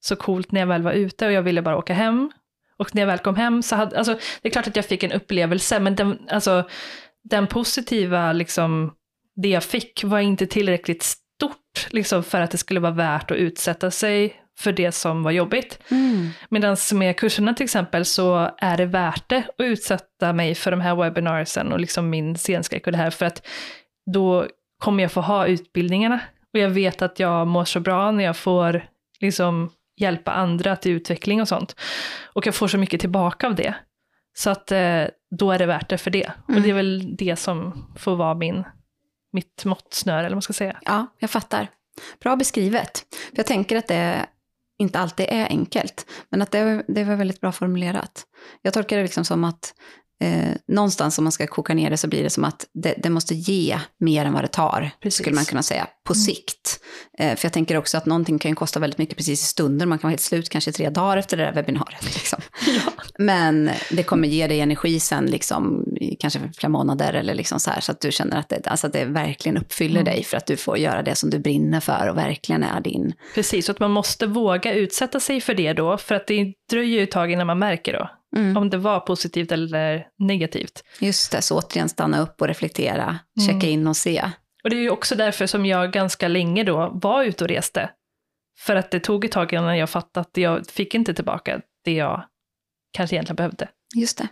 så 0.00 0.16
coolt 0.16 0.52
när 0.52 0.60
jag 0.60 0.66
väl 0.66 0.82
var 0.82 0.92
ute 0.92 1.26
och 1.26 1.32
jag 1.32 1.42
ville 1.42 1.62
bara 1.62 1.76
åka 1.76 1.94
hem. 1.94 2.30
Och 2.76 2.94
när 2.94 3.02
jag 3.02 3.06
väl 3.06 3.18
kom 3.18 3.36
hem 3.36 3.62
så 3.62 3.76
hade, 3.76 3.98
alltså 3.98 4.18
det 4.42 4.48
är 4.48 4.52
klart 4.52 4.66
att 4.66 4.76
jag 4.76 4.84
fick 4.84 5.02
en 5.02 5.12
upplevelse, 5.12 5.80
men 5.80 5.96
den, 5.96 6.18
alltså, 6.28 6.68
den 7.30 7.46
positiva, 7.46 8.32
liksom, 8.32 8.92
det 9.36 9.48
jag 9.48 9.64
fick 9.64 10.04
var 10.04 10.18
inte 10.18 10.46
tillräckligt 10.46 11.02
stort 11.02 11.88
liksom, 11.90 12.22
för 12.24 12.40
att 12.40 12.50
det 12.50 12.58
skulle 12.58 12.80
vara 12.80 12.92
värt 12.92 13.30
att 13.30 13.36
utsätta 13.36 13.90
sig 13.90 14.34
för 14.58 14.72
det 14.72 14.92
som 14.92 15.22
var 15.22 15.30
jobbigt. 15.30 15.78
Mm. 15.90 16.28
Medan 16.48 16.76
med 16.92 17.16
kurserna 17.16 17.54
till 17.54 17.64
exempel 17.64 18.04
så 18.04 18.50
är 18.58 18.76
det 18.76 18.86
värt 18.86 19.28
det 19.28 19.36
att 19.36 19.54
utsätta 19.58 20.32
mig 20.32 20.54
för 20.54 20.70
de 20.70 20.80
här 20.80 20.94
webbinarsen 20.94 21.72
och 21.72 21.80
liksom 21.80 22.10
min 22.10 22.36
scenskräck 22.36 22.86
och 22.86 22.92
det 22.92 22.98
här 22.98 23.10
för 23.10 23.26
att 23.26 23.46
då 24.14 24.46
kommer 24.78 25.02
jag 25.04 25.12
få 25.12 25.20
ha 25.20 25.46
utbildningarna 25.46 26.20
och 26.52 26.58
jag 26.58 26.70
vet 26.70 27.02
att 27.02 27.18
jag 27.18 27.46
mår 27.46 27.64
så 27.64 27.80
bra 27.80 28.10
när 28.10 28.24
jag 28.24 28.36
får 28.36 28.84
liksom 29.20 29.70
hjälpa 29.96 30.32
andra 30.32 30.76
till 30.76 30.92
utveckling 30.92 31.40
och 31.40 31.48
sånt. 31.48 31.76
Och 32.24 32.46
jag 32.46 32.54
får 32.54 32.68
så 32.68 32.78
mycket 32.78 33.00
tillbaka 33.00 33.46
av 33.46 33.54
det. 33.54 33.74
Så 34.34 34.50
att 34.50 34.72
eh, 34.72 35.04
då 35.30 35.52
är 35.52 35.58
det 35.58 35.66
värt 35.66 35.88
det 35.88 35.98
för 35.98 36.10
det. 36.10 36.24
Mm. 36.24 36.56
Och 36.56 36.62
det 36.62 36.70
är 36.70 36.74
väl 36.74 37.16
det 37.16 37.36
som 37.36 37.86
får 37.96 38.16
vara 38.16 38.34
min, 38.34 38.64
mitt 39.32 39.64
måttsnöre, 39.64 40.18
eller 40.18 40.28
vad 40.28 40.36
man 40.36 40.42
ska 40.42 40.52
säga. 40.52 40.80
Ja, 40.84 41.06
jag 41.18 41.30
fattar. 41.30 41.68
Bra 42.20 42.36
beskrivet. 42.36 43.04
För 43.30 43.36
jag 43.36 43.46
tänker 43.46 43.76
att 43.76 43.86
det 43.88 44.26
inte 44.78 44.98
alltid 44.98 45.26
är 45.28 45.46
enkelt. 45.46 46.06
Men 46.30 46.42
att 46.42 46.50
det, 46.50 46.84
det 46.88 47.04
var 47.04 47.16
väldigt 47.16 47.40
bra 47.40 47.52
formulerat. 47.52 48.24
Jag 48.62 48.74
tolkar 48.74 48.96
det 48.96 49.02
liksom 49.02 49.24
som 49.24 49.44
att 49.44 49.74
eh, 50.20 50.52
någonstans 50.68 51.18
om 51.18 51.24
man 51.24 51.32
ska 51.32 51.46
koka 51.46 51.74
ner 51.74 51.90
det 51.90 51.96
så 51.96 52.08
blir 52.08 52.22
det 52.22 52.30
som 52.30 52.44
att 52.44 52.66
det, 52.74 52.94
det 53.02 53.10
måste 53.10 53.34
ge 53.34 53.78
mer 54.00 54.24
än 54.24 54.32
vad 54.32 54.44
det 54.44 54.48
tar, 54.48 54.90
precis. 55.00 55.18
skulle 55.18 55.34
man 55.34 55.44
kunna 55.44 55.62
säga, 55.62 55.86
på 56.04 56.12
mm. 56.12 56.24
sikt. 56.24 56.80
Eh, 57.18 57.36
för 57.36 57.46
jag 57.46 57.52
tänker 57.52 57.76
också 57.76 57.98
att 57.98 58.06
någonting 58.06 58.38
kan 58.38 58.54
kosta 58.54 58.80
väldigt 58.80 58.98
mycket 58.98 59.16
precis 59.16 59.42
i 59.42 59.46
stunden, 59.46 59.88
man 59.88 59.98
kan 59.98 60.08
vara 60.08 60.12
helt 60.12 60.20
slut 60.20 60.48
kanske 60.48 60.72
tre 60.72 60.90
dagar 60.90 61.16
efter 61.16 61.36
det 61.36 61.42
där 61.42 61.52
webbinariet. 61.52 62.04
Liksom. 62.04 62.40
Ja. 62.66 62.92
Men 63.18 63.70
det 63.90 64.02
kommer 64.02 64.28
ge 64.28 64.46
dig 64.46 64.60
energi 64.60 65.00
sen, 65.00 65.26
liksom, 65.26 65.84
kanske 66.18 66.40
för 66.40 66.48
flera 66.48 66.68
månader 66.68 67.12
eller 67.12 67.34
liksom 67.34 67.60
så 67.60 67.70
här, 67.70 67.80
så 67.80 67.92
att 67.92 68.00
du 68.00 68.12
känner 68.12 68.38
att 68.38 68.48
det, 68.48 68.66
alltså 68.66 68.86
att 68.86 68.92
det 68.92 69.04
verkligen 69.04 69.58
uppfyller 69.58 70.00
mm. 70.00 70.14
dig 70.14 70.24
för 70.24 70.36
att 70.36 70.46
du 70.46 70.56
får 70.56 70.78
göra 70.78 71.02
det 71.02 71.14
som 71.14 71.30
du 71.30 71.38
brinner 71.38 71.80
för 71.80 72.08
och 72.08 72.16
verkligen 72.16 72.62
är 72.62 72.80
din... 72.80 73.12
Precis, 73.34 73.68
och 73.68 73.72
att 73.72 73.80
man 73.80 73.90
måste 73.90 74.26
våga 74.26 74.74
utsätta 74.74 75.20
sig 75.20 75.40
för 75.40 75.54
det 75.54 75.72
då, 75.72 75.98
för 75.98 76.14
att 76.14 76.26
det 76.26 76.54
dröjer 76.70 76.98
ju 76.98 77.02
ett 77.02 77.10
tag 77.10 77.32
innan 77.32 77.46
man 77.46 77.58
märker 77.58 77.92
då. 77.92 78.10
Mm. 78.36 78.56
Om 78.56 78.70
det 78.70 78.76
var 78.76 79.00
positivt 79.00 79.52
eller 79.52 80.06
negativt. 80.18 80.84
Just 81.00 81.32
det, 81.32 81.42
så 81.42 81.58
återigen 81.58 81.88
stanna 81.88 82.20
upp 82.20 82.40
och 82.40 82.48
reflektera, 82.48 83.18
mm. 83.38 83.48
checka 83.48 83.66
in 83.66 83.86
och 83.86 83.96
se. 83.96 84.30
Och 84.64 84.70
det 84.70 84.76
är 84.76 84.80
ju 84.80 84.90
också 84.90 85.14
därför 85.14 85.46
som 85.46 85.66
jag 85.66 85.92
ganska 85.92 86.28
länge 86.28 86.64
då 86.64 86.90
var 86.94 87.24
ute 87.24 87.44
och 87.44 87.48
reste. 87.48 87.90
För 88.58 88.76
att 88.76 88.90
det 88.90 89.00
tog 89.00 89.24
ett 89.24 89.32
tag 89.32 89.52
innan 89.52 89.78
jag 89.78 89.90
fattade 89.90 90.20
att 90.20 90.36
jag 90.36 90.66
fick 90.66 90.94
inte 90.94 91.14
tillbaka 91.14 91.60
det 91.84 91.92
jag 91.92 92.24
kanske 92.92 93.16
egentligen 93.16 93.36
behövde. 93.36 93.68
Just 93.96 94.18
det. 94.18 94.28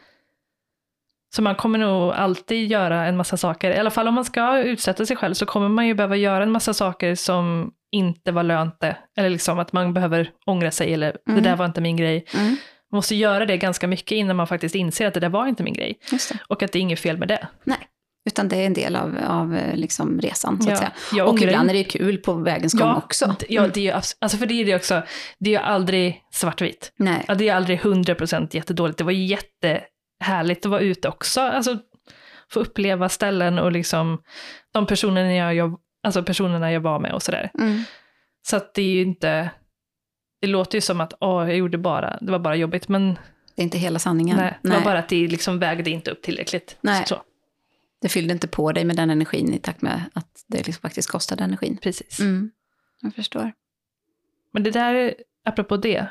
Så 1.34 1.42
man 1.42 1.54
kommer 1.54 1.78
nog 1.78 2.12
alltid 2.12 2.70
göra 2.70 3.06
en 3.06 3.16
massa 3.16 3.36
saker, 3.36 3.70
i 3.70 3.78
alla 3.78 3.90
fall 3.90 4.08
om 4.08 4.14
man 4.14 4.24
ska 4.24 4.58
utsätta 4.58 5.06
sig 5.06 5.16
själv 5.16 5.34
så 5.34 5.46
kommer 5.46 5.68
man 5.68 5.86
ju 5.86 5.94
behöva 5.94 6.16
göra 6.16 6.42
en 6.42 6.50
massa 6.50 6.74
saker 6.74 7.14
som 7.14 7.72
inte 7.90 8.32
var 8.32 8.42
lönt 8.42 8.80
det. 8.80 8.96
Eller 9.16 9.30
liksom 9.30 9.58
att 9.58 9.72
man 9.72 9.94
behöver 9.94 10.30
ångra 10.46 10.70
sig 10.70 10.94
eller 10.94 11.16
mm. 11.28 11.42
det 11.42 11.50
där 11.50 11.56
var 11.56 11.64
inte 11.64 11.80
min 11.80 11.96
grej. 11.96 12.26
Mm. 12.34 12.56
Man 12.92 12.98
måste 12.98 13.14
göra 13.14 13.46
det 13.46 13.56
ganska 13.56 13.86
mycket 13.88 14.12
innan 14.12 14.36
man 14.36 14.46
faktiskt 14.46 14.74
inser 14.74 15.06
att 15.06 15.14
det 15.14 15.20
där 15.20 15.28
var 15.28 15.46
inte 15.46 15.62
min 15.62 15.74
grej. 15.74 15.98
Och 16.48 16.62
att 16.62 16.72
det 16.72 16.78
är 16.78 16.80
inget 16.80 17.00
fel 17.00 17.18
med 17.18 17.28
det. 17.28 17.48
Nej, 17.64 17.88
utan 18.26 18.48
det 18.48 18.56
är 18.56 18.66
en 18.66 18.74
del 18.74 18.96
av, 18.96 19.18
av 19.26 19.60
liksom 19.74 20.20
resan 20.20 20.62
så 20.62 20.70
att 20.70 20.82
ja, 20.82 20.90
säga. 21.10 21.24
Och 21.24 21.42
ibland 21.42 21.70
är 21.70 21.74
det 21.74 21.84
kul 21.84 22.18
på 22.18 22.32
vägens 22.32 22.72
gång 22.72 22.88
ja, 22.88 22.96
också. 22.96 23.24
Mm. 23.24 23.36
Ja, 23.48 23.68
det 23.68 23.88
är, 23.88 23.94
alltså 23.94 24.38
för 24.38 24.46
det 24.46 24.54
är 24.54 24.64
det 24.64 24.76
också, 24.76 25.02
det 25.38 25.54
är 25.54 25.60
aldrig 25.60 26.22
svartvitt. 26.32 26.92
Nej. 26.96 27.24
Ja, 27.28 27.34
det 27.34 27.48
är 27.48 27.54
aldrig 27.54 27.80
100% 27.80 28.48
jättedåligt. 28.56 28.98
Det 28.98 29.04
var 29.04 29.12
jättehärligt 29.12 30.66
att 30.66 30.70
vara 30.70 30.80
ute 30.80 31.08
också. 31.08 31.40
Alltså, 31.40 31.78
få 32.50 32.60
uppleva 32.60 33.08
ställen 33.08 33.58
och 33.58 33.72
liksom 33.72 34.18
de 34.72 34.86
personerna 34.86 35.34
jag, 35.34 35.54
jobb, 35.54 35.80
alltså 36.02 36.22
personerna 36.22 36.72
jag 36.72 36.80
var 36.80 36.98
med 36.98 37.12
och 37.12 37.22
sådär. 37.22 37.50
Mm. 37.58 37.82
Så 38.48 38.56
att 38.56 38.74
det 38.74 38.82
är 38.82 38.94
ju 38.94 39.02
inte, 39.02 39.50
det 40.46 40.52
låter 40.52 40.76
ju 40.76 40.80
som 40.80 41.00
att 41.00 41.12
åh, 41.20 41.48
jag 41.48 41.56
gjorde 41.56 41.78
bara, 41.78 42.18
det 42.20 42.32
var 42.32 42.38
bara 42.38 42.56
jobbigt, 42.56 42.88
men 42.88 43.14
det 43.54 43.62
är 43.62 43.64
inte 43.64 43.78
hela 43.78 43.98
sanningen. 43.98 44.36
Nej, 44.36 44.58
det 44.62 44.68
var 44.68 44.80
bara 44.80 44.98
att 44.98 45.08
det 45.08 45.28
liksom 45.28 45.58
vägde 45.58 45.90
inte 45.90 46.10
upp 46.10 46.22
tillräckligt. 46.22 46.76
Nej. 46.80 47.06
Så. 47.06 47.22
Det 48.00 48.08
fyllde 48.08 48.32
inte 48.32 48.48
på 48.48 48.72
dig 48.72 48.84
med 48.84 48.96
den 48.96 49.10
energin 49.10 49.54
i 49.54 49.58
takt 49.58 49.82
med 49.82 50.02
att 50.14 50.44
det 50.46 50.66
liksom 50.66 50.80
faktiskt 50.80 51.10
kostade 51.10 51.44
energin. 51.44 51.76
Precis. 51.76 52.20
Mm. 52.20 52.50
Jag 53.00 53.14
förstår. 53.14 53.52
Men 54.52 54.62
det 54.62 54.70
där, 54.70 55.14
apropå 55.44 55.76
det, 55.76 56.06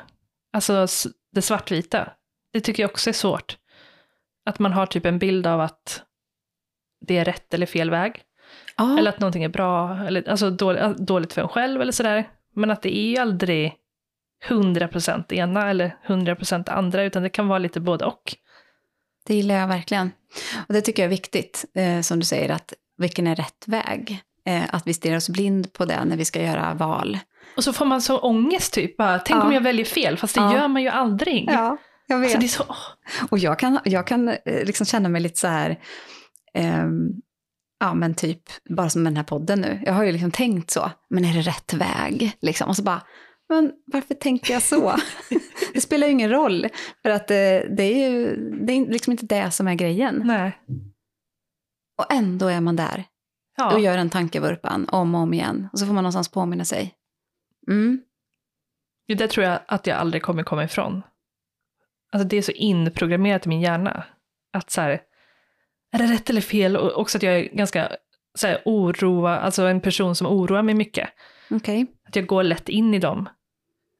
alltså 0.52 0.86
det 1.32 1.42
svartvita, 1.42 2.12
det 2.52 2.60
tycker 2.60 2.82
jag 2.82 2.90
också 2.90 3.10
är 3.10 3.14
svårt. 3.14 3.56
Att 4.44 4.58
man 4.58 4.72
har 4.72 4.86
typ 4.86 5.06
en 5.06 5.18
bild 5.18 5.46
av 5.46 5.60
att 5.60 6.02
det 7.06 7.18
är 7.18 7.24
rätt 7.24 7.54
eller 7.54 7.66
fel 7.66 7.90
väg. 7.90 8.22
Ah. 8.74 8.98
Eller 8.98 9.10
att 9.10 9.20
någonting 9.20 9.44
är 9.44 9.48
bra, 9.48 9.98
eller 10.06 10.28
alltså 10.28 10.50
dåligt 10.98 11.32
för 11.32 11.42
en 11.42 11.48
själv 11.48 11.82
eller 11.82 11.92
sådär. 11.92 12.30
Men 12.54 12.70
att 12.70 12.82
det 12.82 12.96
är 12.96 13.08
ju 13.08 13.16
aldrig 13.16 13.74
100% 14.48 15.32
ena 15.32 15.70
eller 15.70 15.96
100% 16.06 16.70
andra, 16.70 17.02
utan 17.02 17.22
det 17.22 17.28
kan 17.28 17.48
vara 17.48 17.58
lite 17.58 17.80
både 17.80 18.04
och. 18.04 18.36
Det 19.26 19.34
gillar 19.34 19.54
jag 19.54 19.68
verkligen. 19.68 20.10
Och 20.68 20.74
det 20.74 20.80
tycker 20.80 21.02
jag 21.02 21.06
är 21.06 21.10
viktigt, 21.10 21.64
eh, 21.74 22.00
som 22.00 22.18
du 22.18 22.24
säger, 22.24 22.48
att 22.48 22.74
vilken 22.98 23.26
är 23.26 23.36
rätt 23.36 23.64
väg? 23.66 24.22
Eh, 24.46 24.62
att 24.70 24.86
vi 24.86 24.94
stirrar 24.94 25.16
oss 25.16 25.28
blind 25.28 25.72
på 25.72 25.84
det 25.84 26.04
när 26.04 26.16
vi 26.16 26.24
ska 26.24 26.42
göra 26.42 26.74
val. 26.74 27.18
Och 27.56 27.64
så 27.64 27.72
får 27.72 27.84
man 27.84 28.02
så 28.02 28.18
ångest, 28.18 28.72
typ. 28.72 28.96
Bara, 28.96 29.18
Tänk 29.18 29.40
ja. 29.40 29.46
om 29.46 29.52
jag 29.52 29.60
väljer 29.60 29.84
fel, 29.84 30.16
fast 30.16 30.34
det 30.34 30.40
ja. 30.40 30.54
gör 30.54 30.68
man 30.68 30.82
ju 30.82 30.88
aldrig. 30.88 31.44
Ja, 31.48 31.76
jag 32.06 32.18
vet. 32.18 32.36
Alltså, 32.36 32.64
så... 32.64 32.74
Och 33.30 33.38
jag 33.38 33.58
kan, 33.58 33.78
jag 33.84 34.06
kan 34.06 34.28
eh, 34.28 34.36
liksom 34.44 34.86
känna 34.86 35.08
mig 35.08 35.20
lite 35.20 35.40
så 35.40 35.48
här, 35.48 35.78
um, 36.84 37.22
ja 37.80 37.94
men 37.94 38.14
typ, 38.14 38.42
bara 38.68 38.88
som 38.88 39.02
med 39.02 39.12
den 39.12 39.16
här 39.16 39.24
podden 39.24 39.60
nu. 39.60 39.82
Jag 39.86 39.92
har 39.92 40.04
ju 40.04 40.12
liksom 40.12 40.30
tänkt 40.30 40.70
så, 40.70 40.90
men 41.10 41.24
är 41.24 41.34
det 41.34 41.40
rätt 41.40 41.72
väg? 41.72 42.32
Liksom. 42.40 42.68
Och 42.68 42.76
så 42.76 42.82
bara, 42.82 43.02
men 43.48 43.72
varför 43.86 44.14
tänker 44.14 44.52
jag 44.52 44.62
så? 44.62 44.96
det 45.74 45.80
spelar 45.80 46.06
ju 46.06 46.12
ingen 46.12 46.30
roll, 46.30 46.66
för 47.02 47.10
att 47.10 47.28
det, 47.28 47.64
eh, 47.64 47.70
det 47.70 47.82
är 47.82 48.10
ju 48.10 48.36
det 48.66 48.72
är 48.72 48.86
liksom 48.86 49.10
inte 49.10 49.26
det 49.26 49.50
som 49.50 49.68
är 49.68 49.74
grejen. 49.74 50.22
Nej. 50.24 50.58
Och 51.98 52.12
ändå 52.12 52.46
är 52.46 52.60
man 52.60 52.76
där 52.76 53.04
ja. 53.56 53.74
och 53.74 53.80
gör 53.80 53.98
en 53.98 54.10
tankevurpan 54.10 54.88
om 54.88 55.14
och 55.14 55.20
om 55.20 55.34
igen. 55.34 55.68
Och 55.72 55.78
så 55.78 55.86
får 55.86 55.94
man 55.94 56.04
någonstans 56.04 56.28
påminna 56.28 56.64
sig. 56.64 56.94
Mm. 57.68 58.02
Det 59.08 59.28
tror 59.28 59.46
jag 59.46 59.60
att 59.68 59.86
jag 59.86 59.98
aldrig 59.98 60.22
kommer 60.22 60.42
komma 60.42 60.64
ifrån. 60.64 61.02
Alltså 62.12 62.28
det 62.28 62.36
är 62.36 62.42
så 62.42 62.52
inprogrammerat 62.52 63.46
i 63.46 63.48
min 63.48 63.60
hjärna. 63.60 64.04
Att 64.52 64.70
så 64.70 64.80
här, 64.80 65.00
är 65.92 65.98
det 65.98 66.06
rätt 66.06 66.30
eller 66.30 66.40
fel? 66.40 66.76
Och 66.76 67.00
också 67.00 67.18
att 67.18 67.22
jag 67.22 67.36
är 67.36 67.42
ganska 67.42 67.92
så 68.34 68.46
här, 68.46 68.62
oroa, 68.64 69.38
alltså 69.38 69.62
en 69.62 69.80
person 69.80 70.16
som 70.16 70.26
oroar 70.26 70.62
mig 70.62 70.74
mycket. 70.74 71.08
Okay. 71.50 71.86
Att 72.08 72.16
jag 72.16 72.26
går 72.26 72.42
lätt 72.42 72.68
in 72.68 72.94
i 72.94 72.98
dem 72.98 73.28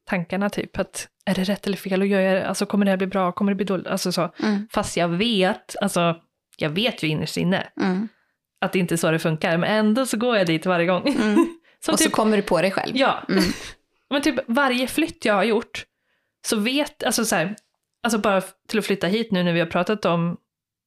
tankarna 0.07 0.49
typ. 0.49 0.79
Att 0.79 1.07
är 1.25 1.35
det 1.35 1.43
rätt 1.43 1.67
eller 1.67 1.77
fel? 1.77 2.01
Och 2.01 2.07
gör 2.07 2.21
jag, 2.21 2.43
alltså, 2.43 2.65
kommer 2.65 2.85
det 2.85 2.91
här 2.91 2.97
bli 2.97 3.07
bra? 3.07 3.31
Kommer 3.31 3.51
det 3.51 3.55
bli 3.55 3.65
dåligt? 3.65 3.87
Alltså, 3.87 4.11
så. 4.11 4.33
Mm. 4.43 4.67
Fast 4.71 4.97
jag 4.97 5.07
vet, 5.07 5.75
alltså 5.81 6.15
jag 6.57 6.69
vet 6.69 7.03
ju 7.03 7.07
innerst 7.07 7.37
inne 7.37 7.67
mm. 7.81 8.07
att 8.61 8.73
det 8.73 8.79
inte 8.79 8.95
är 8.95 8.97
så 8.97 9.11
det 9.11 9.19
funkar. 9.19 9.57
Men 9.57 9.69
ändå 9.69 10.05
så 10.05 10.17
går 10.17 10.37
jag 10.37 10.47
dit 10.47 10.65
varje 10.65 10.85
gång. 10.85 11.07
Mm. 11.07 11.33
och 11.87 11.97
typ, 11.97 12.07
så 12.07 12.15
kommer 12.15 12.37
du 12.37 12.43
på 12.43 12.61
dig 12.61 12.71
själv. 12.71 12.97
Ja. 12.97 13.23
Mm. 13.29 13.43
men 14.09 14.21
typ 14.21 14.35
varje 14.47 14.87
flytt 14.87 15.25
jag 15.25 15.33
har 15.33 15.43
gjort 15.43 15.85
så 16.45 16.55
vet, 16.55 17.03
alltså 17.03 17.25
så 17.25 17.35
här, 17.35 17.55
alltså 18.03 18.19
bara 18.19 18.41
till 18.41 18.79
att 18.79 18.85
flytta 18.85 19.07
hit 19.07 19.31
nu 19.31 19.43
när 19.43 19.53
vi 19.53 19.59
har 19.59 19.67
pratat 19.67 20.05
om 20.05 20.37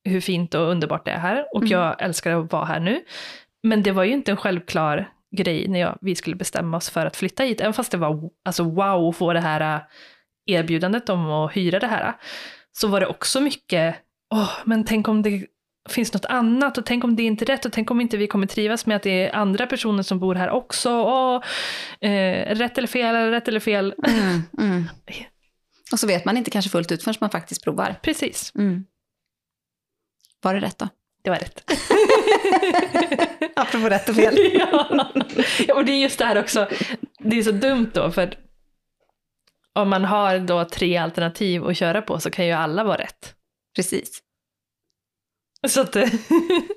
hur 0.05 0.21
fint 0.21 0.55
och 0.55 0.71
underbart 0.71 1.05
det 1.05 1.11
är 1.11 1.19
här 1.19 1.47
och 1.55 1.63
mm. 1.63 1.73
jag 1.73 2.03
älskar 2.03 2.41
att 2.41 2.53
vara 2.53 2.65
här 2.65 2.81
nu. 2.81 3.05
men 3.63 3.83
det 3.83 3.93
var 3.93 4.05
ju 4.05 4.13
inte 4.13 4.31
en 4.31 4.37
självklar 4.37 5.09
grej 5.37 5.69
när 5.69 5.81
jag, 5.81 5.99
vi 6.01 6.15
skulle 6.15 6.37
bestämma 6.37 6.77
oss 6.77 6.91
för 6.91 7.07
att 7.07 7.17
flytta 7.17 7.43
hit, 7.43 7.61
även 7.61 7.73
fast 7.73 7.93
det 7.93 7.99
var 7.99 8.31
alltså, 8.45 8.65
wow 8.65 9.09
att 9.09 9.17
få 9.17 9.33
det 9.33 9.41
här 9.41 9.77
äh, 9.77 9.83
erbjudandet 10.47 11.09
om 11.09 11.31
att 11.31 11.57
hyra 11.57 11.79
det 11.79 11.87
här, 11.87 12.15
så 12.73 12.89
var 12.89 13.01
det 13.01 13.07
också 13.07 13.41
mycket, 13.41 13.97
åh, 14.35 14.53
men 14.65 14.85
tänk 14.85 15.09
om 15.09 15.23
det 15.23 15.47
finns 15.89 16.13
något 16.13 16.25
annat 16.25 16.79
och 16.79 16.87
tänk 16.87 17.05
om 17.05 17.17
det 17.17 17.23
inte 17.23 17.45
är 17.45 17.47
rätt 17.47 17.65
och 17.65 17.73
tänk 17.73 17.91
om 17.91 18.01
inte 18.01 18.17
vi 18.17 18.27
kommer 18.27 18.47
trivas 18.47 18.87
med 18.87 18.97
att 18.97 19.03
det 19.03 19.27
är 19.27 19.35
andra 19.35 19.67
personer 19.67 20.03
som 20.03 20.19
bor 20.19 20.35
här 20.35 20.51
också. 20.51 20.93
Och, 20.93 21.45
eh, 22.05 22.55
rätt 22.55 22.79
eller 22.79 22.89
fel, 22.89 23.31
rätt 23.31 23.49
eller 23.49 23.61
fel. 23.61 23.95
Mm, 24.07 24.43
mm. 24.59 24.85
Och 25.93 25.99
så 26.01 26.07
vet 26.07 26.25
man 26.25 26.37
inte 26.37 26.51
kanske 26.51 26.71
fullt 26.71 26.93
ut 26.93 27.03
förrän 27.03 27.17
man 27.21 27.31
faktiskt 27.31 27.65
provar. 27.65 27.97
Precis. 28.03 28.53
Mm. 28.55 28.85
Var 30.43 30.55
det 30.55 30.61
rätt 30.61 30.79
då? 30.79 30.89
Det 31.23 31.31
var 31.31 31.37
rätt. 31.37 31.71
Apropå 33.57 33.89
rätt 33.89 34.09
och 34.09 34.15
fel. 34.15 34.39
ja. 34.55 35.11
ja, 35.69 35.75
och 35.75 35.85
det 35.85 35.93
är 35.93 35.99
just 35.99 36.19
det 36.19 36.25
här 36.25 36.39
också, 36.39 36.69
det 37.19 37.39
är 37.39 37.43
så 37.43 37.51
dumt 37.51 37.91
då, 37.95 38.11
för 38.11 38.39
om 39.73 39.89
man 39.89 40.05
har 40.05 40.39
då 40.39 40.65
tre 40.65 40.97
alternativ 40.97 41.67
att 41.67 41.77
köra 41.77 42.03
på 42.03 42.21
så 42.21 42.31
kan 42.31 42.47
ju 42.47 42.53
alla 42.53 42.85
vara 42.85 42.99
rätt. 42.99 43.35
Precis. 43.77 44.23
Så 45.69 45.81
att, 45.81 45.97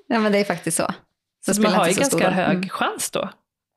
ja 0.08 0.20
men 0.20 0.32
det 0.32 0.38
är 0.38 0.46
faktiskt 0.46 0.78
så. 0.78 0.94
Så, 1.46 1.54
så 1.54 1.62
man 1.62 1.74
har 1.74 1.88
ju 1.88 1.94
ganska 1.94 2.30
hög 2.30 2.56
mm. 2.56 2.70
chans 2.70 3.12
då 3.12 3.30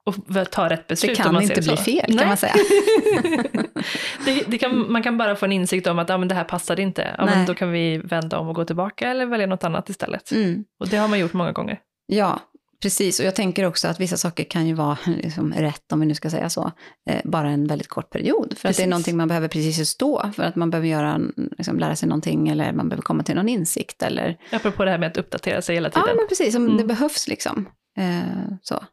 att 0.06 0.52
ta 0.52 0.68
rätt 0.68 0.86
beslut. 0.86 1.16
Det 1.16 1.22
kan 1.22 1.42
inte 1.42 1.54
bli 1.54 1.62
så. 1.62 1.76
fel 1.76 2.04
Nej. 2.08 2.18
kan 2.18 2.28
man 2.28 2.36
säga. 2.36 2.54
det, 4.24 4.44
det 4.46 4.58
kan, 4.58 4.92
man 4.92 5.02
kan 5.02 5.18
bara 5.18 5.36
få 5.36 5.44
en 5.44 5.52
insikt 5.52 5.86
om 5.86 5.98
att 5.98 6.10
ah, 6.10 6.18
men 6.18 6.28
det 6.28 6.34
här 6.34 6.44
passade 6.44 6.82
inte. 6.82 7.14
Ja, 7.18 7.24
men 7.24 7.46
då 7.46 7.54
kan 7.54 7.72
vi 7.72 7.98
vända 7.98 8.38
om 8.38 8.48
och 8.48 8.54
gå 8.54 8.64
tillbaka 8.64 9.10
eller 9.10 9.26
välja 9.26 9.46
något 9.46 9.64
annat 9.64 9.88
istället. 9.88 10.32
Mm. 10.32 10.64
Och 10.80 10.88
det 10.88 10.96
har 10.96 11.08
man 11.08 11.18
gjort 11.18 11.32
många 11.32 11.52
gånger. 11.52 11.78
Ja, 12.06 12.40
Precis, 12.82 13.20
och 13.20 13.26
jag 13.26 13.34
tänker 13.34 13.64
också 13.64 13.88
att 13.88 14.00
vissa 14.00 14.16
saker 14.16 14.44
kan 14.44 14.66
ju 14.66 14.74
vara 14.74 14.98
liksom 15.06 15.52
rätt, 15.52 15.92
om 15.92 16.00
vi 16.00 16.06
nu 16.06 16.14
ska 16.14 16.30
säga 16.30 16.50
så, 16.50 16.72
eh, 17.10 17.20
bara 17.24 17.48
en 17.48 17.66
väldigt 17.66 17.88
kort 17.88 18.10
period. 18.10 18.48
För 18.48 18.48
precis. 18.48 18.64
att 18.64 18.76
det 18.76 18.82
är 18.82 18.88
någonting 18.88 19.16
man 19.16 19.28
behöver 19.28 19.48
precis 19.48 19.78
just 19.78 19.98
då, 19.98 20.30
för 20.36 20.42
att 20.42 20.56
man 20.56 20.70
behöver 20.70 20.88
göra, 20.88 21.20
liksom, 21.58 21.78
lära 21.78 21.96
sig 21.96 22.08
någonting 22.08 22.48
eller 22.48 22.72
man 22.72 22.88
behöver 22.88 23.02
komma 23.02 23.22
till 23.22 23.34
någon 23.34 23.48
insikt. 23.48 24.02
Eller... 24.02 24.38
Apropå 24.52 24.84
det 24.84 24.90
här 24.90 24.98
med 24.98 25.06
att 25.06 25.16
uppdatera 25.16 25.62
sig 25.62 25.74
hela 25.74 25.90
tiden. 25.90 26.04
Ja, 26.08 26.14
men 26.14 26.28
precis, 26.28 26.54
om 26.54 26.64
mm. 26.64 26.76
det 26.76 26.84
behövs 26.84 27.28
liksom. 27.28 27.68
Eh, 27.98 28.52
så. 28.62 28.84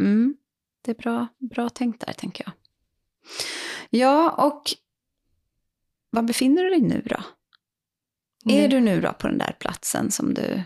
Mm. 0.00 0.36
Det 0.82 0.90
är 0.90 0.94
bra, 0.94 1.26
bra 1.38 1.68
tänkt 1.68 2.06
där, 2.06 2.12
tänker 2.12 2.44
jag. 2.44 2.52
Ja, 3.90 4.30
och 4.30 4.62
var 6.10 6.22
befinner 6.22 6.62
du 6.62 6.70
dig 6.70 6.80
nu 6.80 7.02
då? 7.04 7.16
Mm. 8.46 8.64
Är 8.64 8.68
du 8.68 8.80
nu 8.80 9.00
då 9.00 9.12
på 9.12 9.26
den 9.26 9.38
där 9.38 9.56
platsen 9.58 10.10
som 10.10 10.34
du 10.34 10.62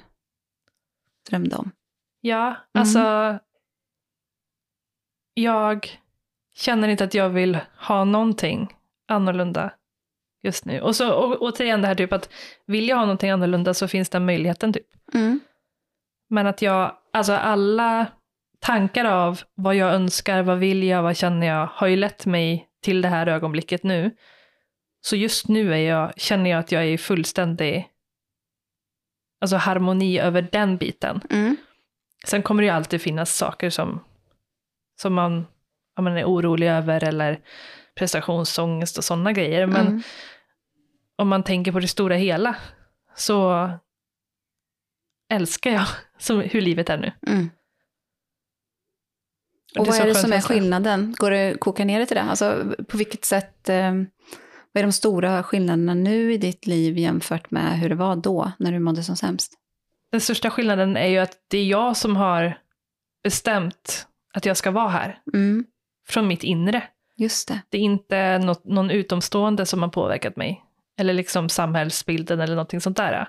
drömde 1.30 1.56
om? 1.56 1.70
Ja, 2.20 2.46
mm. 2.46 2.58
alltså. 2.72 3.38
Jag 5.34 6.00
känner 6.54 6.88
inte 6.88 7.04
att 7.04 7.14
jag 7.14 7.30
vill 7.30 7.58
ha 7.76 8.04
någonting 8.04 8.76
annorlunda 9.06 9.72
just 10.42 10.64
nu. 10.64 10.80
Och 10.80 10.96
så 10.96 11.14
och, 11.14 11.42
återigen 11.42 11.80
det 11.80 11.86
här 11.86 11.94
typ 11.94 12.12
att 12.12 12.30
vill 12.66 12.88
jag 12.88 12.96
ha 12.96 13.04
någonting 13.04 13.30
annorlunda 13.30 13.74
så 13.74 13.88
finns 13.88 14.08
den 14.08 14.26
möjligheten 14.26 14.72
typ. 14.72 14.86
Mm. 15.14 15.40
Men 16.28 16.46
att 16.46 16.62
jag, 16.62 16.96
alltså 17.12 17.32
alla 17.32 18.06
tankar 18.64 19.04
av 19.04 19.40
vad 19.54 19.74
jag 19.74 19.94
önskar, 19.94 20.42
vad 20.42 20.58
vill 20.58 20.82
jag, 20.82 21.02
vad 21.02 21.16
känner 21.16 21.46
jag, 21.46 21.66
har 21.66 21.86
ju 21.86 21.96
lett 21.96 22.26
mig 22.26 22.68
till 22.82 23.02
det 23.02 23.08
här 23.08 23.26
ögonblicket 23.26 23.82
nu. 23.82 24.16
Så 25.00 25.16
just 25.16 25.48
nu 25.48 25.74
är 25.74 25.78
jag, 25.78 26.12
känner 26.16 26.50
jag 26.50 26.60
att 26.60 26.72
jag 26.72 26.82
är 26.82 26.86
i 26.86 26.98
fullständig 26.98 27.88
alltså 29.40 29.56
harmoni 29.56 30.18
över 30.18 30.48
den 30.52 30.76
biten. 30.76 31.20
Mm. 31.30 31.56
Sen 32.26 32.42
kommer 32.42 32.62
det 32.62 32.66
ju 32.66 32.72
alltid 32.72 33.02
finnas 33.02 33.36
saker 33.36 33.70
som, 33.70 34.00
som 35.00 35.14
man, 35.14 35.46
man 36.00 36.16
är 36.16 36.24
orolig 36.24 36.68
över 36.68 37.04
eller 37.04 37.40
prestationsångest 37.94 38.98
och 38.98 39.04
sådana 39.04 39.32
grejer. 39.32 39.66
Men 39.66 39.86
mm. 39.86 40.02
om 41.16 41.28
man 41.28 41.42
tänker 41.42 41.72
på 41.72 41.80
det 41.80 41.88
stora 41.88 42.16
hela 42.16 42.56
så 43.16 43.70
älskar 45.32 45.70
jag 45.70 45.86
som, 46.18 46.40
hur 46.40 46.60
livet 46.60 46.90
är 46.90 46.98
nu. 46.98 47.12
Mm. 47.26 47.50
Och 49.78 49.86
vad 49.86 50.00
är 50.00 50.06
det 50.06 50.14
som 50.14 50.32
är 50.32 50.40
skillnaden? 50.40 51.14
Går 51.18 51.30
det 51.30 51.52
att 51.52 51.60
koka 51.60 51.84
ner 51.84 52.00
det 52.00 52.06
till 52.06 52.16
det? 52.16 52.22
Alltså, 52.22 52.74
på 52.88 52.96
vilket 52.96 53.24
sätt, 53.24 53.68
eh, 53.68 53.92
vad 54.72 54.80
är 54.80 54.82
de 54.82 54.92
stora 54.92 55.42
skillnaderna 55.42 55.94
nu 55.94 56.32
i 56.32 56.36
ditt 56.36 56.66
liv 56.66 56.98
jämfört 56.98 57.50
med 57.50 57.78
hur 57.78 57.88
det 57.88 57.94
var 57.94 58.16
då, 58.16 58.52
när 58.58 58.72
du 58.72 58.78
mådde 58.78 59.02
som 59.02 59.16
sämst? 59.16 59.52
Den 60.10 60.20
största 60.20 60.50
skillnaden 60.50 60.96
är 60.96 61.08
ju 61.08 61.18
att 61.18 61.38
det 61.48 61.58
är 61.58 61.66
jag 61.66 61.96
som 61.96 62.16
har 62.16 62.58
bestämt 63.22 64.06
att 64.34 64.46
jag 64.46 64.56
ska 64.56 64.70
vara 64.70 64.88
här. 64.88 65.18
Mm. 65.34 65.64
Från 66.08 66.28
mitt 66.28 66.42
inre. 66.42 66.82
Just 67.16 67.48
det. 67.48 67.60
Det 67.68 67.78
är 67.78 67.82
inte 67.82 68.38
något, 68.38 68.64
någon 68.64 68.90
utomstående 68.90 69.66
som 69.66 69.82
har 69.82 69.88
påverkat 69.88 70.36
mig. 70.36 70.64
Eller 70.98 71.14
liksom 71.14 71.48
samhällsbilden 71.48 72.40
eller 72.40 72.54
någonting 72.54 72.80
sånt 72.80 72.96
där. 72.96 73.28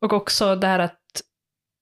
Och 0.00 0.12
också 0.12 0.56
det 0.56 0.66
här 0.66 0.78
att 0.78 1.22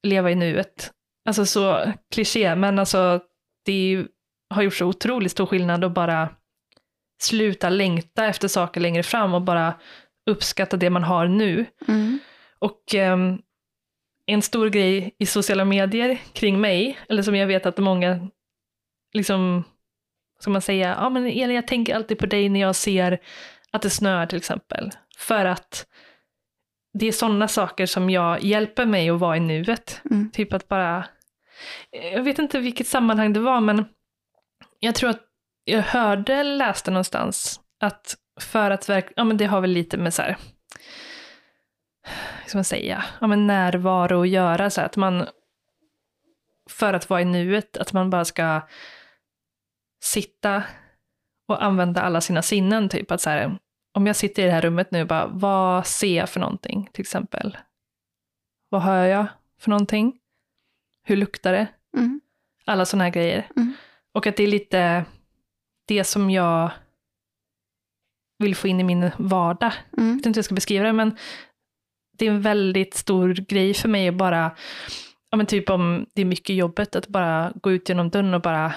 leva 0.03 0.31
i 0.31 0.35
nuet. 0.35 0.93
Alltså 1.25 1.47
så 1.47 1.93
kliché, 2.11 2.57
men 2.57 2.79
alltså 2.79 3.21
det 3.65 4.07
har 4.51 4.63
gjort 4.63 4.75
så 4.75 4.87
otroligt 4.87 5.33
stor 5.33 5.47
skillnad 5.47 5.85
att 5.85 5.95
bara 5.95 6.29
sluta 7.23 7.69
längta 7.69 8.27
efter 8.27 8.49
saker 8.49 8.81
längre 8.81 9.03
fram 9.03 9.35
och 9.35 9.43
bara 9.43 9.75
uppskatta 10.31 10.77
det 10.77 10.91
man 10.91 11.05
har 11.05 11.27
nu. 11.27 11.67
Mm. 11.89 12.19
Och 12.59 12.95
um, 12.95 13.43
en 14.27 14.43
stor 14.43 14.69
grej 14.69 15.15
i 15.19 15.27
sociala 15.27 15.65
medier 15.65 16.19
kring 16.33 16.61
mig, 16.61 16.99
eller 17.09 17.23
som 17.23 17.37
jag 17.37 17.47
vet 17.47 17.67
att 17.67 17.79
många, 17.79 18.29
liksom, 19.13 19.65
ska 20.39 20.51
man 20.51 20.63
säga, 20.63 20.97
ja 21.01 21.11
men 21.11 21.27
Elin 21.27 21.57
jag 21.57 21.67
tänker 21.67 21.95
alltid 21.95 22.19
på 22.19 22.27
dig 22.27 22.49
när 22.49 22.61
jag 22.61 22.77
ser 22.77 23.19
att 23.71 23.83
det 23.83 23.91
snöar 23.91 24.27
till 24.27 24.39
exempel. 24.39 24.91
För 25.19 25.45
att 25.45 25.87
det 26.99 27.07
är 27.07 27.13
sådana 27.13 27.49
saker 27.49 27.87
som 27.87 28.11
jag 28.11 28.43
hjälper 28.43 28.87
mig 28.87 29.11
att 29.11 29.21
vara 29.21 29.37
i 29.37 29.41
nuet. 29.41 30.01
Mm. 30.11 30.31
Typ 30.31 30.53
att 30.53 30.69
bara, 30.69 31.05
jag 31.91 32.23
vet 32.23 32.39
inte 32.39 32.59
vilket 32.59 32.87
sammanhang 32.87 33.33
det 33.33 33.41
var, 33.41 33.61
men 33.61 33.85
jag 34.79 34.95
tror 34.95 35.11
att 35.11 35.23
jag 35.65 35.83
hörde, 35.83 36.43
läste 36.43 36.91
någonstans, 36.91 37.61
att 37.81 38.17
för 38.41 38.71
att 38.71 38.89
verkligen, 38.89 39.15
ja 39.17 39.25
men 39.25 39.37
det 39.37 39.45
har 39.45 39.61
väl 39.61 39.71
lite 39.71 39.97
med 39.97 40.15
så 40.15 40.23
här, 40.23 40.37
ska 42.47 42.59
man 42.59 42.65
säga, 42.65 43.05
ja, 43.21 43.27
men 43.27 43.47
närvaro 43.47 44.23
att 44.23 44.29
göra. 44.29 44.71
Så 44.71 44.81
att 44.81 44.97
man, 44.97 45.27
för 46.71 46.95
att 46.95 47.11
vara 47.11 47.21
i 47.21 47.25
nuet, 47.25 47.77
att 47.77 47.93
man 47.93 48.11
bara 48.11 48.25
ska 48.25 48.61
sitta 50.03 50.63
och 51.49 51.65
använda 51.65 52.01
alla 52.01 52.21
sina 52.21 52.43
sinnen. 52.43 52.89
Typ 52.89 53.11
att 53.11 53.21
så 53.21 53.31
här, 53.31 53.59
om 53.95 54.07
jag 54.07 54.17
sitter 54.17 54.43
i 54.43 54.47
det 54.47 54.53
här 54.53 54.63
rummet 54.63 54.91
nu, 54.91 55.05
bara, 55.05 55.27
vad 55.27 55.87
ser 55.87 56.17
jag 56.17 56.29
för 56.29 56.41
någonting 56.41 56.91
till 56.93 57.03
exempel? 57.03 57.59
Vad 58.69 58.83
hör 58.83 59.05
jag 59.05 59.27
för 59.61 59.71
någonting? 59.71 60.21
Hur 61.05 61.17
luktar 61.17 61.53
det? 61.53 61.67
Mm. 61.97 62.21
Alla 62.65 62.85
sådana 62.85 63.05
här 63.05 63.11
grejer. 63.11 63.49
Mm. 63.57 63.73
Och 64.13 64.27
att 64.27 64.37
det 64.37 64.43
är 64.43 64.49
lite 64.49 65.05
det 65.87 66.05
som 66.05 66.31
jag 66.31 66.71
vill 68.39 68.57
få 68.57 68.69
in 68.69 68.81
i 68.81 68.85
min 68.85 69.11
vardag. 69.19 69.73
Mm. 69.97 70.09
Jag 70.09 70.17
vet 70.17 70.27
inte 70.27 70.37
hur 70.37 70.39
jag 70.39 70.45
ska 70.45 70.55
beskriva 70.55 70.85
det, 70.85 70.93
men 70.93 71.17
det 72.19 72.27
är 72.27 72.31
en 72.31 72.43
väldigt 72.43 72.95
stor 72.95 73.35
grej 73.35 73.75
för 73.75 73.89
mig 73.89 74.09
att 74.09 74.15
bara, 74.15 74.57
ja 75.31 75.37
men 75.37 75.47
typ 75.47 75.71
om 75.71 76.07
det 76.15 76.21
är 76.21 76.27
mycket 76.27 76.57
jobbet, 76.57 76.97
att 76.97 77.09
bara 77.09 77.53
gå 77.55 77.73
ut 77.73 77.89
genom 77.89 78.11
dörren 78.11 78.35
och 78.35 78.41
bara 78.41 78.75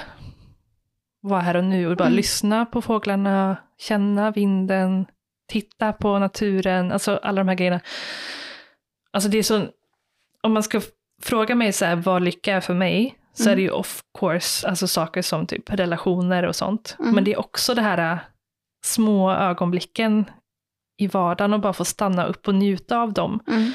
vara 1.22 1.42
här 1.42 1.56
och 1.56 1.64
nu 1.64 1.88
och 1.88 1.98
bara 1.98 2.08
mm. 2.08 2.18
lyssna 2.18 2.66
på 2.66 2.82
fåglarna, 2.82 3.58
känna 3.78 4.32
vinden, 4.32 5.06
titta 5.48 5.94
på 5.94 6.20
naturen, 6.20 6.92
alltså 6.92 7.18
alla 7.18 7.42
de 7.42 7.48
här 7.48 7.56
grejerna. 7.56 7.80
Alltså 9.12 9.30
det 9.30 9.38
är 9.38 9.44
så, 9.44 9.68
om 10.42 10.54
man 10.54 10.64
ska 10.64 10.82
fråga 11.22 11.56
mig 11.56 11.74
så 11.74 11.86
här, 11.86 11.96
vad 11.96 12.24
lycka 12.24 12.56
är 12.56 12.62
för 12.62 12.74
mig, 12.74 13.18
så 13.34 13.44
mm. 13.44 13.52
är 13.52 13.56
det 13.56 13.62
ju 13.62 13.70
of 13.70 14.02
course, 14.20 14.68
alltså 14.68 14.88
saker 14.88 15.22
som 15.22 15.48
typ 15.48 15.70
relationer 15.70 16.44
och 16.44 16.56
sånt. 16.56 16.96
Mm. 17.00 17.16
Men 17.16 17.24
det 17.24 17.34
är 17.34 17.40
också 17.40 17.74
det 17.74 17.82
här 17.82 18.14
äh, 18.14 18.20
små 18.86 19.32
ögonblicken 19.32 20.26
i 20.98 21.08
vardagen 21.08 21.54
och 21.54 21.60
bara 21.60 21.74
få 21.74 21.86
stanna 21.86 22.26
upp 22.26 22.48
och 22.48 22.56
njuta 22.56 23.00
av 23.00 23.14
dem. 23.14 23.40
Mm. 23.48 23.72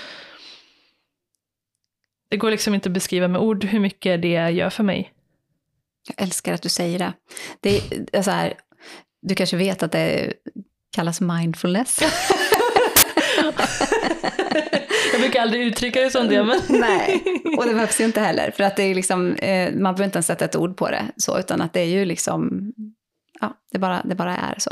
Det 2.30 2.36
går 2.36 2.50
liksom 2.50 2.74
inte 2.74 2.88
att 2.88 2.92
beskriva 2.92 3.28
med 3.28 3.40
ord 3.40 3.64
hur 3.64 3.80
mycket 3.80 4.22
det 4.22 4.50
gör 4.50 4.70
för 4.70 4.82
mig. 4.84 5.12
Jag 6.08 6.22
älskar 6.26 6.54
att 6.54 6.62
du 6.62 6.68
säger 6.68 6.98
det. 6.98 7.12
det 7.60 7.82
är 8.12 8.22
så 8.22 8.30
här, 8.30 8.54
du 9.22 9.34
kanske 9.34 9.56
vet 9.56 9.82
att 9.82 9.92
det 9.92 10.32
kallas 10.96 11.20
mindfulness. 11.20 11.98
Brukar 15.22 15.42
aldrig 15.42 15.62
uttrycka 15.62 16.00
det 16.00 16.10
som 16.10 16.28
det. 16.28 16.44
Men... 16.44 16.60
Nej, 16.80 17.22
och 17.58 17.64
det 17.66 17.74
behövs 17.74 18.00
ju 18.00 18.04
inte 18.04 18.20
heller. 18.20 18.50
För 18.50 18.64
att 18.64 18.76
det 18.76 18.82
är 18.82 18.94
liksom, 18.94 19.34
eh, 19.34 19.72
man 19.72 19.94
behöver 19.94 20.04
inte 20.04 20.16
ens 20.16 20.26
sätta 20.26 20.44
ett 20.44 20.56
ord 20.56 20.76
på 20.76 20.90
det, 20.90 21.04
så, 21.16 21.38
utan 21.38 21.60
att 21.60 21.72
det 21.72 21.80
är 21.80 21.86
ju 21.88 22.04
liksom 22.04 22.72
ja, 23.40 23.56
det 23.72 23.78
bara, 23.78 24.02
det 24.04 24.14
bara 24.14 24.36
är 24.36 24.54
så. 24.58 24.70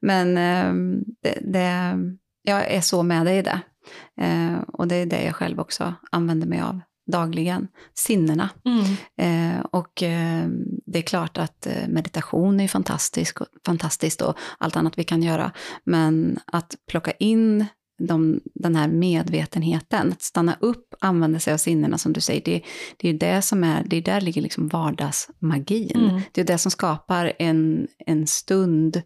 Men 0.00 0.38
eh, 0.38 0.72
det, 1.22 1.38
det, 1.52 1.98
jag 2.42 2.70
är 2.70 2.80
så 2.80 3.02
med 3.02 3.26
dig 3.26 3.38
i 3.38 3.42
det. 3.42 3.60
Eh, 4.20 4.58
och 4.72 4.88
det 4.88 4.96
är 4.96 5.06
det 5.06 5.22
jag 5.24 5.36
själv 5.36 5.60
också 5.60 5.94
använder 6.10 6.46
mig 6.46 6.60
av 6.60 6.80
dagligen, 7.12 7.68
sinnena. 7.94 8.50
Mm. 8.64 8.84
Eh, 9.18 9.60
och 9.60 10.02
eh, 10.02 10.46
det 10.86 10.98
är 10.98 11.02
klart 11.02 11.38
att 11.38 11.66
eh, 11.66 11.88
meditation 11.88 12.60
är 12.60 12.68
fantastisk, 12.68 13.38
fantastiskt 13.66 14.22
och 14.22 14.38
allt 14.58 14.76
annat 14.76 14.98
vi 14.98 15.04
kan 15.04 15.22
göra. 15.22 15.52
Men 15.84 16.38
att 16.46 16.74
plocka 16.90 17.10
in 17.10 17.66
de, 17.98 18.40
den 18.54 18.76
här 18.76 18.88
medvetenheten, 18.88 20.12
att 20.12 20.22
stanna 20.22 20.56
upp, 20.60 20.94
använda 21.00 21.38
sig 21.38 21.52
av 21.52 21.58
sinnena 21.58 21.98
som 21.98 22.12
du 22.12 22.20
säger, 22.20 22.42
det, 22.44 22.62
det 22.96 23.08
är 23.08 23.12
det 23.12 23.42
som 23.42 23.64
är, 23.64 23.84
det 23.86 23.96
är 23.96 24.02
där 24.02 24.20
ligger 24.20 24.42
liksom 24.42 24.68
vardagsmagin. 24.68 26.08
Mm. 26.10 26.20
Det 26.32 26.40
är 26.40 26.44
det 26.44 26.58
som 26.58 26.70
skapar 26.70 27.32
en, 27.38 27.88
en 28.06 28.26
stund, 28.26 29.02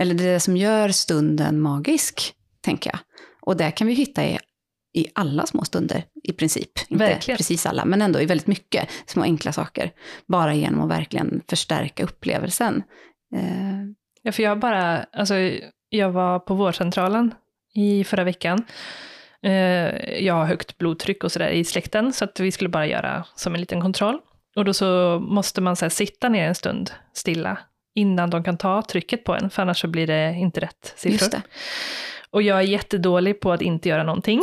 eller 0.00 0.14
det 0.14 0.24
är 0.24 0.32
det 0.32 0.40
som 0.40 0.56
gör 0.56 0.88
stunden 0.88 1.60
magisk, 1.60 2.34
tänker 2.60 2.90
jag. 2.90 2.98
Och 3.40 3.56
det 3.56 3.70
kan 3.70 3.86
vi 3.86 3.92
hitta 3.92 4.24
i, 4.24 4.38
i 4.94 5.06
alla 5.14 5.46
små 5.46 5.64
stunder, 5.64 6.04
i 6.22 6.32
princip. 6.32 6.70
Inte 6.88 7.04
Verkligen. 7.04 7.36
precis 7.36 7.66
alla, 7.66 7.84
men 7.84 8.02
ändå 8.02 8.20
i 8.20 8.26
väldigt 8.26 8.46
mycket 8.46 8.88
små 9.06 9.22
enkla 9.22 9.52
saker. 9.52 9.92
Bara 10.26 10.54
genom 10.54 10.80
att 10.80 10.90
verkligen 10.90 11.42
förstärka 11.48 12.04
upplevelsen. 12.04 12.82
Eh, 13.34 13.78
Ja, 14.22 14.32
för 14.32 14.42
jag 14.42 14.58
bara, 14.58 15.02
alltså, 15.02 15.34
jag 15.88 16.12
var 16.12 16.38
på 16.38 16.54
vårdcentralen 16.54 17.34
i 17.78 18.04
förra 18.04 18.24
veckan. 18.24 18.64
Eh, 19.42 20.24
jag 20.24 20.34
har 20.34 20.44
högt 20.44 20.78
blodtryck 20.78 21.24
och 21.24 21.32
sådär 21.32 21.48
i 21.48 21.64
släkten, 21.64 22.12
så 22.12 22.24
att 22.24 22.40
vi 22.40 22.52
skulle 22.52 22.70
bara 22.70 22.86
göra 22.86 23.24
som 23.34 23.54
en 23.54 23.60
liten 23.60 23.80
kontroll. 23.80 24.18
Och 24.56 24.64
då 24.64 24.74
så 24.74 25.18
måste 25.20 25.60
man 25.60 25.76
så 25.76 25.84
här, 25.84 25.90
sitta 25.90 26.28
ner 26.28 26.48
en 26.48 26.54
stund 26.54 26.90
stilla 27.12 27.58
innan 27.94 28.30
de 28.30 28.44
kan 28.44 28.58
ta 28.58 28.82
trycket 28.82 29.24
på 29.24 29.34
en, 29.34 29.50
för 29.50 29.62
annars 29.62 29.80
så 29.80 29.88
blir 29.88 30.06
det 30.06 30.34
inte 30.34 30.60
rätt 30.60 30.92
siffror. 30.96 31.12
just 31.12 31.32
det. 31.32 31.42
Och 32.30 32.42
jag 32.42 32.58
är 32.58 32.62
jättedålig 32.62 33.40
på 33.40 33.52
att 33.52 33.62
inte 33.62 33.88
göra 33.88 34.02
någonting. 34.02 34.42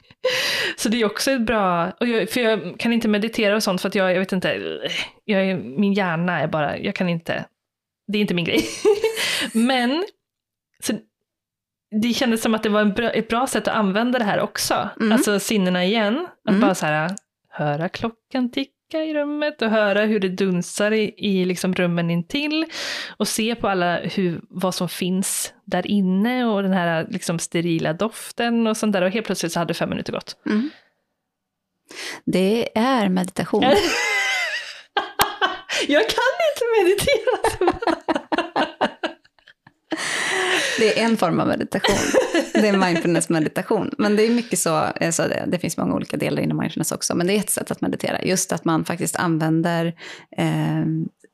så 0.76 0.88
det 0.88 1.00
är 1.00 1.04
också 1.04 1.30
ett 1.30 1.46
bra, 1.46 1.92
och 2.00 2.06
jag, 2.06 2.30
för 2.30 2.40
jag 2.40 2.78
kan 2.78 2.92
inte 2.92 3.08
meditera 3.08 3.56
och 3.56 3.62
sånt 3.62 3.80
för 3.80 3.88
att 3.88 3.94
jag, 3.94 4.12
jag 4.12 4.18
vet 4.18 4.32
inte, 4.32 4.80
jag, 5.24 5.64
min 5.64 5.92
hjärna 5.92 6.40
är 6.40 6.46
bara, 6.46 6.78
jag 6.78 6.94
kan 6.94 7.08
inte, 7.08 7.44
det 8.12 8.18
är 8.18 8.20
inte 8.20 8.34
min 8.34 8.44
grej. 8.44 8.64
Men, 9.52 10.06
så 10.82 10.92
det 12.02 12.14
kändes 12.14 12.42
som 12.42 12.54
att 12.54 12.62
det 12.62 12.68
var 12.68 12.84
bra, 12.84 13.10
ett 13.10 13.28
bra 13.28 13.46
sätt 13.46 13.68
att 13.68 13.74
använda 13.74 14.18
det 14.18 14.24
här 14.24 14.40
också. 14.40 14.88
Mm. 15.00 15.12
Alltså 15.12 15.40
sinnena 15.40 15.84
igen, 15.84 16.26
att 16.44 16.50
Mm. 16.50 16.60
bara 16.60 16.74
så 16.74 16.86
här, 16.86 17.10
höra 17.50 17.88
klockan 17.88 18.50
ticka 18.50 18.72
i 19.04 19.14
rummet 19.14 19.62
och 19.62 19.70
höra 19.70 20.00
hur 20.04 20.20
det 20.20 20.28
dunsar 20.28 20.90
i, 20.92 21.14
i 21.16 21.44
liksom 21.44 21.74
rummen 21.74 22.10
intill 22.10 22.66
och 23.16 23.28
se 23.28 23.54
på 23.54 23.68
alla 23.68 23.96
hur, 23.98 24.40
vad 24.50 24.74
som 24.74 24.88
finns 24.88 25.52
där 25.64 25.86
inne 25.86 26.44
och 26.44 26.62
den 26.62 26.72
här 26.72 27.06
liksom 27.10 27.38
sterila 27.38 27.92
doften 27.92 28.66
och 28.66 28.76
sånt 28.76 28.92
där 28.92 29.02
och 29.02 29.10
helt 29.10 29.26
plötsligt 29.26 29.52
så 29.52 29.58
hade 29.58 29.74
fem 29.74 29.88
minuter 29.90 30.12
gått. 30.12 30.36
Mm. 30.46 30.70
Det 32.24 32.78
är 32.78 33.08
meditation. 33.08 33.62
Jag 35.88 36.02
kan 36.08 36.32
inte 36.48 36.64
meditera! 36.78 37.77
Det 40.78 41.00
är 41.00 41.04
en 41.04 41.16
form 41.16 41.40
av 41.40 41.48
meditation. 41.48 42.20
Det 42.52 42.68
är 42.68 42.76
mindfulness-meditation. 42.76 43.90
Men 43.98 44.16
det 44.16 44.26
är 44.26 44.30
mycket 44.30 44.58
så, 44.58 44.74
alltså 44.74 45.22
det, 45.22 45.44
det 45.46 45.58
finns 45.58 45.76
många 45.76 45.94
olika 45.94 46.16
delar 46.16 46.42
inom 46.42 46.58
mindfulness 46.58 46.92
också, 46.92 47.14
men 47.14 47.26
det 47.26 47.32
är 47.32 47.38
ett 47.38 47.50
sätt 47.50 47.70
att 47.70 47.80
meditera. 47.80 48.22
Just 48.22 48.52
att 48.52 48.64
man 48.64 48.84
faktiskt 48.84 49.16
använder 49.16 49.86
eh, 50.36 50.84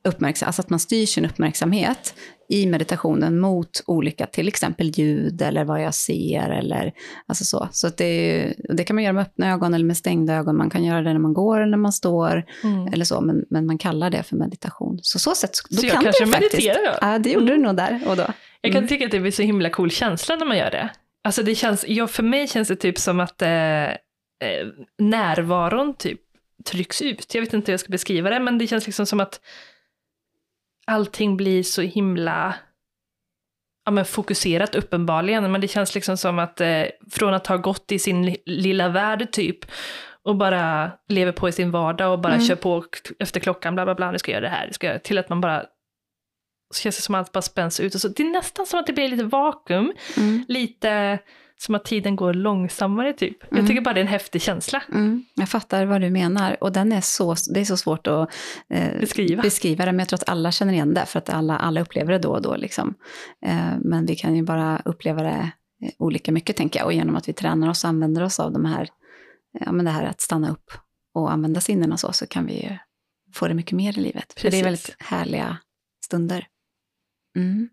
uppmärksam, 0.09 0.47
alltså 0.47 0.63
att 0.63 0.71
man 0.71 0.79
styr 0.79 1.07
sin 1.07 1.25
uppmärksamhet 1.25 2.15
i 2.49 2.67
meditationen 2.67 3.41
mot 3.41 3.83
olika, 3.87 4.27
till 4.27 4.49
exempel 4.49 4.87
ljud 4.91 5.43
eller 5.43 5.65
vad 5.65 5.83
jag 5.83 5.95
ser 5.95 6.51
eller 6.51 6.93
alltså 7.27 7.45
så. 7.45 7.69
Så 7.73 7.89
det, 7.89 8.05
är, 8.05 8.55
det 8.77 8.85
kan 8.85 8.97
man 8.97 9.03
göra 9.05 9.13
med 9.13 9.23
öppna 9.23 9.53
ögon 9.53 9.75
eller 9.75 9.85
med 9.85 9.97
stängda 9.97 10.35
ögon. 10.35 10.57
Man 10.57 10.71
kan 10.71 10.85
göra 10.85 11.03
det 11.03 11.13
när 11.13 11.21
man 11.21 11.35
går 11.35 11.61
eller 11.61 11.71
när 11.71 11.79
man 11.79 11.93
står 11.93 12.45
Mm. 12.65 12.93
eller 12.93 13.05
så, 13.05 13.21
men, 13.21 13.45
men 13.51 13.67
man 13.67 13.79
kallar 13.79 14.11
det 14.11 14.23
för 14.23 14.37
meditation. 14.37 14.99
Så 15.03 15.19
så 15.19 15.35
sätt, 15.35 15.51
då 15.71 15.77
Så 15.77 15.87
jag 15.87 15.93
kan 15.95 16.03
kanske 16.05 16.25
du 16.25 16.31
faktiskt. 16.33 16.53
mediterar 16.55 16.93
då? 16.93 16.99
Ja, 17.01 17.19
det 17.19 17.31
gjorde 17.31 17.47
du 17.47 17.59
nog 17.59 17.77
där 17.77 18.01
och 18.07 18.17
då. 18.17 18.27
Jag 18.61 18.73
kan 18.73 18.79
Mm. 18.79 18.89
tycka 18.89 19.05
att 19.05 19.11
det 19.11 19.21
blir 19.21 19.33
så 19.33 19.43
himla 19.43 19.71
cool 19.71 19.91
känsla 19.91 20.37
när 20.37 20.47
man 20.47 20.57
gör 20.59 20.71
det. 20.71 20.91
Alltså 21.25 21.43
det 21.43 21.55
känns, 21.55 21.85
ja, 21.89 22.07
för 22.07 22.23
mig 22.23 22.49
känns 22.49 22.69
det 22.69 22.77
typ 22.77 22.99
som 22.99 23.21
att 23.21 23.43
eh, 23.43 23.51
eh, 23.51 23.95
närvaron 24.99 25.95
typ 25.95 26.21
trycks 26.65 27.03
ut. 27.03 27.35
Jag 27.35 27.43
vet 27.43 27.55
inte 27.55 27.71
hur 27.71 27.73
jag 27.73 27.81
ska 27.81 27.91
beskriva 27.91 28.31
det, 28.31 28.41
men 28.41 28.59
det 28.59 28.67
känns 28.67 28.87
liksom 28.87 29.07
som 29.07 29.21
att 29.21 29.41
allting 30.87 31.37
blir 31.37 31.63
så 31.63 31.83
himla 31.83 32.55
ja, 33.85 33.91
men 33.91 34.05
fokuserat 34.05 34.75
uppenbarligen, 34.75 35.53
men 35.53 35.61
det 35.61 35.69
känns 35.69 35.95
liksom 35.95 36.17
som 36.17 36.39
att 36.39 36.61
eh, 36.61 36.85
från 37.11 37.35
att 37.35 37.47
ha 37.47 37.57
gått 37.57 37.93
i 37.93 37.99
sin 37.99 38.27
li- 38.27 38.43
lilla 38.47 38.89
värld 38.89 39.33
typ 39.33 39.59
och 40.23 40.37
bara 40.37 40.91
lever 41.09 41.33
på 41.33 41.49
i 41.49 41.53
sin 41.53 41.71
vardag 41.71 42.13
och 42.13 42.19
bara 42.21 42.35
Mm. 42.35 42.47
kör 42.47 42.55
på 42.57 42.85
efter 43.19 43.41
klockan, 43.41 43.75
bla 43.75 43.85
bla 43.85 43.95
bla, 43.95 44.11
nu 44.11 44.19
ska 44.19 44.31
jag 44.33 44.37
göra 44.43 44.51
det 44.51 44.57
här, 44.57 44.67
nu 44.67 44.73
ska 44.73 44.87
jag, 44.87 45.03
till 45.03 45.19
att 45.19 45.29
man 45.29 45.41
bara 45.41 45.65
så 46.75 46.81
känns 46.81 46.97
det 46.97 47.03
som 47.03 47.15
att 47.15 47.19
allt 47.19 47.33
bara 47.33 47.43
spänns 47.43 47.81
ut 47.81 47.95
och 47.95 48.01
så. 48.01 48.09
Det 48.09 48.23
är 48.23 48.31
nästan 48.31 48.67
som 48.67 48.81
att 48.81 48.87
det 48.87 48.93
blir 48.93 49.09
lite 49.09 49.25
vakuum, 49.25 49.93
Mm. 50.17 50.45
lite 50.49 51.19
som 51.61 51.75
att 51.75 51.85
tiden 51.85 52.17
går 52.17 52.35
långsammare 52.35 53.13
typ. 53.13 53.43
Mm. 53.43 53.57
Jag 53.57 53.69
tycker 53.69 53.81
bara 53.81 53.95
det 53.95 54.01
är 54.01 54.05
en 54.05 54.09
häftig 54.09 54.43
känsla. 54.43 54.83
Mm, 54.93 55.25
jag 55.35 55.49
fattar 55.49 55.87
vad 55.87 56.01
du 56.01 56.11
menar. 56.11 56.57
Och 56.61 56.73
den 56.73 56.93
är 56.93 57.01
så, 57.01 57.37
det 57.55 57.61
är 57.61 57.65
så 57.65 57.77
svårt 57.77 58.07
att 58.07 58.31
eh, 58.69 59.01
Beskriva. 59.01 59.43
beskriva 59.43 59.85
det, 59.85 59.93
men 59.93 59.99
jag 59.99 60.09
tror 60.09 60.17
att 60.17 60.29
alla 60.29 60.53
känner 60.53 60.73
igen 60.73 60.95
det, 60.95 61.07
för 61.07 61.19
att 61.19 61.31
alla, 61.31 61.57
alla 61.57 61.81
upplever 61.81 62.13
det 62.13 62.19
då 62.19 62.31
och 62.31 62.43
då. 62.43 62.57
Liksom. 62.57 62.95
Eh, 63.47 63.79
men 63.81 64.07
vi 64.07 64.17
kan 64.17 64.37
ju 64.37 64.43
bara 64.43 64.83
uppleva 64.85 65.23
det 65.23 65.51
eh, 65.83 65.91
olika 65.99 66.33
mycket, 66.33 66.57
tänker 66.57 66.81
jag. 66.81 66.87
Och 66.87 66.93
genom 66.93 67.17
att 67.17 67.29
vi 67.29 67.33
tränar 67.33 67.71
oss 67.71 67.85
och 67.85 67.91
använder 67.91 68.23
oss 68.23 68.41
av 68.41 68.53
de 68.53 68.65
här, 68.65 68.89
ja, 69.61 69.73
men 69.73 69.85
det 69.85 69.91
här 69.91 70.05
att 70.05 70.21
stanna 70.21 70.51
upp 70.51 70.73
och 71.15 71.33
använda 71.33 71.61
sinnena 71.61 71.97
så, 71.97 72.13
så 72.13 72.27
kan 72.27 72.47
vi 72.47 72.63
ju 72.63 72.79
få 73.35 73.49
det 73.49 73.55
mycket 73.55 73.73
mer 73.73 73.99
i 73.99 74.01
livet. 74.01 74.41
För 74.41 74.51
det 74.51 74.61
är 74.61 74.65
väldigt 74.65 74.97
härliga 74.99 75.59
stunder. 76.05 76.47
Mm. 77.37 77.69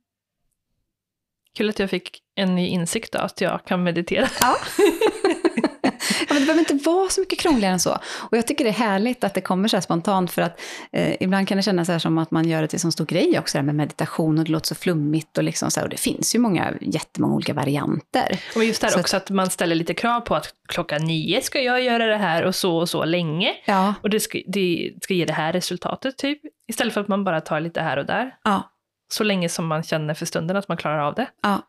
Kul 1.57 1.69
att 1.69 1.79
jag 1.79 1.89
fick 1.89 2.19
en 2.35 2.55
ny 2.55 2.67
insikt 2.67 3.11
då, 3.11 3.19
att 3.19 3.41
jag 3.41 3.65
kan 3.65 3.83
meditera. 3.83 4.27
Ja. 4.41 4.57
ja, 5.83 6.25
men 6.29 6.39
det 6.39 6.45
behöver 6.45 6.59
inte 6.59 6.73
vara 6.73 7.09
så 7.09 7.21
mycket 7.21 7.39
krångligare 7.39 7.73
än 7.73 7.79
så. 7.79 7.97
Och 8.19 8.37
jag 8.37 8.47
tycker 8.47 8.63
det 8.63 8.69
är 8.69 8.73
härligt 8.73 9.23
att 9.23 9.33
det 9.33 9.41
kommer 9.41 9.67
så 9.67 9.75
här 9.77 9.81
spontant, 9.81 10.31
för 10.31 10.41
att 10.41 10.61
eh, 10.91 11.15
ibland 11.19 11.47
kan 11.47 11.57
det 11.57 11.63
kännas 11.63 11.85
så 11.85 11.91
här 11.91 11.99
som 11.99 12.17
att 12.17 12.31
man 12.31 12.49
gör 12.49 12.61
det 12.61 12.67
till 12.67 12.79
en 12.85 12.91
stor 12.91 13.05
grej 13.05 13.39
också, 13.39 13.57
det 13.57 13.59
här 13.59 13.65
med 13.65 13.75
meditation, 13.75 14.39
och 14.39 14.45
det 14.45 14.51
låter 14.51 14.67
så 14.67 14.75
flummigt, 14.75 15.37
och, 15.37 15.43
liksom 15.43 15.71
så 15.71 15.79
här, 15.79 15.85
och 15.85 15.89
det 15.89 15.99
finns 15.99 16.35
ju 16.35 16.39
många, 16.39 16.73
jättemånga 16.81 17.35
olika 17.35 17.53
varianter. 17.53 18.39
Och 18.55 18.63
just 18.63 18.81
där 18.81 18.89
Så 18.89 18.99
också 18.99 19.17
att 19.17 19.29
man 19.29 19.49
ställer 19.49 19.75
lite 19.75 19.93
krav 19.93 20.19
på 20.21 20.35
att 20.35 20.53
klockan 20.67 21.01
nio 21.05 21.41
ska 21.41 21.61
jag 21.61 21.83
göra 21.83 22.05
det 22.05 22.17
här 22.17 22.43
och 22.43 22.55
så 22.55 22.77
och 22.77 22.89
så 22.89 23.05
länge. 23.05 23.53
Ja, 23.65 23.93
Och 24.03 24.09
det 24.09 24.19
ska, 24.19 24.39
det 24.47 24.93
ska 25.01 25.13
ge 25.13 25.25
det 25.25 25.33
här 25.33 25.53
resultatet 25.53 26.17
typ. 26.17 26.39
Istället 26.69 26.93
för 26.93 27.01
att 27.01 27.07
man 27.07 27.23
bara 27.23 27.41
tar 27.41 27.59
lite 27.59 27.81
här 27.81 27.97
och 27.97 28.05
där. 28.05 28.35
ja, 28.43 28.71
Så 29.11 29.23
länge 29.23 29.49
som 29.49 29.67
man 29.67 29.83
känner 29.83 30.13
för 30.13 30.25
stunden 30.25 30.57
att 30.57 30.67
man 30.67 30.77
klarar 30.77 30.99
av 30.99 31.15
det. 31.15 31.27
ja. 31.41 31.67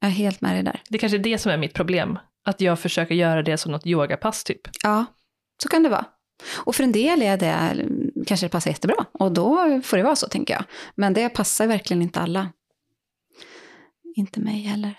Jag 0.00 0.10
är 0.10 0.14
helt 0.14 0.40
med 0.40 0.54
dig 0.54 0.62
där. 0.62 0.82
Det 0.88 0.98
kanske 0.98 1.16
är 1.16 1.22
det 1.22 1.38
som 1.38 1.52
är 1.52 1.56
mitt 1.56 1.74
problem. 1.74 2.18
Att 2.44 2.60
jag 2.60 2.78
försöker 2.78 3.14
göra 3.14 3.42
det 3.42 3.58
som 3.58 3.72
något 3.72 3.86
yogapass 3.86 4.44
typ. 4.44 4.60
Ja, 4.82 5.04
så 5.62 5.68
kan 5.68 5.82
det 5.82 5.88
vara. 5.88 6.04
Och 6.56 6.74
för 6.74 6.84
en 6.84 6.92
del 6.92 7.22
är 7.22 7.36
det, 7.36 7.86
kanske 8.26 8.46
det 8.46 8.50
passar 8.50 8.70
jättebra, 8.70 9.04
och 9.12 9.32
då 9.32 9.80
får 9.84 9.96
det 9.96 10.02
vara 10.02 10.16
så, 10.16 10.28
tänker 10.28 10.54
jag. 10.54 10.64
Men 10.94 11.14
det 11.14 11.28
passar 11.28 11.66
verkligen 11.66 12.02
inte 12.02 12.20
alla. 12.20 12.48
Inte 14.16 14.40
mig 14.40 14.60
heller. 14.60 14.94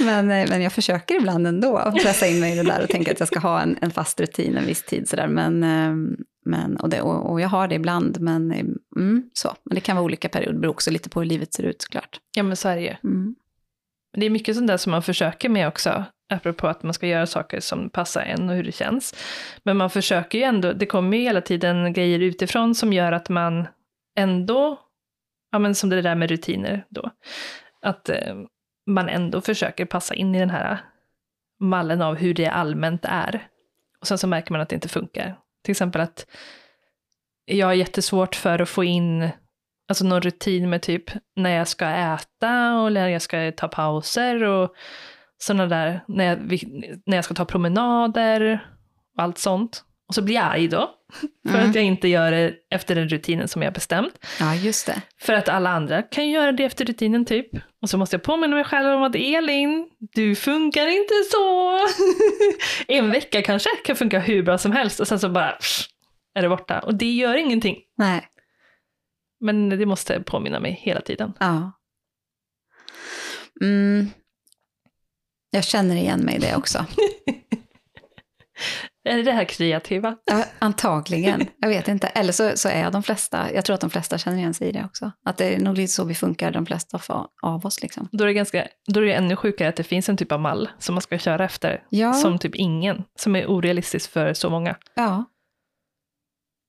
men, 0.04 0.30
eh, 0.30 0.48
men 0.48 0.62
jag 0.62 0.72
försöker 0.72 1.14
ibland 1.14 1.46
ändå 1.46 1.76
att 1.76 1.94
pressa 1.94 2.26
in 2.26 2.40
mig 2.40 2.52
i 2.52 2.56
det 2.56 2.62
där 2.62 2.82
och 2.82 2.88
tänka 2.88 3.12
att 3.12 3.20
jag 3.20 3.28
ska 3.28 3.38
ha 3.38 3.60
en, 3.60 3.78
en 3.80 3.90
fast 3.90 4.20
rutin 4.20 4.56
en 4.56 4.66
viss 4.66 4.82
tid. 4.82 5.08
Sådär. 5.08 5.28
Men, 5.28 5.62
eh, 5.62 6.16
men, 6.44 6.76
och, 6.76 6.88
det, 6.88 7.00
och, 7.00 7.30
och 7.30 7.40
jag 7.40 7.48
har 7.48 7.68
det 7.68 7.74
ibland, 7.74 8.20
men, 8.20 8.52
mm, 8.96 9.30
så. 9.32 9.56
men 9.64 9.74
det 9.74 9.80
kan 9.80 9.96
vara 9.96 10.04
olika 10.04 10.28
perioder, 10.28 10.52
det 10.52 10.58
beror 10.58 10.72
också 10.72 10.90
lite 10.90 11.10
på 11.10 11.20
hur 11.20 11.26
livet 11.26 11.54
ser 11.54 11.62
ut 11.62 11.82
såklart. 11.82 12.20
Ja 12.36 12.42
men 12.42 12.56
så 12.56 12.68
är 12.68 12.76
det 12.76 12.82
ju. 12.82 12.94
Mm. 13.04 13.34
Det 14.16 14.26
är 14.26 14.30
mycket 14.30 14.56
sånt 14.56 14.66
där 14.66 14.76
som 14.76 14.90
man 14.90 15.02
försöker 15.02 15.48
med 15.48 15.68
också, 15.68 16.04
apropå 16.28 16.68
att 16.68 16.82
man 16.82 16.94
ska 16.94 17.06
göra 17.06 17.26
saker 17.26 17.60
som 17.60 17.90
passar 17.90 18.20
en 18.20 18.48
och 18.48 18.54
hur 18.54 18.64
det 18.64 18.72
känns. 18.72 19.14
Men 19.62 19.76
man 19.76 19.90
försöker 19.90 20.38
ju 20.38 20.44
ändå, 20.44 20.72
det 20.72 20.86
kommer 20.86 21.16
ju 21.16 21.22
hela 21.22 21.40
tiden 21.40 21.92
grejer 21.92 22.20
utifrån 22.20 22.74
som 22.74 22.92
gör 22.92 23.12
att 23.12 23.28
man 23.28 23.66
ändå, 24.18 24.80
ja 25.52 25.58
men 25.58 25.74
som 25.74 25.90
det 25.90 26.02
där 26.02 26.14
med 26.14 26.30
rutiner 26.30 26.84
då, 26.90 27.10
att 27.82 28.08
eh, 28.08 28.34
man 28.86 29.08
ändå 29.08 29.40
försöker 29.40 29.84
passa 29.84 30.14
in 30.14 30.34
i 30.34 30.38
den 30.38 30.50
här 30.50 30.78
mallen 31.60 32.02
av 32.02 32.14
hur 32.14 32.34
det 32.34 32.46
allmänt 32.46 33.04
är. 33.04 33.48
Och 34.00 34.06
sen 34.06 34.18
så 34.18 34.26
märker 34.26 34.52
man 34.52 34.60
att 34.60 34.68
det 34.68 34.74
inte 34.74 34.88
funkar. 34.88 35.38
Till 35.64 35.72
exempel 35.72 36.00
att 36.00 36.26
jag 37.44 37.66
har 37.66 37.74
jättesvårt 37.74 38.34
för 38.34 38.58
att 38.58 38.68
få 38.68 38.84
in 38.84 39.30
alltså 39.88 40.04
någon 40.04 40.20
rutin 40.20 40.70
med 40.70 40.82
typ 40.82 41.04
när 41.36 41.50
jag 41.50 41.68
ska 41.68 41.88
äta 41.88 42.74
och 42.74 42.92
när 42.92 43.08
jag 43.08 43.22
ska 43.22 43.52
ta 43.56 43.68
pauser 43.68 44.44
och 44.44 44.74
sådana 45.38 45.66
där, 45.66 46.04
när 46.08 46.24
jag, 46.24 46.62
när 47.06 47.16
jag 47.16 47.24
ska 47.24 47.34
ta 47.34 47.44
promenader 47.44 48.68
och 49.16 49.22
allt 49.22 49.38
sånt. 49.38 49.84
Och 50.08 50.14
så 50.14 50.22
blir 50.22 50.34
jag 50.34 50.44
arg 50.44 50.68
då, 50.68 50.90
för 51.48 51.54
Mm. 51.58 51.70
att 51.70 51.74
jag 51.74 51.84
inte 51.84 52.08
gör 52.08 52.30
det 52.30 52.54
efter 52.70 52.94
den 52.94 53.08
rutinen 53.08 53.48
som 53.48 53.62
jag 53.62 53.72
bestämt. 53.72 54.26
Ja, 54.40 54.54
just 54.54 54.86
det. 54.86 55.02
För 55.20 55.32
att 55.32 55.48
alla 55.48 55.70
andra 55.70 56.02
kan 56.02 56.26
ju 56.26 56.32
göra 56.34 56.52
det 56.52 56.64
efter 56.64 56.84
rutinen 56.84 57.24
typ. 57.24 57.46
Och 57.82 57.90
så 57.90 57.98
måste 57.98 58.16
jag 58.16 58.22
påminna 58.22 58.56
mig 58.56 58.64
själv 58.64 58.88
om 58.88 59.02
att 59.02 59.14
Elin, 59.16 59.90
du 59.98 60.34
funkar 60.34 60.86
inte 60.86 61.14
så. 61.32 61.78
en 62.92 63.10
vecka 63.10 63.42
kanske 63.42 63.68
kan 63.84 63.96
funka 63.96 64.18
hur 64.18 64.42
bra 64.42 64.58
som 64.58 64.72
helst 64.72 65.00
och 65.00 65.08
sen 65.08 65.20
så 65.20 65.28
bara 65.28 65.50
pff, 65.52 65.86
är 66.34 66.42
det 66.42 66.48
borta. 66.48 66.80
Och 66.80 66.94
det 66.94 67.12
gör 67.12 67.34
ingenting. 67.34 67.76
Nej. 67.98 68.28
Men 69.40 69.68
det 69.68 69.86
måste 69.86 70.20
påminna 70.20 70.60
mig 70.60 70.72
hela 70.82 71.00
tiden. 71.00 71.32
Ja. 71.40 71.72
Mm. 73.60 74.10
Jag 75.50 75.64
känner 75.64 75.96
igen 75.96 76.20
mig 76.20 76.34
i 76.36 76.38
det 76.38 76.56
också. 76.56 76.86
Är 79.04 79.16
det 79.16 79.22
det 79.22 79.32
här 79.32 79.44
kreativa? 79.44 80.16
Ja, 80.24 80.44
antagligen. 80.58 81.46
Jag 81.58 81.68
vet 81.68 81.88
inte. 81.88 82.06
Eller 82.06 82.32
så, 82.32 82.56
så 82.56 82.68
är 82.68 82.90
de 82.90 83.02
flesta, 83.02 83.52
jag 83.52 83.64
tror 83.64 83.74
att 83.74 83.80
de 83.80 83.90
flesta 83.90 84.18
känner 84.18 84.38
igen 84.38 84.54
sig 84.54 84.68
i 84.68 84.72
det 84.72 84.84
också. 84.84 85.12
Att 85.24 85.36
det 85.36 85.54
är 85.54 85.58
nog 85.58 85.76
lite 85.76 85.92
så 85.92 86.04
vi 86.04 86.14
funkar, 86.14 86.50
de 86.50 86.66
flesta 86.66 87.00
av 87.42 87.66
oss. 87.66 87.82
Liksom. 87.82 88.08
Då 88.12 88.24
är, 88.24 88.28
det 88.28 88.34
ganska, 88.34 88.66
då 88.86 89.00
är 89.00 89.04
det 89.04 89.14
ännu 89.14 89.36
sjukare 89.36 89.68
att 89.68 89.76
det 89.76 89.84
finns 89.84 90.08
en 90.08 90.16
typ 90.16 90.32
av 90.32 90.40
mall 90.40 90.68
som 90.78 90.94
man 90.94 91.02
ska 91.02 91.18
köra 91.18 91.44
efter. 91.44 91.82
Ja. 91.90 92.12
Som 92.12 92.38
typ 92.38 92.54
ingen. 92.54 93.04
Som 93.18 93.36
är 93.36 93.46
orealistisk 93.46 94.10
för 94.10 94.34
så 94.34 94.50
många. 94.50 94.76
Ja. 94.94 95.24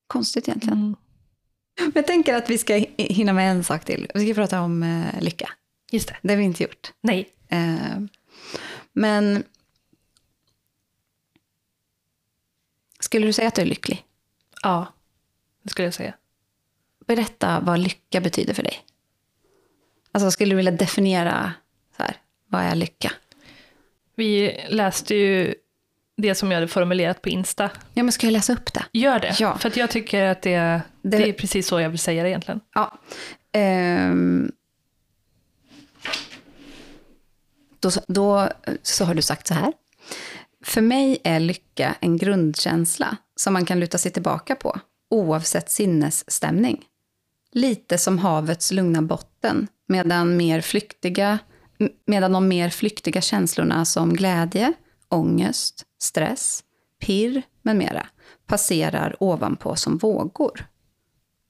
Konstigt 0.07 0.47
egentligen. 0.47 0.77
Mm. 0.77 0.95
Men 1.79 1.91
jag 1.95 2.07
tänker 2.07 2.35
att 2.35 2.49
vi 2.49 2.57
ska 2.57 2.73
hi- 2.75 3.13
hinna 3.13 3.33
med 3.33 3.51
en 3.51 3.63
sak 3.63 3.85
till. 3.85 4.11
Vi 4.13 4.25
ska 4.25 4.33
prata 4.41 4.61
om 4.61 4.83
eh, 4.83 5.21
lycka. 5.21 5.49
Just 5.91 6.07
det. 6.07 6.15
Det 6.21 6.29
har 6.29 6.37
vi 6.37 6.43
inte 6.43 6.63
gjort. 6.63 6.91
Nej. 7.03 7.29
Eh, 7.49 7.99
men 8.93 9.43
skulle 13.06 13.26
du 13.27 13.34
säga 13.34 13.48
att 13.48 13.56
du 13.56 13.61
är 13.61 13.65
lycklig? 13.65 14.06
Ja, 14.64 14.88
det 15.64 15.69
skulle 15.69 15.86
jag 15.88 15.94
säga. 15.94 16.14
Berätta 17.07 17.60
vad 17.60 17.80
lycka 17.80 18.22
betyder 18.22 18.53
för 18.53 18.64
dig. 18.64 18.80
Alltså 20.11 20.32
skulle 20.32 20.52
du 20.52 20.56
vilja 20.56 20.72
definiera 20.72 21.53
så 21.98 22.03
här, 22.03 22.18
vad 22.48 22.61
är 22.61 22.76
lycka? 22.76 23.11
Vi 24.15 24.61
läste 24.69 25.15
ju 25.15 25.56
det 26.18 26.36
som 26.36 26.52
jag 26.52 26.57
hade 26.57 26.68
formulerat 26.68 27.22
på 27.22 27.30
Insta. 27.30 27.69
Ja, 27.94 28.03
men 28.03 28.11
ska 28.11 28.27
jag 28.27 28.32
läsa 28.32 28.53
upp 28.53 28.73
det? 28.73 28.86
Gör 28.91 29.19
det, 29.19 29.36
Ja. 29.40 29.57
för 29.57 29.77
jag 29.80 29.90
tycker 29.90 30.23
att 30.23 30.41
det, 30.41 30.82
det... 31.02 31.18
Det- 31.18 31.30
är 31.30 31.34
precis 31.34 31.68
så 31.68 31.80
jag 31.80 31.90
vill 31.90 31.99
säga 31.99 32.23
det 32.23 32.30
egentligen. 32.30 32.61
Ja. 32.73 32.99
Ehm, 33.52 34.52
då, 37.80 37.90
då 38.07 38.49
så 38.84 39.06
har 39.06 39.14
du 39.14 39.22
sagt 39.22 39.48
så 39.48 39.53
här. 39.53 39.73
För 40.65 40.81
mig 40.81 41.21
är 41.23 41.39
lycka 41.39 41.95
en 41.99 42.17
grundkänsla 42.17 43.17
som 43.35 43.53
man 43.53 43.65
kan 43.65 43.79
luta 43.79 43.97
sig 43.97 44.11
tillbaka 44.11 44.55
på, 44.55 44.79
oavsett 45.09 45.69
sinnesstämning. 45.69 46.85
Lite 47.51 47.97
som 47.97 48.17
havets 48.17 48.71
lugna 48.71 49.01
botten, 49.01 49.67
medan, 49.87 50.37
mer 50.37 50.61
flyktiga, 50.61 51.39
medan 52.05 52.31
de 52.31 52.47
mer 52.47 52.69
flyktiga 52.69 53.21
känslorna 53.21 53.85
som 53.85 54.13
glädje, 54.13 54.73
ångest, 55.09 55.83
stress, 56.01 56.63
pirr 57.01 57.41
med 57.61 57.75
mera 57.75 58.07
passerar 58.47 59.15
ovanpå 59.19 59.75
som 59.75 59.97
vågor. 59.97 60.67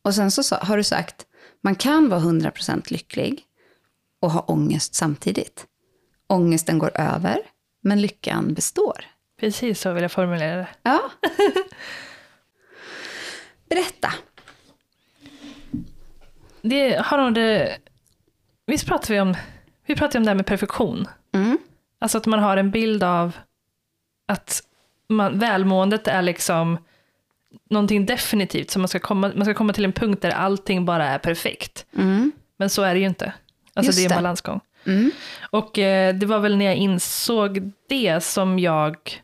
Och 0.02 0.16
sen 0.16 0.32
så 0.32 0.56
har 0.56 0.78
du 0.78 0.84
sagt, 0.84 1.26
man 1.64 1.76
kan 1.76 2.10
vara 2.10 2.20
100% 2.20 2.94
lycklig 2.94 3.44
och 4.22 4.32
ha 4.32 4.42
ångest 4.42 4.96
samtidigt. 4.96 5.66
Ångesten 6.28 6.80
går 6.80 6.92
över, 6.98 7.38
men 7.86 8.02
lyckan 8.02 8.54
består. 8.54 9.06
Precis 9.40 9.82
så 9.82 9.94
vill 9.94 10.02
jag 10.02 10.12
formulera 10.12 10.56
det. 10.56 10.68
Ja. 10.82 11.12
Berätta. 13.70 14.14
det 16.62 17.06
har 17.06 17.18
nog 17.18 17.34
det... 17.34 17.78
Visst 18.66 18.88
pratar 18.88 19.14
vi 19.14 19.20
om, 19.20 19.36
vi 19.86 19.96
pratar 19.96 20.20
om 20.20 20.26
det 20.26 20.30
här 20.30 20.36
med 20.36 20.46
perfektion. 20.46 21.08
Mm. 21.32 21.58
Alltså 22.00 22.18
att 22.18 22.26
man 22.26 22.40
har 22.40 22.58
en 22.58 22.72
bild 22.72 23.04
av 23.04 23.38
att 24.28 24.64
man, 25.08 25.40
välmåendet 25.40 26.08
är 26.08 26.22
liksom 26.22 26.78
någonting 27.70 28.06
definitivt. 28.06 28.72
Så 28.72 28.80
man 28.80 28.88
ska, 28.88 29.00
komma, 29.00 29.32
man 29.36 29.46
ska 29.46 29.54
komma 29.54 29.74
till 29.74 29.86
en 29.86 29.94
punkt 29.94 30.22
där 30.22 30.32
allting 30.32 30.86
bara 30.86 31.08
är 31.08 31.18
perfekt. 31.18 31.86
Mm. 31.98 32.32
Men 32.58 32.70
så 32.70 32.82
är 32.82 32.94
det 32.94 33.00
ju 33.00 33.08
inte. 33.08 33.34
Alltså 33.74 33.90
Just 33.90 34.00
det 34.00 34.06
är 34.06 34.10
en 34.10 34.24
balansgång. 34.24 34.62
Mm. 34.86 35.12
Och 35.50 35.80
eh, 35.80 36.16
det 36.16 36.26
var 36.26 36.40
väl 36.40 36.58
när 36.58 36.66
jag 36.66 36.76
insåg 36.76 37.72
det 37.90 38.24
som 38.24 38.60
jag 38.60 39.22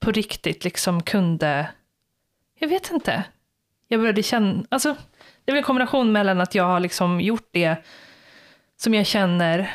på 0.00 0.12
riktigt 0.12 0.64
liksom 0.64 1.02
kunde, 1.02 1.70
jag 2.58 2.68
vet 2.68 2.90
inte, 2.90 3.24
jag 3.88 4.00
började 4.00 4.22
känna, 4.22 4.64
alltså 4.68 4.96
det 5.44 5.50
är 5.50 5.52
väl 5.52 5.58
en 5.58 5.64
kombination 5.64 6.12
mellan 6.12 6.40
att 6.40 6.54
jag 6.54 6.64
har 6.64 6.80
liksom 6.80 7.20
gjort 7.20 7.48
det 7.50 7.76
som 8.76 8.94
jag 8.94 9.06
känner 9.06 9.74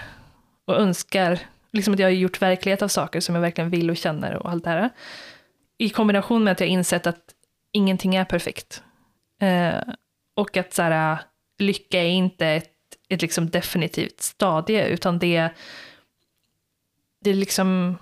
och 0.66 0.80
önskar, 0.80 1.40
liksom 1.72 1.94
att 1.94 2.00
jag 2.00 2.08
har 2.08 2.12
gjort 2.12 2.42
verklighet 2.42 2.82
av 2.82 2.88
saker 2.88 3.20
som 3.20 3.36
jag 3.36 3.42
verkligen 3.42 3.70
vill 3.70 3.90
och 3.90 3.98
känner 3.98 4.36
och 4.36 4.50
allt 4.50 4.64
det 4.64 4.70
här. 4.70 4.90
I 5.78 5.90
kombination 5.90 6.44
med 6.44 6.52
att 6.52 6.60
jag 6.60 6.70
insett 6.70 7.08
att 7.08 7.22
ingenting 7.72 8.16
är 8.16 8.26
perfekt. 8.26 8.84
Eh, 9.42 9.94
och 10.36 10.58
att 10.58 10.74
så 10.74 10.82
här, 10.82 11.18
lycka 11.60 12.04
är 12.04 12.10
inte 12.10 12.48
ett, 12.48 12.75
ett 13.10 13.22
liksom 13.22 13.50
definitivt 13.50 14.22
stadie, 14.22 14.88
utan 14.88 15.20
det, 15.20 15.50
det 17.22 17.30
är 17.30 17.34
liksom, 17.34 17.98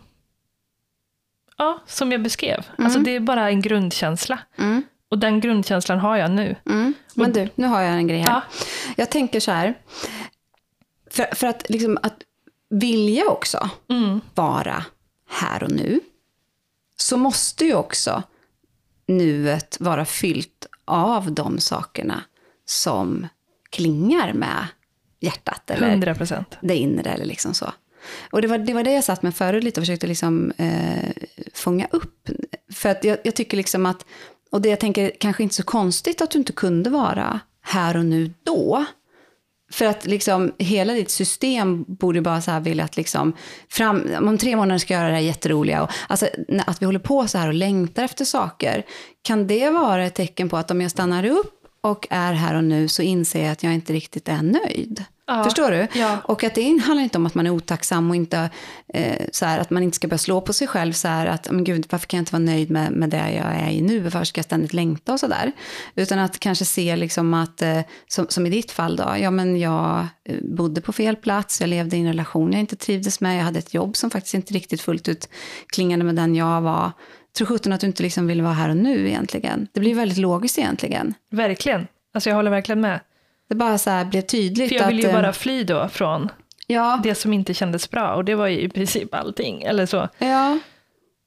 ja, 1.57 1.79
som 1.87 2.11
jag 2.11 2.21
beskrev. 2.23 2.65
Alltså 2.77 2.99
det 2.99 3.11
är 3.15 3.19
bara 3.19 3.49
en 3.49 3.61
grundkänsla. 3.61 4.39
Mm. 4.57 4.83
Och 5.09 5.19
den 5.19 5.39
grundkänslan 5.39 5.99
har 5.99 6.17
jag 6.17 6.31
nu. 6.31 6.55
Mm. 6.65 6.93
Men 7.13 7.33
du, 7.33 7.49
nu 7.55 7.67
har 7.67 7.81
jag 7.81 7.93
en 7.93 8.07
grej 8.07 8.19
här. 8.19 8.31
Ja. 8.31 8.41
Jag 8.97 9.09
tänker 9.11 9.39
så 9.39 9.51
här, 9.51 9.73
för, 11.09 11.35
för 11.35 11.47
att, 11.47 11.69
liksom, 11.69 11.97
att 12.03 12.23
vilja 12.69 13.27
också 13.27 13.69
Mm. 13.89 14.21
vara 14.35 14.85
här 15.29 15.63
och 15.63 15.71
nu, 15.71 15.99
så 16.97 17.17
måste 17.17 17.65
ju 17.65 17.73
också 17.75 18.23
nuet 19.07 19.77
vara 19.79 20.05
fyllt 20.05 20.67
av 20.85 21.31
de 21.31 21.59
sakerna 21.59 22.23
som 22.65 23.27
klingar 23.69 24.33
med 24.33 24.67
hjärtat 25.23 25.69
eller 25.69 25.89
100 25.89 26.15
procent. 26.15 26.57
det 26.61 26.75
inre 26.75 27.09
eller 27.09 27.25
liksom 27.25 27.53
så. 27.53 27.73
Och 28.31 28.41
det 28.41 28.47
var, 28.47 28.57
det 28.57 28.73
var 28.73 28.83
det 28.83 28.91
jag 28.91 29.03
satt 29.03 29.23
med 29.23 29.35
förut 29.35 29.63
lite 29.63 29.79
och 29.79 29.81
försökte 29.81 30.07
liksom, 30.07 30.53
eh, 30.57 31.09
fånga 31.53 31.87
upp. 31.91 32.29
För 32.71 32.89
att 32.89 33.03
jag, 33.03 33.17
jag 33.23 33.35
tycker 33.35 33.57
liksom 33.57 33.85
att, 33.85 34.05
och 34.51 34.61
det 34.61 34.69
jag 34.69 34.79
tänker 34.79 35.11
kanske 35.19 35.43
inte 35.43 35.55
så 35.55 35.63
konstigt 35.63 36.21
att 36.21 36.31
du 36.31 36.39
inte 36.39 36.53
kunde 36.53 36.89
vara 36.89 37.39
här 37.61 37.97
och 37.97 38.05
nu 38.05 38.33
då. 38.43 38.85
För 39.71 39.85
att 39.85 40.05
liksom 40.05 40.51
hela 40.57 40.93
ditt 40.93 41.11
system 41.11 41.85
borde 41.87 42.21
bara 42.21 42.41
så 42.41 42.51
här 42.51 42.59
vilja 42.59 42.83
att 42.83 42.97
liksom, 42.97 43.33
fram, 43.69 44.09
om 44.21 44.37
tre 44.37 44.55
månader 44.55 44.77
ska 44.79 44.93
jag 44.93 45.01
göra 45.01 45.09
det 45.09 45.15
här 45.15 45.23
jätteroliga. 45.23 45.83
Och, 45.83 45.89
alltså, 46.07 46.27
att 46.65 46.81
vi 46.81 46.85
håller 46.85 46.99
på 46.99 47.27
så 47.27 47.37
här 47.37 47.47
och 47.47 47.53
längtar 47.53 48.03
efter 48.03 48.25
saker. 48.25 48.85
Kan 49.21 49.47
det 49.47 49.69
vara 49.69 50.05
ett 50.05 50.15
tecken 50.15 50.49
på 50.49 50.57
att 50.57 50.71
om 50.71 50.81
jag 50.81 50.91
stannar 50.91 51.25
upp 51.25 51.63
och 51.81 52.07
är 52.09 52.33
här 52.33 52.55
och 52.55 52.63
nu 52.63 52.87
så 52.87 53.01
inser 53.01 53.43
jag 53.43 53.51
att 53.51 53.63
jag 53.63 53.73
inte 53.73 53.93
riktigt 53.93 54.29
är 54.29 54.41
nöjd? 54.41 55.05
Ja. 55.25 55.43
Förstår 55.43 55.71
du? 55.71 55.87
Ja. 55.93 56.17
Och 56.23 56.43
att 56.43 56.55
det 56.55 56.77
handlar 56.77 57.03
inte 57.03 57.17
om 57.17 57.25
att 57.25 57.35
man 57.35 57.47
är 57.47 57.49
otacksam 57.49 58.09
och 58.09 58.15
inte, 58.15 58.49
eh, 58.93 59.25
så 59.31 59.45
här, 59.45 59.59
att 59.59 59.69
man 59.69 59.83
inte 59.83 59.95
ska 59.95 60.07
börja 60.07 60.17
slå 60.17 60.41
på 60.41 60.53
sig 60.53 60.67
själv 60.67 60.93
så 60.93 61.07
här 61.07 61.25
att, 61.25 61.51
men 61.51 61.63
gud, 61.63 61.85
varför 61.89 62.07
kan 62.07 62.17
jag 62.17 62.21
inte 62.21 62.33
vara 62.33 62.43
nöjd 62.43 62.71
med, 62.71 62.91
med 62.91 63.09
det 63.09 63.17
jag 63.17 63.55
är 63.55 63.69
i 63.69 63.81
nu? 63.81 63.99
Varför 63.99 64.23
ska 64.23 64.39
jag 64.39 64.45
ständigt 64.45 64.73
längta 64.73 65.13
och 65.13 65.19
så 65.19 65.27
där? 65.27 65.51
Utan 65.95 66.19
att 66.19 66.39
kanske 66.39 66.65
se 66.65 66.95
liksom 66.95 67.33
att, 67.33 67.61
eh, 67.61 67.79
som, 68.07 68.25
som 68.29 68.45
i 68.45 68.49
ditt 68.49 68.71
fall 68.71 68.95
då, 68.95 69.15
ja 69.19 69.31
men 69.31 69.59
jag 69.59 70.07
eh, 70.29 70.37
bodde 70.41 70.81
på 70.81 70.93
fel 70.93 71.15
plats, 71.15 71.61
jag 71.61 71.69
levde 71.69 71.97
i 71.97 71.99
en 71.99 72.07
relation 72.07 72.51
jag 72.51 72.59
inte 72.59 72.75
trivdes 72.75 73.21
med, 73.21 73.39
jag 73.39 73.43
hade 73.43 73.59
ett 73.59 73.73
jobb 73.73 73.97
som 73.97 74.09
faktiskt 74.09 74.33
inte 74.33 74.53
riktigt 74.53 74.81
fullt 74.81 75.07
ut 75.07 75.29
klingade 75.67 76.03
med 76.03 76.15
den 76.15 76.35
jag 76.35 76.61
var. 76.61 76.91
Tror 77.37 77.47
sjutton 77.47 77.73
att 77.73 77.81
du 77.81 77.87
inte 77.87 78.03
liksom 78.03 78.27
vill 78.27 78.41
vara 78.41 78.53
här 78.53 78.69
och 78.69 78.77
nu 78.77 79.07
egentligen. 79.07 79.67
Det 79.71 79.79
blir 79.79 79.95
väldigt 79.95 80.17
logiskt 80.17 80.59
egentligen. 80.59 81.13
Verkligen. 81.31 81.87
Alltså 82.13 82.29
jag 82.29 82.35
håller 82.35 82.51
verkligen 82.51 82.81
med. 82.81 82.99
Det 83.53 83.57
bara 83.57 83.77
så 83.77 83.89
här 83.89 84.05
blev 84.05 84.21
tydligt 84.21 84.69
För 84.69 84.75
jag 84.75 84.87
ville 84.87 85.01
ju 85.01 85.07
att... 85.07 85.13
eh, 85.13 85.21
bara 85.21 85.33
fly 85.33 85.63
då 85.63 85.87
från 85.87 86.29
ja, 86.67 86.99
det 87.03 87.15
som 87.15 87.33
inte 87.33 87.53
kändes 87.53 87.89
bra. 87.89 88.15
Och 88.15 88.25
det 88.25 88.35
var 88.35 88.47
ju 88.47 88.59
i 88.59 88.69
princip 88.69 89.13
allting. 89.15 89.63
Eller 89.63 89.85
så. 89.85 90.09
Ja, 90.17 90.59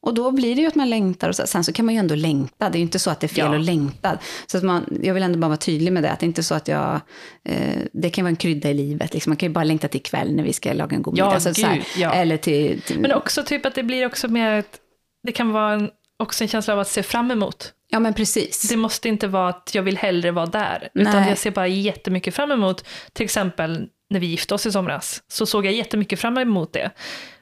och 0.02 0.14
då 0.14 0.30
blir 0.30 0.54
det 0.56 0.60
ju 0.60 0.68
att 0.68 0.74
man 0.74 0.90
längtar. 0.90 1.28
Och 1.28 1.36
så. 1.36 1.46
Sen 1.46 1.64
så 1.64 1.72
kan 1.72 1.84
man 1.86 1.94
ju 1.94 1.98
ändå 1.98 2.14
längta. 2.14 2.68
Det 2.70 2.76
är 2.76 2.78
ju 2.78 2.82
inte 2.82 2.98
så 2.98 3.10
att 3.10 3.20
det 3.20 3.26
är 3.26 3.28
fel 3.28 3.52
Ja. 3.52 3.58
att 3.58 3.64
längta. 3.64 4.18
Så 4.46 4.58
att 4.58 4.64
man, 4.64 4.98
jag 5.02 5.14
vill 5.14 5.22
ändå 5.22 5.38
bara 5.38 5.48
vara 5.48 5.56
tydlig 5.56 5.92
med 5.92 6.02
det. 6.02 6.10
Att 6.10 6.20
det 6.20 6.24
är 6.24 6.28
inte 6.28 6.42
så 6.42 6.54
att 6.54 6.68
jag... 6.68 7.00
Eh, 7.44 7.78
det 7.92 8.10
kan 8.10 8.24
vara 8.24 8.30
en 8.30 8.36
krydda 8.36 8.70
i 8.70 8.74
livet. 8.74 9.14
Liksom. 9.14 9.30
Man 9.30 9.36
kan 9.36 9.48
ju 9.48 9.52
bara 9.52 9.64
längta 9.64 9.88
till 9.88 10.00
ikväll 10.00 10.32
när 10.34 10.44
vi 10.44 10.52
ska 10.52 10.72
laga 10.72 10.96
en 10.96 11.02
god 11.02 11.18
Ja, 11.18 11.26
middag. 11.26 11.40
Så, 11.40 11.54
så 11.54 11.66
här, 11.66 11.74
gud, 11.74 11.84
ja. 11.96 12.12
Eller 12.12 12.36
till... 12.36 12.80
till 12.82 13.00
Men 13.00 13.12
också 13.12 13.42
typ 13.42 13.66
att 13.66 13.74
det 13.74 13.82
blir 13.82 14.06
också 14.06 14.28
mer 14.28 14.50
att 14.50 14.78
det 15.22 15.32
kan 15.32 15.52
vara 15.52 15.72
en, 15.72 15.90
också 16.16 16.44
en 16.44 16.48
känsla 16.48 16.74
av 16.74 16.80
att 16.80 16.88
se 16.88 17.02
fram 17.02 17.30
emot. 17.30 17.72
ja, 17.88 18.00
men 18.00 18.14
precis. 18.14 18.68
Det 18.68 18.76
måste 18.76 19.08
inte 19.08 19.28
vara 19.28 19.48
att 19.48 19.70
jag 19.74 19.82
vill 19.82 19.96
hellre 19.96 20.30
vara 20.30 20.46
där. 20.46 20.88
Utan 20.94 21.12
Nej. 21.12 21.28
jag 21.28 21.38
ser 21.38 21.50
bara 21.50 21.68
jättemycket 21.68 22.34
fram 22.34 22.52
emot, 22.52 22.84
till 23.12 23.24
exempel 23.24 23.88
när 24.10 24.20
vi 24.20 24.26
gifte 24.26 24.54
oss 24.54 24.66
i 24.66 24.72
somras, 24.72 25.22
så 25.28 25.46
såg 25.46 25.66
jag 25.66 25.72
jättemycket 25.72 26.20
fram 26.20 26.38
emot 26.38 26.72
det. 26.72 26.90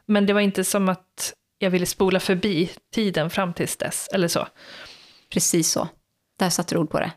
Men 0.06 0.26
det 0.26 0.32
var 0.32 0.40
inte 0.40 0.64
som 0.64 0.88
att 0.88 1.34
jag 1.58 1.70
ville 1.70 1.86
spola 1.86 2.20
förbi 2.20 2.70
tiden 2.94 3.30
fram 3.30 3.52
tills 3.52 3.76
dess, 3.76 4.08
eller 4.12 4.28
så. 4.28 4.46
Precis 5.32 5.70
så. 5.70 5.88
Där 6.38 6.50
satte 6.50 6.74
du 6.74 6.78
ord 6.78 6.90
på 6.90 7.00
det. 7.00 7.12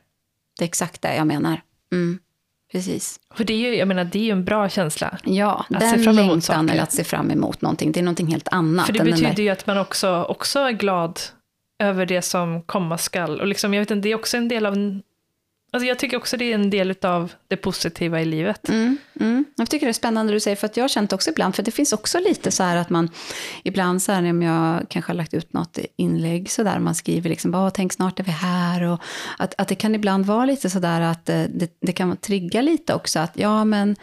Det 0.58 0.64
är 0.64 0.68
exakt 0.68 1.02
det 1.02 1.16
jag 1.16 1.28
menar. 1.28 1.62
Mm. 1.92 2.20
Precis. 2.72 3.20
För 3.36 3.44
det 3.44 3.54
är 3.54 3.58
ju, 3.58 3.76
jag 3.76 3.88
menar, 3.88 4.04
det 4.04 4.20
är 4.20 4.24
ju 4.24 4.32
en 4.32 4.46
bra 4.46 4.70
känsla. 4.70 5.18
Ja, 5.24 5.66
den 5.70 6.16
längtan 6.16 6.70
eller 6.70 6.84
att 6.84 6.92
se 6.92 7.04
fram 7.04 7.32
emot 7.32 7.62
någonting, 7.62 7.92
det 7.92 8.00
är 8.00 8.04
någonting 8.04 8.28
helt 8.28 8.48
annat. 8.48 8.86
För 8.86 8.94
det 8.94 9.04
betyder 9.04 9.34
där... 9.34 9.44
ju 9.44 9.50
att 9.50 9.68
man 9.68 9.78
också, 9.78 10.24
också 10.24 10.60
är 10.60 10.72
glad 10.72 11.20
över 11.80 12.06
det 12.06 12.22
som 12.22 12.62
komma 12.62 12.98
skall. 12.98 13.42
Och 13.42 13.48
liksom, 13.48 13.74
jag 13.74 13.82
vet 13.82 13.92
inte, 13.92 14.08
det 14.08 14.12
är 14.12 14.16
också 14.16 14.38
en 14.38 14.48
del 14.48 14.66
av 14.66 15.02
Alltså 15.72 15.88
jag 15.88 16.00
tycker 16.00 16.18
också 16.18 16.38
det 16.38 16.52
är 16.52 16.56
en 16.56 16.70
del 16.70 16.96
av 17.02 17.34
det 17.48 17.58
positiva 17.58 18.22
i 18.22 18.26
livet. 18.26 18.70
Mm, 18.70 18.98
mm. 19.20 19.46
Jag 19.56 19.70
tycker 19.70 19.86
det 19.86 19.92
är 19.92 19.94
spännande 19.94 20.34
du 20.34 20.40
säger, 20.40 20.56
för 20.56 20.66
att 20.66 20.78
jag 20.78 20.84
har 20.84 20.90
känt 20.90 21.14
också 21.14 21.30
ibland, 21.30 21.56
för 21.56 21.64
det 21.64 21.72
finns 21.72 21.94
också 21.94 22.20
lite 22.20 22.52
så 22.52 22.64
här 22.64 22.78
att 22.78 22.90
man, 22.90 23.10
ibland 23.64 24.02
så 24.02 24.12
här 24.12 24.30
om 24.30 24.42
jag 24.42 24.86
kanske 24.90 25.10
har 25.10 25.16
lagt 25.16 25.34
ut 25.34 25.54
något 25.54 25.80
inlägg 25.96 26.52
så 26.52 26.64
där, 26.64 26.80
man 26.80 26.96
skriver 26.96 27.30
liksom, 27.30 27.52
bara, 27.52 27.72
tänk 27.72 27.94
snart 27.94 28.20
är 28.20 28.24
vi 28.24 28.32
här, 28.32 28.84
och 28.84 29.02
att, 29.38 29.54
att 29.58 29.68
det 29.68 29.76
kan 29.76 29.96
ibland 29.96 30.26
vara 30.26 30.46
lite 30.46 30.70
så 30.70 30.80
där 30.80 31.02
att 31.02 31.30
eh, 31.30 31.44
det, 31.50 31.78
det 31.82 31.92
kan 31.92 32.18
trigga 32.18 32.62
lite 32.62 32.94
också, 32.94 33.20
att 33.20 33.32
ja 33.34 33.66
men, 33.66 33.96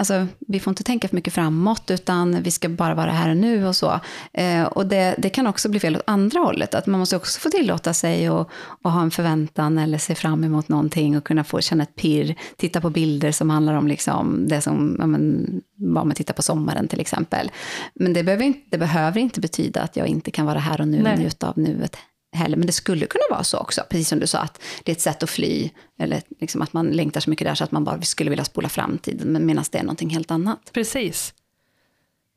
Alltså, 0.00 0.26
vi 0.38 0.60
får 0.60 0.70
inte 0.70 0.82
tänka 0.82 1.08
för 1.08 1.16
mycket 1.16 1.34
framåt, 1.34 1.90
utan 1.90 2.42
vi 2.42 2.50
ska 2.50 2.68
bara 2.68 2.94
vara 2.94 3.10
här 3.10 3.30
och 3.30 3.36
nu 3.36 3.66
och 3.66 3.76
så. 3.76 4.00
Eh, 4.32 4.62
och 4.62 4.86
det, 4.86 5.14
det, 5.18 5.28
kan 5.30 5.46
också 5.46 5.68
bli 5.68 5.80
fel 5.80 5.96
åt 5.96 6.02
andra 6.06 6.40
hållet, 6.40 6.74
att 6.74 6.86
man 6.86 7.00
måste 7.00 7.16
också 7.16 7.40
få 7.40 7.50
tillåta 7.50 7.94
sig 7.94 8.26
att 8.26 8.48
ha 8.82 9.02
en 9.02 9.10
förväntan 9.10 9.78
eller 9.78 9.98
se 9.98 10.14
fram 10.14 10.44
emot 10.44 10.68
någonting 10.68 11.16
och 11.16 11.24
kunna 11.24 11.44
få 11.44 11.60
känna 11.60 11.82
ett 11.82 11.96
pirr, 11.96 12.34
titta 12.56 12.80
på 12.80 12.90
bilder 12.90 13.32
som 13.32 13.50
handlar 13.50 13.74
om 13.74 13.88
liksom 13.88 14.48
det 14.48 14.60
som, 14.60 14.96
ja, 14.98 15.06
men, 15.06 15.46
vad 15.76 16.06
man 16.06 16.14
tittar 16.14 16.34
på 16.34 16.42
sommaren 16.42 16.88
till 16.88 17.00
exempel. 17.00 17.50
Men 17.94 18.12
det 18.12 18.22
behöver, 18.22 18.44
inte, 18.44 18.60
det 18.70 18.78
behöver 18.78 19.20
inte 19.20 19.40
betyda 19.40 19.82
att 19.82 19.96
jag 19.96 20.06
inte 20.06 20.30
kan 20.30 20.46
vara 20.46 20.58
här 20.58 20.80
och 20.80 20.88
nu 20.88 21.12
och 21.12 21.18
njuta 21.18 21.48
av 21.48 21.58
nuet 21.58 21.96
heller. 22.32 22.56
Men 22.56 22.66
det 22.66 22.72
skulle 22.72 23.06
kunna 23.06 23.24
vara 23.30 23.44
så 23.44 23.58
också, 23.58 23.82
precis 23.90 24.08
som 24.08 24.20
du 24.20 24.26
sa, 24.26 24.38
att 24.38 24.62
det 24.84 24.92
är 24.92 24.96
ett 24.96 25.00
sätt 25.00 25.22
att 25.22 25.30
fly. 25.30 25.70
Eller 25.98 26.22
liksom 26.40 26.62
att 26.62 26.72
man 26.72 26.86
längtar 26.86 27.20
så 27.20 27.30
mycket 27.30 27.46
där 27.46 27.54
så 27.54 27.64
att 27.64 27.72
man 27.72 27.84
bara 27.84 28.02
skulle 28.02 28.30
vilja 28.30 28.44
spola 28.44 28.68
framtiden, 28.68 29.32
men 29.32 29.46
medan 29.46 29.64
det 29.72 29.78
är 29.78 29.82
någonting 29.82 30.10
helt 30.10 30.30
annat. 30.30 30.70
Precis. 30.72 31.34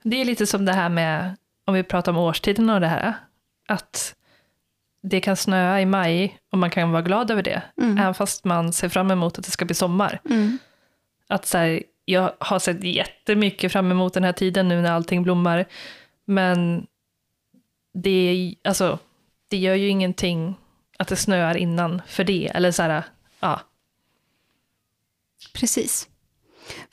Det 0.03 0.21
är 0.21 0.25
lite 0.25 0.47
som 0.47 0.65
det 0.65 0.73
här 0.73 0.89
med, 0.89 1.35
om 1.65 1.73
vi 1.73 1.83
pratar 1.83 2.11
om 2.11 2.17
årstiden 2.17 2.69
och 2.69 2.79
det 2.79 2.87
här, 2.87 3.13
att 3.67 4.15
det 5.03 5.21
kan 5.21 5.35
snöa 5.35 5.81
i 5.81 5.85
maj 5.85 6.39
och 6.51 6.57
man 6.57 6.69
kan 6.69 6.91
vara 6.91 7.01
glad 7.01 7.31
över 7.31 7.43
det, 7.43 7.63
mm. 7.81 7.97
även 7.97 8.13
fast 8.13 8.45
man 8.45 8.73
ser 8.73 8.89
fram 8.89 9.11
emot 9.11 9.37
att 9.37 9.45
det 9.45 9.51
ska 9.51 9.65
bli 9.65 9.75
sommar. 9.75 10.21
Mm. 10.29 10.57
Att 11.27 11.45
så 11.45 11.57
här, 11.57 11.83
jag 12.05 12.33
har 12.39 12.59
sett 12.59 12.83
jättemycket 12.83 13.71
fram 13.71 13.91
emot 13.91 14.13
den 14.13 14.23
här 14.23 14.33
tiden 14.33 14.67
nu 14.67 14.81
när 14.81 14.91
allting 14.91 15.23
blommar, 15.23 15.65
men 16.25 16.87
det 17.93 18.09
är, 18.09 18.55
alltså, 18.69 18.99
det 19.53 19.57
gör 19.57 19.75
ju 19.75 19.87
ingenting 19.87 20.55
att 20.97 21.07
det 21.07 21.15
snöar 21.15 21.57
innan 21.57 22.01
för 22.07 22.23
det. 22.23 22.51
Eller 22.55 22.71
så 22.71 22.83
här, 22.83 23.03
ja. 23.39 23.61
Precis. 25.53 26.07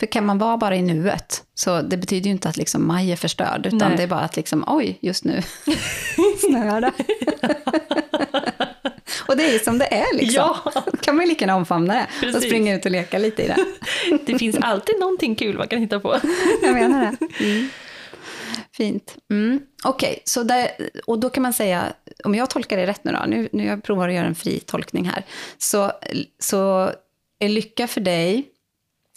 För 0.00 0.06
kan 0.06 0.26
man 0.26 0.38
vara 0.38 0.56
bara 0.56 0.76
i 0.76 0.82
nuet, 0.82 1.44
så 1.54 1.82
det 1.82 1.96
betyder 1.96 2.24
ju 2.24 2.30
inte 2.30 2.48
att 2.48 2.56
liksom 2.56 2.86
maj 2.86 3.12
är 3.12 3.16
förstörd, 3.16 3.66
utan 3.66 3.78
Nej. 3.78 3.96
det 3.96 4.02
är 4.02 4.06
bara 4.06 4.20
att 4.20 4.36
liksom, 4.36 4.64
oj, 4.66 4.98
just 5.00 5.24
nu 5.24 5.42
snöar 6.48 6.80
det. 6.80 6.92
och 9.28 9.36
det 9.36 9.54
är 9.54 9.58
som 9.58 9.78
det 9.78 9.94
är 9.94 10.16
liksom. 10.16 10.54
Ja. 10.64 10.72
Då 10.92 10.96
kan 10.96 11.16
man 11.16 11.24
ju 11.24 11.28
lika 11.28 11.44
gärna 11.44 11.56
omfamna 11.56 11.94
det 11.94 12.06
Precis. 12.20 12.36
och 12.36 12.42
springa 12.42 12.74
ut 12.74 12.84
och 12.84 12.90
leka 12.90 13.18
lite 13.18 13.42
i 13.42 13.48
det. 13.48 13.66
det 14.26 14.38
finns 14.38 14.56
alltid 14.56 15.00
någonting 15.00 15.34
kul 15.34 15.58
man 15.58 15.68
kan 15.68 15.78
hitta 15.78 16.00
på. 16.00 16.20
Jag 16.62 16.74
menar 16.74 17.00
det. 17.00 17.44
Mm. 17.44 17.68
Fint. 18.72 19.16
Mm. 19.30 19.60
Okej, 19.84 20.10
okay, 20.10 20.20
så 20.24 20.46
och 21.06 21.18
då 21.18 21.30
kan 21.30 21.42
man 21.42 21.52
säga, 21.52 21.92
om 22.24 22.34
jag 22.34 22.50
tolkar 22.50 22.76
det 22.76 22.86
rätt 22.86 23.04
nu 23.04 23.12
då, 23.12 23.24
nu, 23.26 23.48
nu 23.52 23.64
jag 23.64 23.82
provar 23.82 24.08
att 24.08 24.14
göra 24.14 24.26
en 24.26 24.34
fri 24.34 24.60
tolkning 24.60 25.04
här, 25.04 25.24
så, 25.58 25.92
så 26.38 26.90
är 27.38 27.48
lycka 27.48 27.88
för 27.88 28.00
dig 28.00 28.48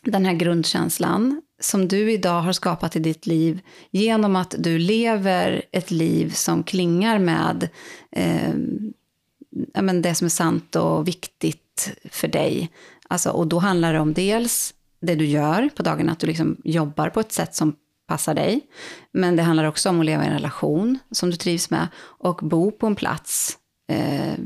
den 0.03 0.25
här 0.25 0.33
grundkänslan 0.33 1.41
som 1.59 1.87
du 1.87 2.11
idag 2.11 2.41
har 2.41 2.53
skapat 2.53 2.95
i 2.95 2.99
ditt 2.99 3.25
liv 3.25 3.61
genom 3.91 4.35
att 4.35 4.55
du 4.57 4.77
lever 4.77 5.65
ett 5.71 5.91
liv 5.91 6.29
som 6.33 6.63
klingar 6.63 7.19
med 7.19 7.69
eh, 8.11 8.53
men 9.81 10.01
det 10.01 10.15
som 10.15 10.25
är 10.25 10.29
sant 10.29 10.75
och 10.75 11.07
viktigt 11.07 11.91
för 12.09 12.27
dig. 12.27 12.71
Alltså, 13.07 13.29
och 13.29 13.47
då 13.47 13.59
handlar 13.59 13.93
det 13.93 13.99
om 13.99 14.13
dels 14.13 14.73
det 15.01 15.15
du 15.15 15.25
gör 15.25 15.69
på 15.75 15.83
dagen, 15.83 16.09
att 16.09 16.19
du 16.19 16.27
liksom 16.27 16.57
jobbar 16.63 17.09
på 17.09 17.19
ett 17.19 17.31
sätt 17.31 17.55
som 17.55 17.75
passar 18.13 18.33
dig. 18.33 18.61
Men 19.11 19.35
det 19.35 19.43
handlar 19.43 19.63
också 19.63 19.89
om 19.89 19.99
att 19.99 20.05
leva 20.05 20.23
i 20.23 20.27
en 20.27 20.33
relation 20.33 20.99
som 21.11 21.29
du 21.29 21.37
trivs 21.37 21.69
med 21.69 21.87
och 21.99 22.39
bo 22.43 22.71
på 22.71 22.87
en 22.87 22.95
plats 22.95 23.57
eh, 23.89 24.37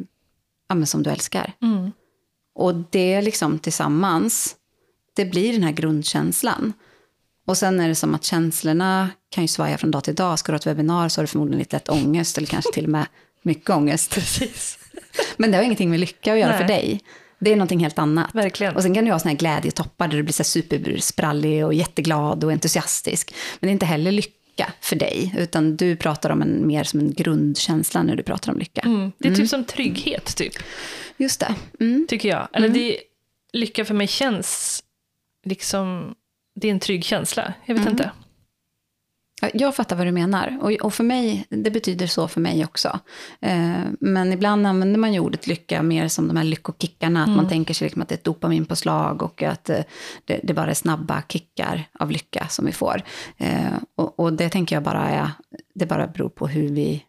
ja, 0.69 0.85
som 0.85 1.03
du 1.03 1.09
älskar. 1.09 1.53
Mm. 1.61 1.91
Och 2.55 2.75
det 2.75 3.21
liksom 3.21 3.59
tillsammans, 3.59 4.55
det 5.15 5.25
blir 5.25 5.53
den 5.53 5.63
här 5.63 5.71
grundkänslan. 5.71 6.73
Och 7.47 7.57
sen 7.57 7.79
är 7.79 7.87
det 7.87 7.95
som 7.95 8.15
att 8.15 8.23
känslorna 8.23 9.09
kan 9.29 9.43
ju 9.43 9.47
svaja 9.47 9.77
från 9.77 9.91
dag 9.91 10.03
till 10.03 10.15
dag. 10.15 10.39
Ska 10.39 10.51
du 10.51 10.53
ha 10.53 10.59
ett 10.59 10.67
webbinar 10.67 11.09
så 11.09 11.19
har 11.19 11.23
du 11.23 11.27
förmodligen 11.27 11.59
lite 11.59 11.75
lätt 11.75 11.89
ångest 11.89 12.37
eller 12.37 12.47
kanske 12.47 12.73
till 12.73 12.85
och 12.85 12.91
med 12.91 13.05
mycket 13.41 13.69
ångest. 13.69 14.11
Precis. 14.13 14.79
Men 15.37 15.51
det 15.51 15.57
har 15.57 15.63
ingenting 15.63 15.89
med 15.89 15.99
lycka 15.99 16.33
att 16.33 16.39
göra 16.39 16.49
Nej. 16.49 16.59
för 16.59 16.67
dig. 16.67 17.01
Det 17.39 17.51
är 17.51 17.55
någonting 17.55 17.79
helt 17.79 17.99
annat. 17.99 18.35
Verkligen. 18.35 18.75
Och 18.75 18.81
sen 18.81 18.93
kan 18.93 19.05
du 19.05 19.11
ha 19.11 19.19
såna 19.19 19.31
här 19.31 19.37
glädjetoppar 19.37 20.07
där 20.07 20.17
du 20.17 20.23
blir 20.23 20.33
så 20.33 20.43
supersprallig 20.43 21.65
och 21.65 21.73
jätteglad 21.73 22.43
och 22.43 22.51
entusiastisk. 22.51 23.33
Men 23.59 23.67
det 23.67 23.71
är 23.71 23.73
inte 23.73 23.85
heller 23.85 24.11
lycka 24.11 24.73
för 24.81 24.95
dig, 24.95 25.35
utan 25.37 25.77
du 25.77 25.95
pratar 25.95 26.29
om 26.29 26.41
en 26.41 26.67
mer 26.67 26.83
som 26.83 26.99
en 26.99 27.13
grundkänsla 27.13 28.03
när 28.03 28.15
du 28.15 28.23
pratar 28.23 28.51
om 28.51 28.59
lycka. 28.59 28.81
Mm. 28.81 29.11
Det 29.17 29.27
är 29.27 29.31
typ 29.31 29.37
mm. 29.37 29.47
som 29.47 29.65
trygghet, 29.65 30.35
typ. 30.35 30.53
Just 31.17 31.39
det. 31.39 31.55
Mm. 31.79 32.05
Tycker 32.09 32.29
jag. 32.29 32.47
Eller 32.53 32.67
mm. 32.67 32.79
det, 32.79 32.97
lycka 33.53 33.85
för 33.85 33.93
mig 33.93 34.07
känns 34.07 34.83
liksom, 35.45 36.15
det 36.55 36.67
är 36.67 36.71
en 36.71 36.79
trygg 36.79 37.03
känsla. 37.03 37.53
Jag 37.65 37.75
vet 37.75 37.81
mm. 37.81 37.91
inte. 37.91 38.11
Jag 39.53 39.75
fattar 39.75 39.95
vad 39.95 40.07
du 40.07 40.11
menar. 40.11 40.57
Och, 40.61 40.71
och, 40.71 40.93
för 40.93 41.03
mig, 41.03 41.45
det 41.49 41.71
betyder 41.71 42.07
så 42.07 42.27
för 42.27 42.41
mig 42.41 42.65
också. 42.65 42.99
Eh, 43.39 43.81
men 43.99 44.33
ibland 44.33 44.67
använder 44.67 44.99
man 44.99 45.13
ju 45.13 45.19
ordet 45.19 45.47
lycka 45.47 45.83
mer 45.83 46.07
som 46.07 46.27
de 46.27 46.37
här 46.37 46.43
lyckokickarna. 46.43 47.21
Att 47.21 47.27
mm. 47.27 47.37
man 47.37 47.49
tänker 47.49 47.73
sig 47.73 47.85
liksom 47.85 48.01
att 48.01 48.09
det 48.09 48.15
är 48.15 48.17
ett 48.17 48.23
dopaminpåslag 48.23 49.21
och 49.21 49.43
att 49.43 49.69
eh, 49.69 49.79
det, 50.25 50.39
det, 50.43 50.53
bara 50.53 50.69
är 50.69 50.73
snabba 50.73 51.23
kickar 51.29 51.89
av 51.99 52.11
lycka 52.11 52.47
som 52.49 52.65
vi 52.65 52.71
får. 52.71 53.01
Eh, 53.37 53.73
och, 53.95 54.19
och, 54.19 54.33
det 54.33 54.49
tänker 54.49 54.75
jag 54.75 54.83
bara 54.83 55.09
är, 55.09 55.31
det 55.73 55.85
bara 55.85 56.07
beror 56.07 56.29
på 56.29 56.47
hur 56.47 56.69
vi 56.69 57.03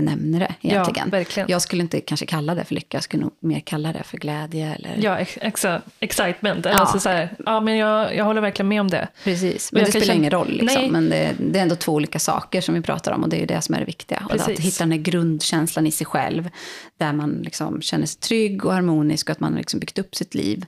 benämner 0.00 0.40
det 0.40 0.54
egentligen. 0.68 1.08
Ja, 1.08 1.10
verkligen. 1.10 1.48
Jag 1.50 1.62
skulle 1.62 1.82
inte 1.82 2.00
kanske 2.00 2.26
kalla 2.26 2.54
det 2.54 2.64
för 2.64 2.74
lycka, 2.74 2.96
jag 2.96 3.04
skulle 3.04 3.22
nog 3.22 3.32
mer 3.40 3.60
kalla 3.60 3.92
det 3.92 4.02
för 4.02 4.18
glädje. 4.18 4.74
Eller... 4.74 4.98
Ja, 5.00 5.18
ex 5.18 5.66
excitement. 6.00 6.64
Ja. 6.64 6.72
Alltså 6.72 7.00
så 7.00 7.08
här, 7.08 7.36
ja, 7.46 7.60
men 7.60 7.76
jag, 7.76 8.16
jag 8.16 8.24
håller 8.24 8.40
verkligen 8.40 8.68
med 8.68 8.80
om 8.80 8.90
det. 8.90 9.08
Precis, 9.24 9.72
men, 9.72 9.84
det 9.84 9.90
spelar 9.90 10.06
känna... 10.06 10.18
ingen 10.18 10.30
roll. 10.30 10.50
Liksom. 10.50 10.92
Men 10.92 11.10
det, 11.10 11.34
det, 11.38 11.58
är 11.58 11.62
ändå 11.62 11.76
två 11.76 11.92
olika 11.92 12.18
saker 12.18 12.60
som 12.60 12.74
vi 12.74 12.80
pratar 12.80 13.12
om 13.12 13.22
och 13.22 13.28
det 13.28 13.36
är 13.36 13.40
ju 13.40 13.46
det 13.46 13.60
som 13.60 13.74
är 13.74 13.78
det 13.78 13.84
viktiga. 13.84 14.26
Och 14.28 14.34
att 14.34 14.48
hitta 14.48 14.84
den 14.84 14.92
här 14.92 14.98
grundkänslan 14.98 15.86
i 15.86 15.90
sig 15.90 16.06
själv, 16.06 16.50
där 16.98 17.12
man 17.12 17.30
liksom 17.30 17.82
känner 17.82 18.06
sig 18.06 18.20
trygg 18.20 18.64
och 18.64 18.72
harmonisk 18.72 19.28
och 19.28 19.32
att 19.32 19.40
man 19.40 19.52
har 19.52 19.58
liksom 19.58 19.80
byggt 19.80 19.98
upp 19.98 20.16
sitt 20.16 20.34
liv 20.34 20.64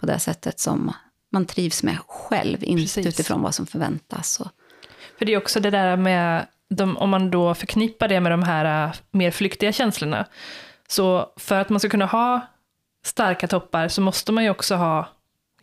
på 0.00 0.06
det 0.06 0.18
sättet 0.18 0.60
som 0.60 0.92
man 1.32 1.46
trivs 1.46 1.82
med 1.82 1.98
själv, 2.06 2.64
inte 2.64 2.82
Precis. 2.82 3.06
utifrån 3.06 3.42
vad 3.42 3.54
som 3.54 3.66
förväntas. 3.66 4.40
Och... 4.40 4.48
För 5.18 5.24
det 5.24 5.32
är 5.32 5.36
också 5.36 5.60
det 5.60 5.70
där 5.70 5.96
med 5.96 6.46
de, 6.74 6.96
om 6.96 7.10
man 7.10 7.30
då 7.30 7.54
förknippar 7.54 8.08
det 8.08 8.20
med 8.20 8.32
de 8.32 8.42
här 8.42 8.88
uh, 8.88 8.94
mer 9.10 9.30
flyktiga 9.30 9.72
känslorna, 9.72 10.26
så 10.88 11.32
för 11.36 11.60
att 11.60 11.68
man 11.68 11.80
ska 11.80 11.88
kunna 11.88 12.06
ha 12.06 12.40
starka 13.04 13.46
toppar 13.48 13.88
så 13.88 14.00
måste 14.00 14.32
man 14.32 14.44
ju 14.44 14.50
också 14.50 14.74
ha 14.74 15.08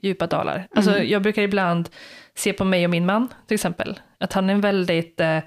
djupa 0.01 0.27
dalar. 0.27 0.55
Mm. 0.55 0.67
Alltså, 0.75 1.03
jag 1.03 1.21
brukar 1.21 1.41
ibland 1.41 1.89
se 2.35 2.53
på 2.53 2.65
mig 2.65 2.85
och 2.85 2.89
min 2.89 3.05
man, 3.05 3.27
till 3.47 3.55
exempel, 3.55 3.99
att 4.17 4.34
han 4.34 4.49
är 4.49 4.53
en 4.53 4.61
väldigt, 4.61 5.19
eh, 5.19 5.39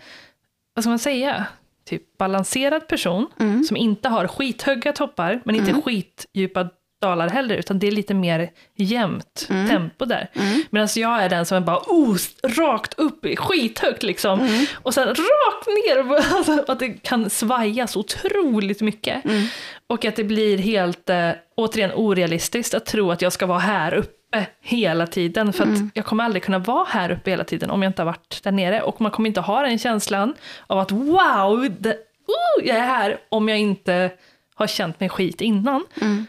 vad 0.74 0.84
ska 0.84 0.88
man 0.88 0.98
säga, 0.98 1.46
typ 1.84 2.18
balanserad 2.18 2.88
person, 2.88 3.26
mm. 3.40 3.64
som 3.64 3.76
inte 3.76 4.08
har 4.08 4.26
skithöga 4.26 4.92
toppar, 4.92 5.40
men 5.44 5.56
inte 5.56 5.70
mm. 5.70 5.82
skitdjupa 5.82 6.68
dalar 7.01 7.28
heller, 7.28 7.56
utan 7.56 7.78
det 7.78 7.86
är 7.86 7.90
lite 7.90 8.14
mer 8.14 8.51
jämnt 8.74 9.47
mm. 9.51 9.68
tempo 9.68 10.05
där. 10.05 10.31
Mm. 10.35 10.62
Medan 10.70 10.89
jag 10.97 11.23
är 11.23 11.28
den 11.28 11.47
som 11.47 11.56
är 11.56 11.60
bara 11.60 11.78
oh, 11.86 12.16
rakt 12.43 12.94
upp, 12.98 13.39
skithögt 13.39 14.02
liksom. 14.02 14.40
Mm. 14.40 14.66
Och 14.74 14.94
sen 14.94 15.09
rakt 15.09 15.66
ner, 15.66 16.16
alltså, 16.36 16.64
att 16.68 16.78
det 16.78 16.89
kan 16.89 17.31
svaja 17.31 17.86
så 17.86 18.01
otroligt 18.01 18.81
mycket. 18.81 19.24
Mm. 19.24 19.47
Och 19.86 20.05
att 20.05 20.16
det 20.16 20.24
blir 20.24 20.59
helt, 20.59 21.10
äh, 21.10 21.31
återigen 21.56 21.93
orealistiskt 21.94 22.74
att 22.74 22.86
tro 22.86 23.10
att 23.10 23.23
jag 23.23 23.32
ska 23.32 23.47
vara 23.47 23.59
här 23.59 23.94
uppe 23.94 24.47
hela 24.62 25.06
tiden. 25.06 25.52
För 25.52 25.62
att 25.62 25.68
mm. 25.68 25.90
jag 25.94 26.05
kommer 26.05 26.24
aldrig 26.24 26.43
kunna 26.43 26.59
vara 26.59 26.86
här 26.89 27.10
uppe 27.10 27.31
hela 27.31 27.44
tiden 27.44 27.70
om 27.70 27.82
jag 27.82 27.90
inte 27.90 28.02
har 28.02 28.06
varit 28.06 28.40
där 28.43 28.52
nere. 28.52 28.82
Och 28.82 29.01
man 29.01 29.10
kommer 29.10 29.28
inte 29.28 29.40
ha 29.40 29.62
den 29.62 29.78
känslan 29.78 30.35
av 30.66 30.78
att 30.78 30.93
wow, 30.93 31.68
det, 31.78 31.90
uh, 31.90 32.66
jag 32.66 32.77
är 32.77 32.86
här, 32.86 33.18
om 33.28 33.48
jag 33.48 33.59
inte 33.59 34.10
har 34.55 34.66
känt 34.66 35.01
mig 35.01 35.09
skit 35.09 35.40
innan. 35.40 35.85
Mm. 36.01 36.27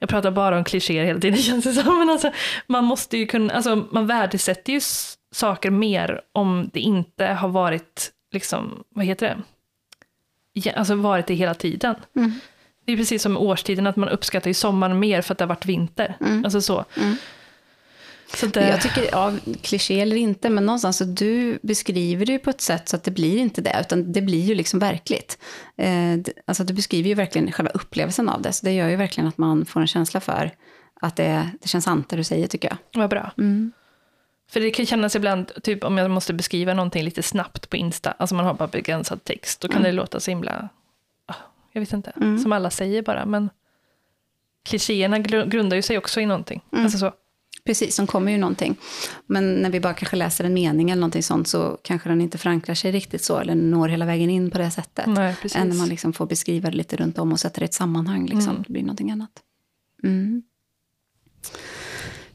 Jag 0.00 0.08
pratar 0.08 0.30
bara 0.30 0.58
om 0.58 0.64
klichéer 0.64 1.04
hela 1.04 1.20
tiden 1.20 1.38
känns 1.42 1.64
det 1.64 1.72
som. 1.72 1.98
Men 1.98 2.10
alltså, 2.10 2.30
man 2.66 2.84
måste 2.84 3.16
ju 3.16 3.26
kunna, 3.26 3.54
alltså 3.54 3.86
man 3.90 4.06
värdesätter 4.06 4.72
ju 4.72 4.80
saker 5.32 5.70
mer 5.70 6.20
om 6.32 6.70
det 6.72 6.80
inte 6.80 7.26
har 7.26 7.48
varit 7.48 8.10
liksom, 8.32 8.84
vad 8.94 9.04
heter 9.04 9.26
det? 9.26 9.42
Ja, 10.52 10.72
alltså 10.72 10.94
varit 10.94 11.26
det 11.26 11.34
hela 11.34 11.54
tiden. 11.54 11.94
Mm. 12.16 12.32
Det 12.84 12.92
är 12.92 12.96
precis 12.96 13.22
som 13.22 13.36
årstiden, 13.38 13.86
att 13.86 13.96
man 13.96 14.08
uppskattar 14.08 14.50
ju 14.50 14.54
sommaren 14.54 14.98
mer 14.98 15.22
för 15.22 15.34
att 15.34 15.38
det 15.38 15.44
har 15.44 15.48
varit 15.48 15.66
vinter. 15.66 16.16
Mm. 16.20 16.44
Alltså 16.44 16.60
så. 16.60 16.84
Mm. 16.96 17.16
Det, 18.52 18.68
Jag 18.68 18.80
tycker, 18.80 19.08
ja, 19.12 19.32
kliché 19.62 20.00
eller 20.00 20.16
inte, 20.16 20.50
men 20.50 20.66
någonstans 20.66 20.96
så 20.98 21.04
du 21.04 21.58
beskriver 21.62 22.26
det 22.26 22.32
ju 22.32 22.38
på 22.38 22.50
ett 22.50 22.60
sätt 22.60 22.88
så 22.88 22.96
att 22.96 23.04
det 23.04 23.10
blir 23.10 23.38
inte 23.38 23.60
det, 23.62 23.76
utan 23.80 24.12
det 24.12 24.20
blir 24.22 24.40
ju 24.44 24.54
liksom 24.54 24.80
verkligt. 24.80 25.38
Eh, 25.76 26.14
alltså 26.46 26.64
du 26.64 26.72
beskriver 26.74 27.08
ju 27.08 27.14
verkligen 27.14 27.52
själva 27.52 27.70
upplevelsen 27.70 28.28
av 28.28 28.42
det, 28.42 28.52
så 28.52 28.66
det 28.66 28.72
gör 28.72 28.88
ju 28.88 28.96
verkligen 28.96 29.28
att 29.28 29.38
man 29.38 29.64
får 29.64 29.80
en 29.80 29.86
känsla 29.86 30.20
för 30.20 30.50
att 31.00 31.16
det, 31.16 31.50
det 31.62 31.68
känns 31.68 31.84
sant 31.84 32.08
det 32.08 32.16
du 32.16 32.24
säger 32.24 32.46
tycker 32.46 32.68
jag. 32.68 33.00
Vad 33.00 33.10
bra. 33.10 33.30
Mm. 33.38 33.72
För 34.50 34.60
det 34.60 34.70
kan 34.70 34.86
kännas 34.86 35.16
ibland, 35.16 35.52
typ 35.62 35.84
om 35.84 35.98
jag 35.98 36.10
måste 36.10 36.32
beskriva 36.32 36.74
någonting 36.74 37.02
lite 37.04 37.22
snabbt 37.22 37.70
på 37.70 37.76
Insta, 37.76 38.10
alltså 38.10 38.34
man 38.34 38.44
har 38.44 38.54
bara 38.54 38.68
begränsad 38.68 39.24
text, 39.24 39.60
då 39.60 39.68
kan 39.68 39.76
Mm. 39.80 39.90
det 39.90 39.96
låta 39.96 40.20
så 40.20 40.30
himla, 40.30 40.68
ah, 41.26 41.34
jag 41.72 41.80
vet 41.80 41.92
inte, 41.92 42.10
Mm. 42.16 42.38
som 42.38 42.52
alla 42.52 42.70
säger 42.70 43.02
bara, 43.02 43.26
men 43.26 43.50
klichéerna 44.64 45.18
gru- 45.18 45.48
grundar 45.48 45.76
ju 45.76 45.82
sig 45.82 45.98
också 45.98 46.20
i 46.20 46.26
någonting. 46.26 46.60
Mm. 46.72 46.84
Alltså 46.84 46.98
så. 46.98 47.12
Precis, 47.64 47.94
som 47.94 48.06
kommer 48.06 48.32
ju 48.32 48.38
någonting. 48.38 48.76
Men 49.26 49.54
när 49.54 49.70
vi 49.70 49.80
bara 49.80 49.94
kanske 49.94 50.16
läser 50.16 50.44
en 50.44 50.54
mening 50.54 50.90
eller 50.90 51.00
någonting 51.00 51.22
sånt 51.22 51.48
så 51.48 51.78
kanske 51.82 52.08
den 52.08 52.20
inte 52.20 52.38
förankrar 52.38 52.74
sig 52.74 52.92
riktigt 52.92 53.24
så, 53.24 53.38
eller 53.38 53.54
når 53.54 53.88
hela 53.88 54.04
vägen 54.06 54.30
in 54.30 54.50
på 54.50 54.58
det 54.58 54.70
sättet. 54.70 55.06
Nej, 55.06 55.36
precis. 55.42 55.56
Än 55.56 55.68
när 55.68 55.76
man 55.76 55.88
liksom 55.88 56.12
får 56.12 56.26
beskriva 56.26 56.70
det 56.70 56.76
lite 56.76 56.96
runt 56.96 57.18
om 57.18 57.32
och 57.32 57.40
sätta 57.40 57.60
det 57.60 57.64
i 57.64 57.68
ett 57.68 57.74
sammanhang. 57.74 58.26
Liksom. 58.26 58.50
Mm. 58.50 58.64
Det 58.66 58.72
blir 58.72 58.82
någonting 58.82 59.10
annat. 59.10 59.42
Mm. 60.02 60.42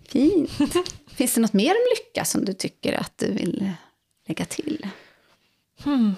Fint. 0.08 0.52
Finns 1.08 1.34
det 1.34 1.42
något 1.42 1.54
mer 1.54 1.72
om 1.72 1.88
lycka 1.98 2.26
som 2.26 2.46
du 2.46 2.54
tycker 2.54 2.94
att 2.94 3.18
du 3.18 3.32
vill 3.32 3.72
lägga 4.28 4.46
till? 4.46 4.88
Hmm. 5.84 6.16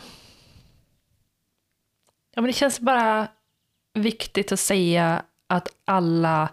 Ja, 2.35 2.41
men 2.41 2.45
det 2.45 2.53
känns 2.53 2.79
bara 2.79 3.27
viktigt 3.93 4.51
att 4.51 4.59
säga 4.59 5.23
att 5.47 5.67
alla 5.85 6.49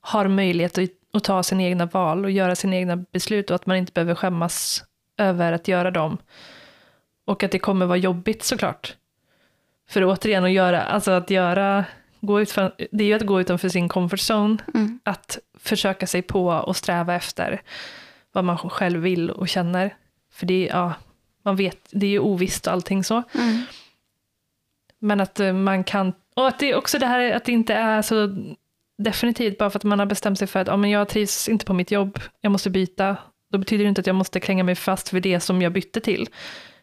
har 0.00 0.28
möjlighet 0.28 0.78
att, 0.78 0.90
att 1.12 1.24
ta 1.24 1.42
sina 1.42 1.62
egna 1.62 1.86
val 1.86 2.24
och 2.24 2.30
göra 2.30 2.56
sina 2.56 2.76
egna 2.76 2.96
beslut 2.96 3.50
och 3.50 3.54
att 3.54 3.66
man 3.66 3.76
inte 3.76 3.92
behöver 3.92 4.14
skämmas 4.14 4.84
över 5.18 5.52
att 5.52 5.68
göra 5.68 5.90
dem. 5.90 6.18
Och 7.26 7.42
att 7.42 7.50
det 7.50 7.58
kommer 7.58 7.86
vara 7.86 7.98
jobbigt 7.98 8.42
såklart. 8.42 8.96
För 9.88 10.04
återigen 10.04 10.44
att 10.44 10.50
göra, 10.52 10.82
alltså 10.82 11.10
att 11.10 11.30
göra, 11.30 11.84
gå 12.20 12.40
ut 12.40 12.50
för, 12.50 12.74
det 12.92 13.04
är 13.04 13.08
ju 13.08 13.14
att 13.14 13.26
gå 13.26 13.40
utanför 13.40 13.68
sin 13.68 13.88
comfort 13.88 14.20
zone, 14.30 14.58
Mm. 14.74 15.00
att 15.04 15.38
försöka 15.58 16.06
sig 16.06 16.22
på 16.22 16.46
och 16.46 16.76
sträva 16.76 17.14
efter 17.14 17.62
vad 18.32 18.44
man 18.44 18.58
själv 18.58 19.00
vill 19.00 19.30
och 19.30 19.48
känner. 19.48 19.94
För 20.32 20.46
det 20.46 20.68
är, 20.68 20.76
ja, 20.76 20.92
man 21.42 21.56
vet, 21.56 21.78
det 21.90 22.06
är 22.06 22.10
ju 22.10 22.18
ovisst 22.18 22.66
och 22.66 22.72
allting 22.72 23.04
så. 23.04 23.22
Mm. 23.34 23.62
Men 24.98 25.20
att 25.20 25.40
eh, 25.40 25.52
man 25.52 25.84
kan, 25.84 26.12
och 26.34 26.48
att 26.48 26.58
det 26.58 26.70
är 26.70 26.76
också 26.76 26.98
det 26.98 27.06
här 27.06 27.32
att 27.32 27.44
det 27.44 27.52
inte 27.52 27.74
är 27.74 28.02
så 28.02 28.36
definitivt 29.04 29.58
bara 29.58 29.70
för 29.70 29.78
att 29.78 29.84
man 29.84 29.98
har 29.98 30.06
bestämt 30.06 30.38
sig 30.38 30.48
för 30.48 30.60
att 30.60 30.66
ja, 30.66 30.76
men 30.76 30.90
jag 30.90 31.08
trivs 31.08 31.48
inte 31.48 31.64
på 31.64 31.72
mitt 31.74 31.90
jobb, 31.90 32.18
jag 32.40 32.52
måste 32.52 32.70
byta. 32.70 33.16
Då 33.52 33.58
betyder 33.58 33.84
det 33.84 33.88
inte 33.88 34.00
att 34.00 34.06
jag 34.06 34.16
måste 34.16 34.40
klänga 34.40 34.64
mig 34.64 34.74
fast 34.74 35.12
vid 35.12 35.22
det 35.22 35.40
som 35.40 35.62
jag 35.62 35.72
bytte 35.72 36.00
till. 36.00 36.28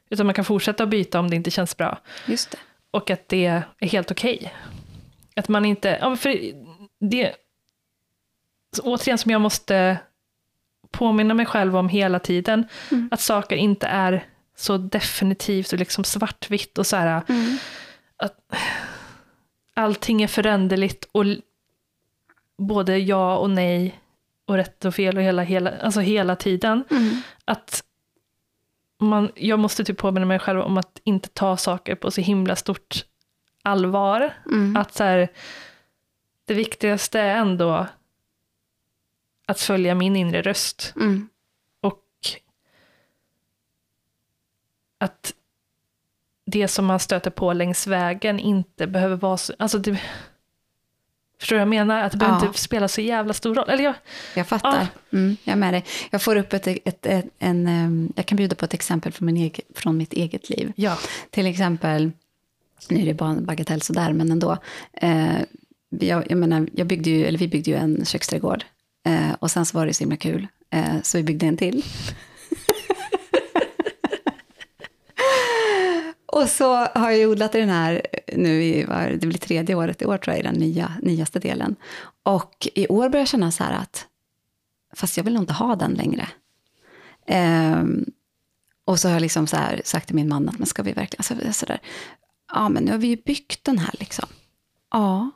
Utan 0.09 0.25
man 0.25 0.35
kan 0.35 0.45
fortsätta 0.45 0.83
att 0.83 0.89
byta 0.89 1.19
om 1.19 1.29
det 1.29 1.35
inte 1.35 1.51
känns 1.51 1.77
bra. 1.77 1.97
Just 2.25 2.51
det. 2.51 2.57
Och 2.91 3.09
att 3.09 3.29
det 3.29 3.45
är 3.45 3.63
helt 3.81 4.11
okej. 4.11 4.53
Att 5.35 5.47
man 5.47 5.65
inte, 5.65 5.97
ja, 6.01 6.15
för 6.15 6.39
det, 6.99 7.33
återigen 8.83 9.17
som 9.17 9.31
jag 9.31 9.41
måste 9.41 9.97
påminna 10.91 11.33
mig 11.33 11.45
själv 11.45 11.77
om 11.77 11.89
hela 11.89 12.19
tiden, 12.19 12.67
Mm. 12.91 13.09
att 13.11 13.21
saker 13.21 13.55
inte 13.55 13.87
är 13.87 14.25
så 14.57 14.77
definitivt 14.77 15.73
och 15.73 15.79
liksom 15.79 16.03
svartvitt 16.03 16.77
och 16.77 16.87
så 16.87 16.95
här, 16.95 17.21
Mm. 17.29 17.57
allting 19.75 20.21
är 20.21 20.27
föränderligt 20.27 21.07
och 21.11 21.23
både 22.57 22.97
ja 22.97 23.37
och 23.37 23.49
nej 23.49 23.99
och 24.45 24.55
rätt 24.55 24.85
och 24.85 24.95
fel 24.95 25.17
och 25.17 25.23
hela, 25.23 25.41
hela, 25.41 25.77
alltså 25.77 25.99
hela 25.99 26.35
tiden. 26.35 26.83
Mm. 26.91 27.21
Att 27.45 27.83
man, 28.99 29.31
jag 29.35 29.59
måste 29.59 29.83
typ 29.83 29.97
påminna 29.97 30.25
mig 30.25 30.39
själv 30.39 30.61
om 30.61 30.77
att 30.77 31.01
inte 31.03 31.29
ta 31.29 31.57
saker 31.57 31.95
på 31.95 32.11
så 32.11 32.21
himla 32.21 32.55
stort 32.55 33.05
allvar. 33.63 34.33
Mm. 34.45 34.77
Att 34.77 34.93
så 34.93 35.03
här, 35.03 35.27
det 36.45 36.53
viktigaste 36.53 37.19
är 37.19 37.35
ändå 37.35 37.87
att 39.47 39.59
följa 39.59 39.95
min 39.95 40.15
inre 40.15 40.41
röst. 40.41 40.93
Mm. 40.95 41.29
Och 41.81 42.03
att 44.97 45.33
det 46.45 46.67
som 46.67 46.85
man 46.85 46.99
stöter 46.99 47.31
på 47.31 47.53
längs 47.53 47.87
vägen 47.87 48.39
inte 48.39 48.87
behöver 48.87 49.15
vara 49.15 49.37
så... 49.37 49.53
Alltså 49.59 49.77
det, 49.77 50.01
förstår 51.39 51.55
du 51.55 51.57
vad 51.59 51.61
jag 51.61 51.69
menar? 51.69 52.03
Att 52.03 52.11
det 52.11 52.17
behöver 52.17 52.39
Ja. 52.41 52.47
inte 52.47 52.59
spela 52.59 52.87
så 52.87 53.01
jävla 53.01 53.33
stor 53.33 53.55
roll. 53.55 53.69
Eller 53.69 53.83
jag, 53.83 53.93
Jag 54.35 54.47
fattar. 54.47 54.87
Mm, 55.13 55.37
jag 55.43 55.51
är 55.53 55.57
med 55.57 55.73
dig. 55.73 55.85
Jag 56.09 56.21
får 56.21 56.35
upp 56.35 56.53
ett, 56.53 56.67
ett, 56.67 57.05
ett, 57.05 57.25
en... 57.39 57.67
em, 57.67 58.13
Jag 58.15 58.25
kan 58.25 58.35
bjuda 58.35 58.55
på 58.55 58.65
ett 58.65 58.73
exempel 58.73 59.11
från, 59.11 59.25
min 59.25 59.37
egen, 59.37 59.65
från 59.75 59.97
mitt 59.97 60.13
eget 60.13 60.49
liv. 60.49 60.73
ja. 60.75 60.97
Till 61.29 61.45
exempel, 61.47 62.11
nu 62.89 63.01
är 63.01 63.05
det 63.05 63.13
bara 63.13 63.29
en 63.29 63.45
bagatell 63.45 63.81
sådär, 63.81 64.13
men 64.13 64.31
ändå. 64.31 64.57
Eh, 64.93 65.37
jag, 65.89 66.31
jag 66.31 66.37
menar, 66.37 66.67
jag 66.73 66.87
byggde 66.87 67.09
ju, 67.09 67.25
eller 67.25 67.39
vi 67.39 67.47
byggde 67.47 67.71
ju 67.71 67.77
en 67.77 68.05
köksträdgård. 68.05 68.63
Eh, 69.05 69.33
och 69.39 69.51
sen 69.51 69.65
så 69.65 69.77
var 69.77 69.85
det 69.85 69.93
så 69.93 70.03
himla 70.03 70.17
kul, 70.17 70.47
eh, 70.69 70.83
så 71.03 71.17
vi 71.17 71.23
byggde 71.23 71.45
en 71.45 71.57
till. 71.57 71.83
Och 76.41 76.49
så 76.49 76.75
har 76.75 77.11
jag 77.11 77.31
odlat 77.31 77.55
i 77.55 77.59
den 77.59 77.69
här, 77.69 78.01
nu 78.33 78.63
i, 78.63 78.85
det 79.21 79.27
blir 79.27 79.37
tredje 79.37 79.75
året 79.75 80.01
i 80.01 80.05
år 80.05 80.17
tror 80.17 80.35
jag, 80.35 80.39
i 80.39 80.47
den 80.47 80.55
nya, 80.55 80.91
nyaste 81.01 81.39
delen. 81.39 81.75
Och 82.23 82.67
i 82.75 82.87
år 82.87 83.09
börjar 83.09 83.21
jag 83.21 83.27
känna 83.27 83.51
så 83.51 83.63
här 83.63 83.73
att, 83.81 84.07
fast 84.95 85.17
jag 85.17 85.23
vill 85.23 85.33
nog 85.33 85.43
inte 85.43 85.53
ha 85.53 85.75
den 85.75 85.93
längre. 85.93 86.27
Um, 87.79 88.05
och 88.85 88.99
så 88.99 89.07
har 89.07 89.13
jag 89.13 89.21
liksom 89.21 89.47
så 89.47 89.57
här 89.57 89.81
sagt 89.85 90.05
till 90.05 90.15
min 90.15 90.27
man 90.27 90.49
att 90.49 90.57
men 90.57 90.67
ska 90.67 90.83
vi 90.83 90.91
verkligen, 90.91 91.19
alltså, 91.19 91.53
så 91.53 91.65
där, 91.65 91.81
ja 92.53 92.69
men 92.69 92.83
nu 92.83 92.91
har 92.91 92.97
vi 92.97 93.07
ju 93.07 93.17
byggt 93.25 93.63
den 93.63 93.77
här 93.77 93.95
liksom. 93.99 94.29
Ja, 94.91 95.31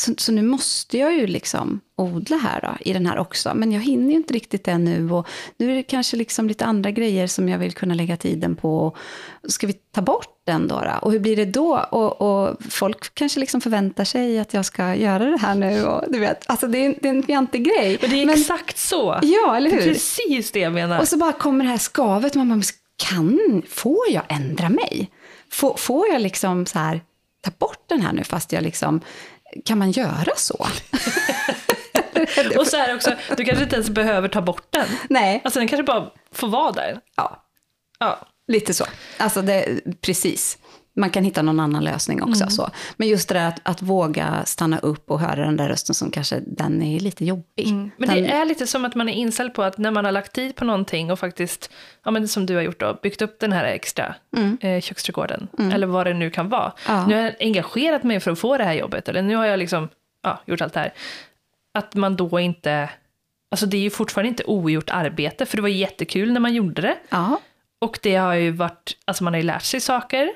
så, 0.00 0.14
så 0.18 0.32
nu 0.32 0.42
måste 0.42 0.98
jag 0.98 1.14
ju 1.14 1.26
liksom 1.26 1.80
odla 1.96 2.36
här 2.36 2.60
då, 2.60 2.90
i 2.90 2.92
den 2.92 3.06
här 3.06 3.18
också. 3.18 3.52
Men 3.54 3.72
jag 3.72 3.80
hinner 3.80 4.10
ju 4.10 4.16
inte 4.16 4.34
riktigt 4.34 4.64
det 4.64 4.78
nu 4.78 5.10
och 5.12 5.26
nu 5.56 5.70
är 5.70 5.74
det 5.74 5.82
kanske 5.82 6.16
liksom 6.16 6.48
lite 6.48 6.64
andra 6.64 6.90
grejer 6.90 7.26
som 7.26 7.48
jag 7.48 7.58
vill 7.58 7.72
kunna 7.72 7.94
lägga 7.94 8.16
tiden 8.16 8.56
på. 8.56 8.96
Ska 9.48 9.66
vi 9.66 9.72
ta 9.72 10.02
bort 10.02 10.40
den 10.46 10.68
då? 10.68 10.80
då? 10.80 10.98
Och 11.02 11.12
hur 11.12 11.18
blir 11.18 11.36
det 11.36 11.44
då? 11.44 11.76
Och, 11.90 12.20
och 12.20 12.56
folk 12.70 13.14
kanske 13.14 13.40
liksom 13.40 13.60
förväntar 13.60 14.04
sig 14.04 14.38
att 14.38 14.54
jag 14.54 14.64
ska 14.64 14.94
göra 14.94 15.24
det 15.24 15.38
här 15.38 15.54
nu. 15.54 15.84
Och, 15.84 16.04
du 16.12 16.18
vet, 16.18 16.50
alltså 16.50 16.66
det 16.66 16.78
är, 16.86 16.94
det 17.02 17.08
är 17.08 17.14
en 17.14 17.22
fjantig 17.22 17.64
grej. 17.64 17.98
Men 18.00 18.10
det 18.10 18.22
är 18.22 18.26
Men- 18.26 18.34
exakt 18.34 18.78
så. 18.78 19.18
Ja, 19.22 19.56
eller 19.56 19.70
Det 19.70 19.76
är 19.76 19.80
hur? 19.82 19.92
precis 19.92 20.50
det 20.50 20.60
jag 20.60 20.72
menar. 20.72 21.00
Och 21.00 21.08
så 21.08 21.16
bara 21.16 21.32
kommer 21.32 21.64
det 21.64 21.70
här 21.70 21.78
skavet. 21.78 22.34
Man 22.34 22.48
bara, 22.48 22.62
kan, 23.08 23.62
får 23.68 24.04
jag 24.10 24.22
ändra 24.28 24.68
mig? 24.68 25.10
Får, 25.52 25.76
får 25.76 26.08
jag 26.08 26.22
liksom 26.22 26.66
så 26.66 26.78
här, 26.78 27.00
ta 27.42 27.50
bort 27.58 27.84
den 27.86 28.00
här 28.02 28.12
nu 28.12 28.24
fast 28.24 28.52
jag 28.52 28.62
liksom, 28.62 29.00
kan 29.64 29.78
man 29.78 29.90
göra 29.90 30.32
så? 30.36 30.66
Och 32.58 32.66
så 32.66 32.76
här 32.76 32.94
också, 32.94 33.14
du 33.36 33.44
kanske 33.44 33.64
inte 33.64 33.76
ens 33.76 33.90
behöver 33.90 34.28
ta 34.28 34.40
bort 34.42 34.66
den. 34.70 34.86
Nej, 35.10 35.40
Alltså 35.44 35.58
den 35.58 35.68
kanske 35.68 35.82
bara 35.84 36.10
får 36.32 36.48
vara 36.48 36.72
där. 36.72 37.00
ja, 37.16 37.44
Ja. 37.98 38.18
lite 38.48 38.74
så. 38.74 38.84
Alltså 39.18 39.42
det, 39.42 39.80
precis. 40.00 40.58
Man 40.96 41.10
kan 41.10 41.24
hitta 41.24 41.42
någon 41.42 41.60
annan 41.60 41.84
lösning 41.84 42.22
också. 42.22 42.42
Mm. 42.42 42.50
Så. 42.50 42.70
Men 42.96 43.08
just 43.08 43.28
det 43.28 43.34
där 43.34 43.48
att, 43.48 43.60
att 43.62 43.82
våga 43.82 44.42
stanna 44.44 44.78
upp 44.78 45.10
och 45.10 45.20
höra 45.20 45.44
den 45.44 45.56
där 45.56 45.68
rösten 45.68 45.94
som 45.94 46.10
kanske, 46.10 46.40
den 46.46 46.82
är 46.82 47.00
lite 47.00 47.24
jobbig. 47.24 47.72
Men 47.96 48.08
den, 48.08 48.22
det 48.22 48.30
är 48.30 48.44
lite 48.44 48.66
som 48.66 48.84
att 48.84 48.94
man 48.94 49.08
är 49.08 49.12
inställd 49.12 49.54
på 49.54 49.62
att 49.62 49.78
när 49.78 49.90
man 49.90 50.04
har 50.04 50.12
lagt 50.12 50.32
tid 50.32 50.56
på 50.56 50.64
någonting 50.64 51.10
och 51.12 51.18
faktiskt, 51.18 51.70
ja 52.04 52.10
men 52.10 52.28
som 52.28 52.46
du 52.46 52.54
har 52.54 52.62
gjort 52.62 52.80
då, 52.80 52.98
byggt 53.02 53.22
upp 53.22 53.40
den 53.40 53.52
här 53.52 53.64
extra 53.64 54.14
Mm. 54.36 54.58
eh, 54.60 54.80
köksträdgården, 54.80 55.48
eller 55.72 55.86
vad 55.86 56.06
det 56.06 56.14
nu 56.14 56.30
kan 56.30 56.48
vara. 56.48 56.72
Ja. 56.88 57.06
Nu 57.06 57.14
har 57.14 57.22
jag 57.22 57.34
engagerat 57.40 58.02
mig 58.02 58.20
för 58.20 58.30
att 58.30 58.38
få 58.38 58.56
det 58.58 58.64
här 58.64 58.72
jobbet, 58.74 59.08
eller 59.08 59.22
nu 59.22 59.36
har 59.36 59.46
jag 59.46 59.58
liksom, 59.58 59.88
ja, 60.22 60.40
gjort 60.46 60.60
allt 60.60 60.72
det 60.72 60.80
här. 60.80 60.92
Att 61.74 61.94
man 61.94 62.16
då 62.16 62.40
inte, 62.40 62.90
alltså 63.50 63.66
det 63.66 63.76
är 63.76 63.80
ju 63.82 63.90
fortfarande 63.90 64.28
inte 64.28 64.44
ogjort 64.44 64.90
arbete, 64.90 65.46
för 65.46 65.56
det 65.56 65.62
var 65.62 65.68
jättekul 65.68 66.32
när 66.32 66.40
man 66.40 66.54
gjorde 66.54 66.82
det. 66.82 66.96
Ja, 67.08 67.40
Och 67.78 67.98
det 68.02 68.16
har 68.16 68.34
ju 68.34 68.50
varit, 68.50 68.96
alltså 69.04 69.24
man 69.24 69.32
har 69.32 69.38
ju 69.40 69.46
lärt 69.46 69.62
sig 69.62 69.80
saker 69.80 70.30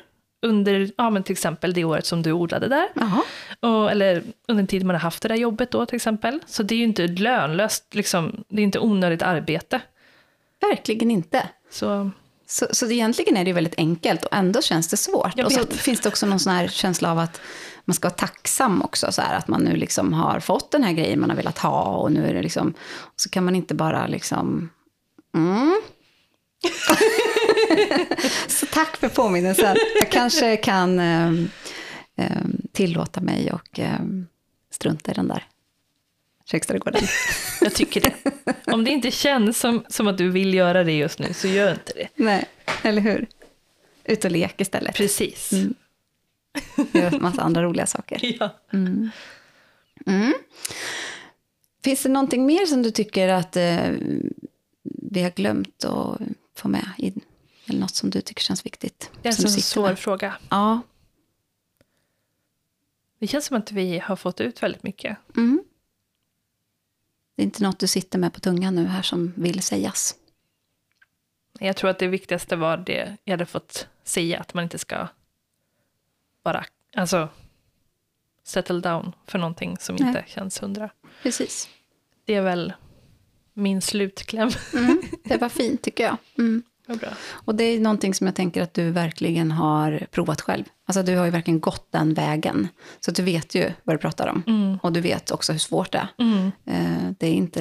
under, 0.45 0.91
ja 0.97 1.11
men 1.11 1.23
till 1.23 1.33
exempel 1.33 1.73
det 1.75 1.85
året 1.85 2.07
som 2.07 2.23
du 2.23 2.33
odlade 2.33 2.69
där. 2.69 2.89
Och, 3.61 3.91
eller 3.91 4.23
under 4.49 4.63
den 4.63 4.67
tid 4.67 4.85
man 4.85 4.95
har 4.95 5.01
haft 5.01 5.23
det 5.23 5.29
där 5.29 5.37
jobbet 5.37 5.71
då 5.71 5.87
till 5.87 5.97
exempel. 5.97 6.41
Så 6.47 6.63
det 6.63 6.75
är 6.75 6.79
ju 6.79 6.85
inte 6.85 7.07
lönlöst, 7.07 7.95
liksom, 7.95 8.45
det 8.49 8.63
är 8.63 8.65
inte 8.65 8.79
onödigt 8.79 9.23
arbete. 9.23 9.81
verkligen 10.61 11.11
inte. 11.11 11.49
Så 11.71 12.11
Så, 12.47 12.67
så 12.71 12.87
det 12.87 12.95
egentligen 12.95 13.37
är 13.37 13.45
det 13.45 13.49
ju 13.49 13.55
väldigt 13.55 13.79
enkelt 13.79 14.25
och 14.25 14.35
ändå 14.37 14.63
känns 14.63 14.89
det 14.89 14.97
svårt. 14.97 15.41
Och 15.45 15.53
så 15.53 15.67
finns 15.67 16.01
det 16.01 16.09
också 16.09 16.27
någon 16.27 16.41
sån 16.41 16.53
här 16.53 16.69
känsla 16.69 17.11
av 17.11 17.19
att 17.19 17.41
man 17.85 17.95
ska 17.95 18.09
vara 18.09 18.17
tacksam 18.17 18.83
också. 18.83 19.13
Så 19.13 19.23
här, 19.23 19.39
att 19.39 19.49
man 19.49 19.63
nu 19.63 19.77
liksom 19.77 20.13
har 20.13 20.41
fått 20.41 20.71
den 20.71 20.83
här 20.83 20.93
grejen 20.93 21.21
man 21.21 21.31
har 21.31 21.37
velat 21.37 21.59
ha 21.59 21.83
och 21.85 22.13
nu 22.13 22.27
är 22.27 22.35
det 22.35 22.43
liksom... 22.43 22.75
Så 23.17 23.31
kan 23.31 23.45
man 23.45 23.57
inte 23.57 23.75
bara 23.75 24.07
liksom... 24.07 24.71
Mm. 25.35 25.81
så 28.49 28.67
tack 28.67 28.97
för 28.97 29.09
påminnelsen. 29.09 29.77
Jag 30.01 30.11
kanske 30.11 30.57
kan 30.57 30.99
eh, 30.99 31.33
tillåta 32.73 33.21
mig 33.21 33.53
och 33.53 33.81
eh, 33.81 34.01
strunta 34.71 35.11
i 35.11 35.15
den 35.15 35.29
där 35.29 35.45
köksträdgården. 36.45 37.03
Jag 37.61 37.75
tycker 37.75 38.01
det. 38.01 38.15
Om 38.73 38.85
det 38.85 38.91
inte 38.91 39.11
känns 39.11 39.59
som, 39.59 39.85
som 39.89 40.09
att 40.09 40.19
du 40.19 40.31
vill 40.31 40.55
göra 40.55 40.85
det 40.85 40.93
just 40.93 41.19
nu, 41.19 41.33
så 41.35 41.49
gör 41.49 41.71
inte 41.71 41.93
det. 41.97 42.09
Nej, 42.15 42.45
eller 42.83 43.03
hur? 43.03 43.27
Ut 44.05 44.25
och 44.25 44.31
lek 44.31 44.61
istället. 44.61 44.97
Precis. 44.97 45.53
Mm. 45.53 45.75
Gör 46.93 47.15
en 47.15 47.23
massa 47.23 47.43
andra 47.43 47.63
roliga 47.63 47.87
saker. 47.87 48.21
Ja. 48.41 48.51
Mm. 48.73 49.11
Mm. 50.07 50.35
Finns 51.85 52.03
det 52.03 52.09
någonting 52.09 52.47
mer 52.47 52.67
som 52.67 52.83
du 52.83 52.91
tycker 52.91 53.29
att 53.29 53.57
eh, 53.57 53.91
vi 54.83 55.23
har 55.23 55.31
glömt 55.31 55.85
att 55.85 56.19
få 56.57 56.69
med? 56.69 56.89
I, 56.99 57.13
något 57.85 57.95
som 57.95 58.11
du 58.11 58.21
tycker 58.21 58.43
känns 58.43 58.67
viktigt? 58.67 59.11
Det 59.23 59.29
är 59.29 59.33
som 59.33 59.45
en 59.45 59.51
svår 59.51 59.89
med? 59.89 59.99
fråga. 59.99 60.37
Ja. 60.51 60.81
Det 63.19 63.27
känns 63.27 63.45
som 63.47 63.57
att 63.57 63.73
vi 63.73 63.99
har 63.99 64.17
fått 64.17 64.41
ut 64.41 64.63
väldigt 64.63 64.83
mycket. 64.83 65.17
Mm. 65.37 65.65
Det 67.37 67.43
är 67.43 67.45
inte 67.45 67.63
något 67.63 67.79
du 67.79 67.87
sitter 67.87 68.19
med 68.19 68.33
på 68.33 68.41
tungan 68.41 68.75
nu 68.75 68.87
här 68.87 69.03
som 69.03 69.33
vill 69.37 69.63
sägas. 69.63 70.15
Jag 71.59 71.77
tror 71.77 71.91
att 71.91 71.99
det 71.99 72.07
viktigaste 72.07 72.57
var 72.57 72.77
det 72.77 73.17
jag 73.25 73.33
hade 73.33 73.47
fått 73.47 73.89
säga, 74.05 74.41
att 74.41 74.55
man 74.55 74.65
inte 74.65 74.79
ska 74.79 75.09
bara, 76.43 76.65
alltså, 76.97 77.29
settle 78.45 78.81
down 78.81 79.13
för 79.27 79.39
någonting 79.39 79.77
som 79.79 79.97
Nej. 79.97 80.09
inte 80.09 80.25
känns 80.27 80.63
hundra. 80.63 80.91
Precis. 81.23 81.69
Det 82.25 82.35
är 82.35 82.43
väl 82.43 82.73
min 83.53 83.83
slutkläm. 83.83 84.51
Mm. 84.75 85.03
Det 85.25 85.37
var 85.37 85.49
fint 85.61 85.83
tycker 85.83 86.05
jag. 86.05 86.17
Mm. 86.39 86.63
Bra. 86.87 87.09
Och 87.31 87.55
det 87.55 87.65
är 87.65 87.81
någonting 87.81 88.15
som 88.15 88.27
jag 88.27 88.37
tänker 88.37 88.63
att 88.63 88.75
du 88.75 88.91
verkligen 88.91 89.51
har 89.51 90.07
provat 90.11 90.41
själv. 90.41 90.65
Alltså 90.87 91.03
du 91.03 91.17
har 91.17 91.25
ju 91.25 91.31
verkligen 91.31 91.61
gått 91.61 91.93
den 91.93 92.15
vägen. 92.15 92.69
Så 93.01 93.11
du 93.11 93.23
vet 93.23 93.55
ju 93.55 93.73
vad 93.85 93.95
du 93.97 93.99
pratar 93.99 94.27
om. 94.29 94.43
Mm. 94.47 94.79
Och 94.83 94.93
du 94.93 95.01
vet 95.01 95.31
också 95.31 95.53
hur 95.53 95.59
svårt 95.59 95.93
det 95.93 95.99
är. 95.99 96.09
Mm. 96.25 96.53
Eh, 96.67 97.11
Det 97.19 97.27
är 97.27 97.33
inte, 97.33 97.61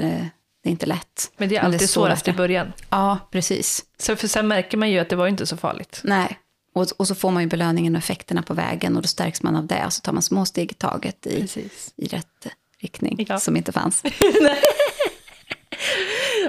det 0.64 0.70
är 0.70 0.72
inte 0.72 0.86
lätt. 0.86 1.32
Men 1.38 1.50
det 1.50 1.56
är 1.58 1.62
alltid 1.62 1.90
svårast 1.90 2.28
i 2.28 2.34
början. 2.34 2.74
Ja, 2.90 3.18
precis. 3.32 3.86
Så 3.98 4.16
för 4.16 4.28
sen 4.28 4.48
märker 4.48 4.78
man 4.78 4.90
ju 4.92 5.00
att 5.00 5.10
det 5.10 5.16
var 5.16 5.28
inte 5.28 5.46
så 5.46 5.58
farligt. 5.58 6.02
Nej. 6.04 6.40
Och, 6.76 6.88
och 6.98 7.08
så 7.08 7.16
får 7.16 7.32
man 7.32 7.44
ju 7.44 7.50
belöningen 7.50 7.96
och 7.96 8.00
effekterna 8.00 8.42
på 8.44 8.54
vägen 8.54 8.96
och 8.96 9.02
då 9.02 9.08
stärks 9.08 9.44
man 9.44 9.56
av 9.56 9.68
det. 9.68 9.86
Och 9.86 9.94
så 9.94 10.02
tar 10.02 10.14
man 10.14 10.22
små 10.22 10.46
steg 10.46 10.72
i 10.72 10.74
taget 10.74 11.28
i, 11.28 11.42
Precis. 11.42 11.94
i 11.96 12.08
rätt 12.08 12.48
riktning, 12.80 13.26
Ja. 13.30 13.40
som 13.40 13.58
inte 13.58 13.72
fanns. 13.72 14.04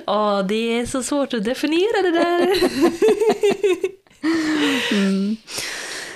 Ja, 0.07 0.43
det 0.49 0.55
är 0.81 0.87
så 0.87 1.03
svårt 1.03 1.35
att 1.35 1.45
definiera 1.45 2.03
det 2.03 2.11
där. 2.11 2.55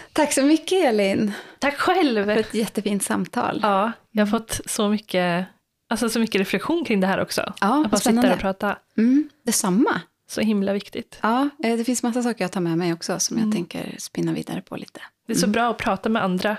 Tack 0.13 0.33
så 0.33 0.43
mycket 0.43 0.85
Elin 0.85 1.33
Tack 1.59 1.75
själv. 1.79 2.25
för 2.25 2.37
ett 2.37 2.55
jättefint 2.55 3.03
samtal. 3.03 3.61
Ja, 3.63 3.93
jag 4.11 4.27
har 4.27 4.31
fått 4.39 4.61
så 4.67 4.89
mycket, 4.89 5.47
alltså 5.89 6.09
så 6.09 6.19
mycket 6.21 6.39
reflektion 6.41 6.85
kring 6.85 7.01
det 7.01 7.07
här 7.07 7.21
också. 7.21 7.53
Ja, 7.61 7.83
att 7.85 7.91
bara 7.91 7.97
sitta 7.97 8.33
och 8.33 8.39
prata. 8.39 8.79
Mm, 8.97 9.29
detsamma. 9.47 10.01
Så 10.31 10.41
himla 10.41 10.73
viktigt. 10.73 11.19
Ja, 11.23 11.49
eh, 11.65 11.77
det 11.77 11.85
finns 11.85 12.03
massa 12.03 12.23
saker 12.23 12.45
jag 12.45 12.53
tar 12.53 12.61
med 12.61 12.79
mig 12.79 12.93
också 12.93 13.21
som 13.21 13.37
Mm. 13.37 13.49
jag 13.49 13.57
tänker 13.57 13.95
spinna 13.99 14.33
vidare 14.33 14.61
på 14.63 14.77
lite. 14.77 15.01
Det 15.27 15.33
är 15.33 15.37
så 15.37 15.47
bra 15.47 15.71
att 15.71 15.79
prata 15.79 16.09
med 16.09 16.25
andra 16.25 16.57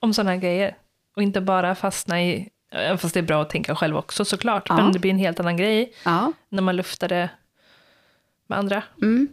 om 0.00 0.14
sådana 0.14 0.30
här 0.30 0.38
grejer. 0.38 0.76
Och 1.16 1.22
inte 1.22 1.40
bara 1.40 1.74
fastna 1.74 2.22
i, 2.22 2.48
fast 2.98 3.14
det 3.14 3.20
är 3.20 3.22
bra 3.22 3.42
att 3.42 3.50
tänka 3.50 3.74
själv 3.76 3.96
också 3.96 4.24
såklart, 4.24 4.68
Ja. 4.68 4.76
men 4.76 4.92
det 4.92 4.98
blir 4.98 5.10
en 5.10 5.18
helt 5.18 5.40
annan 5.40 5.56
grej 5.56 5.92
Ja, 6.04 6.32
när 6.48 6.62
man 6.62 6.76
luftar 6.76 7.08
det 7.08 7.30
med 8.48 8.58
andra. 8.58 8.82
mm. 9.02 9.28